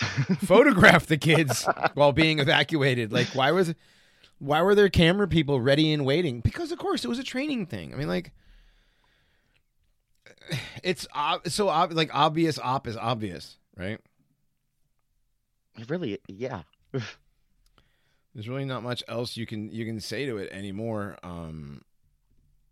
photograph 0.40 1.06
the 1.06 1.16
kids 1.16 1.66
while 1.94 2.12
being 2.12 2.38
evacuated. 2.40 3.12
Like, 3.12 3.28
why 3.28 3.52
was? 3.52 3.74
Why 4.38 4.62
were 4.62 4.74
there 4.74 4.88
camera 4.88 5.28
people 5.28 5.60
ready 5.60 5.92
and 5.92 6.04
waiting? 6.04 6.40
Because 6.40 6.72
of 6.72 6.78
course 6.78 7.04
it 7.04 7.08
was 7.08 7.18
a 7.18 7.24
training 7.24 7.66
thing. 7.66 7.92
I 7.92 7.96
mean, 7.96 8.08
like. 8.08 8.32
It's 10.82 11.06
ob- 11.14 11.48
so 11.48 11.68
ob- 11.68 11.92
like 11.92 12.10
obvious. 12.14 12.58
Op 12.58 12.86
is 12.86 12.96
obvious, 12.96 13.56
right? 13.76 13.98
really, 15.88 16.18
yeah. 16.28 16.62
There's 16.92 18.48
really 18.48 18.64
not 18.64 18.82
much 18.82 19.02
else 19.08 19.36
you 19.36 19.46
can 19.46 19.70
you 19.70 19.84
can 19.84 20.00
say 20.00 20.26
to 20.26 20.36
it 20.38 20.50
anymore. 20.52 21.16
Um, 21.22 21.82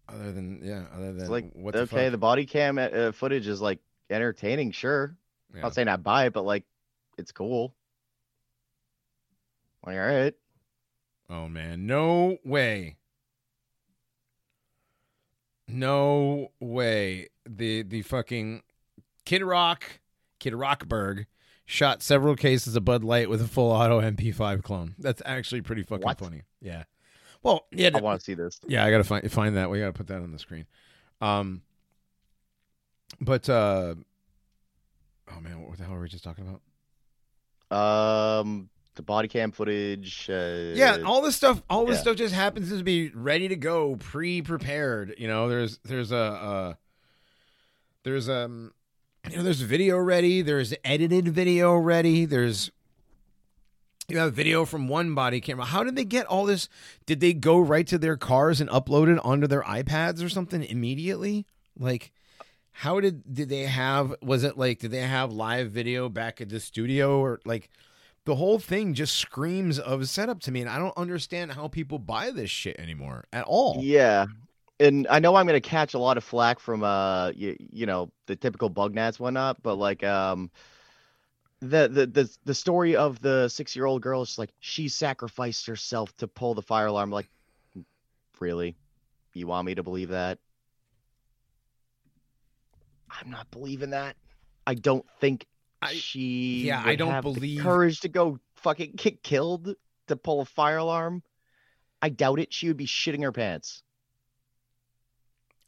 other 0.09 0.33
than 0.33 0.61
yeah, 0.63 0.85
other 0.95 1.13
than 1.13 1.21
It's 1.21 1.31
like 1.31 1.53
what 1.55 1.73
the 1.75 1.81
okay, 1.83 2.05
fuck? 2.07 2.11
the 2.13 2.19
body 2.19 2.45
cam 2.45 2.79
uh, 2.79 3.13
footage 3.13 3.47
is 3.49 3.61
like 3.61 3.79
entertaining, 4.11 4.73
sure. 4.73 5.17
Yeah. 5.55 5.63
Not 5.63 5.75
saying 5.75 5.89
I 5.89 5.97
buy 5.97 6.27
it, 6.27 6.33
but 6.33 6.43
like 6.45 6.65
it's 7.19 7.33
cool. 7.33 7.75
Like, 9.87 9.97
all 9.97 10.03
right. 10.07 10.35
Oh 11.31 11.49
man, 11.49 11.87
no 11.87 12.37
way. 12.45 12.97
No 15.69 16.53
way. 16.61 17.29
The 17.49 17.83
the 17.83 18.03
fucking 18.03 18.63
Kid 19.25 19.43
Rock, 19.43 20.01
Kid 20.39 20.55
Rockberg 20.55 21.27
shot 21.65 22.03
several 22.03 22.37
cases 22.37 22.77
of 22.77 22.85
Bud 22.85 23.03
Light 23.05 23.29
with 23.31 23.41
a 23.41 23.49
full 23.49 23.71
auto 23.71 24.01
MP5 24.01 24.63
clone. 24.63 24.95
That's 24.99 25.23
actually 25.25 25.63
pretty 25.63 25.83
fucking 25.83 26.05
What? 26.05 26.19
funny. 26.19 26.43
Yeah. 26.61 26.85
Well, 27.43 27.67
yeah, 27.73 27.91
I 27.95 28.01
want 28.01 28.21
to 28.21 28.25
see 28.25 28.35
this. 28.35 28.61
yeah, 28.69 28.85
I 28.85 28.91
gotta 28.91 29.05
find 29.05 29.31
find 29.31 29.57
that. 29.57 29.71
We 29.71 29.81
gotta 29.81 29.93
put 29.93 30.07
that 30.09 30.23
on 30.23 30.31
the 30.31 30.39
screen. 30.39 30.67
Um, 31.21 31.63
but 33.21 33.49
uh, 33.49 33.95
oh 35.31 35.41
man, 35.41 35.63
what 35.63 35.79
the 35.79 35.85
hell 35.85 35.95
were 35.95 36.01
we 36.01 36.09
just 36.09 36.25
talking 36.25 36.47
about? 36.47 36.61
Um, 37.77 38.69
the 38.95 39.03
body 39.03 39.27
cam 39.27 39.51
footage. 39.51 40.29
Uh, 40.31 40.73
yeah, 40.75 40.99
all 41.05 41.21
this 41.23 41.35
stuff, 41.35 41.63
all 41.69 41.85
this 41.85 41.97
yeah. 41.97 42.03
stuff 42.03 42.17
just 42.17 42.35
happens 42.35 42.71
to 42.71 42.83
be 42.85 43.09
ready 43.11 43.49
to 43.49 43.57
go, 43.57 43.97
pre-prepared. 43.97 45.15
You 45.19 45.27
know, 45.27 45.49
there's 45.49 45.79
there's 45.85 46.13
a 46.13 46.17
uh, 46.17 46.75
there's 48.05 48.29
um, 48.29 48.73
you 49.31 49.37
know, 49.37 49.43
there's 49.43 49.61
video 49.61 49.99
ready, 49.99 50.43
there's 50.43 50.75
edited 50.85 51.29
video 51.29 51.77
ready, 51.77 52.25
there's 52.25 52.71
you 54.09 54.19
have 54.19 54.35
video 54.35 54.65
from 54.65 54.89
one 54.89 55.15
body 55.15 55.41
camera. 55.41 55.65
How 55.65 55.85
did 55.85 55.97
they 55.97 56.05
get 56.05 56.27
all 56.27 56.45
this? 56.45 56.69
Did 57.07 57.21
they 57.21 57.33
go 57.33 57.59
right 57.59 57.87
to 57.87 57.99
their 57.99 58.17
cars 58.17 58.61
and 58.61 58.69
upload 58.69 59.11
it 59.11 59.19
onto 59.25 59.47
their 59.47 59.63
iPads 59.63 60.25
or 60.25 60.29
something 60.29 60.63
immediately? 60.65 61.47
Like, 61.79 62.13
how 62.73 63.01
did 63.01 63.23
did 63.33 63.49
they 63.49 63.63
have? 63.63 64.15
Was 64.21 64.45
it 64.45 64.59
like 64.59 64.81
did 64.81 64.91
they 64.91 65.01
have 65.01 65.33
live 65.33 65.71
video 65.71 66.09
back 66.09 66.41
at 66.41 66.49
the 66.49 66.61
studio 66.61 67.19
or 67.21 67.41
like? 67.45 67.71
the 68.25 68.37
whole 68.37 68.61
thing 68.61 68.95
just 68.95 69.17
screams 69.17 69.81
of 69.81 70.09
setup 70.09 70.39
to 70.39 70.53
me 70.53 70.61
and 70.61 70.71
i 70.71 70.79
don't 70.79 70.97
understand 70.97 71.51
how 71.51 71.67
people 71.67 71.99
buy 71.99 72.31
this 72.31 72.49
shit 72.53 72.79
anymore 72.79 73.25
at 73.33 73.43
all 73.49 73.81
Yeah. 73.83 74.27
And 74.81 75.07
I 75.09 75.19
know 75.19 75.35
I'm 75.37 75.47
gonna 75.47 75.61
catch 75.61 75.95
a 75.95 75.99
lot 75.99 76.17
of 76.17 76.25
flack 76.25 76.59
from 76.59 76.83
uh 76.83 77.31
you, 77.31 77.57
you 77.71 77.87
know 77.87 78.11
the 78.27 78.37
typical 78.37 78.69
bug 78.69 78.95
gnats 78.95 79.21
whatnot, 79.21 79.63
but 79.63 79.77
like 79.77 80.03
um 80.03 80.51
the 81.61 81.89
the 81.89 82.07
the, 82.07 82.37
the 82.45 82.55
story 82.55 82.97
of 82.97 83.21
the 83.21 83.49
six 83.49 83.77
year 83.77 83.87
old 83.87 84.03
girl 84.03 84.23
is 84.23 84.39
like 84.39 84.51
she 84.59 84.89
sacrificed 84.89 85.67
herself 85.67 86.15
to 86.17 86.27
pull 86.27 86.55
the 86.55 86.63
fire 86.63 86.87
alarm. 86.87 87.11
Like, 87.11 87.29
really, 88.41 88.77
you 89.35 89.47
want 89.47 89.67
me 89.67 89.75
to 89.77 89.83
believe 89.83 90.09
that? 90.09 90.39
I'm 93.11 93.31
not 93.31 93.51
believing 93.51 93.91
that. 93.91 94.17
I 94.67 94.75
don't 94.75 95.07
think 95.21 95.47
I- 95.81 95.93
she. 95.93 96.65
yeah, 96.67 96.83
I 96.85 96.97
don't 96.97 97.21
believe- 97.21 97.63
courage 97.63 98.01
to 98.01 98.09
go 98.09 98.39
fucking 98.57 98.93
get 98.97 99.23
killed 99.23 99.75
to 100.09 100.17
pull 100.17 100.41
a 100.41 100.45
fire 100.45 100.79
alarm. 100.79 101.23
I 102.01 102.09
doubt 102.09 102.41
it. 102.41 102.53
She 102.53 102.67
would 102.67 102.77
be 102.77 102.87
shitting 102.87 103.23
her 103.23 103.31
pants. 103.31 103.85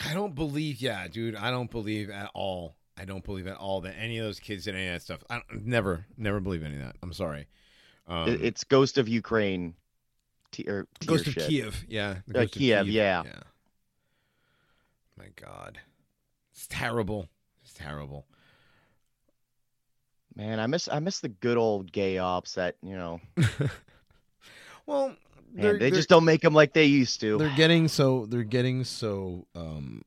I 0.00 0.12
don't 0.14 0.34
believe 0.34 0.80
yeah 0.80 1.06
dude 1.08 1.34
i 1.36 1.50
don't 1.50 1.70
believe 1.70 2.10
at 2.10 2.30
all 2.34 2.74
i 2.96 3.04
don't 3.04 3.24
believe 3.24 3.46
at 3.46 3.56
all 3.56 3.80
that 3.82 3.94
any 3.98 4.18
of 4.18 4.24
those 4.24 4.40
kids 4.40 4.64
did 4.64 4.74
any 4.74 4.86
of 4.88 4.94
that 4.94 5.02
stuff 5.02 5.22
i 5.30 5.34
don't, 5.34 5.64
never 5.66 6.06
never 6.16 6.40
believe 6.40 6.62
any 6.64 6.74
of 6.76 6.80
that 6.82 6.96
i'm 7.02 7.12
sorry 7.12 7.46
um, 8.06 8.28
It- 8.28 8.42
it's 8.42 8.64
Ghost 8.64 8.98
of 8.98 9.08
Ukraine. 9.08 9.74
T- 10.52 10.64
or 10.68 10.86
ghost 11.06 11.26
of 11.26 11.32
shit. 11.32 11.48
kiev 11.48 11.84
yeah 11.88 12.16
the 12.28 12.38
Uh, 12.38 12.42
Ghost 12.42 12.54
of 12.56 12.58
Kiev, 12.60 12.88
yeah. 12.88 13.22
yeah 13.24 13.40
my 15.18 15.26
god 15.40 15.80
it's 16.52 16.66
terrible 16.68 17.28
it's 17.62 17.72
terrible 17.74 18.26
Man, 20.36 20.58
I 20.58 20.66
miss 20.66 20.88
I 20.88 20.98
miss 20.98 21.20
the 21.20 21.28
good 21.28 21.56
old 21.56 21.92
gay 21.92 22.18
ops 22.18 22.54
that 22.54 22.74
you 22.82 22.96
know. 22.96 23.20
well 24.86 25.14
They're, 25.54 25.78
they 25.78 25.90
just 25.90 26.08
don't 26.08 26.24
make 26.24 26.40
them 26.40 26.52
like 26.52 26.72
they 26.72 26.84
used 26.84 27.20
to. 27.20 27.38
they're 27.38 27.56
getting 27.56 27.86
so 27.88 28.26
they're 28.26 28.42
getting 28.42 28.84
so 28.84 29.46
um 29.54 30.02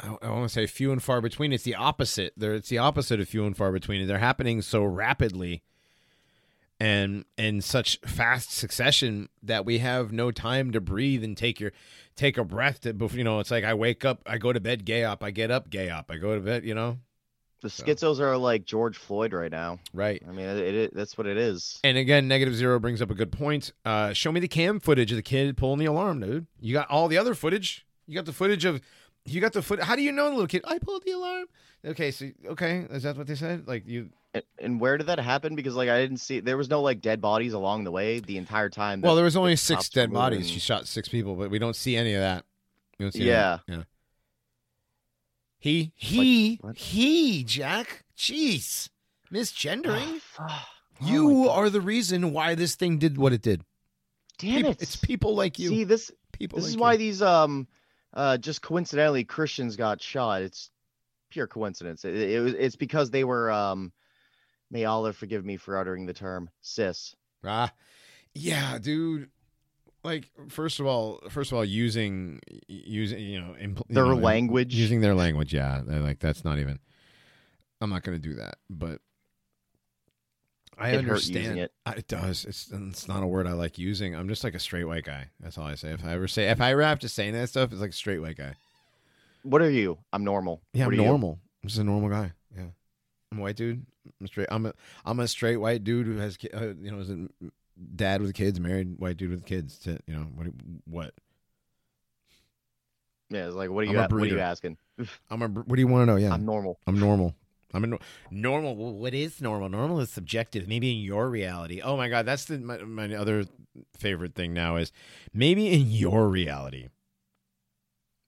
I, 0.00 0.16
I 0.22 0.30
want 0.30 0.44
to 0.44 0.48
say 0.48 0.66
few 0.66 0.90
and 0.92 1.02
far 1.02 1.20
between. 1.20 1.52
It's 1.52 1.62
the 1.62 1.76
opposite. 1.76 2.32
They're, 2.36 2.54
it's 2.54 2.68
the 2.68 2.78
opposite 2.78 3.20
of 3.20 3.28
few 3.28 3.46
and 3.46 3.56
far 3.56 3.70
between. 3.70 4.04
They're 4.06 4.18
happening 4.18 4.60
so 4.62 4.82
rapidly 4.82 5.62
and 6.80 7.24
in 7.38 7.60
such 7.60 8.00
fast 8.04 8.50
succession 8.50 9.28
that 9.40 9.64
we 9.64 9.78
have 9.78 10.10
no 10.10 10.32
time 10.32 10.72
to 10.72 10.80
breathe 10.80 11.22
and 11.22 11.36
take 11.36 11.60
your 11.60 11.70
take 12.16 12.36
a 12.36 12.44
breath. 12.44 12.80
To, 12.80 13.08
you 13.12 13.22
know, 13.22 13.38
it's 13.38 13.52
like 13.52 13.62
I 13.62 13.74
wake 13.74 14.04
up, 14.04 14.22
I 14.26 14.38
go 14.38 14.52
to 14.52 14.58
bed, 14.58 14.84
gay 14.84 15.04
up. 15.04 15.22
I 15.22 15.30
get 15.30 15.52
up, 15.52 15.70
gay 15.70 15.88
up. 15.88 16.10
I 16.10 16.16
go 16.16 16.34
to 16.34 16.40
bed. 16.40 16.64
You 16.64 16.74
know, 16.74 16.98
The 17.62 17.70
So. 17.70 17.84
schizos 17.84 18.18
are 18.20 18.36
like 18.36 18.64
George 18.64 18.96
Floyd 18.96 19.32
right 19.32 19.50
now. 19.50 19.78
right? 19.94 20.22
I 20.28 20.32
mean, 20.32 20.46
it, 20.46 20.74
it, 20.74 20.94
that's 20.94 21.16
what 21.16 21.26
it 21.26 21.36
is. 21.36 21.78
And 21.84 21.96
again, 21.96 22.26
negative 22.28 22.54
zero 22.56 22.78
brings 22.80 23.00
up 23.00 23.10
a 23.10 23.14
good 23.14 23.30
point. 23.32 23.72
Uh, 23.84 24.12
show 24.12 24.32
me 24.32 24.40
the 24.40 24.48
cam 24.48 24.80
footage 24.80 25.12
of 25.12 25.16
the 25.16 25.22
kid 25.22 25.56
pulling 25.56 25.78
the 25.78 25.86
alarm, 25.86 26.20
dude. 26.20 26.46
You 26.60 26.72
got 26.72 26.90
all 26.90 27.08
the 27.08 27.18
other 27.18 27.34
footage. 27.34 27.86
You 28.06 28.14
got 28.16 28.24
the 28.26 28.32
footage 28.32 28.64
of. 28.64 28.80
You 29.24 29.40
got 29.40 29.52
the 29.52 29.62
foot. 29.62 29.80
How 29.80 29.94
do 29.94 30.02
you 30.02 30.10
know 30.10 30.24
the 30.24 30.30
little 30.32 30.48
kid? 30.48 30.62
I 30.66 30.78
pulled 30.78 31.04
the 31.04 31.12
alarm. 31.12 31.46
Okay, 31.84 32.10
so 32.10 32.30
okay, 32.46 32.86
is 32.90 33.04
that 33.04 33.16
what 33.16 33.28
they 33.28 33.36
said? 33.36 33.68
Like 33.68 33.86
you? 33.86 34.10
And, 34.34 34.42
and 34.58 34.80
where 34.80 34.98
did 34.98 35.06
that 35.06 35.20
happen? 35.20 35.54
Because 35.54 35.76
like 35.76 35.88
I 35.88 36.00
didn't 36.00 36.16
see 36.16 36.40
there 36.40 36.56
was 36.56 36.68
no 36.68 36.82
like 36.82 37.00
dead 37.00 37.20
bodies 37.20 37.52
along 37.52 37.84
the 37.84 37.92
way 37.92 38.18
the 38.18 38.36
entire 38.38 38.68
time. 38.68 39.00
Well, 39.00 39.14
there 39.14 39.24
was 39.24 39.36
only 39.36 39.52
the 39.52 39.56
six 39.58 39.88
dead 39.88 40.12
bodies. 40.12 40.50
She 40.50 40.58
shot 40.58 40.88
six 40.88 41.08
people, 41.08 41.36
but 41.36 41.50
we 41.50 41.60
don't 41.60 41.76
see 41.76 41.96
any 41.96 42.14
of 42.14 42.20
that. 42.20 42.44
We 42.98 43.04
don't 43.04 43.12
see 43.12 43.20
any 43.20 43.30
Yeah. 43.30 43.58
He 45.62 45.92
he 45.94 46.58
what? 46.60 46.76
he 46.76 47.44
Jack. 47.44 48.02
Jeez, 48.18 48.88
misgendering. 49.32 50.20
Oh. 50.40 50.46
Oh 51.00 51.06
you 51.06 51.48
are 51.48 51.70
the 51.70 51.80
reason 51.80 52.32
why 52.32 52.56
this 52.56 52.74
thing 52.74 52.98
did 52.98 53.16
what 53.16 53.32
it 53.32 53.42
did. 53.42 53.62
damn 54.38 54.64
it. 54.66 54.82
It's 54.82 54.96
people 54.96 55.36
like 55.36 55.60
you. 55.60 55.68
See 55.68 55.84
this 55.84 56.10
people. 56.32 56.56
this 56.56 56.64
like 56.64 56.68
is 56.70 56.74
you. 56.74 56.80
why 56.80 56.96
these 56.96 57.22
um 57.22 57.68
uh 58.12 58.38
just 58.38 58.60
coincidentally 58.60 59.22
Christians 59.22 59.76
got 59.76 60.02
shot. 60.02 60.42
It's 60.42 60.68
pure 61.30 61.46
coincidence. 61.46 62.04
It, 62.04 62.16
it 62.16 62.40
was 62.40 62.54
it's 62.54 62.76
because 62.76 63.10
they 63.10 63.22
were 63.22 63.52
um 63.52 63.92
may 64.68 64.84
Allah 64.84 65.12
forgive 65.12 65.44
me 65.44 65.58
for 65.58 65.78
uttering 65.78 66.06
the 66.06 66.12
term 66.12 66.50
cis. 66.60 67.14
Ah, 67.44 67.72
yeah, 68.34 68.78
dude. 68.80 69.30
Like, 70.04 70.30
first 70.48 70.80
of 70.80 70.86
all, 70.86 71.20
first 71.30 71.52
of 71.52 71.58
all, 71.58 71.64
using 71.64 72.40
using 72.68 73.20
you 73.20 73.40
know 73.40 73.54
impl- 73.60 73.84
you 73.88 73.94
Their 73.94 74.04
know, 74.06 74.14
language. 74.16 74.74
using 74.74 75.00
their 75.00 75.14
language. 75.14 75.54
Yeah, 75.54 75.82
like 75.86 76.18
that's 76.18 76.44
not 76.44 76.58
even. 76.58 76.78
I'm 77.80 77.90
not 77.90 78.02
going 78.02 78.20
to 78.20 78.28
do 78.28 78.34
that, 78.36 78.56
but 78.70 79.00
I 80.78 80.90
It 80.90 80.98
understand 80.98 81.58
it. 81.58 81.72
I- 81.86 81.92
It 81.94 82.08
does. 82.08 82.44
It's 82.44 82.70
it's 82.72 83.06
not 83.06 83.22
a 83.22 83.26
word 83.26 83.46
I 83.46 83.52
like 83.52 83.78
using. 83.78 84.14
I'm 84.16 84.28
just 84.28 84.42
like 84.42 84.54
a 84.54 84.58
straight 84.58 84.84
white 84.84 85.04
guy. 85.04 85.26
That's 85.40 85.56
all 85.58 85.66
I 85.66 85.74
say. 85.76 85.90
If 85.92 86.04
I 86.04 86.12
ever 86.14 86.26
say 86.28 86.48
if 86.48 86.60
I 86.60 86.72
ever 86.72 86.82
have 86.82 86.98
to 87.00 87.08
say 87.08 87.30
that 87.30 87.48
stuff, 87.48 87.70
it's 87.72 87.80
like 87.80 87.90
a 87.90 87.94
straight 87.94 88.18
white 88.20 88.36
guy. 88.36 88.54
What 89.44 89.62
are 89.62 89.70
you? 89.70 89.98
I'm 90.12 90.24
normal. 90.24 90.62
Yeah, 90.72 90.86
What 90.86 90.94
I'm 90.94 91.00
are 91.00 91.02
you? 91.02 91.08
normal. 91.08 91.38
I'm 91.62 91.68
just 91.68 91.80
a 91.80 91.84
normal 91.84 92.08
guy. 92.08 92.32
Yeah, 92.56 92.66
I'm 93.30 93.38
a 93.38 93.42
white 93.42 93.56
dude. 93.56 93.84
I'm 94.20 94.26
straight. 94.26 94.48
I'm 94.50 94.66
a 94.66 94.74
I'm 95.04 95.20
a 95.20 95.28
straight 95.28 95.58
white 95.58 95.84
dude 95.84 96.06
who 96.06 96.16
has 96.18 96.38
uh, 96.54 96.74
you 96.80 96.90
know 96.90 96.98
is 96.98 97.10
a 97.10 97.28
dad 97.94 98.22
with 98.22 98.34
kids, 98.34 98.60
married 98.60 98.98
white 98.98 99.16
dude 99.16 99.30
with 99.30 99.44
kids. 99.44 99.78
To 99.80 99.98
you 100.06 100.14
know 100.14 100.26
what? 100.34 100.46
What? 100.84 101.14
Yeah, 103.30 103.46
it's 103.46 103.54
like, 103.54 103.70
what 103.70 103.84
are 103.84 103.90
you 103.90 103.98
a 103.98 104.02
what 104.02 104.12
are 104.12 104.26
you 104.26 104.40
asking? 104.40 104.76
I'm 105.30 105.42
a. 105.42 105.48
What 105.48 105.74
do 105.74 105.80
you 105.80 105.86
want 105.86 106.02
to 106.02 106.06
know? 106.06 106.16
Yeah, 106.16 106.32
I'm 106.32 106.44
normal. 106.44 106.78
I'm 106.86 106.98
normal. 106.98 107.34
I'm 107.74 107.84
a 107.84 107.86
nor- 107.86 107.98
normal. 108.30 108.74
What 108.74 109.14
is 109.14 109.40
normal? 109.40 109.68
Normal 109.68 110.00
is 110.00 110.10
subjective. 110.10 110.68
Maybe 110.68 110.92
in 110.92 111.02
your 111.02 111.28
reality. 111.28 111.80
Oh 111.80 111.96
my 111.96 112.08
god, 112.08 112.26
that's 112.26 112.44
the 112.44 112.58
my, 112.58 112.78
my 112.78 113.14
other 113.14 113.44
favorite 113.96 114.34
thing 114.34 114.52
now 114.52 114.76
is 114.76 114.92
maybe 115.32 115.72
in 115.72 115.90
your 115.90 116.28
reality. 116.28 116.88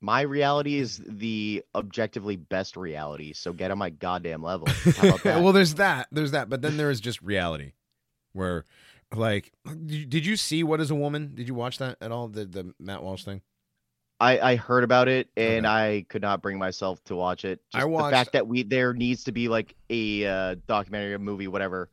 My 0.01 0.21
reality 0.21 0.77
is 0.77 1.03
the 1.07 1.65
objectively 1.75 2.37
best 2.37 2.77
reality, 2.77 3.33
so 3.33 3.53
get 3.53 3.71
on 3.71 3.79
my 3.79 3.91
goddamn 3.91 4.43
level. 4.43 4.69
How 4.97 5.09
about 5.09 5.23
that? 5.23 5.43
well, 5.43 5.53
there's 5.53 5.75
that. 5.75 6.09
There's 6.13 6.33
that. 6.33 6.51
But 6.51 6.61
then 6.61 6.77
there 6.77 6.91
is 6.91 7.01
just 7.01 7.23
reality, 7.23 7.73
where, 8.35 8.67
like, 9.17 9.53
did 9.87 10.25
you 10.27 10.37
see 10.37 10.63
what 10.63 10.81
is 10.81 10.91
a 10.91 10.95
woman? 10.95 11.33
Did 11.35 11.49
you 11.49 11.55
watch 11.55 11.79
that 11.79 11.97
at 12.01 12.11
all? 12.13 12.29
The 12.29 12.45
the 12.45 12.75
Matt 12.79 13.03
Walsh 13.03 13.25
thing. 13.25 13.43
I, 14.21 14.39
I 14.53 14.57
heard 14.57 14.85
about 14.85 15.09
it 15.09 15.29
and 15.37 15.67
Okay. 15.67 15.97
I 15.99 16.07
could 16.09 16.23
not 16.23 16.41
bring 16.41 16.57
myself 16.59 17.03
to 17.05 17.17
watch 17.17 17.45
it. 17.45 17.61
I 17.75 17.85
watched- 17.85 18.07
the 18.07 18.17
fact 18.17 18.33
that 18.33 18.47
we 18.47 18.63
there 18.63 18.95
needs 18.95 19.25
to 19.25 19.33
be 19.33 19.49
like 19.49 19.75
a 19.91 20.25
uh, 20.27 20.55
documentary, 20.69 21.15
a 21.15 21.19
movie, 21.19 21.49
whatever. 21.49 21.91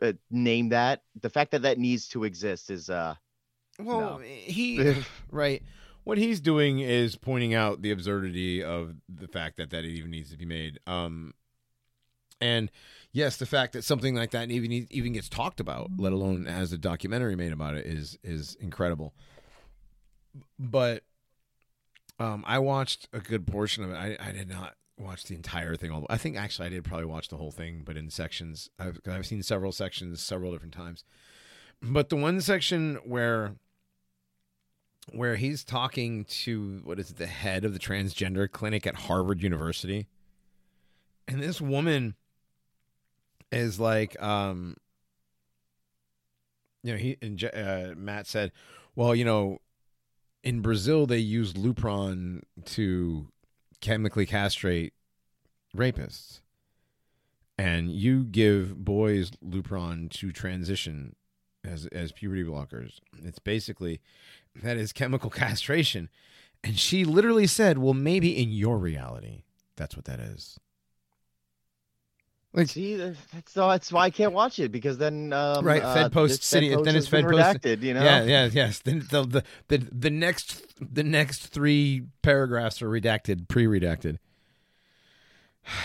Uh, 0.00 0.12
name 0.30 0.68
that. 0.70 1.02
The 1.20 1.30
fact 1.30 1.50
that 1.50 1.62
that 1.62 1.78
needs 1.78 2.08
to 2.08 2.24
exist 2.24 2.70
is 2.70 2.88
uh. 2.90 3.14
Well, 3.78 4.00
No. 4.00 4.18
he 4.18 4.94
right. 5.30 5.62
What 6.04 6.18
he's 6.18 6.40
doing 6.40 6.80
is 6.80 7.14
pointing 7.16 7.54
out 7.54 7.82
the 7.82 7.90
absurdity 7.92 8.62
of 8.62 8.94
the 9.08 9.28
fact 9.28 9.56
that 9.58 9.70
that 9.70 9.84
even 9.84 10.10
needs 10.10 10.30
to 10.30 10.36
be 10.36 10.44
made. 10.44 10.78
Um, 10.86 11.32
and 12.42 12.70
yes, 13.12 13.36
the 13.36 13.46
fact 13.46 13.72
that 13.72 13.84
something 13.84 14.14
like 14.14 14.32
that 14.32 14.50
even 14.50 14.86
even 14.90 15.12
gets 15.12 15.28
talked 15.28 15.60
about, 15.60 15.90
let 15.96 16.12
alone 16.12 16.46
has 16.46 16.72
a 16.72 16.78
documentary 16.78 17.36
made 17.36 17.52
about 17.52 17.74
it, 17.74 17.86
is 17.86 18.18
is 18.24 18.56
incredible. 18.60 19.14
But 20.58 21.04
um, 22.18 22.44
I 22.46 22.58
watched 22.58 23.08
a 23.12 23.20
good 23.20 23.46
portion 23.46 23.84
of 23.84 23.90
it. 23.90 23.94
I, 23.94 24.16
I 24.20 24.32
did 24.32 24.48
not 24.48 24.74
watch 24.98 25.24
the 25.24 25.34
entire 25.34 25.76
thing. 25.76 25.90
All 25.90 26.06
I 26.10 26.16
think 26.16 26.36
actually 26.36 26.66
I 26.66 26.70
did 26.70 26.84
probably 26.84 27.06
watch 27.06 27.28
the 27.28 27.36
whole 27.36 27.52
thing, 27.52 27.82
but 27.84 27.96
in 27.96 28.10
sections. 28.10 28.70
I've 28.78 29.00
I've 29.06 29.26
seen 29.26 29.42
several 29.42 29.72
sections 29.72 30.20
several 30.20 30.52
different 30.52 30.74
times. 30.74 31.04
But 31.80 32.08
the 32.08 32.16
one 32.16 32.40
section 32.40 32.98
where 33.04 33.54
where 35.10 35.36
he's 35.36 35.64
talking 35.64 36.24
to 36.24 36.80
what 36.84 36.98
is 36.98 37.10
it, 37.10 37.18
the 37.18 37.26
head 37.26 37.64
of 37.64 37.72
the 37.72 37.78
transgender 37.78 38.50
clinic 38.50 38.86
at 38.86 38.94
Harvard 38.94 39.42
University. 39.42 40.06
And 41.28 41.40
this 41.40 41.60
woman 41.60 42.14
is 43.52 43.78
like 43.78 44.20
um 44.22 44.76
you 46.82 46.92
know, 46.92 46.98
he 46.98 47.16
and 47.22 47.42
uh, 47.44 47.94
Matt 47.96 48.26
said, 48.26 48.50
"Well, 48.96 49.14
you 49.14 49.24
know, 49.24 49.58
in 50.42 50.60
Brazil 50.60 51.06
they 51.06 51.18
use 51.18 51.52
Lupron 51.52 52.42
to 52.64 53.28
chemically 53.80 54.26
castrate 54.26 54.94
rapists. 55.76 56.40
And 57.58 57.90
you 57.90 58.24
give 58.24 58.84
boys 58.84 59.30
Lupron 59.44 60.10
to 60.12 60.32
transition 60.32 61.14
as 61.62 61.86
as 61.86 62.10
puberty 62.10 62.44
blockers. 62.44 62.98
It's 63.22 63.38
basically 63.38 64.00
that 64.62 64.76
is 64.76 64.92
chemical 64.92 65.30
castration. 65.44 66.08
And 66.64 66.78
she 66.78 67.04
literally 67.04 67.46
said, 67.46 67.78
"Well, 67.78 67.94
maybe 67.94 68.40
in 68.40 68.50
your 68.50 68.78
reality, 68.78 69.42
that's 69.76 69.94
what 69.94 70.06
that 70.06 70.20
is." 70.20 70.58
Like, 72.54 72.68
See, 72.68 72.96
that- 72.96 73.16
that's 73.32 73.54
that's 73.54 73.90
why 73.92 74.04
I 74.04 74.10
can't 74.10 74.34
watch 74.34 74.58
it 74.58 74.70
because 74.70 74.98
then 74.98 75.32
um, 75.32 75.64
Right, 75.64 75.82
uh, 75.82 75.94
Fed 75.94 76.12
Post 76.12 76.40
this 76.40 76.44
City- 76.44 76.68
Fed 76.68 76.76
Post 76.78 76.84
then 76.84 76.96
it's 76.96 77.08
Fed 77.08 77.24
Post- 77.24 77.34
redacted. 77.34 77.82
You 77.82 77.94
know. 77.94 78.04
yeah, 78.04 78.22
yeah, 78.24 78.50
yes. 78.52 78.80
Then 78.80 79.06
the, 79.10 79.22
the 79.24 79.44
the 79.68 79.78
the 79.90 80.10
next 80.10 80.62
the 80.78 81.02
next 81.02 81.46
three 81.46 82.02
paragraphs 82.20 82.82
are 82.82 82.88
redacted, 82.90 83.48
pre-redacted. 83.48 84.18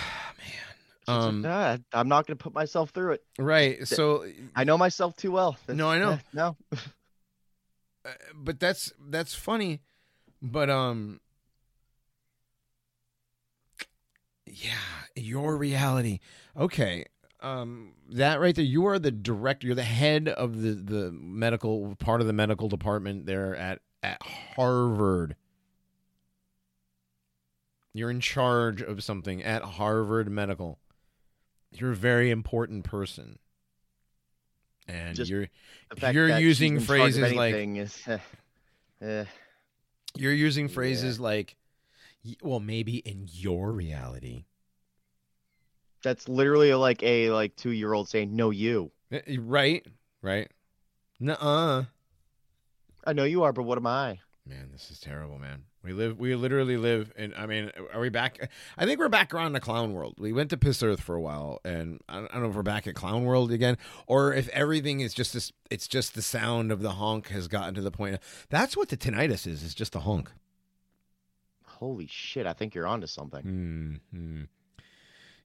Like, 1.07 1.15
Um, 1.15 1.45
"Ah, 1.48 1.77
I'm 1.94 2.10
not 2.10 2.27
going 2.27 2.38
to 2.38 2.44
put 2.44 2.53
myself 2.53 2.89
through 2.89 3.14
it. 3.14 3.23
Right. 3.39 3.88
So, 3.88 4.26
I 4.57 4.65
know 4.65 4.77
myself 4.77 5.15
too 5.15 5.31
well. 5.31 5.56
No, 5.69 5.89
I 5.89 5.99
know. 5.99 6.19
no. 6.34 6.57
uh, 8.03 8.10
but 8.35 8.60
that's 8.60 8.91
that's 9.07 9.34
funny, 9.34 9.80
but 10.41 10.69
um, 10.69 11.22
yeah, 14.45 14.73
your 15.18 15.57
reality. 15.57 16.19
Okay, 16.56 17.06
um, 17.41 17.94
that 18.10 18.39
right 18.39 18.56
there. 18.56 18.65
You 18.65 18.85
are 18.88 18.99
the 18.99 19.11
director. 19.11 19.68
You're 19.68 19.76
the 19.76 19.84
head 19.84 20.27
of 20.27 20.61
the 20.61 20.72
the 20.72 21.11
medical 21.11 21.95
part 21.95 22.22
of 22.22 22.27
the 22.27 22.34
medical 22.34 22.69
department 22.69 23.26
there 23.26 23.56
at 23.56 23.81
at 24.03 24.22
Harvard. 24.22 25.35
You're 27.94 28.11
in 28.11 28.19
charge 28.22 28.81
of 28.81 29.03
something 29.03 29.41
at 29.44 29.64
Harvard 29.64 30.30
Medical. 30.30 30.77
You're 31.72 31.91
a 31.91 31.95
very 31.95 32.30
important 32.30 32.84
person, 32.84 33.39
and 34.88 35.15
Just 35.15 35.30
you're 35.31 35.48
You're 36.11 36.38
using 36.39 36.76
in 36.76 36.85
charge 36.85 37.15
of 37.15 37.15
phrases 37.15 37.34
like- 37.34 37.56
is, 37.56 38.03
eh, 38.07 38.18
eh. 39.02 39.26
You're 40.15 40.34
using 40.34 40.68
phrases 40.68 41.19
like, 41.19 41.56
well, 42.41 42.60
maybe 42.60 42.98
in 42.98 43.27
your 43.31 43.72
reality. 43.72 44.45
That's 46.03 46.30
literally 46.30 46.74
like 46.74 47.02
a 47.03 47.32
like 47.32 47.56
two 47.56 47.72
year 47.72 47.94
old 47.94 48.10
saying, 48.10 48.36
"No, 48.36 48.49
you." 48.52 48.91
Eh, 49.11 49.38
Right? 49.40 49.86
Right? 50.22 50.52
Nuh-uh. 51.19 51.86
I 53.06 53.14
know 53.14 53.24
you 53.24 53.44
are, 53.44 53.53
but 53.53 53.64
what 53.64 53.78
am 53.78 53.88
I? 53.88 54.19
Man, 54.45 54.69
this 54.72 54.91
is 54.91 54.99
terrible, 54.99 55.40
man. 55.40 55.64
We 55.84 55.94
live, 55.94 56.19
we 56.19 56.36
literally 56.36 56.76
live 56.76 57.14
in, 57.15 57.34
I 57.36 57.45
mean, 57.45 57.72
are 57.94 58.02
we 58.02 58.10
back? 58.10 58.49
I 58.78 58.86
think 58.86 58.99
we're 58.99 59.07
back 59.07 59.34
around 59.34 59.53
the 59.53 59.60
clown 59.60 59.94
world. 59.94 60.15
We 60.18 60.34
went 60.34 60.49
to 60.49 60.57
Piss 60.57 60.84
Earth 60.84 60.99
for 61.02 61.15
a 61.15 61.22
while, 61.22 61.61
and 61.64 62.02
I 62.10 62.19
don't 62.19 62.41
know 62.41 62.49
if 62.49 62.56
we're 62.56 62.64
back 62.64 62.88
at 62.88 62.95
clown 62.95 63.24
world 63.24 63.52
again, 63.52 63.78
or 64.06 64.34
if 64.34 64.49
everything 64.49 64.99
is 64.99 65.14
just 65.14 65.34
this, 65.34 65.53
it's 65.69 65.88
just 65.88 66.14
the 66.14 66.22
sound 66.22 66.72
of 66.72 66.82
the 66.82 66.94
honk 66.94 67.30
has 67.30 67.48
gotten 67.48 67.74
to 67.76 67.82
the 67.82 67.91
point. 67.91 68.19
That's 68.49 68.76
what 68.76 68.90
the 68.90 68.98
tinnitus 68.98 69.48
is, 69.48 69.64
it's 69.64 69.74
just 69.74 69.95
a 69.95 69.99
honk. 69.99 70.32
Holy 71.65 72.07
shit! 72.07 72.45
I 72.45 72.53
think 72.53 72.74
you're 72.76 72.88
onto 72.88 73.07
something. 73.07 73.99
Hmm. 74.11 74.41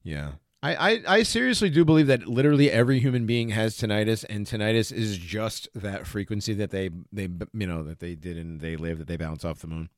Yeah. 0.02 0.32
I, 0.64 0.74
I, 0.92 1.02
I 1.08 1.22
seriously 1.24 1.70
do 1.70 1.84
believe 1.84 2.06
that 2.06 2.28
literally 2.28 2.70
every 2.70 3.00
human 3.00 3.26
being 3.26 3.48
has 3.48 3.76
tinnitus, 3.76 4.24
and 4.30 4.46
tinnitus 4.46 4.92
is 4.92 5.18
just 5.18 5.68
that 5.74 6.06
frequency 6.06 6.54
that 6.54 6.70
they 6.70 6.90
they 7.12 7.28
you 7.52 7.66
know 7.66 7.82
that 7.82 7.98
they 7.98 8.14
did 8.14 8.36
and 8.38 8.60
they 8.60 8.76
live 8.76 8.98
that 8.98 9.08
they 9.08 9.16
bounce 9.16 9.44
off 9.44 9.58
the 9.58 9.66
moon, 9.66 9.88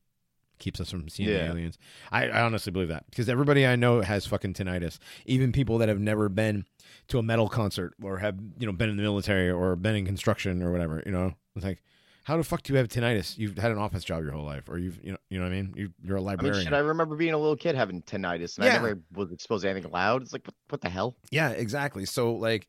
keeps 0.58 0.80
us 0.80 0.90
from 0.90 1.06
seeing 1.10 1.28
the 1.28 1.34
Yeah. 1.34 1.50
aliens. 1.50 1.76
I, 2.10 2.28
I 2.28 2.40
honestly 2.40 2.72
believe 2.72 2.88
that 2.88 3.04
because 3.10 3.28
everybody 3.28 3.66
I 3.66 3.76
know 3.76 4.00
has 4.00 4.24
fucking 4.26 4.54
tinnitus, 4.54 4.98
even 5.26 5.52
people 5.52 5.76
that 5.78 5.90
have 5.90 6.00
never 6.00 6.30
been 6.30 6.64
to 7.08 7.18
a 7.18 7.22
metal 7.22 7.50
concert 7.50 7.92
or 8.02 8.18
have 8.20 8.38
you 8.58 8.64
know 8.66 8.72
been 8.72 8.88
in 8.88 8.96
the 8.96 9.02
military 9.02 9.50
or 9.50 9.76
been 9.76 9.96
in 9.96 10.06
construction 10.06 10.62
or 10.62 10.72
whatever. 10.72 11.02
You 11.04 11.12
know, 11.12 11.34
it's 11.56 11.64
like 11.66 11.82
how 12.24 12.36
the 12.36 12.42
fuck 12.44 12.62
do 12.62 12.72
you 12.72 12.78
have 12.78 12.88
tinnitus? 12.88 13.38
You've 13.38 13.56
had 13.58 13.70
an 13.70 13.78
office 13.78 14.02
job 14.02 14.22
your 14.22 14.32
whole 14.32 14.44
life, 14.44 14.68
or 14.68 14.78
you've 14.78 14.98
you 15.04 15.12
know 15.12 15.18
you 15.30 15.38
know 15.38 15.44
what 15.44 15.52
I 15.52 15.56
mean? 15.56 15.74
You, 15.76 15.90
you're 16.02 16.16
a 16.16 16.20
I 16.20 16.22
mean, 16.22 16.26
librarian. 16.26 16.64
shit, 16.64 16.72
I 16.72 16.78
remember 16.78 17.16
being 17.16 17.34
a 17.34 17.38
little 17.38 17.56
kid 17.56 17.74
having 17.74 18.02
tinnitus, 18.02 18.56
and 18.56 18.64
Yeah. 18.66 18.72
I 18.72 18.74
never 18.74 19.00
was 19.12 19.30
exposed 19.30 19.62
to 19.62 19.70
anything 19.70 19.92
loud. 19.92 20.22
It's 20.22 20.32
like, 20.32 20.46
what, 20.46 20.54
what 20.70 20.80
the 20.80 20.88
hell? 20.88 21.16
Yeah, 21.30 21.50
exactly. 21.50 22.04
So 22.06 22.32
like 22.34 22.66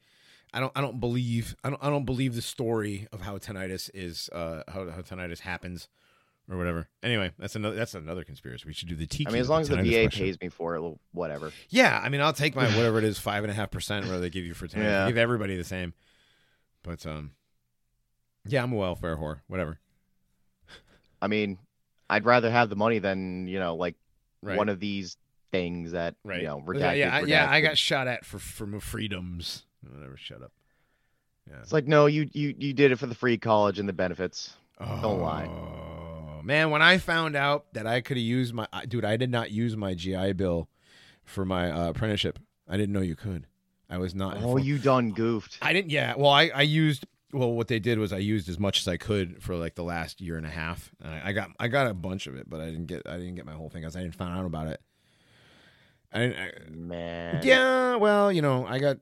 I 0.53 0.60
don't 0.60 0.72
I 0.76 0.82
don't 0.82 0.99
believe 0.99 1.56
I 1.64 1.69
don't 1.69 1.84
I 1.84 1.90
don't 1.90 2.06
believe 2.06 2.36
the 2.36 2.41
story 2.41 3.07
of 3.11 3.22
how 3.22 3.38
tinnitus 3.38 3.90
is 3.94 4.30
uh 4.32 4.64
how, 4.68 4.90
how 4.90 5.02
tinnitus 5.02 5.40
happens 5.40 5.88
or 6.49 6.57
whatever. 6.57 6.88
Anyway, 7.02 7.32
that's 7.40 7.56
another 7.56 7.76
that's 7.76 7.94
another 7.94 8.23
conspiracy. 8.23 8.65
We 8.68 8.73
should 8.73 8.90
do 8.90 8.95
the 8.95 9.07
T. 9.07 9.26
I 9.27 9.32
mean, 9.32 9.41
as 9.41 9.49
long 9.49 9.61
as 9.61 9.69
the 9.69 9.77
VA 9.77 10.10
pays 10.11 10.40
me 10.41 10.49
for 10.49 10.76
it, 10.76 10.98
whatever. 11.11 11.52
Yeah, 11.69 11.99
I 12.03 12.10
mean 12.10 12.22
I'll 12.22 12.34
take 12.34 12.56
my 12.56 12.65
whatever 12.76 12.98
it 12.99 13.03
is, 13.06 13.18
five 13.18 13.44
and 13.44 13.52
a 13.52 13.53
half 13.56 13.72
percent 13.72 14.06
whatever 14.06 14.22
they 14.22 14.30
give 14.30 14.45
you 14.45 14.53
for 14.53 14.68
tinnitus. 14.68 14.84
Yeah. 14.84 15.06
They 15.06 15.11
give 15.11 15.18
everybody 15.18 15.56
the 15.56 15.64
same. 15.64 15.94
But 16.84 17.06
um 17.06 17.32
yeah, 18.46 18.64
I'm 18.64 18.74
a 18.74 18.76
welfare 18.76 19.18
whore. 19.18 19.40
Whatever. 19.48 19.80
I 21.22 21.28
mean, 21.28 21.58
I'd 22.10 22.26
rather 22.26 22.52
have 22.52 22.70
the 22.70 22.76
money 22.76 23.00
than 23.00 23.48
you 23.48 23.60
know, 23.60 23.76
like 23.76 23.96
Right. 24.42 24.58
one 24.58 24.70
of 24.70 24.80
these 24.80 25.18
things 25.52 25.94
that 25.94 26.14
right. 26.24 26.42
you 26.42 26.48
know, 26.48 26.58
yeah, 26.58 26.66
redacted. 26.66 26.98
yeah, 26.98 27.16
I, 27.16 27.20
yeah, 27.22 27.50
I 27.50 27.62
got 27.62 27.78
shot 27.80 28.08
at 28.08 28.26
for 28.26 28.38
for 28.38 28.68
my 28.68 28.78
freedoms. 28.80 29.64
Whatever, 29.82 30.18
shut 30.18 30.44
up. 30.44 30.52
Yeah. 31.50 31.60
It's 31.62 31.74
like, 31.74 31.88
no, 31.88 32.06
you 32.06 32.30
you 32.32 32.54
you 32.58 32.74
did 32.74 32.92
it 32.92 33.00
for 33.00 33.08
the 33.08 33.16
free 33.16 33.38
college 33.38 33.80
and 33.80 33.90
the 33.90 33.94
benefits. 33.94 34.54
Don't 34.80 35.22
lie. 35.22 35.46
Oh 35.48 36.42
man, 36.44 36.70
when 36.70 36.82
I 36.82 36.98
found 37.00 37.36
out 37.36 37.66
that 37.74 37.88
I 37.88 38.02
could 38.02 38.18
have 38.18 38.24
used 38.26 38.54
my 38.54 38.68
dude, 38.88 39.06
I 39.06 39.18
did 39.18 39.32
not 39.32 39.50
use 39.50 39.76
my 39.76 39.96
GI 39.96 40.34
Bill 40.34 40.68
for 41.24 41.44
my 41.46 41.72
uh, 41.72 41.90
apprenticeship. 41.90 42.38
I 42.68 42.78
didn't 42.78 42.94
know 42.94 43.02
you 43.02 43.16
could. 43.16 43.48
I 43.90 43.98
was 43.98 44.14
not. 44.14 44.34
Oh, 44.34 44.38
informed. 44.38 44.66
you 44.66 44.78
done 44.78 45.12
goofed. 45.12 45.58
I 45.62 45.74
didn't. 45.74 45.92
Yeah. 45.92 46.14
Well, 46.18 46.32
I 46.32 46.52
I 46.54 46.62
used. 46.64 47.06
Well, 47.34 47.52
what 47.52 47.68
they 47.68 47.80
did 47.80 47.99
was 47.99 48.14
I 48.14 48.18
used 48.18 48.47
as 48.47 48.60
much 48.60 48.80
as 48.80 48.88
I 48.88 48.97
could 48.97 49.41
for 49.43 49.56
like 49.56 49.76
the 49.76 49.84
last 49.84 50.22
year 50.22 50.38
and 50.38 50.45
a 50.45 50.49
half. 50.49 50.91
And 51.03 51.14
I, 51.14 51.30
I 51.30 51.31
got 51.34 51.49
I 51.60 51.68
got 51.68 51.88
a 51.88 51.93
bunch 51.93 52.27
of 52.27 52.35
it, 52.35 52.49
but 52.49 52.61
I 52.61 52.65
didn't 52.65 52.85
get 52.85 53.03
I 53.07 53.18
didn't 53.18 53.35
get 53.35 53.45
my 53.45 53.53
whole 53.53 53.69
thing 53.69 53.81
because 53.81 53.95
I 53.95 54.02
didn't 54.02 54.15
find 54.15 54.38
out 54.38 54.45
about 54.45 54.68
it. 54.68 54.81
I 56.14 56.19
didn't. 56.19 56.38
I, 56.38 56.52
Man. 56.69 57.41
yeah, 57.43 57.95
well, 57.95 58.31
you 58.31 58.41
know, 58.41 58.65
I 58.65 58.80
got. 58.80 58.97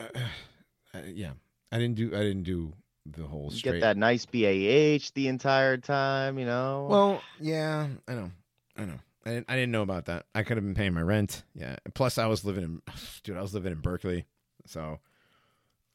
Uh, 0.00 0.06
uh, 0.94 0.98
yeah, 1.06 1.32
I 1.70 1.78
didn't 1.78 1.94
do. 1.94 2.08
I 2.08 2.20
didn't 2.20 2.42
do 2.42 2.72
the 3.06 3.24
whole 3.24 3.50
You 3.52 3.62
get 3.62 3.80
that 3.80 3.96
nice 3.96 4.24
BAH 4.26 5.10
the 5.14 5.28
entire 5.28 5.76
time, 5.76 6.38
you 6.38 6.46
know. 6.46 6.86
Well, 6.90 7.22
yeah, 7.40 7.88
I 8.08 8.14
know, 8.14 8.30
I 8.76 8.84
know. 8.84 8.98
I 9.26 9.30
didn't, 9.30 9.46
I 9.48 9.54
didn't 9.54 9.72
know 9.72 9.82
about 9.82 10.06
that. 10.06 10.26
I 10.34 10.42
could 10.42 10.56
have 10.56 10.64
been 10.64 10.74
paying 10.74 10.92
my 10.92 11.02
rent. 11.02 11.44
Yeah. 11.54 11.76
Plus, 11.94 12.18
I 12.18 12.26
was 12.26 12.44
living 12.44 12.64
in, 12.64 12.82
dude, 13.22 13.36
I 13.36 13.42
was 13.42 13.54
living 13.54 13.72
in 13.72 13.80
Berkeley, 13.80 14.26
so 14.66 15.00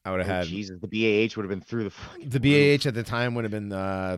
I 0.10 0.12
would 0.12 0.22
have 0.22 0.30
Oh, 0.30 0.34
had 0.34 0.46
Jesus, 0.48 0.80
the 0.82 0.88
BAH 0.88 1.36
would 1.36 1.44
have 1.44 1.50
been 1.50 1.62
through 1.62 1.84
the 1.84 1.90
fucking 1.92 2.30
the 2.30 2.40
roof. 2.40 2.82
BAH 2.82 2.88
at 2.88 2.96
the 2.96 3.04
time 3.04 3.36
would 3.36 3.44
have 3.44 3.52
been 3.52 3.72
uh, 3.72 4.18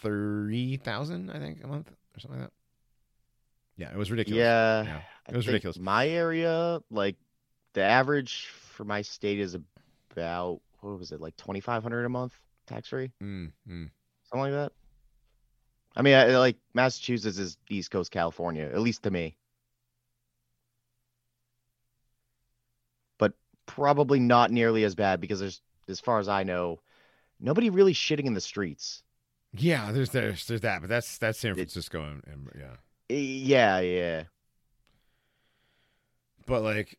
three 0.00 0.76
thousand, 0.76 1.30
I 1.32 1.40
think, 1.40 1.64
a 1.64 1.66
month 1.66 1.90
or 1.90 2.20
something 2.20 2.38
like 2.40 2.48
that. 2.48 2.54
Yeah, 3.76 3.90
it 3.92 3.96
was 3.96 4.10
ridiculous. 4.12 4.38
Yeah, 4.38 4.82
Yeah, 4.84 5.00
it 5.28 5.34
was 5.34 5.48
ridiculous. 5.48 5.78
My 5.80 6.08
area, 6.08 6.80
like 6.92 7.16
the 7.72 7.82
average 7.82 8.46
for 8.46 8.84
my 8.84 9.02
state 9.02 9.40
is 9.40 9.56
about 10.12 10.60
what 10.80 10.96
was 10.96 11.10
it, 11.10 11.20
like 11.20 11.36
twenty 11.36 11.58
five 11.60 11.82
hundred 11.82 12.04
a 12.04 12.08
month 12.08 12.38
tax 12.68 12.88
free, 12.88 13.10
Mm, 13.20 13.50
mm. 13.68 13.90
something 14.30 14.40
like 14.40 14.52
that. 14.52 14.72
I 15.96 16.02
mean, 16.02 16.14
I, 16.14 16.38
like 16.38 16.56
Massachusetts 16.72 17.38
is 17.38 17.56
East 17.68 17.90
Coast 17.90 18.12
California, 18.12 18.70
at 18.72 18.80
least 18.80 19.02
to 19.02 19.10
me. 19.10 19.36
But 23.18 23.32
probably 23.66 24.20
not 24.20 24.50
nearly 24.50 24.84
as 24.84 24.94
bad 24.94 25.20
because 25.20 25.40
there's, 25.40 25.60
as 25.88 26.00
far 26.00 26.18
as 26.18 26.28
I 26.28 26.42
know, 26.42 26.80
nobody 27.40 27.70
really 27.70 27.94
shitting 27.94 28.24
in 28.26 28.34
the 28.34 28.40
streets. 28.40 29.02
Yeah, 29.54 29.92
there's 29.92 30.10
there's 30.10 30.46
there's 30.46 30.62
that, 30.62 30.80
but 30.80 30.88
that's 30.88 31.18
that's 31.18 31.38
San 31.38 31.52
It- 31.52 31.56
Francisco, 31.56 32.02
and, 32.02 32.22
and 32.26 32.48
yeah. 32.58 32.76
Eh, 33.10 33.14
Yeah, 33.16 33.80
yeah. 33.80 34.22
But 36.46 36.62
like, 36.62 36.98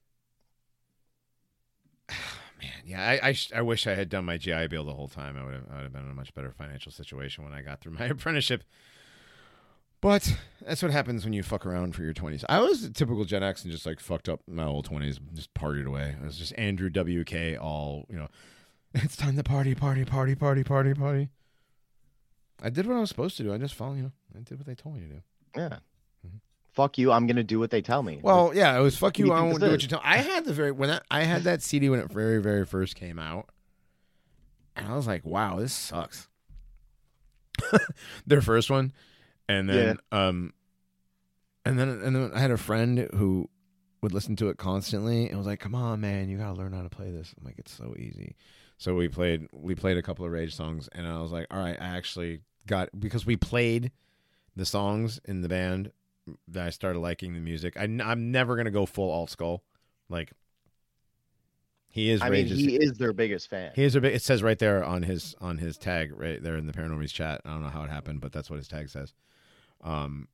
man, 2.10 2.72
yeah, 2.86 3.02
I 3.22 3.30
I, 3.30 3.36
I 3.56 3.62
wish 3.62 3.88
I 3.88 3.96
had 3.96 4.10
done 4.10 4.26
my 4.26 4.38
GI 4.38 4.68
Bill 4.68 4.84
the 4.84 4.94
whole 4.94 5.08
time. 5.08 5.38
I 5.38 5.44
would 5.44 5.54
have 5.54 5.64
I 5.72 5.76
would 5.78 5.84
have 5.84 5.94
been 5.94 6.06
in 6.06 6.12
a 6.12 6.16
much 6.16 6.34
better 6.34 6.52
financial 6.52 6.92
situation 6.92 7.44
when 7.44 7.54
I 7.54 7.62
got 7.62 7.82
through 7.82 7.94
my 7.94 8.06
apprenticeship. 8.10 8.64
But 10.04 10.36
that's 10.62 10.84
what 10.84 10.92
happens 10.92 11.24
when 11.24 11.32
you 11.32 11.44
fuck 11.44 11.66
around 11.66 11.96
for 11.96 12.04
your 12.04 12.12
twenties. 12.12 12.44
I 12.50 12.60
was 12.60 12.84
a 12.84 12.92
typical 12.92 13.24
Gen 13.24 13.42
X 13.42 13.64
and 13.64 13.72
just 13.72 13.86
like 13.86 14.02
fucked 14.02 14.28
up 14.28 14.42
my 14.46 14.66
old 14.66 14.84
twenties, 14.84 15.18
just 15.34 15.54
partied 15.54 15.86
away. 15.86 16.18
I 16.22 16.26
was 16.26 16.38
just 16.38 16.54
Andrew 16.58 16.90
WK, 16.90 17.58
all 17.60 18.06
you 18.10 18.18
know. 18.18 18.28
It's 18.96 19.16
time 19.16 19.38
to 19.38 19.44
party, 19.44 19.74
party, 19.74 20.04
party, 20.04 20.36
party, 20.36 20.64
party, 20.64 20.94
party. 20.94 21.30
I 22.62 22.70
did 22.70 22.86
what 22.86 22.98
I 22.98 23.00
was 23.00 23.10
supposed 23.10 23.38
to 23.38 23.44
do. 23.44 23.52
I 23.54 23.58
just 23.58 23.74
followed, 23.74 23.96
you 23.96 24.04
know, 24.04 24.12
I 24.38 24.42
did 24.42 24.58
what 24.60 24.68
they 24.68 24.76
told 24.76 24.96
me 24.96 25.02
to 25.02 25.08
do. 25.08 25.22
Yeah. 25.56 25.78
Mhm. 26.28 26.42
Fuck 26.74 26.98
you. 26.98 27.12
I'm 27.14 27.26
gonna 27.26 27.44
do 27.44 27.58
what 27.58 27.72
they 27.72 27.82
tell 27.82 28.04
me. 28.04 28.20
Well, 28.22 28.52
yeah, 28.54 28.78
it 28.78 28.82
was 28.82 28.98
fuck 28.98 29.18
you. 29.18 29.28
you 29.28 29.32
I 29.32 29.42
won't 29.42 29.62
do 29.62 29.72
what 29.72 29.82
you 29.82 29.88
tell. 29.88 30.02
I 30.04 30.18
had 30.18 30.44
the 30.44 30.54
very 30.54 30.72
when 30.74 30.90
that, 30.90 31.04
I 31.10 31.24
had 31.24 31.44
that 31.44 31.62
CD 31.62 31.90
when 31.90 32.02
it 32.02 32.12
very 32.12 32.42
very 32.42 32.66
first 32.66 32.96
came 32.98 33.20
out, 33.20 33.48
and 34.76 34.86
I 34.86 34.98
was 34.98 35.08
like, 35.08 35.24
wow, 35.26 35.60
this 35.60 35.72
sucks. 35.72 36.28
Their 38.28 38.42
first 38.42 38.70
one, 38.70 38.92
and 39.48 39.70
then 39.70 39.98
um, 40.12 40.54
and 41.66 41.80
then 41.80 41.90
and 41.90 42.16
then 42.16 42.32
I 42.34 42.40
had 42.40 42.52
a 42.52 42.58
friend 42.58 43.10
who 43.14 43.50
would 44.02 44.14
listen 44.14 44.36
to 44.36 44.50
it 44.50 44.58
constantly 44.58 45.30
and 45.30 45.38
was 45.38 45.48
like, 45.48 45.60
come 45.60 45.76
on, 45.76 46.02
man, 46.02 46.30
you 46.30 46.38
gotta 46.38 46.54
learn 46.54 46.74
how 46.74 46.84
to 46.84 46.90
play 46.90 47.10
this. 47.12 47.34
I'm 47.38 47.46
like, 47.46 47.58
it's 47.58 47.72
so 47.72 47.96
easy. 47.98 48.36
So 48.78 48.96
we 48.96 49.08
played 49.08 49.48
we 49.54 49.76
played 49.76 49.98
a 49.98 50.02
couple 50.02 50.26
of 50.26 50.32
Rage 50.32 50.56
songs, 50.56 50.90
and 50.94 51.08
I 51.08 51.22
was 51.22 51.32
like, 51.32 51.48
all 51.52 51.60
right, 51.60 51.78
I 51.80 51.86
actually 51.98 52.42
got 52.68 52.90
because 52.98 53.26
we 53.26 53.38
played 53.38 53.92
the 54.56 54.66
songs 54.66 55.20
in 55.26 55.42
the 55.42 55.50
band 55.50 55.92
that 56.50 56.68
I 56.68 56.70
started 56.70 57.00
liking 57.00 57.34
the 57.34 57.40
music. 57.40 57.76
I, 57.78 57.84
am 57.84 58.32
never 58.32 58.56
gonna 58.56 58.72
go 58.72 58.86
full 58.86 59.12
alt 59.12 59.30
skull. 59.30 59.64
Like 60.10 60.34
he 61.90 62.10
is 62.10 62.22
I 62.22 62.30
mean, 62.30 62.48
he 62.48 62.76
is 62.76 62.98
their 62.98 63.14
biggest 63.14 63.50
fan. 63.50 63.72
he 63.76 63.84
is 63.84 63.96
a 63.96 64.02
big. 64.02 64.16
It 64.16 64.22
says 64.22 64.44
right 64.44 64.60
there 64.60 64.84
on 64.84 65.04
his 65.04 65.36
on 65.40 65.60
his 65.60 65.78
tag 65.78 66.12
right 66.14 66.42
there 66.42 66.58
in 66.58 66.66
the 66.66 66.74
Paranormies 66.74 67.14
chat. 67.14 67.42
I 67.46 67.52
don't 67.52 67.62
know 67.62 67.70
how 67.70 67.84
it 67.84 67.90
happened, 67.90 68.20
but 68.20 68.32
that's 68.32 68.50
what 68.50 68.58
his 68.58 68.68
tag 68.68 68.90
says. 68.90 69.14
Um, 69.84 70.28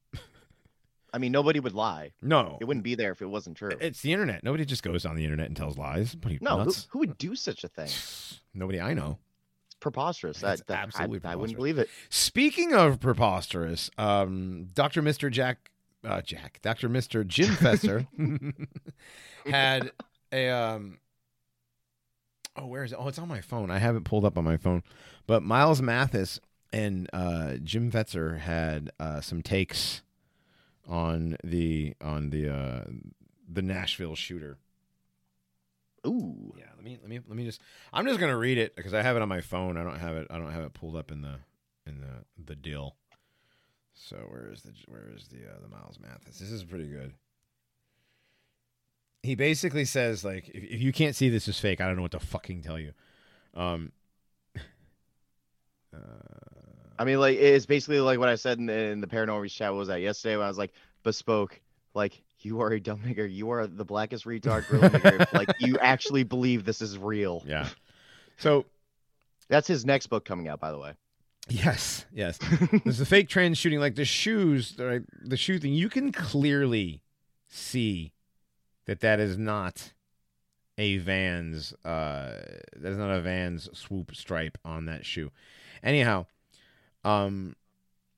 I 1.11 1.17
mean, 1.17 1.31
nobody 1.31 1.59
would 1.59 1.73
lie. 1.73 2.11
no, 2.21 2.57
It 2.61 2.65
wouldn't 2.65 2.83
be 2.83 2.93
there 2.93 3.11
if 3.11 3.21
it 3.21 3.25
wasn't 3.25 3.57
true. 3.57 3.71
it's 3.81 4.01
the 4.01 4.13
internet. 4.13 4.43
Nobody 4.43 4.63
just 4.63 4.83
goes 4.83 5.05
on 5.07 5.15
the 5.15 5.23
internet 5.23 5.47
and 5.47 5.57
tells 5.57 5.75
lies. 5.77 6.15
What 6.15 6.27
are 6.29 6.33
you 6.33 6.39
no, 6.41 6.59
who, 6.63 6.73
who 6.89 6.99
would 6.99 7.17
do 7.17 7.35
such 7.35 7.63
a 7.63 7.67
thing? 7.67 7.89
Nobody 8.53 8.79
I 8.79 8.93
know. 8.93 9.17
It's 9.65 9.75
preposterous. 9.79 10.39
That's 10.39 10.61
That, 10.67 10.77
absolutely 10.83 11.21
I, 11.23 11.31
I 11.31 11.35
wouldn't 11.35 11.57
preposterous. 11.57 11.75
believe 11.75 11.79
it. 11.79 11.89
Speaking 12.09 12.73
of 12.73 12.99
preposterous, 12.99 13.89
um, 13.97 14.67
Dr. 14.75 15.01
Mr. 15.01 15.31
Jack, 15.31 15.71
uh, 16.03 16.21
Jack, 16.21 16.59
Dr. 16.61 16.89
Mr. 16.89 17.25
Jim 17.25 17.55
Fetzer 17.55 18.05
had 19.47 19.91
a, 20.31 20.49
um, 20.49 20.99
oh, 22.55 22.67
where 22.67 22.83
is 22.83 22.91
it? 22.91 22.97
Oh, 22.99 23.07
it's 23.07 23.17
on 23.19 23.27
my 23.27 23.41
phone. 23.41 23.71
I 23.71 23.79
have 23.79 23.95
it 23.95 24.03
pulled 24.03 24.25
up 24.25 24.37
on 24.37 24.43
my 24.43 24.57
phone. 24.57 24.83
But 25.25 25.41
Miles 25.41 25.81
Mathis 25.81 26.39
and 26.71 27.09
uh, 27.13 27.55
Jim 27.63 27.91
Fetzer 27.91 28.39
had 28.39 28.91
uh, 28.99 29.21
some 29.21 29.41
takes 29.41 30.01
on 30.87 31.37
the 31.43 31.93
on 32.01 32.29
the 32.29 32.49
uh, 32.49 32.83
the 33.47 33.61
Nashville 33.61 34.15
shooter. 34.15 34.57
Ooh. 36.07 36.53
Yeah, 36.57 36.65
let 36.75 36.83
me 36.83 36.97
let 37.01 37.09
me 37.09 37.19
let 37.27 37.37
me 37.37 37.45
just. 37.45 37.61
I'm 37.91 38.05
just 38.05 38.19
gonna 38.19 38.37
read 38.37 38.57
it 38.57 38.75
because 38.75 38.93
I 38.93 39.01
have 39.01 39.15
it 39.15 39.21
on 39.21 39.29
my 39.29 39.41
phone. 39.41 39.77
I 39.77 39.83
don't 39.83 39.99
have 39.99 40.15
it. 40.15 40.27
I 40.29 40.37
don't 40.37 40.51
have 40.51 40.63
it 40.63 40.73
pulled 40.73 40.95
up 40.95 41.11
in 41.11 41.21
the 41.21 41.35
in 41.85 41.99
the 42.01 42.25
the 42.45 42.55
deal. 42.55 42.95
So 43.93 44.17
where 44.29 44.51
is 44.51 44.61
the 44.61 44.73
where 44.87 45.09
is 45.15 45.27
the 45.27 45.37
uh, 45.37 45.59
the 45.61 45.67
Miles 45.67 45.99
Mathis? 45.99 46.39
This 46.39 46.51
is 46.51 46.63
pretty 46.63 46.87
good. 46.87 47.13
He 49.21 49.35
basically 49.35 49.83
says 49.83 50.23
like, 50.23 50.47
if, 50.49 50.63
if 50.63 50.81
you 50.81 50.93
can't 50.93 51.15
see 51.15 51.27
this 51.27 51.49
is 51.49 51.59
fake, 51.59 51.81
I 51.81 51.87
don't 51.87 51.97
know 51.97 52.03
what 52.03 52.11
to 52.11 52.19
fucking 52.19 52.61
tell 52.61 52.79
you. 52.79 52.93
Um. 53.53 53.91
Uh, 55.91 56.58
I 56.99 57.05
mean, 57.05 57.19
like 57.19 57.37
it's 57.37 57.65
basically 57.65 57.99
like 58.01 58.19
what 58.19 58.29
I 58.29 58.35
said 58.35 58.59
in 58.59 58.65
the, 58.67 58.73
in 58.73 59.01
the 59.01 59.07
paranormal 59.07 59.49
chat. 59.49 59.71
What 59.71 59.79
was 59.79 59.87
that 59.87 60.01
yesterday? 60.01 60.35
When 60.35 60.45
I 60.45 60.49
was 60.49 60.57
like, 60.57 60.73
bespoke, 61.03 61.59
like 61.95 62.21
you 62.41 62.61
are 62.61 62.71
a 62.73 62.79
dumb 62.79 62.99
nigger. 62.99 63.31
You 63.31 63.49
are 63.51 63.65
the 63.67 63.85
blackest 63.85 64.25
retard 64.25 64.63
nigger. 64.65 65.25
Like 65.33 65.49
you 65.59 65.77
actually 65.79 66.23
believe 66.23 66.65
this 66.65 66.81
is 66.81 66.97
real. 66.97 67.43
yeah. 67.47 67.67
So 68.37 68.65
That's 69.49 69.67
his 69.67 69.85
next 69.85 70.07
book 70.07 70.23
coming 70.23 70.47
out, 70.47 70.59
by 70.61 70.71
the 70.71 70.77
way. 70.77 70.93
yes, 71.49 72.05
yes. 72.13 72.37
There's 72.85 73.01
a 73.01 73.05
fake 73.05 73.27
trans 73.27 73.57
shooting, 73.57 73.79
like 73.79 73.95
the 73.95 74.05
shoes, 74.05 74.75
right? 74.79 75.01
The 75.21 75.35
shoe 75.35 75.59
thing. 75.59 75.73
You 75.73 75.89
can 75.89 76.11
clearly 76.13 77.01
see 77.49 78.13
that 78.85 79.01
that 79.01 79.19
is 79.19 79.37
not 79.37 79.91
a 80.77 80.97
Vans. 80.99 81.73
Uh, 81.83 82.41
that's 82.77 82.95
not 82.95 83.11
a 83.11 83.19
Vans 83.19 83.67
swoop 83.77 84.15
stripe 84.15 84.57
on 84.63 84.85
that 84.85 85.05
shoe. 85.05 85.31
Anyhow, 85.83 86.25
um, 87.03 87.55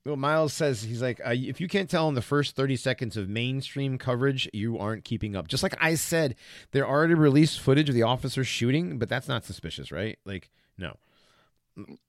well, 0.06 0.16
Miles 0.16 0.54
says 0.54 0.82
he's 0.84 1.02
like, 1.02 1.22
uh, 1.24 1.32
if 1.36 1.62
you 1.62 1.68
can't 1.68 1.90
tell 1.90 2.10
in 2.10 2.16
the 2.16 2.22
first 2.24 2.56
30 2.56 2.76
seconds 2.76 3.18
of 3.18 3.30
mainstream 3.30 3.98
coverage, 3.98 4.50
you 4.52 4.80
aren't 4.80 5.04
keeping 5.04 5.36
up. 5.36 5.48
Just 5.48 5.62
like 5.62 5.76
I 5.80 5.94
said, 5.96 6.36
there 6.72 6.88
already 6.88 7.14
released 7.14 7.60
footage 7.60 7.88
of 7.88 7.94
the 7.96 8.02
officer 8.04 8.44
shooting, 8.44 8.98
but 8.98 9.10
that's 9.10 9.28
not 9.28 9.46
suspicious, 9.46 9.92
right? 9.92 10.18
Like, 10.26 10.50
no. 10.78 10.98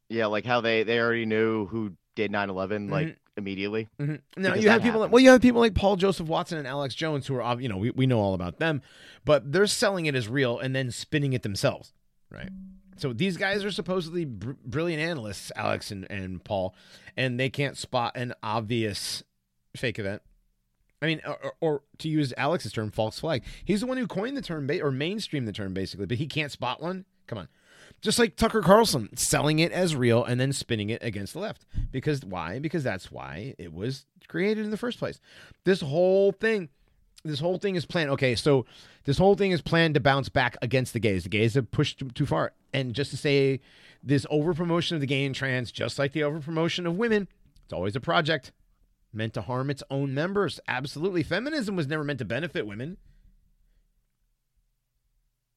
Yeah, 0.08 0.26
like 0.26 0.44
how 0.46 0.60
they 0.60 0.82
they 0.82 0.98
already 0.98 1.26
knew 1.26 1.66
who 1.66 1.92
did 2.16 2.32
9/11 2.32 2.90
like 2.90 3.18
immediately. 3.36 3.88
Mhm. 4.00 4.20
Now 4.36 4.54
you 4.54 4.68
have 4.68 4.82
people. 4.82 5.00
happens. 5.00 5.12
well, 5.12 5.22
you 5.22 5.30
have 5.30 5.40
people 5.40 5.60
like 5.60 5.74
Paul 5.74 5.96
Joseph 5.96 6.26
Watson 6.28 6.58
and 6.58 6.66
Alex 6.66 6.94
Jones 6.94 7.26
who 7.26 7.40
are, 7.40 7.60
you 7.60 7.68
know, 7.68 7.76
we, 7.76 7.90
we 7.90 8.06
know 8.06 8.18
all 8.18 8.34
about 8.34 8.58
them, 8.58 8.82
but 9.24 9.52
they're 9.52 9.66
selling 9.66 10.06
it 10.06 10.14
as 10.14 10.28
real 10.28 10.58
and 10.58 10.74
then 10.74 10.90
spinning 10.90 11.32
it 11.32 11.42
themselves, 11.42 11.92
right? 12.30 12.50
So 12.96 13.12
these 13.12 13.36
guys 13.36 13.64
are 13.64 13.70
supposedly 13.70 14.24
br- 14.24 14.52
brilliant 14.64 15.02
analysts, 15.02 15.50
Alex 15.56 15.90
and, 15.90 16.06
and 16.10 16.42
Paul, 16.44 16.74
and 17.16 17.38
they 17.38 17.50
can't 17.50 17.76
spot 17.76 18.16
an 18.16 18.34
obvious 18.42 19.22
fake 19.76 19.98
event. 19.98 20.22
I 21.00 21.06
mean, 21.06 21.20
or, 21.26 21.54
or 21.60 21.82
to 21.98 22.08
use 22.08 22.32
Alex's 22.36 22.72
term, 22.72 22.90
false 22.90 23.18
flag. 23.18 23.42
He's 23.64 23.80
the 23.80 23.86
one 23.86 23.96
who 23.96 24.06
coined 24.06 24.36
the 24.36 24.42
term 24.42 24.66
ba- 24.66 24.80
or 24.80 24.92
mainstreamed 24.92 25.46
the 25.46 25.52
term, 25.52 25.74
basically, 25.74 26.06
but 26.06 26.18
he 26.18 26.26
can't 26.26 26.52
spot 26.52 26.80
one. 26.80 27.04
Come 27.26 27.38
on. 27.38 27.48
Just 28.00 28.18
like 28.18 28.36
Tucker 28.36 28.62
Carlson 28.62 29.16
selling 29.16 29.58
it 29.58 29.72
as 29.72 29.96
real 29.96 30.24
and 30.24 30.40
then 30.40 30.52
spinning 30.52 30.90
it 30.90 31.02
against 31.02 31.32
the 31.32 31.38
left. 31.40 31.66
Because 31.90 32.24
why? 32.24 32.58
Because 32.58 32.84
that's 32.84 33.10
why 33.10 33.54
it 33.58 33.72
was 33.72 34.06
created 34.28 34.64
in 34.64 34.70
the 34.70 34.76
first 34.76 34.98
place. 34.98 35.20
This 35.64 35.80
whole 35.80 36.32
thing, 36.32 36.68
this 37.24 37.40
whole 37.40 37.58
thing 37.58 37.76
is 37.76 37.84
planned. 37.84 38.10
Okay, 38.10 38.34
so 38.34 38.66
this 39.04 39.18
whole 39.18 39.34
thing 39.34 39.50
is 39.50 39.62
planned 39.62 39.94
to 39.94 40.00
bounce 40.00 40.28
back 40.28 40.56
against 40.62 40.92
the 40.92 41.00
gays. 41.00 41.24
The 41.24 41.28
gays 41.28 41.54
have 41.54 41.70
pushed 41.70 41.98
too, 41.98 42.08
too 42.10 42.26
far. 42.26 42.52
And 42.72 42.94
just 42.94 43.10
to 43.10 43.16
say 43.16 43.60
this 44.02 44.26
over 44.30 44.54
promotion 44.54 44.96
of 44.96 45.00
the 45.00 45.06
gay 45.06 45.24
and 45.24 45.34
trans, 45.34 45.70
just 45.70 45.98
like 45.98 46.12
the 46.12 46.22
over 46.24 46.40
promotion 46.40 46.86
of 46.86 46.96
women, 46.96 47.28
it's 47.64 47.72
always 47.72 47.96
a 47.96 48.00
project 48.00 48.52
meant 49.12 49.34
to 49.34 49.42
harm 49.42 49.70
its 49.70 49.82
own 49.90 50.14
members. 50.14 50.58
Absolutely. 50.66 51.22
Feminism 51.22 51.76
was 51.76 51.86
never 51.86 52.04
meant 52.04 52.18
to 52.18 52.24
benefit 52.24 52.66
women. 52.66 52.96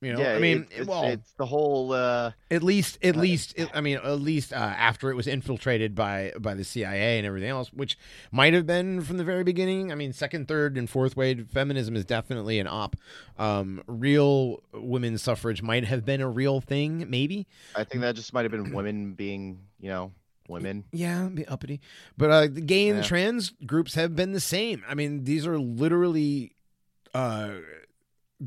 You 0.06 0.14
know, 0.14 0.20
yeah, 0.20 0.34
I 0.36 0.40
mean, 0.40 0.68
it's, 0.70 0.88
well, 0.88 1.06
it's 1.06 1.32
the 1.34 1.48
whole. 1.48 1.92
Uh, 1.92 2.32
at 2.52 2.62
least, 2.62 3.00
at 3.04 3.16
Uh, 3.16 3.22
least, 3.22 3.56
it- 3.58 3.70
I 3.74 3.82
mean, 3.82 3.98
at 3.98 4.22
least 4.22 4.54
uh, 4.54 4.58
after 4.58 5.10
it 5.10 5.16
was 5.16 5.26
infiltrated 5.26 5.96
by 5.96 6.32
by 6.40 6.54
the 6.54 6.64
CIA 6.64 7.18
and 7.18 7.26
everything 7.26 7.50
else, 7.50 7.74
which 7.74 7.98
might 8.32 8.54
have 8.54 8.68
been 8.68 9.02
from 9.02 9.18
the 9.18 9.24
very 9.24 9.44
beginning. 9.44 9.92
I 9.92 9.96
mean, 9.96 10.14
second, 10.14 10.48
third, 10.48 10.78
and 10.78 10.88
fourth 10.88 11.18
wave 11.18 11.48
feminism 11.52 11.96
is 11.96 12.06
definitely 12.06 12.60
an 12.60 12.68
op. 12.68 12.96
Um, 13.40 13.82
real 13.88 14.62
women's 14.74 15.24
suffrage 15.24 15.64
might 15.64 15.86
have 15.86 16.06
been 16.06 16.22
a 16.22 16.30
real 16.30 16.62
thing, 16.62 17.10
maybe. 17.10 17.48
I 17.76 17.84
think 17.84 18.02
that 18.02 18.16
just 18.16 18.32
might 18.32 18.44
have 18.44 18.52
been 18.52 18.74
women 18.74 19.14
being, 19.14 19.60
you 19.80 19.90
know, 19.90 20.12
women. 20.48 20.84
Yeah, 20.92 21.30
be 21.34 21.48
uppity. 21.48 21.82
But 22.16 22.30
uh, 22.30 22.42
the 22.42 22.62
gay 22.62 22.90
and 22.90 23.00
Yeah. 23.00 23.04
trans 23.06 23.54
groups 23.66 23.96
have 23.96 24.16
been 24.16 24.34
the 24.34 24.40
same. 24.40 24.84
I 24.88 24.94
mean, 24.94 25.24
these 25.24 25.48
are 25.48 25.58
literally 25.58 26.52
uh, 27.16 27.56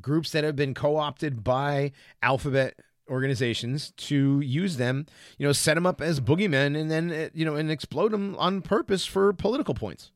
groups 0.01 0.33
that 0.33 0.45
have 0.45 0.57
been 0.57 0.75
co-opted 0.75 1.43
by 1.43 1.93
alphabet 2.23 2.79
organizations 3.09 3.93
to 3.97 4.41
use 4.41 4.77
them. 4.77 5.07
You 5.39 5.47
know, 5.47 5.53
set 5.53 5.75
them 5.75 5.87
up 5.87 6.01
as 6.01 6.21
boogeymen, 6.21 6.79
and 6.79 6.91
then 6.91 7.11
uh, 7.11 7.29
you 7.35 7.45
know, 7.45 7.57
and 7.57 7.71
explode 7.71 8.13
them 8.13 8.37
on 8.37 8.63
purpose 8.63 9.07
for 9.07 9.33
political 9.33 9.75
points. 9.75 10.11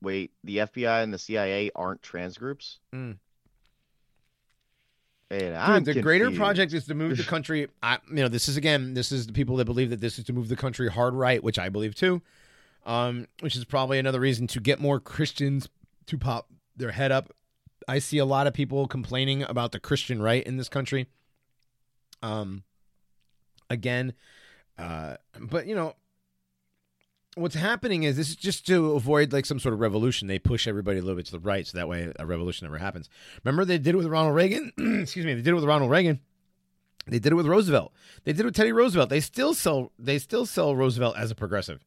Wait, 0.00 0.32
the 0.42 0.58
FBI 0.58 1.02
and 1.02 1.12
the 1.12 1.18
CIA 1.18 1.70
aren't 1.74 2.02
trans 2.02 2.36
groups? 2.36 2.78
Mm. 2.92 3.18
Dude, 5.30 5.84
the 5.84 6.02
greater 6.02 6.30
project 6.30 6.74
is 6.74 6.84
to 6.86 6.94
move 6.94 7.16
the 7.16 7.22
country. 7.28 7.68
I, 7.82 7.98
you 8.08 8.16
know, 8.16 8.28
this 8.28 8.48
is 8.48 8.56
again, 8.56 8.94
this 8.94 9.12
is 9.12 9.26
the 9.26 9.32
people 9.32 9.56
that 9.56 9.64
believe 9.64 9.90
that 9.90 10.00
this 10.00 10.18
is 10.18 10.24
to 10.24 10.32
move 10.32 10.48
the 10.48 10.56
country 10.56 10.90
hard 10.90 11.14
right, 11.14 11.42
which 11.42 11.58
I 11.58 11.68
believe 11.68 11.94
too. 11.94 12.20
Um, 12.84 13.28
which 13.40 13.54
is 13.54 13.64
probably 13.64 13.98
another 13.98 14.18
reason 14.18 14.48
to 14.48 14.60
get 14.60 14.80
more 14.80 14.98
Christians 14.98 15.68
to 16.06 16.18
pop 16.18 16.48
their 16.76 16.90
head 16.90 17.12
up. 17.12 17.32
I 17.88 17.98
see 17.98 18.18
a 18.18 18.24
lot 18.24 18.46
of 18.46 18.54
people 18.54 18.86
complaining 18.86 19.42
about 19.42 19.72
the 19.72 19.80
Christian 19.80 20.22
right 20.22 20.44
in 20.44 20.56
this 20.56 20.68
country. 20.68 21.06
Um, 22.22 22.62
again, 23.68 24.12
uh, 24.78 25.16
but 25.40 25.66
you 25.66 25.74
know, 25.74 25.94
what's 27.34 27.54
happening 27.54 28.02
is 28.02 28.16
this 28.16 28.30
is 28.30 28.36
just 28.36 28.66
to 28.66 28.92
avoid 28.92 29.32
like 29.32 29.46
some 29.46 29.58
sort 29.58 29.74
of 29.74 29.80
revolution. 29.80 30.28
They 30.28 30.38
push 30.38 30.66
everybody 30.66 30.98
a 30.98 31.02
little 31.02 31.16
bit 31.16 31.26
to 31.26 31.32
the 31.32 31.40
right, 31.40 31.66
so 31.66 31.78
that 31.78 31.88
way 31.88 32.12
a 32.18 32.26
revolution 32.26 32.66
never 32.66 32.78
happens. 32.78 33.08
Remember 33.44 33.64
they 33.64 33.78
did 33.78 33.94
it 33.94 33.98
with 33.98 34.06
Ronald 34.06 34.34
Reagan. 34.34 34.72
Excuse 35.02 35.26
me, 35.26 35.34
they 35.34 35.42
did 35.42 35.50
it 35.50 35.54
with 35.54 35.64
Ronald 35.64 35.90
Reagan. 35.90 36.20
They 37.06 37.18
did 37.18 37.32
it 37.32 37.36
with 37.36 37.46
Roosevelt. 37.46 37.92
They 38.24 38.32
did 38.32 38.42
it 38.42 38.46
with 38.46 38.54
Teddy 38.54 38.72
Roosevelt. 38.72 39.10
They 39.10 39.20
still 39.20 39.54
sell. 39.54 39.92
They 39.98 40.18
still 40.18 40.46
sell 40.46 40.76
Roosevelt 40.76 41.16
as 41.16 41.30
a 41.30 41.34
progressive. 41.34 41.80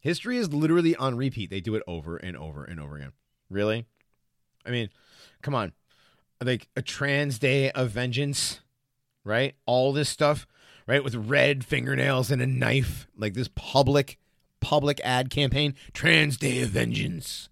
History 0.00 0.38
is 0.38 0.52
literally 0.52 0.94
on 0.96 1.16
repeat. 1.16 1.50
They 1.50 1.60
do 1.60 1.74
it 1.74 1.82
over 1.86 2.16
and 2.16 2.36
over 2.36 2.64
and 2.64 2.78
over 2.78 2.96
again. 2.96 3.12
Really? 3.50 3.86
I 4.66 4.70
mean, 4.70 4.88
come 5.42 5.54
on. 5.54 5.72
Like 6.42 6.68
a 6.76 6.82
trans 6.82 7.38
day 7.38 7.70
of 7.70 7.90
vengeance, 7.90 8.60
right? 9.24 9.54
All 9.66 9.92
this 9.92 10.08
stuff, 10.08 10.46
right? 10.86 11.02
With 11.02 11.14
red 11.14 11.64
fingernails 11.64 12.30
and 12.30 12.42
a 12.42 12.46
knife, 12.46 13.06
like 13.16 13.34
this 13.34 13.48
public, 13.54 14.18
public 14.60 15.00
ad 15.04 15.30
campaign. 15.30 15.74
Trans 15.92 16.36
day 16.36 16.60
of 16.62 16.70
vengeance. 16.70 17.48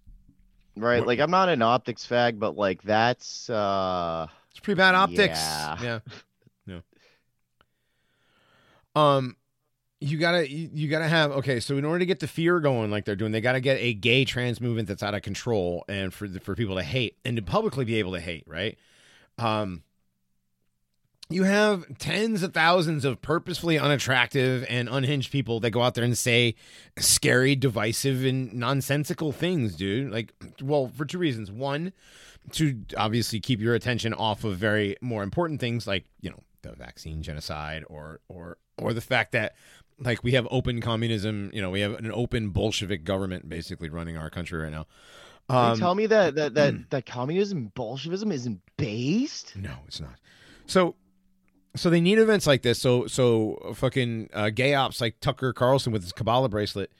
Right, 0.75 0.99
What- 0.99 1.07
like 1.07 1.19
I'm 1.19 1.31
not 1.31 1.49
an 1.49 1.61
optics 1.61 2.05
fag, 2.05 2.39
but 2.39 2.55
like 2.57 2.81
that's 2.83 3.49
uh 3.49 4.27
It's 4.51 4.59
pretty 4.59 4.77
bad 4.77 4.95
optics. 4.95 5.39
Yeah. 5.39 5.77
Yeah. 5.81 5.99
Yeah. 6.65 6.79
Um 8.95 9.35
you 10.03 10.17
gotta 10.17 10.51
you, 10.51 10.89
gotta 10.89 11.07
have 11.07 11.31
okay 11.31 11.59
so 11.59 11.77
in 11.77 11.85
order 11.85 11.99
to 11.99 12.05
get 12.05 12.19
the 12.19 12.27
fear 12.27 12.59
going 12.59 12.91
like 12.91 13.05
they're 13.05 13.15
doing 13.15 13.31
they 13.31 13.41
gotta 13.41 13.61
get 13.61 13.77
a 13.79 13.93
gay 13.93 14.25
trans 14.25 14.59
movement 14.59 14.87
that's 14.87 15.01
out 15.01 15.13
of 15.13 15.21
control 15.21 15.85
and 15.87 16.13
for 16.13 16.27
for 16.39 16.55
people 16.55 16.75
to 16.75 16.83
hate 16.83 17.17
and 17.23 17.37
to 17.37 17.41
publicly 17.41 17.85
be 17.85 17.95
able 17.95 18.11
to 18.11 18.19
hate 18.19 18.43
right? 18.45 18.77
Um 19.37 19.83
you 21.29 21.43
have 21.43 21.97
tens 21.97 22.43
of 22.43 22.53
thousands 22.53 23.05
of 23.05 23.21
purposefully 23.21 23.79
unattractive 23.79 24.65
and 24.69 24.89
unhinged 24.89 25.31
people 25.31 25.61
that 25.61 25.71
go 25.71 25.81
out 25.81 25.95
there 25.95 26.03
and 26.03 26.17
say 26.17 26.53
scary 26.97 27.55
divisive 27.55 28.25
and 28.25 28.53
nonsensical 28.53 29.31
things 29.31 29.75
dude. 29.75 30.11
Like 30.11 30.33
well 30.61 30.91
for 30.95 31.05
two 31.05 31.17
reasons. 31.17 31.49
One 31.49 31.93
to 32.51 32.77
obviously 32.97 33.39
keep 33.39 33.61
your 33.61 33.73
attention 33.73 34.13
off 34.13 34.43
of 34.43 34.57
very 34.57 34.97
more 34.99 35.23
important 35.23 35.61
things 35.61 35.87
like 35.87 36.03
you 36.19 36.29
know 36.29 36.39
the 36.61 36.73
vaccine 36.73 37.21
genocide 37.21 37.85
or 37.87 38.19
or 38.27 38.57
or 38.77 38.93
the 38.93 39.01
fact 39.01 39.31
that 39.33 39.55
like 39.99 40.23
we 40.23 40.31
have 40.33 40.47
open 40.51 40.81
communism 40.81 41.49
you 41.53 41.61
know 41.61 41.69
we 41.69 41.81
have 41.81 41.93
an 41.93 42.11
open 42.11 42.49
bolshevik 42.49 43.03
government 43.03 43.47
basically 43.49 43.89
running 43.89 44.17
our 44.17 44.29
country 44.29 44.61
right 44.61 44.71
now. 44.71 44.85
Um, 45.49 45.77
tell 45.77 45.93
me 45.95 46.05
that 46.07 46.35
that 46.35 46.53
that, 46.53 46.73
that 46.89 47.05
communism 47.05 47.71
Bolshevism 47.75 48.31
isn't 48.31 48.61
based? 48.77 49.55
no 49.55 49.73
it's 49.87 49.99
not. 49.99 50.15
So 50.65 50.95
so 51.75 51.89
they 51.89 52.01
need 52.01 52.19
events 52.19 52.45
like 52.47 52.61
this. 52.61 52.79
So 52.79 53.07
so 53.07 53.73
fucking 53.75 54.29
uh, 54.33 54.49
gay 54.49 54.73
ops 54.73 55.01
like 55.01 55.19
tucker 55.19 55.53
carlson 55.53 55.91
with 55.91 56.03
his 56.03 56.11
kabbalah 56.11 56.49
bracelet 56.49 56.91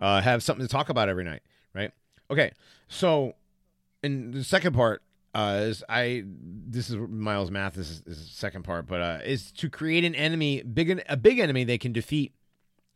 uh, 0.00 0.20
have 0.20 0.42
something 0.42 0.66
to 0.66 0.70
talk 0.70 0.88
about 0.88 1.08
every 1.08 1.24
night 1.24 1.42
right? 1.74 1.92
Okay 2.30 2.52
so 2.88 3.34
and 4.02 4.32
the 4.32 4.44
second 4.44 4.74
part 4.74 5.02
uh, 5.34 5.60
is 5.62 5.84
I 5.88 6.24
this 6.26 6.90
is 6.90 6.96
Miles 6.96 7.50
Math 7.50 7.74
this 7.74 7.90
is, 7.90 8.02
is 8.06 8.18
the 8.18 8.34
second 8.34 8.62
part, 8.64 8.86
but 8.86 9.00
uh, 9.00 9.18
is 9.24 9.52
to 9.52 9.68
create 9.68 10.04
an 10.04 10.14
enemy 10.14 10.62
big 10.62 11.02
a 11.08 11.16
big 11.16 11.38
enemy 11.38 11.64
they 11.64 11.78
can 11.78 11.92
defeat 11.92 12.32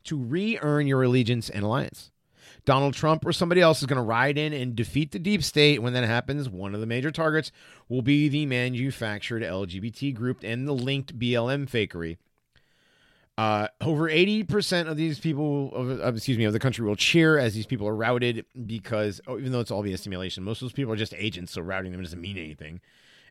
to 0.04 0.16
re-earn 0.16 0.86
your 0.86 1.02
allegiance 1.02 1.48
and 1.48 1.64
alliance. 1.64 2.10
Donald 2.64 2.94
Trump 2.94 3.26
or 3.26 3.32
somebody 3.32 3.60
else 3.60 3.80
is 3.80 3.86
going 3.86 3.96
to 3.96 4.02
ride 4.02 4.38
in 4.38 4.52
and 4.52 4.76
defeat 4.76 5.10
the 5.10 5.18
deep 5.18 5.42
state. 5.42 5.82
When 5.82 5.92
that 5.94 6.04
happens, 6.04 6.48
one 6.48 6.74
of 6.74 6.80
the 6.80 6.86
major 6.86 7.10
targets 7.10 7.50
will 7.88 8.02
be 8.02 8.28
the 8.28 8.46
manufactured 8.46 9.42
LGBT 9.42 10.14
group 10.14 10.44
and 10.44 10.66
the 10.66 10.72
linked 10.72 11.18
BLM 11.18 11.68
fakery. 11.68 12.18
Uh, 13.38 13.66
over 13.80 14.08
80% 14.08 14.88
of 14.88 14.96
these 14.96 15.18
people, 15.18 15.74
of, 15.74 16.16
excuse 16.16 16.38
me, 16.38 16.44
of 16.44 16.52
the 16.52 16.60
country 16.60 16.86
will 16.86 16.96
cheer 16.96 17.38
as 17.38 17.54
these 17.54 17.66
people 17.66 17.88
are 17.88 17.96
routed 17.96 18.44
because, 18.66 19.20
oh, 19.26 19.38
even 19.38 19.52
though 19.52 19.60
it's 19.60 19.70
all 19.70 19.82
via 19.82 19.96
simulation, 19.96 20.44
most 20.44 20.60
of 20.60 20.66
those 20.66 20.72
people 20.72 20.92
are 20.92 20.96
just 20.96 21.14
agents, 21.14 21.52
so 21.52 21.62
routing 21.62 21.92
them 21.92 22.02
doesn't 22.02 22.20
mean 22.20 22.36
anything. 22.36 22.80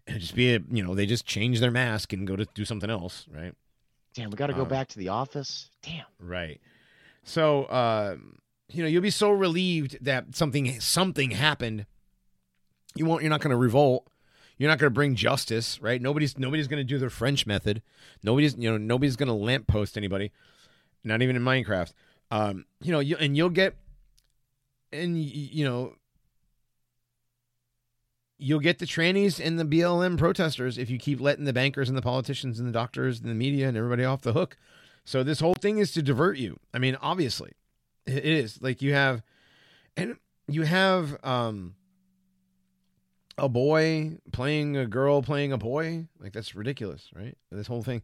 It'll 0.07 0.19
just 0.19 0.35
be, 0.35 0.56
a, 0.56 0.60
you 0.72 0.84
know, 0.84 0.95
they 0.95 1.06
just 1.06 1.26
change 1.26 1.60
their 1.60 1.72
mask 1.72 2.11
and 2.14 2.26
go 2.26 2.35
to 2.35 2.45
do 2.56 2.65
something 2.65 2.89
else, 2.89 3.27
right? 3.31 3.53
Damn, 4.13 4.29
we 4.29 4.35
got 4.35 4.47
to 4.47 4.53
go 4.53 4.63
Um, 4.63 4.67
back 4.67 4.89
to 4.89 4.99
the 4.99 5.09
office. 5.09 5.69
Damn. 5.81 6.05
Right. 6.19 6.59
So, 7.23 7.63
uh, 7.65 8.17
you 8.69 8.83
know, 8.83 8.89
you'll 8.89 9.01
be 9.01 9.09
so 9.09 9.31
relieved 9.31 9.97
that 10.03 10.35
something 10.35 10.79
something 10.79 11.31
happened. 11.31 11.85
You 12.95 13.05
won't. 13.05 13.21
You're 13.23 13.29
not 13.29 13.41
going 13.41 13.51
to 13.51 13.57
revolt. 13.57 14.07
You're 14.57 14.69
not 14.69 14.79
going 14.79 14.91
to 14.91 14.93
bring 14.93 15.15
justice, 15.15 15.81
right? 15.81 16.01
Nobody's 16.01 16.38
nobody's 16.38 16.67
going 16.67 16.79
to 16.79 16.83
do 16.83 16.97
their 16.97 17.09
French 17.09 17.47
method. 17.47 17.81
Nobody's 18.21 18.55
you 18.57 18.69
know 18.69 18.77
nobody's 18.77 19.15
going 19.15 19.27
to 19.27 19.33
lamppost 19.33 19.97
anybody. 19.97 20.31
Not 21.03 21.21
even 21.21 21.35
in 21.35 21.41
Minecraft. 21.41 21.93
Um, 22.29 22.65
you 22.81 22.91
know, 22.91 22.99
you, 22.99 23.17
and 23.17 23.35
you'll 23.35 23.49
get, 23.49 23.75
and 24.93 25.17
you 25.21 25.65
know, 25.65 25.95
you'll 28.41 28.59
get 28.59 28.80
the 28.80 28.85
trannies 28.85 29.43
and 29.43 29.59
the 29.59 29.63
BLM 29.63 30.18
protesters 30.18 30.77
if 30.80 30.89
you 30.89 30.97
keep 30.97 31.22
letting 31.22 31.45
the 31.45 31.53
bankers 31.53 31.88
and 31.88 31.97
the 31.97 32.01
politicians 32.01 32.59
and 32.59 32.68
the 32.68 32.73
doctors 32.73 33.19
and 33.19 33.30
the 33.30 33.35
media 33.35 33.68
and 33.68 33.77
everybody 33.77 34.03
off 34.03 34.22
the 34.22 34.34
hook. 34.34 34.57
So 35.05 35.23
this 35.23 35.39
whole 35.39 35.53
thing 35.53 35.77
is 35.77 35.91
to 35.93 36.01
divert 36.01 36.38
you. 36.38 36.59
I 36.73 36.80
mean, 36.80 36.97
obviously, 37.01 37.51
it 38.07 38.26
is. 38.26 38.59
Like 38.61 38.81
you 38.81 38.93
have, 38.93 39.22
and 39.95 40.18
you 40.47 40.63
have 40.63 41.18
um 41.23 41.76
a 43.38 43.47
boy 43.47 44.18
playing 44.31 44.76
a 44.76 44.85
girl 44.85 45.22
playing 45.22 45.51
a 45.51 45.57
boy. 45.57 46.07
Like 46.19 46.34
that's 46.34 46.55
ridiculous, 46.55 47.09
right? 47.15 47.38
This 47.51 47.68
whole 47.68 47.84
thing. 47.84 48.01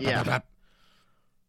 Yeah. 0.00 0.40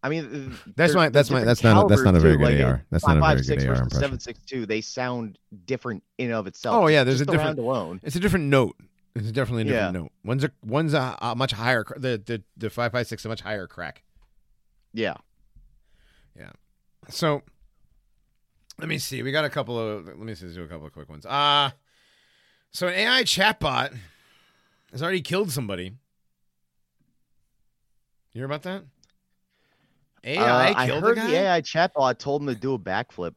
I 0.05 0.09
mean, 0.09 0.51
uh, 0.51 0.55
That's 0.75 0.93
my- 0.93 1.07
that's 1.07 1.31
my- 1.31 1.45
that's 1.45 1.63
not 1.63 1.87
that's 1.87 2.03
not 2.03 2.13
a 2.15 2.19
very 2.19 2.35
good 2.35 2.59
AR. 2.59 2.83
That's 2.89 3.07
not 3.07 3.15
a 3.17 3.21
very 3.21 3.41
good 3.41 3.59
5.56 3.59 3.67
AR 3.69 3.73
impression. 3.75 3.89
762, 3.91 4.65
they 4.65 4.81
sound 4.81 5.39
different 5.65 6.03
in 6.17 6.25
and 6.25 6.35
of 6.35 6.45
itself. 6.45 6.75
Oh, 6.75 6.87
yeah, 6.87 7.05
there's 7.05 7.21
a 7.21 7.25
different- 7.25 7.57
alone. 7.57 8.01
It's 8.03 8.17
a 8.17 8.19
different 8.19 8.45
note. 8.47 8.75
It's 9.15 9.31
definitely 9.31 9.63
a 9.63 9.65
different 9.65 9.95
Yeah. 9.95 10.01
note. 10.01 10.11
One's 10.23 10.43
a 10.43 10.51
one's 10.63 10.93
a, 10.93 11.17
a 11.21 11.35
much 11.35 11.51
higher. 11.51 11.83
cr- 11.83 11.99
The 11.99 12.21
the 12.25 12.43
the 12.57 12.69
five 12.69 12.91
five 12.91 13.07
six 13.07 13.23
a 13.25 13.27
much 13.29 13.41
higher 13.41 13.67
crack. 13.67 14.03
Yeah. 14.93 15.15
Yeah. 16.37 16.51
So 17.09 17.43
let 18.79 18.87
me 18.89 18.97
see. 18.97 19.21
We 19.21 19.31
got 19.31 19.45
a 19.45 19.49
couple 19.49 19.77
of 19.77 20.07
let 20.07 20.17
me 20.17 20.33
see, 20.33 20.51
do 20.53 20.63
a 20.63 20.67
couple 20.67 20.87
of 20.87 20.93
quick 20.93 21.09
ones. 21.09 21.25
Uh 21.25 21.71
so 22.71 22.87
an 22.87 22.95
AI 22.95 23.23
chatbot 23.23 23.95
has 24.91 25.03
already 25.03 25.21
killed 25.21 25.51
somebody. 25.51 25.93
You 28.31 28.39
hear 28.39 28.45
about 28.45 28.63
that? 28.63 28.83
AI 30.23 30.69
Uh, 30.71 30.73
I 30.75 30.87
heard 30.87 31.17
the 31.17 31.35
AI 31.35 31.61
chatbot 31.61 32.17
told 32.17 32.41
him 32.41 32.47
to 32.47 32.55
do 32.55 32.73
a 32.73 32.79
backflip. 32.79 33.35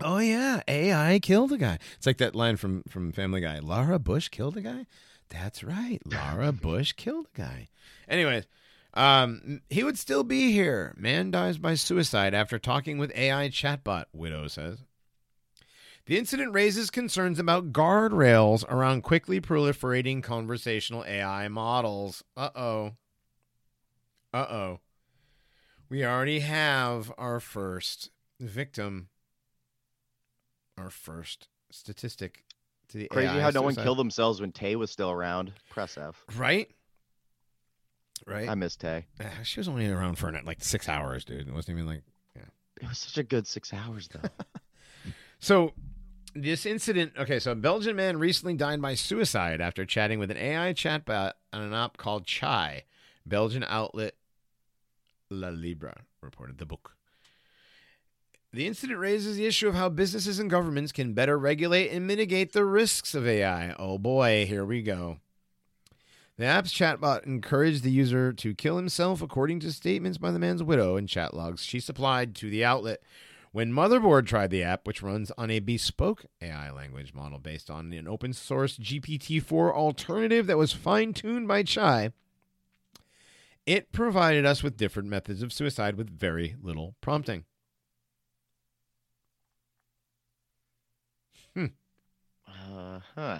Oh 0.00 0.18
yeah, 0.18 0.62
AI 0.66 1.18
killed 1.20 1.52
a 1.52 1.58
guy. 1.58 1.78
It's 1.96 2.06
like 2.06 2.18
that 2.18 2.34
line 2.34 2.56
from 2.56 2.82
from 2.88 3.12
Family 3.12 3.40
Guy. 3.40 3.60
Laura 3.60 3.98
Bush 3.98 4.28
killed 4.28 4.56
a 4.56 4.60
guy. 4.60 4.86
That's 5.28 5.62
right. 5.62 6.00
Laura 6.04 6.52
Bush 6.52 6.92
killed 6.92 7.28
a 7.34 7.38
guy. 7.38 7.68
Anyways, 8.08 8.44
um, 8.94 9.60
he 9.70 9.84
would 9.84 9.98
still 9.98 10.24
be 10.24 10.52
here. 10.52 10.94
Man 10.96 11.30
dies 11.30 11.58
by 11.58 11.74
suicide 11.74 12.34
after 12.34 12.58
talking 12.58 12.98
with 12.98 13.14
AI 13.14 13.48
chatbot. 13.48 14.04
Widow 14.12 14.48
says. 14.48 14.84
The 16.06 16.18
incident 16.18 16.52
raises 16.52 16.90
concerns 16.90 17.38
about 17.38 17.72
guardrails 17.72 18.62
around 18.68 19.02
quickly 19.02 19.40
proliferating 19.40 20.22
conversational 20.22 21.02
AI 21.06 21.48
models. 21.48 22.22
Uh 22.36 22.50
oh. 22.54 22.92
Uh 24.32 24.46
oh. 24.50 24.80
We 25.88 26.04
already 26.04 26.40
have 26.40 27.10
our 27.16 27.40
first 27.40 28.10
victim 28.38 29.08
our 30.78 30.90
first 30.90 31.48
statistic 31.70 32.44
to 32.88 32.98
the 32.98 33.08
Crazy 33.08 33.28
AI 33.28 33.40
how 33.40 33.50
no 33.50 33.62
one 33.62 33.74
killed 33.74 33.98
themselves 33.98 34.40
when 34.40 34.52
Tay 34.52 34.76
was 34.76 34.90
still 34.90 35.10
around. 35.10 35.52
Press 35.70 35.96
F. 35.98 36.24
right 36.36 36.68
right 38.26 38.48
I 38.48 38.54
miss 38.54 38.76
Tay. 38.76 39.06
Uh, 39.20 39.24
she 39.42 39.60
was 39.60 39.68
only 39.68 39.88
around 39.88 40.16
for 40.16 40.32
like 40.44 40.62
six 40.62 40.88
hours 40.88 41.24
dude 41.24 41.48
it 41.48 41.54
wasn't 41.54 41.78
even 41.78 41.86
like 41.86 42.02
yeah. 42.36 42.42
It 42.80 42.88
was 42.88 42.98
such 42.98 43.18
a 43.18 43.22
good 43.22 43.46
six 43.46 43.72
hours 43.72 44.08
though. 44.08 44.28
so 45.38 45.72
this 46.34 46.66
incident 46.66 47.12
okay 47.18 47.38
so 47.38 47.52
a 47.52 47.54
belgian 47.54 47.94
man 47.94 48.18
recently 48.18 48.54
died 48.54 48.82
by 48.82 48.94
suicide 48.94 49.60
after 49.60 49.84
chatting 49.84 50.18
with 50.18 50.30
an 50.32 50.36
ai 50.36 50.72
chatbot 50.72 51.32
on 51.52 51.62
an 51.62 51.72
app 51.72 51.96
called 51.96 52.26
chai 52.26 52.82
belgian 53.24 53.64
outlet 53.68 54.14
La 55.30 55.48
Libre 55.48 56.02
reported 56.20 56.58
the 56.58 56.66
book 56.66 56.93
the 58.54 58.66
incident 58.68 59.00
raises 59.00 59.36
the 59.36 59.46
issue 59.46 59.68
of 59.68 59.74
how 59.74 59.88
businesses 59.88 60.38
and 60.38 60.48
governments 60.48 60.92
can 60.92 61.12
better 61.12 61.36
regulate 61.36 61.90
and 61.90 62.06
mitigate 62.06 62.52
the 62.52 62.64
risks 62.64 63.14
of 63.14 63.26
AI. 63.26 63.74
Oh 63.78 63.98
boy, 63.98 64.46
here 64.46 64.64
we 64.64 64.80
go. 64.80 65.18
The 66.36 66.44
app's 66.44 66.72
chatbot 66.72 67.26
encouraged 67.26 67.82
the 67.82 67.90
user 67.90 68.32
to 68.32 68.54
kill 68.54 68.76
himself, 68.76 69.22
according 69.22 69.60
to 69.60 69.72
statements 69.72 70.18
by 70.18 70.30
the 70.30 70.38
man's 70.38 70.62
widow 70.62 70.96
and 70.96 71.08
chat 71.08 71.34
logs 71.34 71.64
she 71.64 71.80
supplied 71.80 72.34
to 72.36 72.48
the 72.48 72.64
outlet. 72.64 73.02
When 73.50 73.72
Motherboard 73.72 74.26
tried 74.26 74.50
the 74.50 74.62
app, 74.62 74.86
which 74.86 75.02
runs 75.02 75.30
on 75.38 75.50
a 75.50 75.60
bespoke 75.60 76.24
AI 76.40 76.70
language 76.70 77.12
model 77.14 77.38
based 77.38 77.70
on 77.70 77.92
an 77.92 78.08
open 78.08 78.32
source 78.32 78.78
GPT 78.78 79.42
4 79.42 79.74
alternative 79.74 80.46
that 80.46 80.58
was 80.58 80.72
fine 80.72 81.12
tuned 81.12 81.48
by 81.48 81.62
Chai, 81.64 82.10
it 83.66 83.92
provided 83.92 84.44
us 84.44 84.62
with 84.62 84.76
different 84.76 85.08
methods 85.08 85.42
of 85.42 85.52
suicide 85.52 85.96
with 85.96 86.10
very 86.10 86.56
little 86.62 86.94
prompting. 87.00 87.44
Uh 92.94 93.00
huh. 93.14 93.38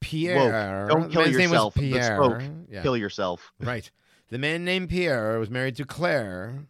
Pierre. 0.00 0.88
don't 0.88 1.02
the 1.02 1.08
kill 1.08 1.22
man's 1.22 1.36
name 1.36 1.50
was 1.50 1.54
yourself. 1.54 1.74
Pierre. 1.74 2.42
Yeah. 2.68 2.82
Kill 2.82 2.96
yourself. 2.96 3.52
Right. 3.60 3.90
The 4.30 4.38
man 4.38 4.64
named 4.64 4.88
Pierre 4.88 5.38
was 5.38 5.50
married 5.50 5.76
to 5.76 5.84
Claire, 5.84 6.64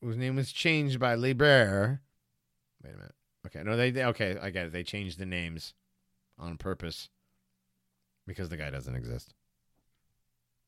whose 0.00 0.16
name 0.16 0.36
was 0.36 0.52
changed 0.52 1.00
by 1.00 1.16
Libre. 1.16 2.00
Wait 2.84 2.94
a 2.94 2.96
minute. 2.96 3.14
Okay, 3.46 3.62
no, 3.64 3.76
they, 3.76 3.90
they 3.90 4.04
okay, 4.04 4.38
I 4.40 4.50
get 4.50 4.66
it. 4.66 4.72
They 4.72 4.84
changed 4.84 5.18
the 5.18 5.26
names 5.26 5.74
on 6.38 6.56
purpose 6.56 7.08
because 8.26 8.48
the 8.48 8.56
guy 8.56 8.70
doesn't 8.70 8.94
exist. 8.94 9.34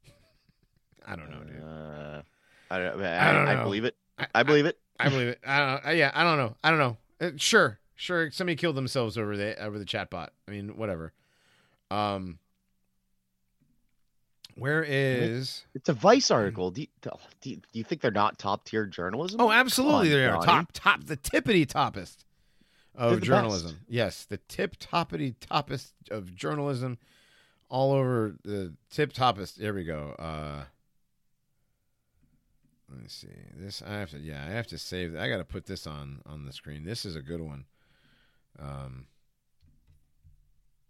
I 1.07 1.15
don't 1.15 1.31
know, 1.31 1.45
dude. 1.45 1.62
Uh, 1.62 2.23
I 2.70 2.78
don't. 2.78 3.03
I 3.03 3.33
don't 3.33 3.49
I, 3.49 3.61
I 3.61 3.62
believe 3.62 3.85
it. 3.85 3.97
I, 4.19 4.27
I 4.35 4.43
believe 4.43 4.66
it. 4.66 4.78
I 4.99 5.09
believe 5.09 5.28
it. 5.28 5.39
I 5.47 5.59
don't. 5.59 5.85
know. 5.87 5.93
Yeah, 5.93 6.11
I 6.12 6.24
don't 6.24 6.39
know. 6.39 6.57
I 6.65 6.70
don't 6.70 6.78
know. 6.81 6.97
Uh, 7.20 7.31
sure, 7.37 7.78
sure. 7.97 8.31
Somebody 8.31 8.56
killed 8.56 8.77
themselves 8.77 9.18
over 9.18 9.36
the 9.36 9.60
over 9.62 9.78
the 9.78 9.85
chatbot. 9.85 10.28
I 10.47 10.51
mean, 10.51 10.77
whatever. 10.77 11.12
Um, 11.90 12.39
where 14.56 14.82
is? 14.82 15.64
It's 15.74 15.89
a 15.89 15.93
Vice 15.93 16.31
article. 16.31 16.70
Do 16.70 16.82
you, 16.82 16.86
do 17.43 17.56
you, 17.73 17.85
think 17.85 18.01
they're 18.01 18.10
not 18.10 18.39
top 18.39 18.64
tier 18.64 18.86
journalism? 18.86 19.39
Oh, 19.40 19.52
absolutely, 19.52 20.09
on, 20.09 20.18
they 20.18 20.24
are 20.24 20.32
Johnny. 20.36 20.47
top, 20.47 20.73
top, 20.73 21.05
the 21.05 21.16
tippity 21.16 21.66
toppest 21.66 22.24
of 22.94 23.20
journalism. 23.20 23.81
Yes, 23.86 24.24
the 24.24 24.39
tip 24.48 24.78
toppity 24.78 25.35
toppest 25.36 25.93
of 26.10 26.35
journalism, 26.35 26.97
all 27.68 27.93
over 27.93 28.35
the 28.44 28.73
tip 28.90 29.12
toppest. 29.12 29.60
Here 29.60 29.74
we 29.74 29.85
go. 29.85 30.14
Uh, 30.18 30.64
let 32.90 33.02
me 33.02 33.09
see. 33.09 33.28
This 33.56 33.82
I 33.86 33.93
have 33.94 34.10
to. 34.10 34.18
Yeah, 34.18 34.43
I 34.43 34.52
have 34.52 34.68
to 34.68 34.78
save. 34.78 35.16
I 35.16 35.28
got 35.28 35.39
to 35.39 35.44
put 35.44 35.66
this 35.66 35.86
on 35.86 36.23
on 36.24 36.47
the 36.47 36.52
screen. 36.52 36.85
This 36.85 37.05
is 37.05 37.14
a 37.14 37.23
good 37.23 37.43
one. 37.43 37.66
Um, 38.59 39.07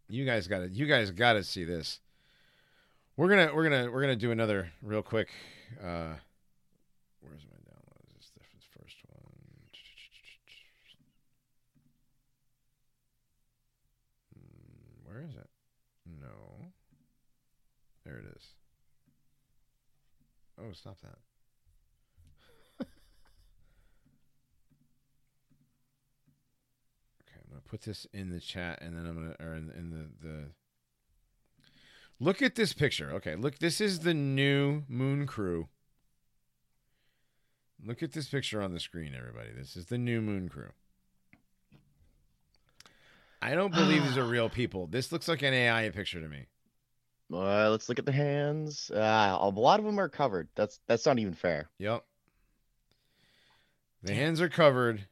you 0.09 0.25
guys 0.25 0.47
got 0.47 0.61
to. 0.61 0.69
You 0.69 0.87
guys 0.87 1.11
got 1.11 1.35
to 1.35 1.43
see 1.45 1.65
this. 1.65 2.01
We're 3.17 3.29
gonna. 3.29 3.55
We're 3.55 3.69
gonna. 3.69 3.91
We're 3.91 4.01
gonna 4.03 4.17
do 4.17 4.31
another 4.31 4.71
real 4.83 5.03
quick. 5.03 5.29
Uh, 5.83 6.15
where's 7.21 7.45
my 7.51 7.57
download? 7.69 8.21
Is 8.21 8.31
this 8.35 8.35
the 8.35 8.81
first 8.81 8.97
one? 9.09 9.33
Hmm, 14.35 15.09
Where 15.11 15.23
is 15.25 15.35
it? 15.35 15.49
No. 16.21 16.67
There 18.05 18.19
it 18.19 18.27
is. 18.37 18.43
Oh, 20.59 20.73
stop 20.73 20.97
that. 21.03 21.19
okay, 22.81 22.89
I'm 27.43 27.49
gonna 27.51 27.56
put 27.67 27.83
this 27.83 28.07
in 28.13 28.31
the 28.31 28.41
chat, 28.41 28.81
and 28.81 28.97
then 28.97 29.07
I'm 29.07 29.15
gonna, 29.15 29.37
or 29.41 29.55
in, 29.55 29.71
in 29.71 29.91
the 29.91 30.27
the. 30.27 30.45
Look 32.19 32.41
at 32.41 32.55
this 32.55 32.73
picture. 32.73 33.11
Okay, 33.13 33.37
look. 33.37 33.59
This 33.59 33.81
is 33.81 34.01
the 34.01 34.15
new 34.15 34.85
Moon 34.89 35.27
Crew. 35.27 35.69
Look 37.85 38.03
at 38.03 38.13
this 38.13 38.29
picture 38.29 38.63
on 38.63 38.73
the 38.73 38.81
screen, 38.81 39.15
everybody. 39.17 39.51
This 39.57 39.77
is 39.77 39.87
the 39.87 39.99
new 39.99 40.23
Moon 40.23 40.49
Crew. 40.49 40.71
I 43.43 43.55
don't 43.55 43.73
believe 43.73 44.03
these 44.03 44.17
are 44.17 44.25
real 44.27 44.49
people. 44.49 44.87
This 44.87 45.13
looks 45.13 45.29
like 45.29 45.43
an 45.43 45.53
AI 45.53 45.91
picture 45.91 46.21
to 46.21 46.29
me. 46.29 46.47
Uh, 47.33 47.71
let's 47.71 47.89
look 47.89 47.99
at 47.99 48.07
the 48.07 48.13
hands. 48.13 48.91
Uh, 48.91 49.37
a 49.41 49.49
lot 49.49 49.79
of 49.79 49.85
them 49.85 49.99
are 49.99 50.09
covered. 50.09 50.49
That's 50.55 50.81
that's 50.87 51.07
not 51.07 51.19
even 51.19 51.35
fair. 51.35 51.69
Yep. 51.79 52.05
The 54.03 54.15
hands 54.15 54.41
are 54.41 54.49
covered, 54.49 55.07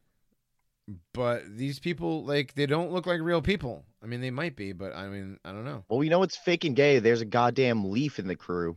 but 1.13 1.43
these 1.57 1.79
people 1.79 2.25
like 2.25 2.55
they 2.55 2.67
don't 2.67 2.93
look 2.93 3.07
like 3.07 3.21
real 3.21 3.41
people. 3.43 3.85
I 4.03 4.07
mean, 4.07 4.21
they 4.21 4.31
might 4.31 4.55
be, 4.57 4.73
but 4.73 4.95
I 4.95 5.09
mean, 5.09 5.39
I 5.45 5.53
don't 5.53 5.65
know. 5.65 5.85
Well, 5.89 5.99
we 5.99 6.09
know 6.09 6.23
it's 6.23 6.37
fake 6.37 6.65
and 6.65 6.77
gay. 6.77 6.99
There's 6.99 7.21
a 7.23 7.25
goddamn 7.27 7.91
leaf 7.91 8.19
in 8.19 8.27
the 8.27 8.37
crew. 8.37 8.77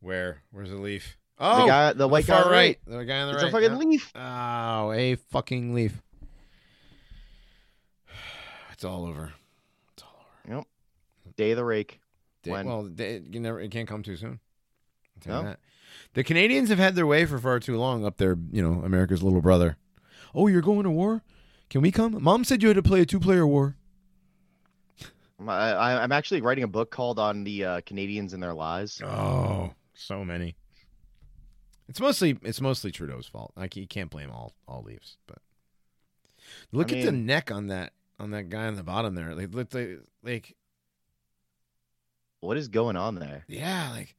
Where? 0.00 0.42
Where's 0.50 0.70
the 0.70 0.76
leaf? 0.76 1.16
Oh, 1.38 1.62
The 1.62 1.66
guy, 1.68 1.92
the 1.92 2.08
white 2.08 2.24
far 2.24 2.36
guy 2.36 2.42
on 2.42 2.48
the 2.48 2.52
right. 2.56 2.78
The 2.86 3.04
guy 3.04 3.20
on 3.20 3.28
the 3.28 3.34
It's 3.34 3.42
right. 3.44 3.48
a 3.48 3.52
fucking 3.52 3.72
yeah. 3.72 3.78
leaf. 3.78 4.12
Oh, 4.16 4.92
a 4.92 5.14
fucking 5.30 5.74
leaf. 5.74 6.02
It's 8.72 8.84
all 8.84 9.06
over. 9.06 9.32
It's 9.94 10.02
all 10.02 10.26
over. 10.50 10.56
Yep. 10.56 10.66
Day 11.36 11.50
of 11.52 11.56
the 11.56 11.64
rake. 11.64 12.00
Day- 12.42 12.50
When? 12.50 12.66
well, 12.66 12.82
day, 12.84 13.22
you 13.30 13.38
never. 13.38 13.60
It 13.60 13.70
can't 13.70 13.88
come 13.88 14.02
too 14.02 14.16
soon. 14.16 14.40
I'll 15.16 15.20
tell 15.22 15.36
you 15.38 15.42
No? 15.44 15.48
that. 15.50 15.60
The 16.14 16.24
Canadians 16.24 16.68
have 16.70 16.78
had 16.78 16.94
their 16.96 17.06
way 17.06 17.24
for 17.26 17.38
far 17.38 17.60
too 17.60 17.76
long 17.76 18.04
up 18.04 18.16
there. 18.16 18.36
You 18.50 18.62
know, 18.62 18.82
America's 18.82 19.22
little 19.22 19.40
brother. 19.40 19.76
Oh, 20.34 20.46
you're 20.46 20.62
going 20.62 20.84
to 20.84 20.90
war? 20.90 21.22
Can 21.70 21.80
we 21.82 21.90
come? 21.90 22.22
Mom 22.22 22.44
said 22.44 22.62
you 22.62 22.68
had 22.68 22.74
to 22.76 22.82
play 22.82 23.00
a 23.00 23.06
two-player 23.06 23.46
war. 23.46 23.76
I, 25.48 26.02
I'm 26.02 26.12
actually 26.12 26.40
writing 26.40 26.64
a 26.64 26.68
book 26.68 26.90
called 26.90 27.18
"On 27.18 27.42
the 27.44 27.64
uh, 27.64 27.80
Canadians 27.84 28.32
and 28.32 28.42
Their 28.42 28.54
Lies." 28.54 29.00
Oh, 29.02 29.72
so 29.94 30.24
many. 30.24 30.54
It's 31.88 32.00
mostly 32.00 32.38
it's 32.42 32.60
mostly 32.60 32.92
Trudeau's 32.92 33.26
fault. 33.26 33.52
Like 33.56 33.76
you 33.76 33.86
can't 33.86 34.10
blame 34.10 34.30
all 34.30 34.52
all 34.68 34.82
leaves, 34.82 35.16
but 35.26 35.38
look 36.70 36.92
I 36.92 36.98
at 36.98 37.04
the 37.04 37.12
neck 37.12 37.50
on 37.50 37.66
that 37.68 37.92
on 38.20 38.30
that 38.30 38.50
guy 38.50 38.66
on 38.66 38.76
the 38.76 38.82
bottom 38.84 39.14
there. 39.14 39.34
Like 39.34 39.48
like, 39.52 40.00
like 40.22 40.56
What 42.40 42.56
is 42.56 42.68
going 42.68 42.96
on 42.96 43.16
there? 43.16 43.44
yeah, 43.48 43.90
like 43.90 44.14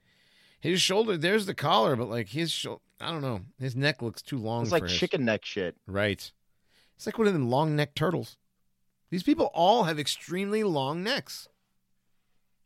his 0.64 0.82
shoulder. 0.82 1.18
There's 1.18 1.46
the 1.46 1.54
collar, 1.54 1.96
but 1.98 2.10
like 2.10 2.30
his 2.30 2.52
shoulder. 2.52 2.82
I 3.02 3.12
don't 3.12 3.22
know. 3.22 3.42
His 3.60 3.76
neck 3.76 4.02
looks 4.02 4.22
too 4.22 4.38
long. 4.38 4.64
It's 4.64 4.72
like 4.72 4.84
his- 4.84 4.98
chicken 4.98 5.26
neck 5.26 5.44
shit. 5.44 5.76
Right. 5.86 6.32
It's 6.96 7.06
like 7.06 7.18
one 7.18 7.28
of 7.28 7.34
them 7.34 7.50
long 7.50 7.76
neck 7.76 7.96
turtles. 7.96 8.38
These 9.10 9.24
people 9.24 9.52
all 9.54 9.84
have 9.84 10.00
extremely 10.00 10.64
long 10.64 11.04
necks. 11.04 11.50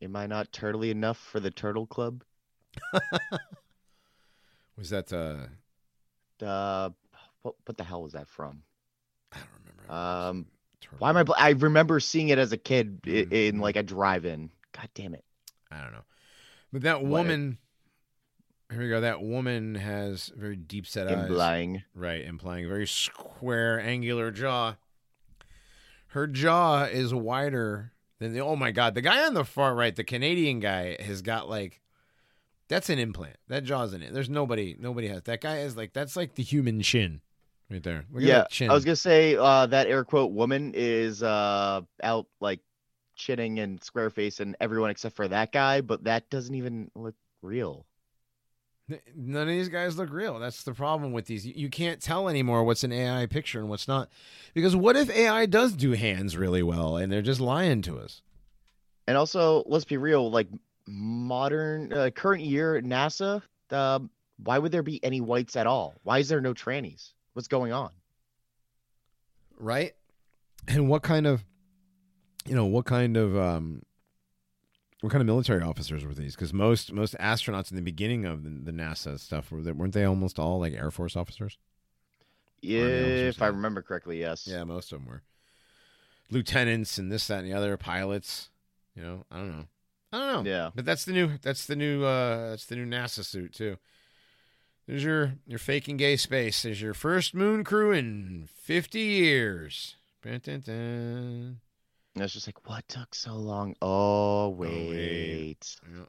Am 0.00 0.14
I 0.14 0.26
not 0.28 0.52
turtly 0.52 0.90
enough 0.90 1.18
for 1.18 1.40
the 1.40 1.50
Turtle 1.50 1.86
Club? 1.86 2.22
Was 4.76 4.90
that 4.90 5.12
uh 5.12 5.46
Uh, 6.44 6.90
what 7.42 7.54
what 7.66 7.76
the 7.76 7.84
hell 7.84 8.02
was 8.02 8.12
that 8.12 8.28
from? 8.28 8.62
I 9.32 9.38
don't 9.38 9.48
remember. 9.64 9.92
Um, 9.92 10.46
Turtle. 10.80 10.98
Why 11.00 11.10
am 11.10 11.16
I? 11.16 11.22
bl- 11.24 11.32
I 11.36 11.50
remember 11.50 11.98
seeing 11.98 12.28
it 12.28 12.38
as 12.38 12.52
a 12.52 12.56
kid 12.56 13.00
i- 13.04 13.08
Mhm. 13.08 13.32
in 13.32 13.58
like 13.58 13.74
a 13.76 13.82
drive-in. 13.82 14.50
God 14.72 14.88
damn 14.94 15.14
it! 15.14 15.24
I 15.70 15.80
don't 15.82 15.92
know. 15.92 16.04
But 16.72 16.82
that 16.82 17.02
What- 17.02 17.10
woman 17.10 17.58
here 18.70 18.80
we 18.80 18.88
go. 18.88 19.00
That 19.00 19.22
woman 19.22 19.74
has 19.76 20.30
very 20.36 20.56
deep 20.56 20.86
set 20.86 21.08
eyes. 21.08 21.28
Implying. 21.28 21.82
Right, 21.94 22.24
implying 22.24 22.66
a 22.66 22.68
very 22.68 22.86
square, 22.86 23.80
angular 23.80 24.30
jaw. 24.30 24.76
Her 26.08 26.26
jaw 26.26 26.84
is 26.84 27.14
wider 27.14 27.92
than 28.18 28.32
the. 28.32 28.40
Oh 28.40 28.56
my 28.56 28.70
god, 28.70 28.94
the 28.94 29.00
guy 29.00 29.26
on 29.26 29.34
the 29.34 29.44
far 29.44 29.74
right, 29.74 29.94
the 29.94 30.04
Canadian 30.04 30.60
guy, 30.60 30.96
has 31.00 31.22
got 31.22 31.48
like. 31.48 31.80
That's 32.68 32.90
an 32.90 32.98
implant. 32.98 33.36
That 33.48 33.64
jaw's 33.64 33.94
in 33.94 34.02
it. 34.02 34.12
There's 34.12 34.28
nobody. 34.28 34.76
Nobody 34.78 35.08
has 35.08 35.22
that 35.22 35.40
guy 35.40 35.60
is 35.60 35.76
like 35.76 35.94
that's 35.94 36.16
like 36.16 36.34
the 36.34 36.42
human 36.42 36.82
chin, 36.82 37.22
right 37.70 37.82
there. 37.82 38.04
Look 38.12 38.22
yeah. 38.22 38.44
I 38.60 38.74
was 38.74 38.84
gonna 38.84 38.96
say 38.96 39.36
uh, 39.36 39.66
that 39.66 39.86
air 39.86 40.04
quote 40.04 40.32
woman 40.32 40.72
is 40.74 41.22
uh, 41.22 41.80
out 42.02 42.26
like 42.40 42.60
chinning 43.16 43.58
and 43.58 43.82
square 43.82 44.10
face 44.10 44.40
and 44.40 44.56
everyone 44.60 44.90
except 44.90 45.16
for 45.16 45.28
that 45.28 45.52
guy, 45.52 45.80
but 45.80 46.04
that 46.04 46.28
doesn't 46.28 46.54
even 46.54 46.90
look 46.94 47.14
real. 47.40 47.86
None 49.14 49.42
of 49.42 49.48
these 49.48 49.68
guys 49.68 49.98
look 49.98 50.10
real. 50.12 50.38
That's 50.38 50.62
the 50.62 50.72
problem 50.74 51.12
with 51.12 51.26
these. 51.26 51.46
You- 51.46 51.54
You 51.56 51.68
can't 51.68 52.00
tell 52.00 52.28
anymore 52.28 52.64
what's 52.64 52.84
an 52.84 52.92
AI 52.92 53.26
picture 53.26 53.58
and 53.60 53.68
what's 53.68 53.86
not. 53.88 54.08
Because 54.54 54.74
what 54.74 54.96
if 54.96 55.10
AI 55.10 55.46
does 55.46 55.72
do 55.74 55.92
hands 55.92 56.36
really 56.36 56.62
well 56.62 56.96
and 56.96 57.12
they're 57.12 57.20
just 57.22 57.40
lying 57.40 57.82
to 57.82 57.98
us? 57.98 58.22
And 59.06 59.16
also, 59.16 59.62
let's 59.66 59.84
be 59.84 59.96
real, 59.96 60.30
like 60.30 60.48
modern 60.86 61.92
uh, 61.92 62.10
current 62.14 62.42
year 62.44 62.80
NASA, 62.82 63.42
um, 63.70 64.10
why 64.42 64.58
would 64.58 64.72
there 64.72 64.82
be 64.82 65.02
any 65.04 65.20
whites 65.20 65.56
at 65.56 65.66
all? 65.66 65.94
Why 66.02 66.18
is 66.18 66.28
there 66.28 66.40
no 66.40 66.54
trannies? 66.54 67.12
What's 67.34 67.48
going 67.48 67.72
on? 67.72 67.90
right 69.60 69.92
and 70.68 70.88
what 70.88 71.02
kind 71.02 71.26
of 71.26 71.44
you 72.46 72.54
know 72.54 72.66
what 72.66 72.84
kind 72.84 73.16
of 73.16 73.36
um 73.36 73.82
what 75.00 75.10
kind 75.10 75.20
of 75.20 75.26
military 75.26 75.62
officers 75.62 76.04
were 76.04 76.14
these? 76.14 76.34
Because 76.34 76.52
most 76.52 76.92
most 76.92 77.14
astronauts 77.18 77.70
in 77.70 77.76
the 77.76 77.82
beginning 77.82 78.24
of 78.24 78.42
the, 78.42 78.50
the 78.50 78.72
nasa 78.72 79.18
stuff 79.18 79.50
were 79.50 79.62
they, 79.62 79.72
weren't 79.72 79.94
they 79.94 80.04
almost 80.04 80.38
all 80.38 80.58
like 80.58 80.72
air 80.74 80.90
force 80.90 81.16
officers? 81.16 81.56
Yeah, 82.60 82.82
If 82.82 83.40
I 83.40 83.46
remember 83.46 83.82
correctly, 83.82 84.18
yes. 84.18 84.46
yeah 84.50 84.64
most 84.64 84.92
of 84.92 84.98
them 84.98 85.08
were. 85.08 85.22
Lieutenants 86.30 86.98
and 86.98 87.10
this 87.10 87.26
that 87.28 87.40
and 87.40 87.48
the 87.48 87.54
other 87.56 87.76
pilots 87.78 88.50
you 88.94 89.02
know 89.02 89.24
i 89.30 89.36
don't 89.36 89.50
know. 89.56 89.64
I 90.12 90.18
don't 90.18 90.44
know. 90.44 90.50
Yeah. 90.50 90.70
but 90.74 90.84
that's 90.84 91.04
the 91.04 91.12
new 91.12 91.38
that's 91.40 91.66
the 91.66 91.76
new 91.76 92.04
uh 92.04 92.50
that's 92.50 92.66
the 92.66 92.76
new 92.76 92.86
nasa 92.86 93.24
suit 93.24 93.54
too. 93.54 93.76
There's 94.86 95.04
your 95.04 95.34
your 95.46 95.58
faking 95.58 95.96
gay 95.98 96.16
space 96.16 96.62
there's 96.62 96.82
your 96.82 96.94
first 96.94 97.34
moon 97.34 97.62
crew 97.62 97.92
in 97.92 98.48
50 98.52 98.98
years. 99.00 99.96
Dun, 100.22 100.40
dun, 100.42 100.60
dun. 100.60 101.60
And 102.14 102.24
it's 102.24 102.32
just 102.34 102.48
like, 102.48 102.68
what 102.68 102.86
took 102.88 103.14
so 103.14 103.34
long? 103.34 103.74
Oh 103.82 104.48
wait. 104.50 104.90
wait. 104.90 105.76
Yep. 105.96 106.08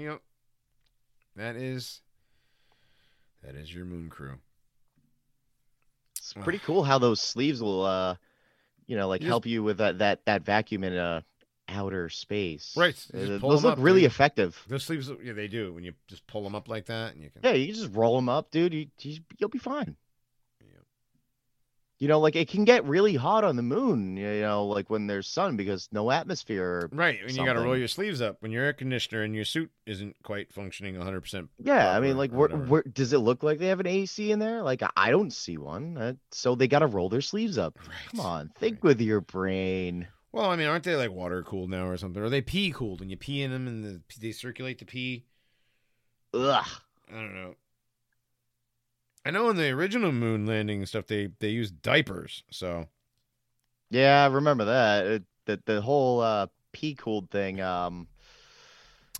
Yep. 0.00 0.20
That 1.36 1.56
is 1.56 2.00
that 3.42 3.54
is 3.54 3.72
your 3.74 3.84
moon 3.84 4.08
crew. 4.08 4.36
It's 6.18 6.32
pretty 6.32 6.58
cool 6.58 6.82
how 6.82 6.98
those 6.98 7.20
sleeves 7.20 7.62
will, 7.62 7.84
uh, 7.84 8.16
you 8.86 8.96
know, 8.96 9.06
like 9.08 9.20
You 9.20 9.26
just- 9.26 9.30
help 9.30 9.46
you 9.46 9.62
with 9.62 9.78
that 9.78 9.98
that 9.98 10.24
that 10.26 10.42
vacuum 10.42 10.82
in 10.84 10.96
uh, 10.96 11.20
outer 11.68 12.08
space. 12.08 12.74
Right, 12.76 12.94
Uh, 13.14 13.18
just 13.18 13.40
those 13.42 13.64
look 13.64 13.78
up, 13.78 13.84
really 13.84 14.00
dude. 14.02 14.10
effective. 14.10 14.60
Those 14.68 14.84
sleeves, 14.84 15.10
yeah, 15.22 15.32
they 15.34 15.48
do. 15.48 15.72
When 15.72 15.84
you 15.84 15.92
just 16.08 16.26
pull 16.26 16.42
them 16.42 16.54
up 16.54 16.68
like 16.68 16.86
that, 16.86 17.14
and 17.14 17.22
you 17.22 17.30
can. 17.30 17.42
Yeah, 17.44 17.52
you 17.52 17.66
can 17.66 17.74
just 17.76 17.94
roll 17.94 18.16
them 18.16 18.28
up, 18.28 18.50
dude. 18.50 18.74
You, 18.74 18.86
you 19.00 19.18
you'll 19.38 19.50
be 19.50 19.58
fine. 19.58 19.96
You 21.98 22.08
know, 22.08 22.20
like 22.20 22.36
it 22.36 22.48
can 22.48 22.64
get 22.66 22.84
really 22.84 23.14
hot 23.14 23.42
on 23.42 23.56
the 23.56 23.62
moon. 23.62 24.18
You 24.18 24.42
know, 24.42 24.66
like 24.66 24.90
when 24.90 25.06
there's 25.06 25.26
sun 25.26 25.56
because 25.56 25.88
no 25.92 26.10
atmosphere. 26.10 26.90
Right, 26.92 27.18
and 27.22 27.34
you 27.34 27.44
got 27.44 27.54
to 27.54 27.60
roll 27.60 27.76
your 27.76 27.88
sleeves 27.88 28.20
up 28.20 28.36
when 28.40 28.52
your 28.52 28.64
air 28.64 28.74
conditioner 28.74 29.22
and 29.22 29.34
your 29.34 29.46
suit 29.46 29.70
isn't 29.86 30.14
quite 30.22 30.52
functioning 30.52 30.96
100. 30.98 31.20
percent 31.22 31.48
Yeah, 31.58 31.96
I 31.96 32.00
mean, 32.00 32.18
like, 32.18 32.32
or 32.32 32.36
where, 32.36 32.48
whatever. 32.48 32.64
where 32.66 32.82
does 32.82 33.14
it 33.14 33.18
look 33.18 33.42
like 33.42 33.58
they 33.58 33.68
have 33.68 33.80
an 33.80 33.86
AC 33.86 34.30
in 34.30 34.38
there? 34.38 34.62
Like, 34.62 34.82
I 34.96 35.10
don't 35.10 35.32
see 35.32 35.56
one. 35.56 35.96
Uh, 35.96 36.12
so 36.32 36.54
they 36.54 36.68
got 36.68 36.80
to 36.80 36.86
roll 36.86 37.08
their 37.08 37.22
sleeves 37.22 37.56
up. 37.56 37.78
Come 38.10 38.20
on, 38.20 38.50
think 38.58 38.76
Right. 38.76 38.84
with 38.84 39.00
your 39.00 39.22
brain. 39.22 40.06
Well, 40.32 40.50
I 40.50 40.56
mean, 40.56 40.66
aren't 40.66 40.84
they 40.84 40.96
like 40.96 41.12
water 41.12 41.42
cooled 41.42 41.70
now 41.70 41.86
or 41.86 41.96
something? 41.96 42.20
Or 42.20 42.26
are 42.26 42.30
they 42.30 42.42
pee 42.42 42.72
cooled 42.72 43.00
and 43.00 43.10
you 43.10 43.16
pee 43.16 43.40
in 43.42 43.50
them 43.52 43.66
and 43.66 43.82
the, 43.82 44.00
they 44.20 44.32
circulate 44.32 44.78
the 44.80 44.84
pee? 44.84 45.24
Ugh. 46.34 46.66
I 47.10 47.14
don't 47.14 47.34
know. 47.34 47.54
I 49.26 49.30
know 49.30 49.50
in 49.50 49.56
the 49.56 49.70
original 49.70 50.12
moon 50.12 50.46
landing 50.46 50.86
stuff 50.86 51.08
they 51.08 51.30
they 51.40 51.48
used 51.48 51.82
diapers, 51.82 52.44
so 52.50 52.86
Yeah, 53.90 54.22
I 54.22 54.26
remember 54.32 54.66
that. 54.66 55.06
It, 55.06 55.24
the 55.46 55.60
the 55.66 55.80
whole 55.80 56.20
uh, 56.20 56.46
pee 56.72 56.94
cooled 56.94 57.30
thing. 57.30 57.60
Um, 57.60 58.06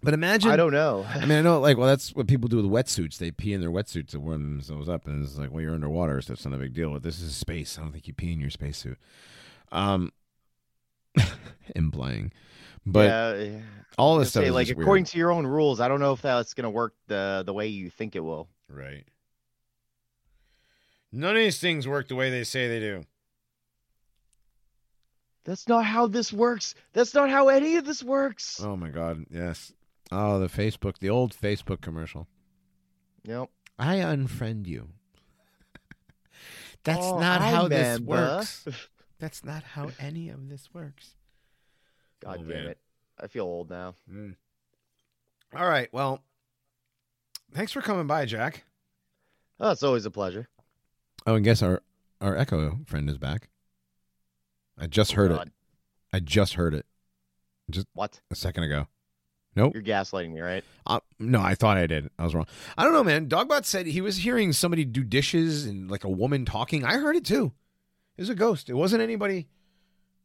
But 0.02 0.14
imagine 0.14 0.50
I 0.52 0.56
don't 0.56 0.72
know. 0.72 1.04
I 1.08 1.20
mean, 1.26 1.38
I 1.38 1.42
know, 1.42 1.58
like, 1.58 1.76
well, 1.76 1.88
that's 1.88 2.14
what 2.14 2.28
people 2.28 2.48
do 2.48 2.56
with 2.58 2.66
wetsuits. 2.66 3.18
They 3.18 3.32
pee 3.32 3.52
in 3.52 3.60
their 3.60 3.70
wetsuits 3.70 4.08
to 4.10 4.20
warm 4.20 4.42
themselves 4.42 4.88
up, 4.88 5.08
and 5.08 5.24
it's 5.24 5.36
like, 5.38 5.50
well, 5.50 5.62
you're 5.62 5.74
underwater, 5.74 6.20
so 6.20 6.34
it's 6.34 6.44
not 6.44 6.54
a 6.54 6.58
big 6.58 6.74
deal. 6.74 6.92
But 6.92 7.02
this 7.02 7.20
is 7.20 7.34
space. 7.34 7.76
I 7.76 7.82
don't 7.82 7.90
think 7.92 8.06
you 8.06 8.14
pee 8.14 8.32
in 8.32 8.38
your 8.40 8.50
spacesuit. 8.50 8.98
Um, 9.72 10.12
implying, 11.74 12.32
but 12.84 13.06
yeah, 13.08 13.34
yeah. 13.34 13.60
all 13.98 14.16
I 14.16 14.20
this 14.20 14.30
stuff 14.30 14.44
say, 14.44 14.48
is 14.48 14.54
like 14.54 14.68
just 14.68 14.78
according 14.78 15.02
weird. 15.02 15.06
to 15.08 15.18
your 15.18 15.32
own 15.32 15.46
rules, 15.46 15.80
I 15.80 15.88
don't 15.88 15.98
know 16.00 16.12
if 16.12 16.22
that's 16.22 16.54
gonna 16.54 16.70
work 16.70 16.94
the 17.08 17.42
the 17.44 17.52
way 17.54 17.66
you 17.68 17.90
think 17.90 18.14
it 18.14 18.20
will. 18.20 18.48
right. 18.68 19.04
None 21.16 21.30
of 21.34 21.42
these 21.42 21.58
things 21.58 21.88
work 21.88 22.08
the 22.08 22.14
way 22.14 22.28
they 22.28 22.44
say 22.44 22.68
they 22.68 22.78
do. 22.78 23.04
That's 25.44 25.66
not 25.66 25.86
how 25.86 26.06
this 26.08 26.30
works. 26.30 26.74
That's 26.92 27.14
not 27.14 27.30
how 27.30 27.48
any 27.48 27.76
of 27.76 27.86
this 27.86 28.02
works. 28.02 28.60
Oh 28.62 28.76
my 28.76 28.90
god, 28.90 29.24
yes. 29.30 29.72
Oh, 30.12 30.38
the 30.38 30.48
Facebook, 30.48 30.98
the 30.98 31.08
old 31.08 31.34
Facebook 31.34 31.80
commercial. 31.80 32.26
Yep. 33.24 33.48
I 33.78 33.96
unfriend 33.96 34.66
you. 34.66 34.88
That's 36.84 37.04
Oh, 37.06 37.18
not 37.18 37.40
I 37.40 37.50
how 37.50 37.68
this 37.68 37.98
works. 38.00 38.66
That's 39.18 39.42
not 39.42 39.62
how 39.62 39.90
any 39.98 40.28
of 40.28 40.50
this 40.50 40.68
works. 40.74 41.14
God 42.20 42.36
Oh, 42.40 42.42
damn 42.42 42.48
man. 42.48 42.66
it. 42.66 42.78
I 43.18 43.28
feel 43.28 43.44
old 43.46 43.70
now. 43.70 43.94
Mm. 44.12 44.34
All 45.56 45.66
right. 45.68 45.88
Well, 45.92 46.22
thanks 47.54 47.72
for 47.72 47.80
coming 47.80 48.06
by, 48.06 48.26
Jack. 48.26 48.64
Oh, 49.58 49.70
it's 49.70 49.82
always 49.82 50.04
a 50.04 50.10
pleasure. 50.10 50.48
Oh, 51.26 51.34
and 51.34 51.44
guess 51.44 51.62
our 51.62 51.82
our 52.20 52.36
Echo 52.36 52.78
friend 52.86 53.08
is 53.10 53.18
back. 53.18 53.48
I 54.78 54.86
just 54.86 55.12
heard 55.12 55.30
it. 55.32 55.48
I 56.12 56.20
just 56.20 56.54
heard 56.54 56.74
it 56.74 56.86
Just 57.70 57.86
What? 57.94 58.20
a 58.30 58.34
second 58.34 58.64
ago. 58.64 58.86
Nope. 59.54 59.72
You're 59.74 59.82
gaslighting 59.82 60.32
me, 60.32 60.40
right? 60.40 60.62
Uh, 60.86 61.00
no, 61.18 61.40
I 61.40 61.54
thought 61.54 61.78
I 61.78 61.86
did. 61.86 62.10
I 62.18 62.24
was 62.24 62.34
wrong. 62.34 62.46
I 62.76 62.84
don't 62.84 62.92
know, 62.92 63.02
man. 63.04 63.26
Dogbot 63.26 63.64
said 63.64 63.86
he 63.86 64.02
was 64.02 64.18
hearing 64.18 64.52
somebody 64.52 64.84
do 64.84 65.02
dishes 65.02 65.64
and 65.64 65.90
like 65.90 66.04
a 66.04 66.10
woman 66.10 66.44
talking. 66.44 66.84
I 66.84 66.98
heard 66.98 67.16
it 67.16 67.24
too. 67.24 67.52
It 68.18 68.22
was 68.22 68.28
a 68.28 68.34
ghost. 68.34 68.68
It 68.68 68.74
wasn't 68.74 69.02
anybody. 69.02 69.48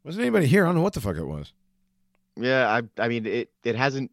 Wasn't 0.03 0.21
anybody 0.21 0.47
here? 0.47 0.65
I 0.65 0.67
don't 0.67 0.75
know 0.75 0.81
what 0.81 0.93
the 0.93 1.01
fuck 1.01 1.15
it 1.15 1.25
was. 1.25 1.53
Yeah, 2.35 2.67
I 2.69 3.01
I 3.01 3.07
mean 3.07 3.25
it 3.25 3.51
it 3.63 3.75
hasn't 3.75 4.11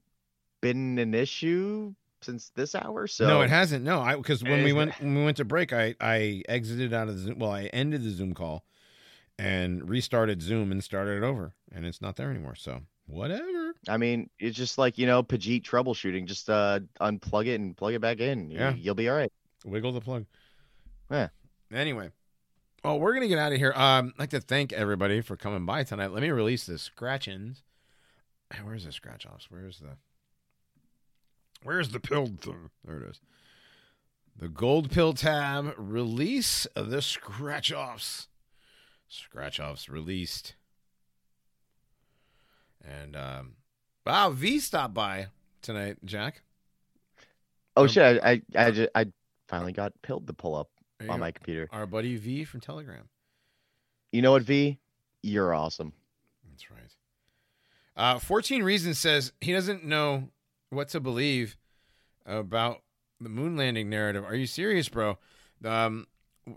been 0.60 0.98
an 0.98 1.15
issue 1.15 1.94
since 2.20 2.51
this 2.55 2.74
hour, 2.74 3.07
so 3.07 3.27
No, 3.27 3.40
it 3.43 3.51
hasn't. 3.51 3.85
No, 3.85 4.01
I 4.01 4.16
because 4.16 4.43
when 4.43 4.65
we 4.65 4.73
went 4.73 4.99
when 5.01 5.15
we 5.15 5.24
went 5.24 5.36
to 5.39 5.45
break, 5.45 5.73
I 5.73 5.95
I 6.01 6.43
exited 6.49 6.93
out 6.93 7.09
of 7.09 7.15
the 7.16 7.20
Zoom. 7.23 7.39
Well, 7.39 7.53
I 7.53 7.65
ended 7.66 8.03
the 8.03 8.11
Zoom 8.11 8.35
call 8.35 8.65
and 9.39 9.89
restarted 9.89 10.43
Zoom 10.43 10.73
and 10.73 10.82
started 10.82 11.19
it 11.19 11.23
over, 11.27 11.55
and 11.73 11.86
it's 11.86 12.01
not 12.03 12.16
there 12.16 12.31
anymore. 12.31 12.55
So 12.57 12.81
whatever. 13.07 13.74
I 13.89 13.97
mean, 13.97 14.28
it's 14.39 14.57
just 14.57 14.77
like, 14.78 14.99
you 14.99 15.07
know, 15.07 15.23
Pajit 15.23 15.62
troubleshooting. 15.62 16.27
Just 16.27 16.51
uh 16.51 16.81
unplug 17.01 17.47
it 17.47 17.61
and 17.61 17.77
plug 17.77 17.95
it 17.95 18.01
back 18.01 18.19
in. 18.20 18.51
Yeah. 18.51 18.74
You'll 18.74 18.95
be 18.95 19.09
all 19.09 19.16
right. 19.16 19.32
Wiggle 19.65 19.93
the 19.93 20.01
plug. 20.01 20.27
Yeah. 21.11 21.28
Anyway, 21.73 22.11
Well, 22.85 22.99
we're 23.01 23.15
gonna 23.15 23.28
get 23.28 23.39
out 23.39 23.53
of 23.53 23.59
here. 23.59 23.73
Um, 23.74 24.12
I'd 24.16 24.20
like 24.20 24.31
to 24.31 24.40
thank 24.40 24.73
everybody 24.73 25.20
for 25.20 25.36
coming 25.36 25.65
by 25.66 25.85
tonight. 25.85 26.12
Let 26.12 26.23
me 26.23 26.31
release 26.31 26.66
the 26.66 26.78
scratch-ins. 26.78 27.62
Where's 28.65 28.85
the 28.86 28.93
scratch-offs? 28.93 29.51
Where's 29.51 29.78
the 29.78 29.97
Where's 31.62 31.90
the 31.90 32.01
pill 32.01 32.26
thing? 32.26 32.70
There 32.85 32.98
it 32.98 33.10
is. 33.10 33.20
The 34.39 34.48
gold 34.48 34.90
pill 34.90 35.14
tab 35.14 35.74
release 35.76 36.66
the 36.74 37.02
scratch-offs. 37.02 38.28
Scratch-offs 39.09 39.89
released. 39.89 40.55
And 42.85 43.16
um, 43.16 43.52
wow, 44.06 44.30
V 44.30 44.60
stopped 44.60 44.94
by 44.94 45.26
tonight, 45.62 45.97
Jack. 46.05 46.43
Oh 47.76 47.82
Um, 47.82 47.89
shit! 47.89 48.22
I 48.22 48.43
I 48.56 48.66
I, 48.66 48.70
just, 48.70 48.90
I 48.94 49.06
finally 49.48 49.72
got 49.72 49.93
pilled 50.02 50.26
to 50.28 50.32
pull 50.32 50.55
up 50.55 50.68
on 51.01 51.06
go. 51.06 51.16
my 51.18 51.32
computer. 51.32 51.68
Our 51.72 51.86
buddy 51.86 52.16
V 52.16 52.44
from 52.44 52.60
Telegram. 52.60 53.09
You 54.12 54.22
know 54.22 54.32
what, 54.32 54.43
V? 54.43 54.78
You're 55.22 55.52
awesome. 55.55 55.93
That's 56.48 56.70
right. 56.70 56.94
Uh, 57.97 58.18
14 58.20 58.62
Reasons 58.62 58.98
says 58.98 59.32
he 59.40 59.52
doesn't 59.52 59.85
know 59.85 60.28
what 60.70 60.89
to 60.90 61.01
believe 61.01 61.57
about 62.27 62.82
the 63.20 63.28
moon 63.28 63.57
landing 63.57 63.89
narrative. 63.89 64.24
Are 64.24 64.35
you 64.35 64.47
serious, 64.47 64.89
bro? 64.89 65.19
Um, 65.65 66.07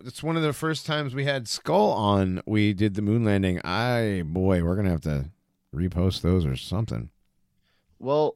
it's 0.05 0.23
one 0.23 0.38
of 0.38 0.43
the 0.43 0.53
first 0.53 0.85
times 0.85 1.15
we 1.15 1.25
had 1.25 1.47
Skull 1.47 1.91
on. 1.91 2.41
We 2.45 2.73
did 2.73 2.95
the 2.95 3.01
moon 3.01 3.23
landing. 3.23 3.59
I 3.63 4.23
boy, 4.25 4.63
we're 4.63 4.75
gonna 4.75 4.89
have 4.91 5.01
to 5.01 5.31
repost 5.75 6.21
those 6.21 6.45
or 6.45 6.55
something. 6.55 7.09
Well, 7.99 8.35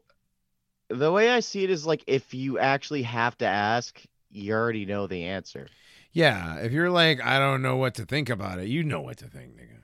the 0.89 1.11
way 1.11 1.29
I 1.29 1.39
see 1.39 1.63
it 1.63 1.69
is 1.69 1.85
like 1.85 2.03
if 2.07 2.33
you 2.33 2.59
actually 2.59 3.03
have 3.03 3.37
to 3.39 3.45
ask, 3.45 4.01
you 4.31 4.53
already 4.53 4.85
know 4.85 5.07
the 5.07 5.23
answer. 5.23 5.67
Yeah, 6.11 6.57
if 6.57 6.71
you're 6.71 6.91
like, 6.91 7.21
I 7.21 7.39
don't 7.39 7.61
know 7.61 7.75
what 7.75 7.95
to 7.95 8.05
think 8.05 8.29
about 8.29 8.59
it, 8.59 8.67
you 8.67 8.83
know 8.83 9.01
what 9.01 9.17
to 9.17 9.27
think, 9.27 9.55
nigga. 9.55 9.81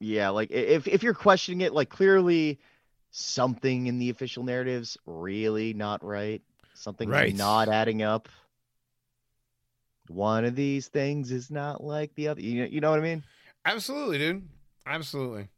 Yeah, 0.00 0.28
like 0.30 0.50
if 0.50 0.86
if 0.86 1.02
you're 1.02 1.14
questioning 1.14 1.60
it, 1.60 1.72
like 1.72 1.88
clearly 1.88 2.60
something 3.10 3.86
in 3.86 3.98
the 3.98 4.10
official 4.10 4.44
narratives 4.44 4.96
really 5.06 5.72
not 5.74 6.04
right. 6.04 6.42
Something 6.74 7.08
Right. 7.08 7.34
not 7.34 7.68
adding 7.68 8.02
up. 8.02 8.28
One 10.08 10.44
of 10.44 10.54
these 10.54 10.88
things 10.88 11.32
is 11.32 11.50
not 11.50 11.82
like 11.82 12.14
the 12.14 12.28
other. 12.28 12.40
You 12.40 12.62
know, 12.62 12.68
you 12.70 12.80
know 12.80 12.90
what 12.90 12.98
I 13.00 13.02
mean? 13.02 13.24
Absolutely, 13.64 14.18
dude. 14.18 14.48
Absolutely. 14.86 15.48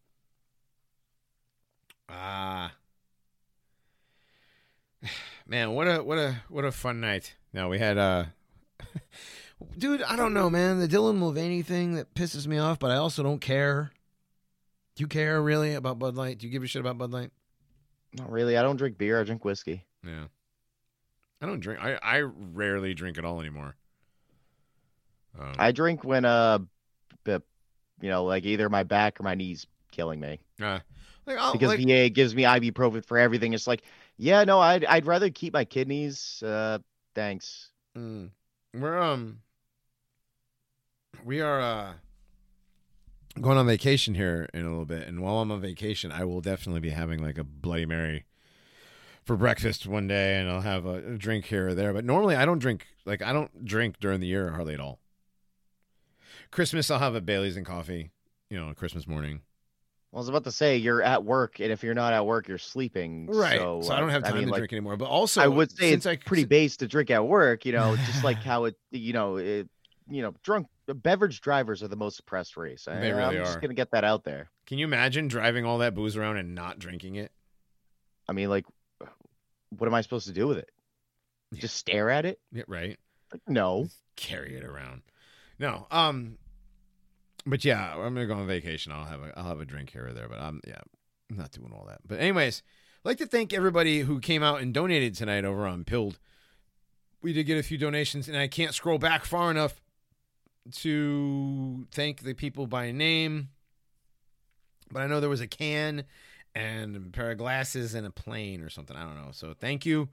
Ah. 2.09 2.73
man, 5.47 5.73
what 5.73 5.87
a 5.87 6.03
what 6.03 6.19
a 6.19 6.43
what 6.49 6.65
a 6.65 6.73
fun 6.73 7.01
night. 7.01 7.37
No, 7.53 7.69
we 7.69 7.79
had 7.79 7.99
uh 7.99 8.25
Dude, 9.79 10.03
I 10.03 10.17
don't 10.17 10.33
know, 10.33 10.49
man. 10.49 10.81
The 10.81 10.89
Dylan 10.89 11.17
Mulvaney 11.17 11.63
thing 11.63 11.95
that 11.95 12.15
pisses 12.15 12.47
me 12.47 12.59
off, 12.59 12.79
but 12.79 12.91
I 12.91 12.97
also 12.97 13.23
don't 13.23 13.41
care. 13.41 13.93
Do 14.97 15.03
you 15.03 15.07
care 15.07 15.41
really 15.41 15.75
about 15.75 15.99
Bud 15.99 16.17
Light? 16.17 16.39
Do 16.39 16.47
you 16.47 16.53
give 16.53 16.63
a 16.63 16.67
shit 16.67 16.81
about 16.81 16.97
Bud 16.99 17.11
Light? 17.11 17.31
Not 18.15 18.31
really. 18.31 18.57
I 18.57 18.63
don't 18.63 18.77
drink 18.77 18.99
beer. 18.99 19.21
I 19.21 19.25
drink 19.25 19.45
whiskey. 19.45 19.85
Yeah. 20.05 20.25
I 21.43 21.47
don't 21.47 21.61
drink 21.61 21.81
I, 21.83 21.99
I 22.03 22.21
rarely 22.21 22.93
drink 22.93 23.19
at 23.19 23.25
all 23.25 23.41
anymore. 23.41 23.77
Um, 25.39 25.55
I 25.59 25.73
drink 25.73 26.05
when 26.05 26.25
uh, 26.25 26.59
you 28.01 28.11
know, 28.11 28.25
like 28.25 28.45
either 28.45 28.69
my 28.69 28.83
back 28.83 29.21
or 29.21 29.23
my 29.23 29.35
knees 29.35 29.67
killing 29.91 30.21
me 30.21 30.41
uh, 30.63 30.79
like, 31.27 31.39
I'll, 31.39 31.53
because 31.53 31.69
like, 31.69 31.87
VA 31.87 32.09
gives 32.09 32.35
me 32.35 32.45
ibuprofen 32.45 33.05
for 33.05 33.19
everything. 33.19 33.53
It's 33.53 33.67
like, 33.67 33.83
yeah, 34.17 34.45
no, 34.45 34.61
I'd 34.61 34.85
I'd 34.85 35.07
rather 35.07 35.31
keep 35.31 35.53
my 35.53 35.65
kidneys. 35.65 36.43
Uh, 36.43 36.79
thanks. 37.15 37.71
Mm. 37.97 38.31
We're 38.75 38.99
um 38.99 39.41
we 41.25 41.41
are 41.41 41.61
uh 41.61 41.93
going 43.41 43.59
on 43.59 43.67
vacation 43.67 44.15
here 44.15 44.49
in 44.53 44.65
a 44.65 44.71
little 44.71 44.87
bit 44.87 45.07
and 45.07 45.21
while 45.21 45.39
I'm 45.39 45.53
on 45.53 45.61
vacation 45.61 46.11
I 46.11 46.25
will 46.25 46.41
definitely 46.41 46.81
be 46.81 46.91
having 46.91 47.23
like 47.23 47.39
a 47.39 47.45
bloody 47.45 47.87
mary 47.87 48.25
for 49.25 49.37
breakfast 49.37 49.87
one 49.87 50.09
day 50.09 50.39
and 50.39 50.51
I'll 50.51 50.63
have 50.63 50.87
a, 50.87 51.17
drink 51.17 51.47
here 51.47 51.69
or 51.69 51.75
there 51.75 51.93
but 51.93 52.05
normally 52.05 52.37
I 52.37 52.45
don't 52.45 52.59
drink 52.59 52.87
like 53.05 53.23
I 53.23 53.33
don't 53.33 53.65
drink 53.65 54.01
during 54.01 54.21
the 54.21 54.27
year 54.27 54.51
hardly 54.51 54.75
at 54.75 54.81
all. 54.81 54.99
Christmas 56.51 56.91
I'll 56.91 56.99
have 56.99 57.15
a 57.15 57.21
Bailey's 57.21 57.57
and 57.57 57.67
coffee, 57.67 58.11
you 58.49 58.59
know, 58.59 58.67
on 58.67 58.75
Christmas 58.75 59.07
morning. 59.07 59.43
Well, 60.11 60.19
I 60.19 60.23
was 60.23 60.29
about 60.29 60.45
to 60.45 60.53
say 60.53 60.77
you're 60.77 61.03
at 61.03 61.25
work, 61.25 61.61
and 61.61 61.71
if 61.71 61.85
you're 61.85 61.95
not 61.95 62.13
at 62.13 62.27
work, 62.27 62.49
you're 62.49 62.59
sleeping. 62.59 63.27
Right. 63.27 63.61
So, 63.61 63.83
So, 63.83 63.95
I 63.95 64.01
don't 64.01 64.09
uh, 64.09 64.13
have 64.13 64.25
time 64.25 64.35
mean, 64.35 64.47
to 64.47 64.51
like, 64.51 64.59
drink 64.59 64.73
anymore. 64.73 64.97
But 64.97 65.09
also 65.09 65.41
I 65.41 65.47
would 65.47 65.71
say 65.71 65.91
since 65.91 66.05
it's 66.05 66.07
I 66.07 66.17
pretty 66.17 66.45
base 66.47 66.79
to 66.79 66.89
drink 66.89 67.11
at 67.11 67.25
work. 67.25 67.65
You 67.65 67.73
know, 67.73 67.95
just 67.95 68.25
like 68.25 68.39
how 68.43 68.65
it, 68.65 68.77
you 68.91 69.13
know, 69.13 69.37
it, 69.37 69.69
you 70.11 70.23
know, 70.23 70.35
drunk 70.43 70.67
beverage 70.95 71.41
drivers 71.41 71.83
are 71.83 71.89
the 71.89 71.97
most 71.97 72.17
suppressed 72.17 72.57
race. 72.57 72.89
I, 72.89 72.99
They 72.99 73.13
really 73.13 73.39
I'm 73.39 73.45
just 73.45 73.61
gonna 73.61 73.75
get 73.75 73.93
that 73.93 74.05
out 74.05 74.25
there. 74.25 74.51
Can 74.67 74.79
you 74.79 74.85
imagine 74.85 75.29
driving 75.29 75.65
all 75.65 75.79
that 75.79 75.95
booze 75.95 76.17
around 76.17 76.37
and 76.37 76.55
not 76.55 76.79
drinking 76.79 77.15
it? 77.15 77.33
I 78.29 78.33
mean, 78.33 78.49
like, 78.49 78.67
what 79.71 79.87
am 79.87 79.95
I 79.95 80.01
supposed 80.01 80.27
to 80.27 80.33
do 80.33 80.47
with 80.47 80.59
it? 80.59 80.71
Yeah. 81.53 81.61
Just 81.61 81.77
stare 81.77 82.11
at 82.11 82.27
it? 82.27 82.41
Yeah, 82.53 82.65
right. 82.67 82.99
Like, 83.33 83.43
no. 83.47 83.89
carry 84.17 84.57
it 84.57 84.65
around. 84.65 85.03
No, 85.59 85.87
um, 85.91 86.39
but 87.47 87.65
yeah, 87.65 87.95
I'm 87.95 88.15
gonna 88.15 88.27
go 88.27 88.35
on 88.35 88.47
vacation. 88.47 88.93
I'll 88.93 89.05
have 89.05 89.23
a 89.23 89.33
I'll 89.37 89.49
have 89.49 89.61
a 89.61 89.65
drink 89.65 89.91
here 89.91 90.09
or 90.09 90.13
there, 90.13 90.29
but 90.29 90.41
I'm 90.41 90.61
yeah, 90.67 90.81
I'm 91.31 91.37
not 91.37 91.53
doing 91.53 91.73
all 91.73 91.87
that. 91.87 92.01
But 92.07 92.19
anyways, 92.21 92.63
I'd 93.05 93.09
like 93.09 93.19
to 93.19 93.27
thank 93.27 93.53
everybody 93.53 94.01
who 94.01 94.21
came 94.21 94.43
out 94.43 94.61
and 94.61 94.75
donated 94.75 95.15
tonight 95.15 95.45
over 95.45 95.67
on 95.67 95.85
Pilled. 95.85 96.19
We 97.23 97.33
did 97.33 97.45
get 97.45 97.59
a 97.59 97.63
few 97.63 97.77
donations, 97.79 98.29
and 98.29 98.37
I 98.37 98.49
can't 98.49 98.75
scroll 98.75 98.99
back 98.99 99.25
far 99.25 99.51
enough 99.51 99.81
to 100.77 101.87
thank 101.93 102.23
the 102.23 102.35
people 102.35 102.67
by 102.67 102.93
name. 102.93 103.49
But 104.93 105.03
I 105.03 105.07
know 105.07 105.21
there 105.21 105.31
was 105.31 105.41
a 105.41 105.47
can 105.47 106.05
and 106.55 106.97
a 106.97 107.01
pair 107.01 107.31
of 107.31 107.39
glasses 107.39 107.95
and 107.95 108.07
a 108.07 108.11
plane 108.11 108.61
or 108.61 108.71
something. 108.71 108.97
I 108.97 109.05
don't 109.05 109.17
know. 109.17 109.31
So 109.33 109.55
thank 109.59 109.87
you 109.87 110.09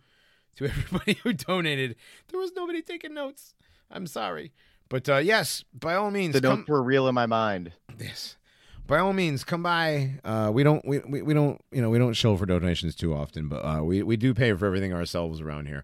to 0.58 0.66
everybody 0.70 1.14
who 1.24 1.34
donated. 1.34 1.96
There 2.30 2.40
was 2.40 2.52
nobody 2.56 2.82
taking 2.82 3.14
notes. 3.14 3.56
I'm 3.90 4.08
sorry. 4.08 4.52
But 4.90 5.10
uh, 5.10 5.18
yes, 5.18 5.64
by 5.74 5.96
all 5.96 6.12
means, 6.12 6.34
The 6.34 6.42
come, 6.42 6.60
notes 6.60 6.70
were 6.70 6.82
real 6.82 7.08
in 7.08 7.16
my 7.16 7.26
mind. 7.26 7.74
Yes. 8.00 8.38
By 8.86 9.00
all 9.00 9.12
means, 9.12 9.44
come 9.44 9.64
by. 9.64 10.20
Uh, 10.24 10.50
we 10.54 10.64
don't 10.64 10.86
we, 10.88 11.00
we, 11.00 11.22
we 11.22 11.34
don't 11.34 11.62
you 11.72 11.82
know 11.82 11.90
we 11.90 11.98
don't 11.98 12.14
show 12.14 12.38
for 12.38 12.46
donations 12.46 12.96
too 12.96 13.14
often, 13.14 13.50
but 13.50 13.66
uh, 13.66 13.84
we 13.84 14.02
we 14.02 14.16
do 14.16 14.34
pay 14.34 14.54
for 14.54 14.66
everything 14.66 14.94
ourselves 14.94 15.42
around 15.42 15.68
here. 15.68 15.84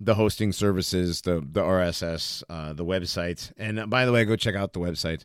The 0.00 0.14
hosting 0.14 0.52
services, 0.52 1.20
the 1.22 1.46
the 1.46 1.62
RSS, 1.62 2.42
uh, 2.48 2.72
the 2.72 2.84
website, 2.84 3.52
and 3.58 3.78
uh, 3.78 3.86
by 3.86 4.06
the 4.06 4.12
way, 4.12 4.24
go 4.24 4.34
check 4.36 4.54
out 4.54 4.72
the 4.72 4.80
website. 4.80 5.24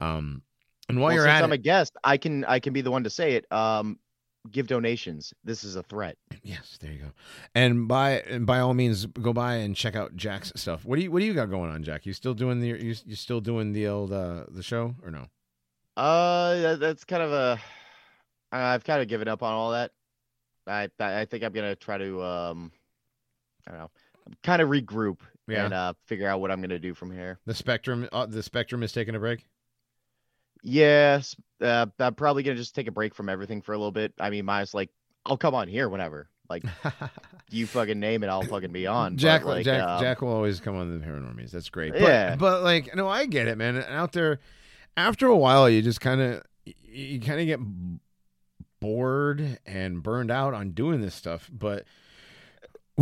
Um, 0.00 0.42
and 0.88 1.00
while 1.00 1.08
Well, 1.08 1.16
you're 1.16 1.26
at 1.26 1.42
I'm 1.42 1.52
it, 1.52 1.52
a 1.52 1.58
guest, 1.58 1.96
I 2.04 2.16
can 2.18 2.44
I 2.44 2.60
can 2.60 2.72
be 2.72 2.82
the 2.82 2.90
one 2.90 3.04
to 3.04 3.10
say 3.10 3.34
it. 3.34 3.50
Um, 3.52 3.98
give 4.50 4.66
donations. 4.68 5.34
This 5.44 5.64
is 5.64 5.74
a 5.76 5.82
threat. 5.82 6.16
yes, 6.42 6.78
there 6.80 6.92
you 6.92 6.98
go. 7.00 7.12
And 7.54 7.88
by 7.88 8.20
and 8.20 8.46
by 8.46 8.60
all 8.60 8.74
means, 8.74 9.06
go 9.06 9.32
by 9.32 9.54
and 9.56 9.74
check 9.74 9.96
out 9.96 10.14
Jack's 10.16 10.52
stuff. 10.56 10.84
What 10.84 10.96
do 10.96 11.02
you 11.02 11.10
what 11.10 11.18
do 11.20 11.24
you 11.26 11.34
got 11.34 11.50
going 11.50 11.70
on, 11.70 11.82
Jack? 11.82 12.06
You 12.06 12.12
still 12.12 12.34
doing 12.34 12.60
the 12.60 12.68
you 12.68 12.94
you 13.04 13.16
still 13.16 13.40
doing 13.40 13.72
the 13.72 13.88
old 13.88 14.12
uh, 14.12 14.44
the 14.48 14.62
show 14.62 14.94
or 15.02 15.10
no? 15.10 15.26
Uh, 15.96 16.76
that's 16.76 17.04
kind 17.04 17.22
of 17.22 17.32
a. 17.32 17.60
I've 18.50 18.84
kind 18.84 19.02
of 19.02 19.08
given 19.08 19.28
up 19.28 19.42
on 19.42 19.52
all 19.52 19.72
that. 19.72 19.90
I 20.66 20.88
I 21.00 21.20
I 21.20 21.24
think 21.24 21.44
I'm 21.44 21.52
gonna 21.52 21.76
try 21.76 21.98
to 21.98 22.22
um, 22.22 22.72
I 23.66 23.70
don't 23.70 23.80
know, 23.80 23.90
kind 24.42 24.62
of 24.62 24.68
regroup 24.68 25.18
Yeah. 25.48 25.64
and 25.64 25.74
uh 25.74 25.92
figure 26.06 26.28
out 26.28 26.40
what 26.40 26.50
I'm 26.50 26.60
gonna 26.60 26.78
do 26.78 26.94
from 26.94 27.10
here. 27.12 27.38
The 27.46 27.54
spectrum 27.54 28.08
uh, 28.12 28.26
the 28.26 28.42
spectrum 28.42 28.82
is 28.82 28.92
taking 28.92 29.14
a 29.14 29.18
break. 29.18 29.46
Yes, 30.62 31.34
uh, 31.60 31.86
I'm 31.98 32.14
probably 32.14 32.42
gonna 32.44 32.56
just 32.56 32.74
take 32.74 32.86
a 32.86 32.92
break 32.92 33.14
from 33.14 33.28
everything 33.28 33.62
for 33.62 33.72
a 33.72 33.78
little 33.78 33.90
bit. 33.92 34.12
I 34.20 34.30
mean, 34.30 34.44
minus 34.44 34.74
like 34.74 34.90
I'll 35.26 35.36
come 35.36 35.54
on 35.54 35.66
here 35.68 35.88
whenever. 35.88 36.28
Like 36.48 36.64
you 37.50 37.66
fucking 37.66 37.98
name 37.98 38.22
it, 38.22 38.28
I'll 38.28 38.42
fucking 38.42 38.72
be 38.72 38.86
on. 38.86 39.16
Jack, 39.16 39.44
like, 39.44 39.64
Jack, 39.64 39.82
um, 39.82 40.00
Jack 40.00 40.22
will 40.22 40.32
always 40.32 40.60
come 40.60 40.76
on 40.76 40.98
the 41.00 41.04
Paranormies. 41.04 41.50
That's 41.50 41.68
great. 41.70 41.92
But, 41.92 42.02
Yeah. 42.02 42.36
but 42.36 42.62
like, 42.62 42.94
no, 42.94 43.08
I 43.08 43.26
get 43.26 43.48
it, 43.48 43.56
man. 43.58 43.76
And 43.76 43.84
out 43.86 44.12
there, 44.12 44.38
after 44.96 45.26
a 45.26 45.36
while, 45.36 45.68
you 45.68 45.82
just 45.82 46.00
kind 46.00 46.20
of, 46.20 46.42
you 46.64 47.20
kind 47.20 47.40
of 47.40 47.46
get 47.46 47.60
bored 48.80 49.58
and 49.66 50.02
burned 50.02 50.30
out 50.30 50.54
on 50.54 50.70
doing 50.72 51.00
this 51.00 51.14
stuff. 51.14 51.48
But 51.52 51.84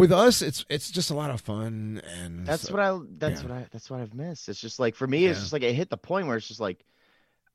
with 0.01 0.11
us, 0.13 0.43
it's 0.43 0.65
it's 0.69 0.91
just 0.91 1.11
a 1.11 1.15
lot 1.15 1.31
of 1.31 1.41
fun, 1.41 2.03
and 2.23 2.47
That's 2.47 2.63
so- 2.63 2.75
what 2.75 2.83
I. 2.83 2.99
That's 3.19 3.43
yeah. 3.43 3.49
what 3.49 3.57
I. 3.59 3.67
That's 3.71 3.89
what 3.91 4.01
I've 4.01 4.15
missed. 4.15 4.49
It's 4.49 4.61
just 4.61 4.79
like 4.81 4.95
for 4.97 5.07
me, 5.07 5.27
it's 5.27 5.39
Yeah. 5.39 5.43
just 5.43 5.53
like 5.53 5.63
it 5.63 5.75
hit 5.75 5.91
the 5.91 5.97
point 5.97 6.27
where 6.27 6.37
it's 6.37 6.49
just 6.49 6.61
like 6.61 6.85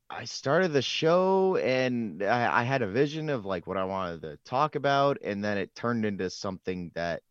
I 0.08 0.24
started 0.24 0.72
the 0.72 0.82
show 0.82 1.56
and 1.56 2.22
I, 2.22 2.60
I 2.60 2.62
had 2.62 2.80
a 2.82 2.86
vision 2.86 3.28
of 3.28 3.44
like 3.44 3.66
what 3.66 3.76
I 3.76 3.84
wanted 3.84 4.22
to 4.22 4.38
talk 4.44 4.76
about, 4.76 5.18
and 5.22 5.44
then 5.44 5.58
it 5.58 5.74
turned 5.74 6.04
into 6.06 6.30
something 6.30 6.92
that 6.94 7.22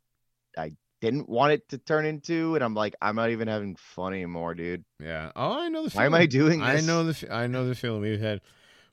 I 0.58 0.74
didn't 1.02 1.30
want 1.30 1.54
it 1.54 1.70
to 1.70 1.78
turn 1.78 2.06
into, 2.06 2.56
and 2.56 2.64
I'm 2.64 2.74
like, 2.74 2.96
I'm 3.02 3.16
not 3.16 3.30
even 3.30 3.48
having 3.48 3.76
fun 3.76 4.14
anymore, 4.14 4.56
dude. 4.56 4.84
yeah. 5.00 5.32
Oh, 5.36 5.60
I 5.62 5.70
know 5.70 5.88
the. 5.88 5.90
Why 5.96 6.06
am. 6.06 6.14
I 6.14 6.26
doing 6.26 6.60
this? 6.60 6.84
I 6.84 6.86
know 6.86 7.04
the. 7.12 7.34
I 7.34 7.48
know 7.48 7.68
the 7.68 7.76
feeling. 7.76 8.02
We've 8.02 8.20
had, 8.20 8.42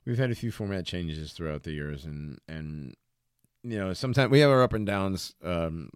we've 0.05 0.17
had 0.17 0.31
a 0.31 0.35
few 0.35 0.51
format 0.51 0.85
changes 0.85 1.33
throughout 1.33 1.63
the 1.63 1.71
years, 1.71 2.05
and 2.05 2.39
and 2.47 2.95
you 3.63 3.77
know, 3.77 3.93
sometimes 3.93 4.31
we 4.31 4.39
have 4.39 4.51
our 4.51 4.61
up 4.61 4.73
and 4.73 4.85
downs, 4.85 5.35
um, 5.43 5.89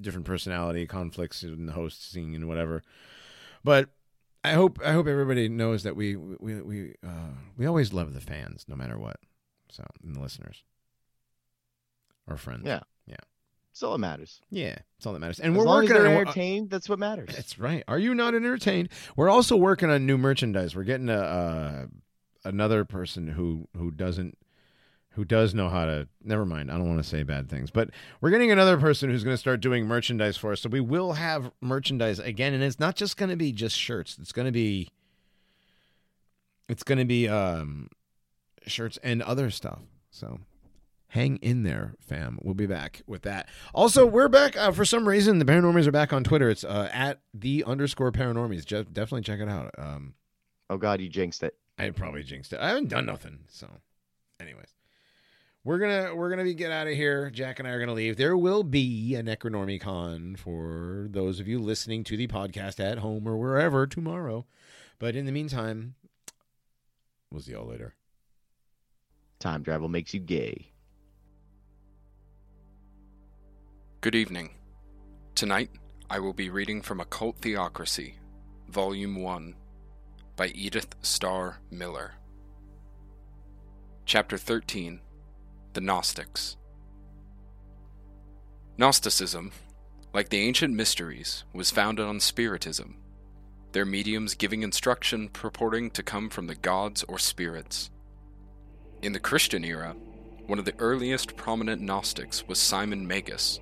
different 0.00 0.26
personality 0.26 0.86
conflicts 0.86 1.42
in 1.42 1.66
the 1.66 1.72
hosting 1.72 2.34
and 2.34 2.48
whatever. 2.48 2.82
But 3.62 3.90
I 4.42 4.52
hope 4.52 4.78
I 4.84 4.92
hope 4.92 5.06
everybody 5.06 5.48
knows 5.48 5.82
that 5.82 5.96
we 5.96 6.16
we 6.16 6.60
we 6.60 6.94
uh, 7.06 7.34
we 7.56 7.66
always 7.66 7.92
love 7.92 8.14
the 8.14 8.20
fans, 8.20 8.64
no 8.68 8.76
matter 8.76 8.98
what. 8.98 9.16
So 9.70 9.84
and 10.02 10.14
the 10.14 10.20
listeners, 10.20 10.62
our 12.28 12.36
friends. 12.36 12.62
Yeah. 12.64 12.80
That's 13.74 13.82
all 13.82 13.90
that 13.90 13.98
matters. 13.98 14.40
yeah, 14.50 14.76
it's 14.96 15.04
all 15.04 15.12
that 15.14 15.18
matters. 15.18 15.40
And 15.40 15.52
as 15.52 15.58
we're 15.58 15.66
working 15.66 15.96
on. 15.96 16.06
entertained, 16.06 16.70
that's 16.70 16.88
what 16.88 17.00
matters. 17.00 17.34
That's 17.34 17.58
right. 17.58 17.82
Are 17.88 17.98
you 17.98 18.14
not 18.14 18.32
entertained? 18.32 18.90
We're 19.16 19.28
also 19.28 19.56
working 19.56 19.90
on 19.90 20.06
new 20.06 20.16
merchandise. 20.16 20.76
We're 20.76 20.84
getting 20.84 21.08
a 21.08 21.18
uh, 21.18 21.86
another 22.44 22.84
person 22.84 23.26
who 23.26 23.66
who 23.76 23.90
doesn't 23.90 24.38
who 25.14 25.24
does 25.24 25.54
know 25.54 25.68
how 25.68 25.84
to. 25.86 26.08
Never 26.22 26.44
mind. 26.44 26.70
I 26.70 26.74
don't 26.76 26.88
want 26.88 27.02
to 27.02 27.08
say 27.08 27.22
bad 27.22 27.48
things, 27.48 27.70
but 27.70 27.90
we're 28.20 28.30
getting 28.30 28.50
another 28.50 28.76
person 28.78 29.10
who's 29.10 29.24
going 29.24 29.34
to 29.34 29.38
start 29.38 29.60
doing 29.60 29.86
merchandise 29.86 30.36
for 30.36 30.52
us. 30.52 30.60
So 30.60 30.68
we 30.68 30.80
will 30.80 31.12
have 31.14 31.50
merchandise 31.60 32.18
again, 32.18 32.52
and 32.54 32.62
it's 32.62 32.80
not 32.80 32.96
just 32.96 33.16
going 33.16 33.30
to 33.30 33.36
be 33.36 33.52
just 33.52 33.76
shirts. 33.76 34.16
It's 34.20 34.32
going 34.32 34.46
to 34.46 34.52
be 34.52 34.88
it's 36.68 36.82
going 36.82 36.98
to 36.98 37.04
be 37.04 37.28
um 37.28 37.88
shirts 38.66 38.98
and 39.02 39.22
other 39.22 39.50
stuff. 39.50 39.80
So 40.10 40.40
hang 41.08 41.36
in 41.36 41.62
there, 41.62 41.94
fam. 42.00 42.38
We'll 42.42 42.54
be 42.54 42.66
back 42.66 43.02
with 43.06 43.22
that. 43.22 43.48
Also, 43.74 44.06
we're 44.06 44.28
back 44.28 44.56
uh, 44.56 44.72
for 44.72 44.84
some 44.84 45.06
reason. 45.08 45.38
The 45.38 45.44
Paranormies 45.44 45.86
are 45.86 45.92
back 45.92 46.12
on 46.12 46.24
Twitter. 46.24 46.50
It's 46.50 46.64
uh, 46.64 46.88
at 46.92 47.20
the 47.32 47.64
underscore 47.64 48.10
Paranormies. 48.12 48.64
Je- 48.64 48.84
definitely 48.92 49.22
check 49.22 49.40
it 49.40 49.48
out. 49.48 49.74
Um, 49.78 50.14
Oh 50.70 50.78
God, 50.78 51.00
you 51.00 51.08
jinxed 51.08 51.42
it. 51.42 51.54
I 51.78 51.90
probably 51.90 52.22
jinxed 52.22 52.52
it. 52.52 52.58
I 52.60 52.68
haven't 52.68 52.88
done 52.88 53.04
nothing. 53.04 53.40
So, 53.48 53.68
anyways, 54.40 54.74
we're 55.64 55.78
gonna 55.78 56.14
we're 56.14 56.28
gonna 56.28 56.44
be 56.44 56.54
get 56.54 56.70
out 56.70 56.86
of 56.86 56.92
here. 56.92 57.30
Jack 57.30 57.58
and 57.58 57.66
I 57.66 57.72
are 57.72 57.80
gonna 57.80 57.94
leave. 57.94 58.16
There 58.16 58.36
will 58.36 58.62
be 58.62 59.14
a 59.14 59.22
Necronormie 59.22 59.80
Con 59.80 60.36
for 60.36 61.08
those 61.10 61.40
of 61.40 61.48
you 61.48 61.58
listening 61.58 62.04
to 62.04 62.16
the 62.16 62.26
podcast 62.26 62.78
at 62.78 62.98
home 62.98 63.26
or 63.26 63.36
wherever 63.38 63.86
tomorrow. 63.86 64.44
But 64.98 65.16
in 65.16 65.24
the 65.24 65.32
meantime, 65.32 65.94
we'll 67.30 67.40
see 67.40 67.52
y'all 67.52 67.66
later. 67.66 67.94
Time 69.38 69.64
travel 69.64 69.88
makes 69.88 70.12
you 70.12 70.20
gay. 70.20 70.70
Good 74.02 74.14
evening. 74.14 74.50
Tonight, 75.34 75.70
I 76.10 76.18
will 76.18 76.34
be 76.34 76.50
reading 76.50 76.82
from 76.82 77.00
Occult 77.00 77.38
Theocracy, 77.38 78.18
Volume 78.68 79.16
1, 79.16 79.54
by 80.36 80.48
Edith 80.48 80.94
Starr 81.00 81.58
Miller. 81.70 82.12
Chapter 84.04 84.36
13 84.36 85.00
The 85.74 85.80
Gnostics. 85.80 86.56
Gnosticism, 88.78 89.50
like 90.12 90.28
the 90.28 90.38
ancient 90.38 90.72
mysteries, 90.72 91.42
was 91.52 91.72
founded 91.72 92.06
on 92.06 92.20
Spiritism, 92.20 92.96
their 93.72 93.84
mediums 93.84 94.34
giving 94.34 94.62
instruction 94.62 95.28
purporting 95.30 95.90
to 95.90 96.04
come 96.04 96.30
from 96.30 96.46
the 96.46 96.54
gods 96.54 97.02
or 97.08 97.18
spirits. 97.18 97.90
In 99.02 99.14
the 99.14 99.18
Christian 99.18 99.64
era, 99.64 99.96
one 100.46 100.60
of 100.60 100.64
the 100.64 100.78
earliest 100.78 101.34
prominent 101.34 101.82
Gnostics 101.82 102.46
was 102.46 102.60
Simon 102.60 103.04
Magus, 103.04 103.58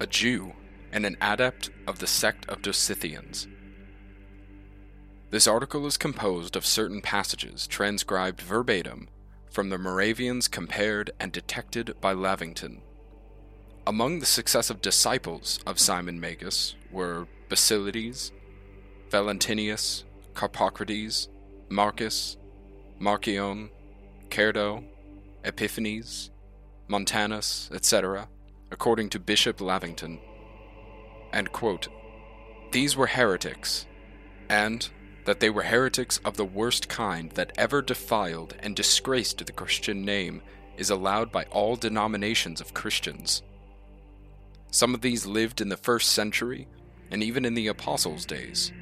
a 0.00 0.06
Jew 0.06 0.54
and 0.90 1.04
an 1.04 1.18
adept 1.20 1.68
of 1.86 1.98
the 1.98 2.06
sect 2.06 2.48
of 2.48 2.62
Dositheans. 2.62 3.46
This 5.28 5.46
article 5.46 5.84
is 5.84 5.98
composed 5.98 6.56
of 6.56 6.64
certain 6.64 7.02
passages 7.02 7.66
transcribed 7.66 8.40
verbatim 8.40 9.10
from 9.50 9.68
the 9.68 9.78
Moravians 9.78 10.48
compared 10.48 11.10
and 11.18 11.32
detected 11.32 11.94
by 12.00 12.12
Lavington. 12.12 12.82
Among 13.86 14.20
the 14.20 14.26
successive 14.26 14.80
disciples 14.80 15.58
of 15.66 15.80
Simon 15.80 16.20
Magus 16.20 16.76
were 16.92 17.26
Basilides, 17.48 18.30
Valentinus, 19.10 20.04
Carpocrates, 20.34 21.28
Marcus, 21.68 22.36
Marcion, 22.98 23.70
Cerdo, 24.28 24.84
Epiphanes, 25.44 26.30
Montanus, 26.88 27.70
etc., 27.72 28.28
according 28.70 29.08
to 29.10 29.18
Bishop 29.18 29.60
Lavington. 29.60 30.20
And 31.32 31.50
quote, 31.50 31.88
These 32.70 32.96
were 32.96 33.06
heretics, 33.06 33.86
and 34.48 34.88
that 35.30 35.38
they 35.38 35.48
were 35.48 35.62
heretics 35.62 36.18
of 36.24 36.36
the 36.36 36.44
worst 36.44 36.88
kind 36.88 37.30
that 37.34 37.52
ever 37.56 37.80
defiled 37.80 38.56
and 38.64 38.74
disgraced 38.74 39.46
the 39.46 39.52
Christian 39.52 40.04
name 40.04 40.42
is 40.76 40.90
allowed 40.90 41.30
by 41.30 41.44
all 41.52 41.76
denominations 41.76 42.60
of 42.60 42.74
Christians. 42.74 43.40
Some 44.72 44.92
of 44.92 45.02
these 45.02 45.26
lived 45.26 45.60
in 45.60 45.68
the 45.68 45.76
first 45.76 46.08
century 46.08 46.66
and 47.12 47.22
even 47.22 47.44
in 47.44 47.54
the 47.54 47.68
apostles' 47.68 48.26
days, 48.26 48.72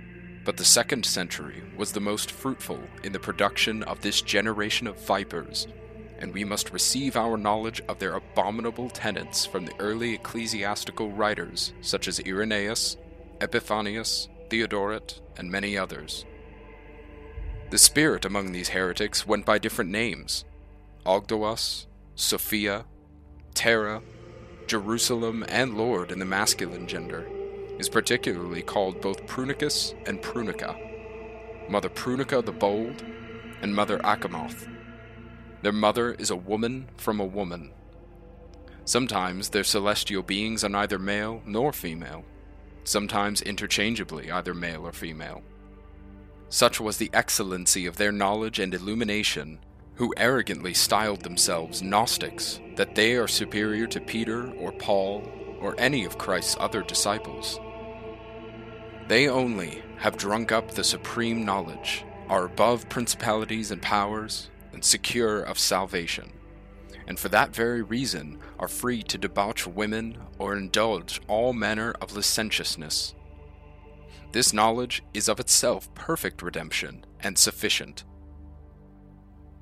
but 0.42 0.56
the 0.56 0.64
second 0.64 1.04
century 1.04 1.62
was 1.76 1.92
the 1.92 2.00
most 2.00 2.30
fruitful 2.30 2.80
in 3.04 3.12
the 3.12 3.20
production 3.20 3.82
of 3.82 4.00
this 4.00 4.22
generation 4.22 4.86
of 4.86 5.06
vipers, 5.06 5.68
and 6.18 6.32
we 6.32 6.44
must 6.44 6.72
receive 6.72 7.14
our 7.14 7.36
knowledge 7.36 7.82
of 7.88 7.98
their 7.98 8.14
abominable 8.14 8.88
tenets 8.88 9.44
from 9.44 9.66
the 9.66 9.78
early 9.78 10.14
ecclesiastical 10.14 11.10
writers 11.10 11.74
such 11.82 12.08
as 12.08 12.22
Irenaeus, 12.26 12.96
Epiphanius, 13.42 14.30
Theodoret, 14.48 15.20
and 15.36 15.50
many 15.50 15.76
others. 15.76 16.24
The 17.70 17.78
spirit 17.78 18.24
among 18.24 18.52
these 18.52 18.70
heretics 18.70 19.26
went 19.26 19.44
by 19.44 19.58
different 19.58 19.90
names 19.90 20.46
Ogdoas, 21.04 21.84
Sophia, 22.14 22.86
Terra, 23.52 24.00
Jerusalem, 24.66 25.44
and 25.48 25.76
Lord 25.76 26.10
in 26.10 26.18
the 26.18 26.24
masculine 26.24 26.86
gender, 26.86 27.28
is 27.78 27.90
particularly 27.90 28.62
called 28.62 29.02
both 29.02 29.26
Prunicus 29.26 29.94
and 30.06 30.22
Prunica, 30.22 30.76
Mother 31.68 31.90
Prunica 31.90 32.42
the 32.42 32.52
Bold, 32.52 33.04
and 33.60 33.74
Mother 33.74 33.98
Achamoth. 33.98 34.66
Their 35.60 35.72
mother 35.72 36.12
is 36.12 36.30
a 36.30 36.36
woman 36.36 36.88
from 36.96 37.20
a 37.20 37.24
woman. 37.26 37.72
Sometimes 38.86 39.50
their 39.50 39.64
celestial 39.64 40.22
beings 40.22 40.64
are 40.64 40.70
neither 40.70 40.98
male 40.98 41.42
nor 41.44 41.74
female, 41.74 42.24
sometimes 42.84 43.42
interchangeably 43.42 44.30
either 44.30 44.54
male 44.54 44.86
or 44.86 44.92
female. 44.92 45.42
Such 46.50 46.80
was 46.80 46.96
the 46.96 47.10
excellency 47.12 47.86
of 47.86 47.96
their 47.96 48.12
knowledge 48.12 48.58
and 48.58 48.72
illumination, 48.72 49.58
who 49.96 50.14
arrogantly 50.16 50.72
styled 50.72 51.22
themselves 51.22 51.82
Gnostics, 51.82 52.60
that 52.76 52.94
they 52.94 53.16
are 53.16 53.28
superior 53.28 53.86
to 53.88 54.00
Peter 54.00 54.50
or 54.52 54.72
Paul 54.72 55.28
or 55.60 55.74
any 55.78 56.04
of 56.04 56.18
Christ's 56.18 56.56
other 56.60 56.82
disciples. 56.82 57.60
They 59.08 59.28
only 59.28 59.82
have 59.96 60.16
drunk 60.16 60.52
up 60.52 60.70
the 60.70 60.84
supreme 60.84 61.44
knowledge, 61.44 62.04
are 62.28 62.44
above 62.44 62.88
principalities 62.88 63.70
and 63.70 63.82
powers, 63.82 64.50
and 64.72 64.84
secure 64.84 65.40
of 65.42 65.58
salvation, 65.58 66.32
and 67.06 67.18
for 67.18 67.28
that 67.30 67.54
very 67.54 67.82
reason 67.82 68.38
are 68.58 68.68
free 68.68 69.02
to 69.02 69.18
debauch 69.18 69.66
women 69.66 70.18
or 70.38 70.56
indulge 70.56 71.20
all 71.26 71.52
manner 71.52 71.94
of 72.00 72.14
licentiousness. 72.14 73.14
This 74.32 74.52
knowledge 74.52 75.02
is 75.14 75.28
of 75.28 75.40
itself 75.40 75.92
perfect 75.94 76.42
redemption 76.42 77.04
and 77.20 77.38
sufficient. 77.38 78.04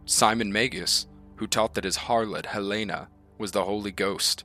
Simon 0.04 0.52
Magus, 0.52 1.06
who 1.36 1.46
taught 1.46 1.74
that 1.74 1.84
his 1.84 1.96
harlot 1.96 2.46
Helena 2.46 3.08
was 3.38 3.52
the 3.52 3.64
Holy 3.64 3.92
Ghost, 3.92 4.44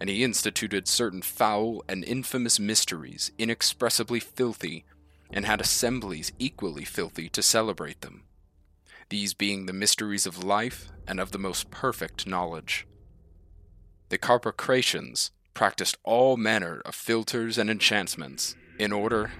and 0.00 0.10
he 0.10 0.24
instituted 0.24 0.88
certain 0.88 1.22
foul 1.22 1.82
and 1.88 2.04
infamous 2.04 2.58
mysteries 2.58 3.30
inexpressibly 3.38 4.20
filthy, 4.20 4.84
and 5.30 5.46
had 5.46 5.60
assemblies 5.60 6.32
equally 6.38 6.84
filthy 6.84 7.28
to 7.30 7.42
celebrate 7.42 8.02
them, 8.02 8.24
these 9.08 9.32
being 9.32 9.66
the 9.66 9.72
mysteries 9.72 10.26
of 10.26 10.44
life 10.44 10.88
and 11.06 11.18
of 11.18 11.32
the 11.32 11.38
most 11.38 11.70
perfect 11.70 12.26
knowledge. 12.26 12.86
The 14.10 14.18
Carpocratians 14.18 15.30
practiced 15.54 15.96
all 16.02 16.36
manner 16.36 16.82
of 16.84 16.94
philters 16.94 17.56
and 17.56 17.70
enchantments, 17.70 18.56
in 18.78 18.92
order, 18.92 19.30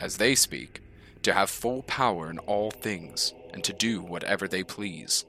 as 0.00 0.16
they 0.16 0.34
speak, 0.34 0.80
to 1.22 1.32
have 1.32 1.50
full 1.50 1.82
power 1.82 2.30
in 2.30 2.38
all 2.40 2.70
things, 2.70 3.32
and 3.52 3.64
to 3.64 3.72
do 3.72 4.02
whatever 4.02 4.46
they 4.46 4.62
please. 4.62 5.24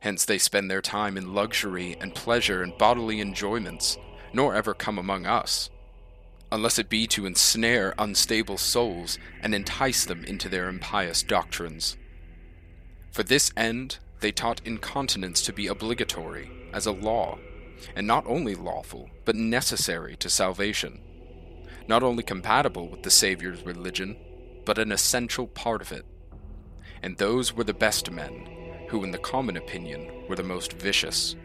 Hence 0.00 0.24
they 0.24 0.38
spend 0.38 0.70
their 0.70 0.82
time 0.82 1.16
in 1.16 1.34
luxury 1.34 1.96
and 2.00 2.14
pleasure 2.14 2.62
and 2.62 2.76
bodily 2.76 3.20
enjoyments, 3.20 3.96
nor 4.32 4.54
ever 4.54 4.74
come 4.74 4.98
among 4.98 5.26
us, 5.26 5.70
unless 6.50 6.78
it 6.78 6.88
be 6.88 7.06
to 7.06 7.26
ensnare 7.26 7.94
unstable 7.98 8.58
souls 8.58 9.18
and 9.40 9.54
entice 9.54 10.04
them 10.04 10.24
into 10.24 10.48
their 10.48 10.68
impious 10.68 11.22
doctrines. 11.22 11.96
For 13.10 13.22
this 13.22 13.52
end, 13.56 13.98
they 14.20 14.32
taught 14.32 14.60
incontinence 14.64 15.42
to 15.42 15.52
be 15.52 15.66
obligatory, 15.66 16.50
as 16.72 16.86
a 16.86 16.92
law, 16.92 17.38
and 17.94 18.06
not 18.06 18.26
only 18.26 18.54
lawful, 18.54 19.10
but 19.24 19.36
necessary 19.36 20.16
to 20.16 20.28
salvation, 20.28 21.00
not 21.86 22.02
only 22.02 22.22
compatible 22.22 22.88
with 22.88 23.02
the 23.02 23.10
Saviour's 23.10 23.64
religion, 23.64 24.16
but 24.64 24.78
an 24.78 24.92
essential 24.92 25.46
part 25.46 25.82
of 25.82 25.92
it. 25.92 26.04
And 27.02 27.16
those 27.16 27.52
were 27.52 27.64
the 27.64 27.74
best 27.74 28.10
men, 28.10 28.86
who, 28.88 29.04
in 29.04 29.10
the 29.10 29.18
common 29.18 29.56
opinion, 29.56 30.26
were 30.28 30.36
the 30.36 30.42
most 30.42 30.72
vicious. 30.72 31.36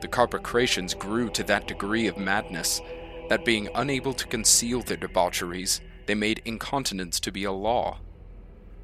The 0.00 0.08
Carpocratians 0.08 0.94
grew 0.94 1.28
to 1.30 1.42
that 1.44 1.66
degree 1.66 2.06
of 2.06 2.16
madness 2.16 2.80
that, 3.28 3.44
being 3.44 3.68
unable 3.74 4.14
to 4.14 4.26
conceal 4.26 4.82
their 4.82 4.96
debaucheries, 4.96 5.80
they 6.06 6.14
made 6.14 6.40
incontinence 6.44 7.18
to 7.20 7.32
be 7.32 7.44
a 7.44 7.52
law. 7.52 7.98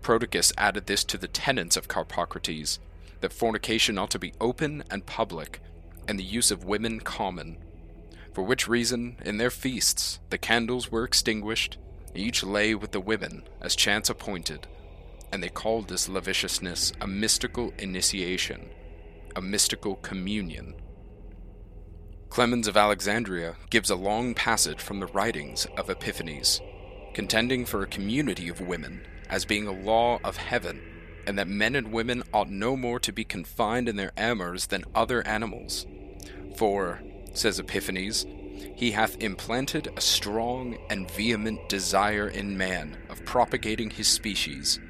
Prodicus 0.02 0.52
added 0.58 0.86
this 0.86 1.04
to 1.04 1.16
the 1.16 1.28
tenets 1.28 1.76
of 1.76 1.88
Carpocrates 1.88 2.78
that 3.20 3.32
fornication 3.32 3.96
ought 3.96 4.10
to 4.10 4.18
be 4.18 4.34
open 4.40 4.84
and 4.90 5.06
public, 5.06 5.60
and 6.06 6.18
the 6.18 6.24
use 6.24 6.50
of 6.50 6.64
women 6.64 7.00
common. 7.00 7.56
For 8.34 8.42
which 8.42 8.66
reason, 8.66 9.16
in 9.24 9.38
their 9.38 9.50
feasts, 9.50 10.18
the 10.30 10.38
candles 10.38 10.90
were 10.90 11.04
extinguished, 11.04 11.78
each 12.16 12.42
lay 12.42 12.74
with 12.74 12.90
the 12.90 13.00
women, 13.00 13.44
as 13.60 13.76
chance 13.76 14.10
appointed, 14.10 14.66
and 15.30 15.40
they 15.40 15.48
called 15.48 15.88
this 15.88 16.08
lasciviousness 16.08 16.92
a 17.00 17.06
mystical 17.06 17.72
initiation, 17.78 18.70
a 19.36 19.40
mystical 19.40 19.94
communion. 19.96 20.74
Clemens 22.28 22.66
of 22.66 22.76
Alexandria 22.76 23.54
gives 23.70 23.88
a 23.88 23.94
long 23.94 24.34
passage 24.34 24.80
from 24.80 24.98
the 24.98 25.06
writings 25.06 25.68
of 25.76 25.88
Epiphanes, 25.88 26.60
contending 27.14 27.64
for 27.64 27.82
a 27.82 27.86
community 27.86 28.48
of 28.48 28.60
women 28.60 29.06
as 29.30 29.44
being 29.44 29.68
a 29.68 29.72
law 29.72 30.18
of 30.24 30.38
heaven, 30.38 30.82
and 31.24 31.38
that 31.38 31.46
men 31.46 31.76
and 31.76 31.92
women 31.92 32.24
ought 32.32 32.50
no 32.50 32.76
more 32.76 32.98
to 32.98 33.12
be 33.12 33.24
confined 33.24 33.88
in 33.88 33.94
their 33.94 34.12
amours 34.16 34.66
than 34.66 34.84
other 34.92 35.24
animals. 35.24 35.86
For, 36.56 37.00
says 37.34 37.58
Epiphanes, 37.58 38.26
he 38.76 38.92
hath 38.92 39.20
implanted 39.22 39.88
a 39.96 40.00
strong 40.00 40.76
and 40.88 41.10
vehement 41.10 41.68
desire 41.68 42.28
in 42.28 42.56
man 42.56 42.96
of 43.08 43.24
propagating 43.24 43.90
his 43.90 44.08
species, 44.08 44.80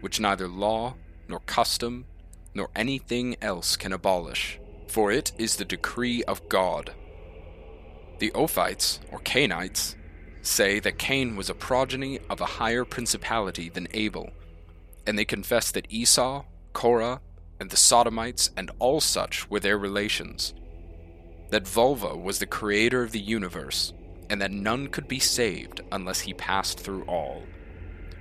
which 0.00 0.20
neither 0.20 0.48
law, 0.48 0.94
nor 1.28 1.40
custom, 1.40 2.06
nor 2.54 2.68
anything 2.74 3.36
else 3.40 3.76
can 3.76 3.92
abolish, 3.92 4.58
for 4.88 5.10
it 5.10 5.32
is 5.38 5.56
the 5.56 5.64
decree 5.64 6.22
of 6.24 6.48
God. 6.48 6.92
The 8.18 8.30
Ophites, 8.32 9.00
or 9.10 9.20
Cainites, 9.20 9.96
say 10.42 10.80
that 10.80 10.98
Cain 10.98 11.36
was 11.36 11.48
a 11.48 11.54
progeny 11.54 12.18
of 12.28 12.40
a 12.40 12.46
higher 12.46 12.84
principality 12.84 13.68
than 13.68 13.88
Abel, 13.92 14.30
and 15.06 15.18
they 15.18 15.24
confess 15.24 15.70
that 15.70 15.86
Esau, 15.88 16.44
Korah, 16.72 17.20
and 17.58 17.70
the 17.70 17.76
Sodomites 17.76 18.50
and 18.56 18.70
all 18.78 19.00
such 19.00 19.48
were 19.48 19.60
their 19.60 19.78
relations. 19.78 20.52
That 21.52 21.68
Vulva 21.68 22.16
was 22.16 22.38
the 22.38 22.46
creator 22.46 23.02
of 23.02 23.12
the 23.12 23.20
universe, 23.20 23.92
and 24.30 24.40
that 24.40 24.50
none 24.50 24.86
could 24.86 25.06
be 25.06 25.18
saved 25.18 25.82
unless 25.92 26.20
he 26.20 26.32
passed 26.32 26.80
through 26.80 27.02
all. 27.02 27.42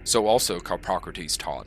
So 0.04 0.28
also 0.28 0.60
Carpocrates 0.60 1.38
taught. 1.38 1.66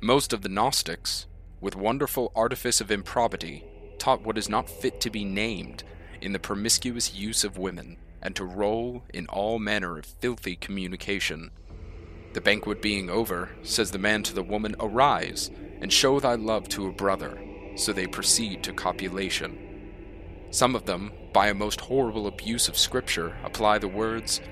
Most 0.00 0.32
of 0.32 0.40
the 0.40 0.48
Gnostics, 0.48 1.26
with 1.60 1.76
wonderful 1.76 2.32
artifice 2.34 2.80
of 2.80 2.90
improbity, 2.90 3.62
taught 3.98 4.24
what 4.24 4.38
is 4.38 4.48
not 4.48 4.70
fit 4.70 5.02
to 5.02 5.10
be 5.10 5.22
named 5.22 5.84
in 6.22 6.32
the 6.32 6.38
promiscuous 6.38 7.14
use 7.14 7.44
of 7.44 7.58
women, 7.58 7.98
and 8.22 8.34
to 8.34 8.46
roll 8.46 9.02
in 9.12 9.26
all 9.26 9.58
manner 9.58 9.98
of 9.98 10.06
filthy 10.06 10.56
communication. 10.56 11.50
The 12.32 12.40
banquet 12.40 12.80
being 12.80 13.10
over, 13.10 13.50
says 13.62 13.90
the 13.90 13.98
man 13.98 14.22
to 14.22 14.34
the 14.34 14.42
woman, 14.42 14.74
Arise, 14.80 15.50
and 15.82 15.92
show 15.92 16.20
thy 16.20 16.36
love 16.36 16.70
to 16.70 16.86
a 16.86 16.92
brother. 16.92 17.38
So 17.76 17.92
they 17.92 18.06
proceed 18.06 18.62
to 18.62 18.72
copulation. 18.72 19.71
Some 20.52 20.76
of 20.76 20.84
them, 20.84 21.12
by 21.32 21.48
a 21.48 21.54
most 21.54 21.80
horrible 21.80 22.26
abuse 22.26 22.68
of 22.68 22.76
Scripture, 22.76 23.34
apply 23.42 23.78
the 23.78 23.88
words, 23.88 24.42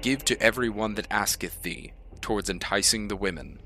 Give 0.00 0.24
to 0.26 0.40
every 0.40 0.68
one 0.68 0.94
that 0.94 1.08
asketh 1.10 1.60
thee, 1.62 1.92
towards 2.20 2.48
enticing 2.48 3.08
the 3.08 3.16
women. 3.16 3.58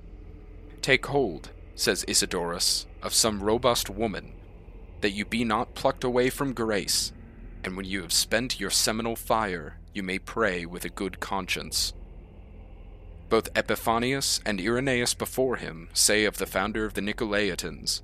Take 0.81 1.05
hold, 1.07 1.51
says 1.75 2.07
Isidorus, 2.09 2.87
of 3.03 3.13
some 3.13 3.43
robust 3.43 3.91
woman, 3.91 4.33
that 5.03 5.11
you 5.11 5.27
be 5.27 5.45
not 5.45 5.75
plucked 5.75 6.05
away 6.05 6.31
from 6.31 6.55
grace, 6.55 7.13
and 7.63 7.77
when 7.77 7.85
you 7.85 8.01
have 8.01 8.15
spent 8.15 8.59
your 8.59 8.71
seminal 8.71 9.15
fire, 9.15 9.79
you 9.93 10.03
may 10.03 10.19
pray 10.19 10.65
with 10.65 10.87
a 10.87 10.89
good 10.89 11.21
conscience. 11.21 11.93
Both 13.29 13.51
Epiphanius 13.55 14.41
and 14.47 14.59
Irenaeus 14.59 15.13
before 15.13 15.57
him 15.57 15.91
say 15.93 16.25
of 16.25 16.39
the 16.39 16.47
founder 16.47 16.87
of 16.87 16.95
the 16.95 17.03
Nicolaitans, 17.03 18.01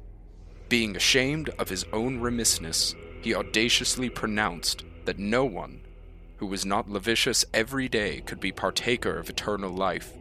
being 0.69 0.95
ashamed 0.97 1.49
of 1.59 1.71
his 1.71 1.87
own 1.95 2.21
remissness, 2.21 2.95
he 3.25 3.35
audaciously 3.35 4.09
pronounced 4.09 4.85
that 5.05 5.19
no 5.19 5.45
one 5.45 5.81
who 6.37 6.47
was 6.47 6.65
not 6.65 6.89
lascivious 6.89 7.45
every 7.53 7.89
day 7.89 8.21
could 8.21 8.39
be 8.39 8.53
partaker 8.53 9.19
of 9.19 9.29
eternal 9.29 9.71
life. 9.71 10.13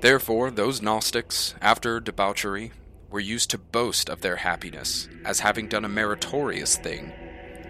Therefore, 0.00 0.50
those 0.50 0.82
Gnostics, 0.82 1.54
after 1.60 2.00
debauchery, 2.00 2.72
were 3.10 3.20
used 3.20 3.50
to 3.50 3.58
boast 3.58 4.10
of 4.10 4.20
their 4.20 4.36
happiness 4.36 5.08
as 5.24 5.40
having 5.40 5.68
done 5.68 5.84
a 5.84 5.88
meritorious 5.88 6.76
thing 6.76 7.12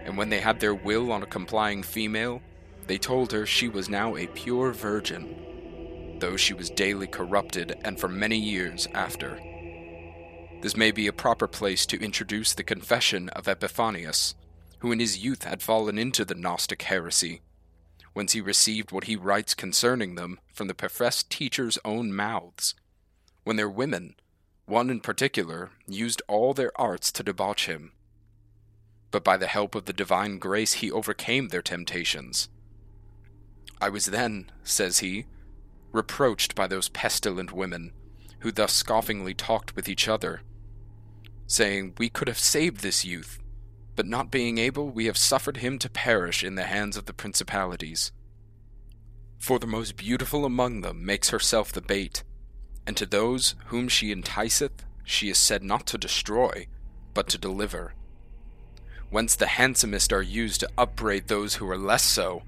and 0.05 0.18
when 0.18 0.28
they 0.28 0.40
had 0.40 0.60
their 0.60 0.74
will 0.74 1.10
on 1.10 1.22
a 1.22 1.26
complying 1.26 1.82
female, 1.82 2.43
they 2.86 2.98
told 2.98 3.32
her 3.32 3.47
she 3.47 3.68
was 3.68 3.89
now 3.89 4.16
a 4.16 4.26
pure 4.28 4.72
virgin, 4.72 6.16
though 6.18 6.36
she 6.36 6.52
was 6.52 6.70
daily 6.70 7.06
corrupted 7.06 7.76
and 7.82 7.98
for 7.98 8.09
many 8.09 8.36
years 8.36 8.86
after. 8.93 9.40
This 10.60 10.76
may 10.76 10.90
be 10.90 11.06
a 11.06 11.12
proper 11.12 11.48
place 11.48 11.86
to 11.86 12.02
introduce 12.02 12.52
the 12.52 12.62
confession 12.62 13.31
of 13.31 13.48
Epiphanius, 13.48 14.35
who 14.85 14.93
in 14.93 15.01
his 15.01 15.24
youth 15.24 15.44
had 15.44 15.62
fallen 15.62 15.97
into 15.97 16.24
the 16.24 16.35
Gnostic 16.35 16.82
heresy, 16.82 17.40
whence 18.12 18.35
he 18.35 18.40
received 18.43 18.93
what 18.93 19.05
he 19.05 19.16
writes 19.16 19.55
concerning 19.55 20.15
them 20.15 20.39
from 20.52 20.69
the 20.69 20.74
professed 20.74 21.31
teachers' 21.31 21.78
own 21.85 22.12
mouths, 22.12 22.74
when 23.44 23.56
their 23.56 23.69
women, 23.69 24.15
one 24.66 24.90
in 24.90 25.01
particular, 25.01 25.70
used 25.86 26.20
all 26.28 26.52
their 26.52 26.78
arts 26.78 27.11
to 27.12 27.23
debauch 27.23 27.65
him 27.66 27.93
but 29.15 29.23
by 29.23 29.36
the 29.36 29.47
help 29.47 29.77
of 29.77 29.85
the 29.85 29.93
divine 29.93 30.39
grace 30.39 30.73
he 30.73 30.90
overcame 30.90 31.51
their 31.51 31.62
temptations. 31.62 32.48
I 33.81 33.89
was 33.89 34.06
then, 34.06 34.51
says 34.65 34.98
he, 34.98 35.27
reproached 35.93 36.56
by 36.56 36.66
those 36.66 36.89
pestilent 36.89 37.52
women, 37.52 37.93
who 38.40 38.51
thus 38.51 38.73
scoffingly 38.73 39.32
talked 39.32 39.77
with 39.77 39.89
each 39.89 40.09
other, 40.09 40.40
saying, 41.47 41.94
We 41.97 42.09
could 42.09 42.27
have 42.27 42.40
saved 42.40 42.81
this 42.81 43.05
youth, 43.05 43.39
but 43.97 44.07
not 44.07 44.31
being 44.31 44.59
able, 44.59 44.91
we 44.91 45.07
have 45.07 45.16
suffered 45.16 45.59
him 45.59 45.79
to 45.79 45.91
perish 45.91 46.43
in 46.43 46.55
the 46.55 46.65
hands 46.65 46.97
of 46.97 47.07
the 47.07 47.12
principalities. 47.12 48.12
For 49.39 49.59
the 49.59 49.66
most 49.66 49.97
beautiful 49.97 50.45
among 50.45 50.81
them 50.81 51.05
makes 51.05 51.31
herself 51.31 51.73
the 51.73 51.81
bait, 51.81 52.25
and 52.87 52.97
to 52.97 53.07
those 53.07 53.55
whom 53.66 53.89
she 53.89 54.11
enticeth, 54.11 54.85
she 55.05 55.29
is 55.29 55.39
said 55.39 55.62
not 55.62 55.87
to 55.89 55.99
destroy, 55.99 56.66
but 57.12 57.29
to 57.29 57.39
deliver 57.39 57.95
whence 59.15 59.37
the 59.37 59.47
handsomest 59.47 60.12
are 60.12 60.23
used 60.23 60.59
to 60.59 60.69
upbraid 60.77 61.29
those 61.29 61.55
who 61.55 61.71
are 61.71 61.79
less 61.79 62.03
so. 62.03 62.43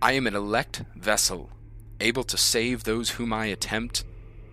I 0.00 0.12
am 0.12 0.28
an 0.28 0.36
elect 0.36 0.84
vessel, 0.94 1.50
able 1.98 2.22
to 2.22 2.36
save 2.36 2.84
those 2.84 3.10
whom 3.10 3.32
I 3.32 3.46
attempt, 3.46 4.04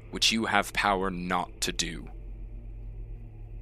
which 0.10 0.32
you 0.32 0.45
have 0.45 0.73
power 0.73 1.11
not 1.11 1.61
to 1.61 1.72
do. 1.72 2.10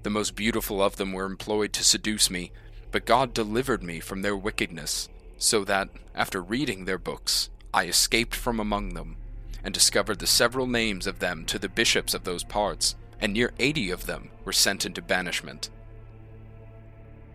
The 0.04 0.10
most 0.10 0.36
beautiful 0.36 0.82
of 0.82 0.96
them 0.96 1.12
were 1.12 1.26
employed 1.26 1.74
to 1.74 1.84
seduce 1.84 2.30
me, 2.30 2.52
but 2.92 3.06
God 3.06 3.34
delivered 3.34 3.84
me 3.84 4.00
from 4.00 4.22
their 4.22 4.36
wickedness, 4.36 5.10
so 5.38 5.64
that, 5.66 5.90
after 6.16 6.42
reading 6.42 6.86
their 6.86 6.98
books, 6.98 7.50
I 7.74 7.86
escaped 7.86 8.34
from 8.34 8.60
among 8.60 8.94
them, 8.94 9.18
and 9.64 9.74
discovered 9.74 10.20
the 10.20 10.28
several 10.28 10.68
names 10.68 11.06
of 11.06 11.20
them 11.20 11.46
to 11.46 11.60
the 11.60 11.70
bishops 11.70 12.14
of 12.14 12.24
those 12.24 12.44
parts, 12.44 12.96
and 13.20 13.34
near 13.34 13.52
eighty 13.60 13.92
of 13.92 14.06
them 14.06 14.30
were 14.46 14.54
sent 14.54 14.86
into 14.86 15.02
banishment. 15.02 15.70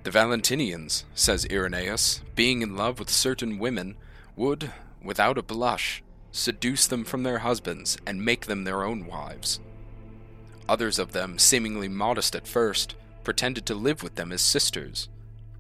The 0.04 0.10
Valentinians, 0.10 1.04
says 1.14 1.46
Irenaeus, 1.50 2.22
being 2.34 2.62
in 2.62 2.76
love 2.76 2.98
with 2.98 3.10
certain 3.10 3.58
women, 3.58 3.96
would, 4.36 4.70
without 5.02 5.38
a 5.38 5.42
blush, 5.42 6.02
seduce 6.32 6.86
them 6.86 7.04
from 7.04 7.22
their 7.22 7.38
husbands 7.38 7.96
and 8.06 8.24
make 8.24 8.46
them 8.46 8.64
their 8.64 8.84
own 8.84 9.06
wives. 9.06 9.60
Others 10.68 10.98
of 10.98 11.12
them, 11.12 11.38
seemingly 11.38 11.88
modest 11.88 12.34
at 12.34 12.46
first, 12.46 12.94
pretended 13.22 13.66
to 13.66 13.74
live 13.74 14.02
with 14.02 14.14
them 14.14 14.32
as 14.32 14.40
sisters, 14.40 15.08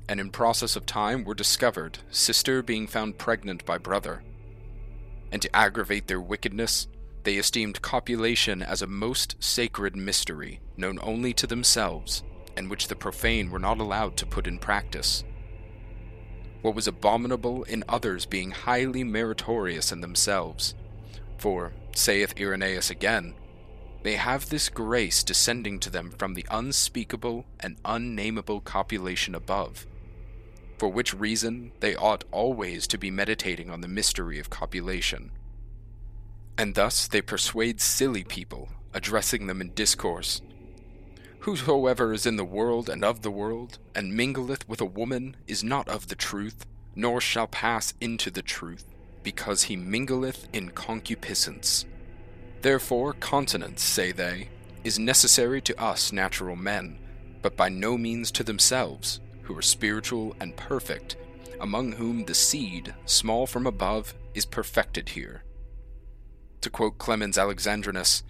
and 0.08 0.20
in 0.20 0.30
process 0.30 0.76
of 0.76 0.86
time 0.86 1.24
were 1.24 1.34
discovered, 1.34 1.98
sister 2.10 2.62
being 2.62 2.86
found 2.86 3.18
pregnant 3.18 3.64
by 3.64 3.78
brother. 3.78 4.22
And 5.32 5.40
to 5.42 5.56
aggravate 5.56 6.06
their 6.06 6.20
wickedness, 6.20 6.88
they 7.24 7.36
esteemed 7.36 7.82
copulation 7.82 8.62
as 8.62 8.82
a 8.82 8.86
most 8.86 9.36
sacred 9.42 9.96
mystery, 9.96 10.60
known 10.76 10.98
only 11.02 11.32
to 11.34 11.46
themselves 11.46 12.22
and 12.56 12.70
which 12.70 12.88
the 12.88 12.96
profane 12.96 13.50
were 13.50 13.58
not 13.58 13.78
allowed 13.78 14.16
to 14.16 14.26
put 14.26 14.46
in 14.46 14.58
practice. 14.58 15.24
What 16.62 16.74
was 16.74 16.88
abominable 16.88 17.64
in 17.64 17.84
others 17.88 18.26
being 18.26 18.50
highly 18.50 19.04
meritorious 19.04 19.92
in 19.92 20.00
themselves. 20.00 20.74
For, 21.36 21.72
saith 21.94 22.38
Irenaeus 22.38 22.90
again, 22.90 23.34
they 24.04 24.16
have 24.16 24.50
this 24.50 24.68
grace 24.68 25.24
descending 25.24 25.80
to 25.80 25.90
them 25.90 26.10
from 26.10 26.34
the 26.34 26.46
unspeakable 26.50 27.46
and 27.58 27.76
unnameable 27.84 28.60
copulation 28.60 29.34
above, 29.34 29.86
for 30.78 30.88
which 30.90 31.14
reason 31.14 31.72
they 31.80 31.96
ought 31.96 32.24
always 32.30 32.86
to 32.86 32.98
be 32.98 33.10
meditating 33.10 33.70
on 33.70 33.80
the 33.80 33.88
mystery 33.88 34.38
of 34.38 34.50
copulation. 34.50 35.32
And 36.58 36.74
thus 36.74 37.08
they 37.08 37.22
persuade 37.22 37.80
silly 37.80 38.24
people, 38.24 38.68
addressing 38.92 39.46
them 39.46 39.60
in 39.60 39.72
discourse, 39.74 40.42
Whosoever 41.40 42.12
is 42.12 42.26
in 42.26 42.36
the 42.36 42.44
world 42.44 42.88
and 42.88 43.04
of 43.04 43.22
the 43.22 43.30
world, 43.30 43.78
and 43.94 44.14
mingleth 44.14 44.68
with 44.68 44.80
a 44.80 44.86
woman, 44.86 45.36
is 45.46 45.64
not 45.64 45.88
of 45.88 46.08
the 46.08 46.14
truth, 46.14 46.66
nor 46.94 47.20
shall 47.20 47.46
pass 47.46 47.94
into 48.00 48.30
the 48.30 48.42
truth. 48.42 48.86
because 49.22 49.64
he 49.64 49.76
mingleth 49.76 50.46
in 50.52 50.68
concupiscence. 50.68 51.86
Therefore, 52.64 53.12
continence, 53.12 53.82
say 53.82 54.10
they, 54.10 54.48
is 54.84 54.98
necessary 54.98 55.60
to 55.60 55.78
us 55.78 56.12
natural 56.14 56.56
men, 56.56 56.98
but 57.42 57.58
by 57.58 57.68
no 57.68 57.98
means 57.98 58.30
to 58.30 58.42
themselves, 58.42 59.20
who 59.42 59.54
are 59.58 59.60
spiritual 59.60 60.34
and 60.40 60.56
perfect, 60.56 61.16
among 61.60 61.92
whom 61.92 62.24
the 62.24 62.32
seed, 62.32 62.94
small 63.04 63.46
from 63.46 63.66
above, 63.66 64.14
is 64.32 64.46
perfected 64.46 65.10
here. 65.10 65.44
To 66.62 66.70
quote 66.70 66.96
Clemens 66.96 67.36
Alexandrinus, 67.36 68.22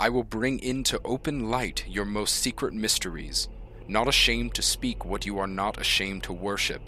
I 0.00 0.08
will 0.08 0.24
bring 0.24 0.58
into 0.60 0.98
open 1.04 1.50
light 1.50 1.84
your 1.86 2.06
most 2.06 2.36
secret 2.36 2.72
mysteries, 2.72 3.46
not 3.86 4.08
ashamed 4.08 4.54
to 4.54 4.62
speak 4.62 5.04
what 5.04 5.26
you 5.26 5.38
are 5.38 5.46
not 5.46 5.78
ashamed 5.78 6.22
to 6.22 6.32
worship. 6.32 6.80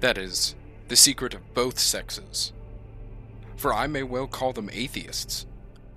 That 0.00 0.16
is, 0.16 0.54
the 0.88 0.96
secret 0.96 1.34
of 1.34 1.52
both 1.52 1.78
sexes. 1.78 2.54
For 3.56 3.74
I 3.74 3.86
may 3.86 4.04
well 4.04 4.26
call 4.26 4.54
them 4.54 4.70
atheists, 4.72 5.44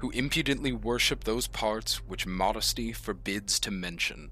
who 0.01 0.09
impudently 0.11 0.71
worship 0.71 1.23
those 1.23 1.47
parts 1.47 1.97
which 2.07 2.25
modesty 2.25 2.91
forbids 2.91 3.59
to 3.59 3.69
mention. 3.69 4.31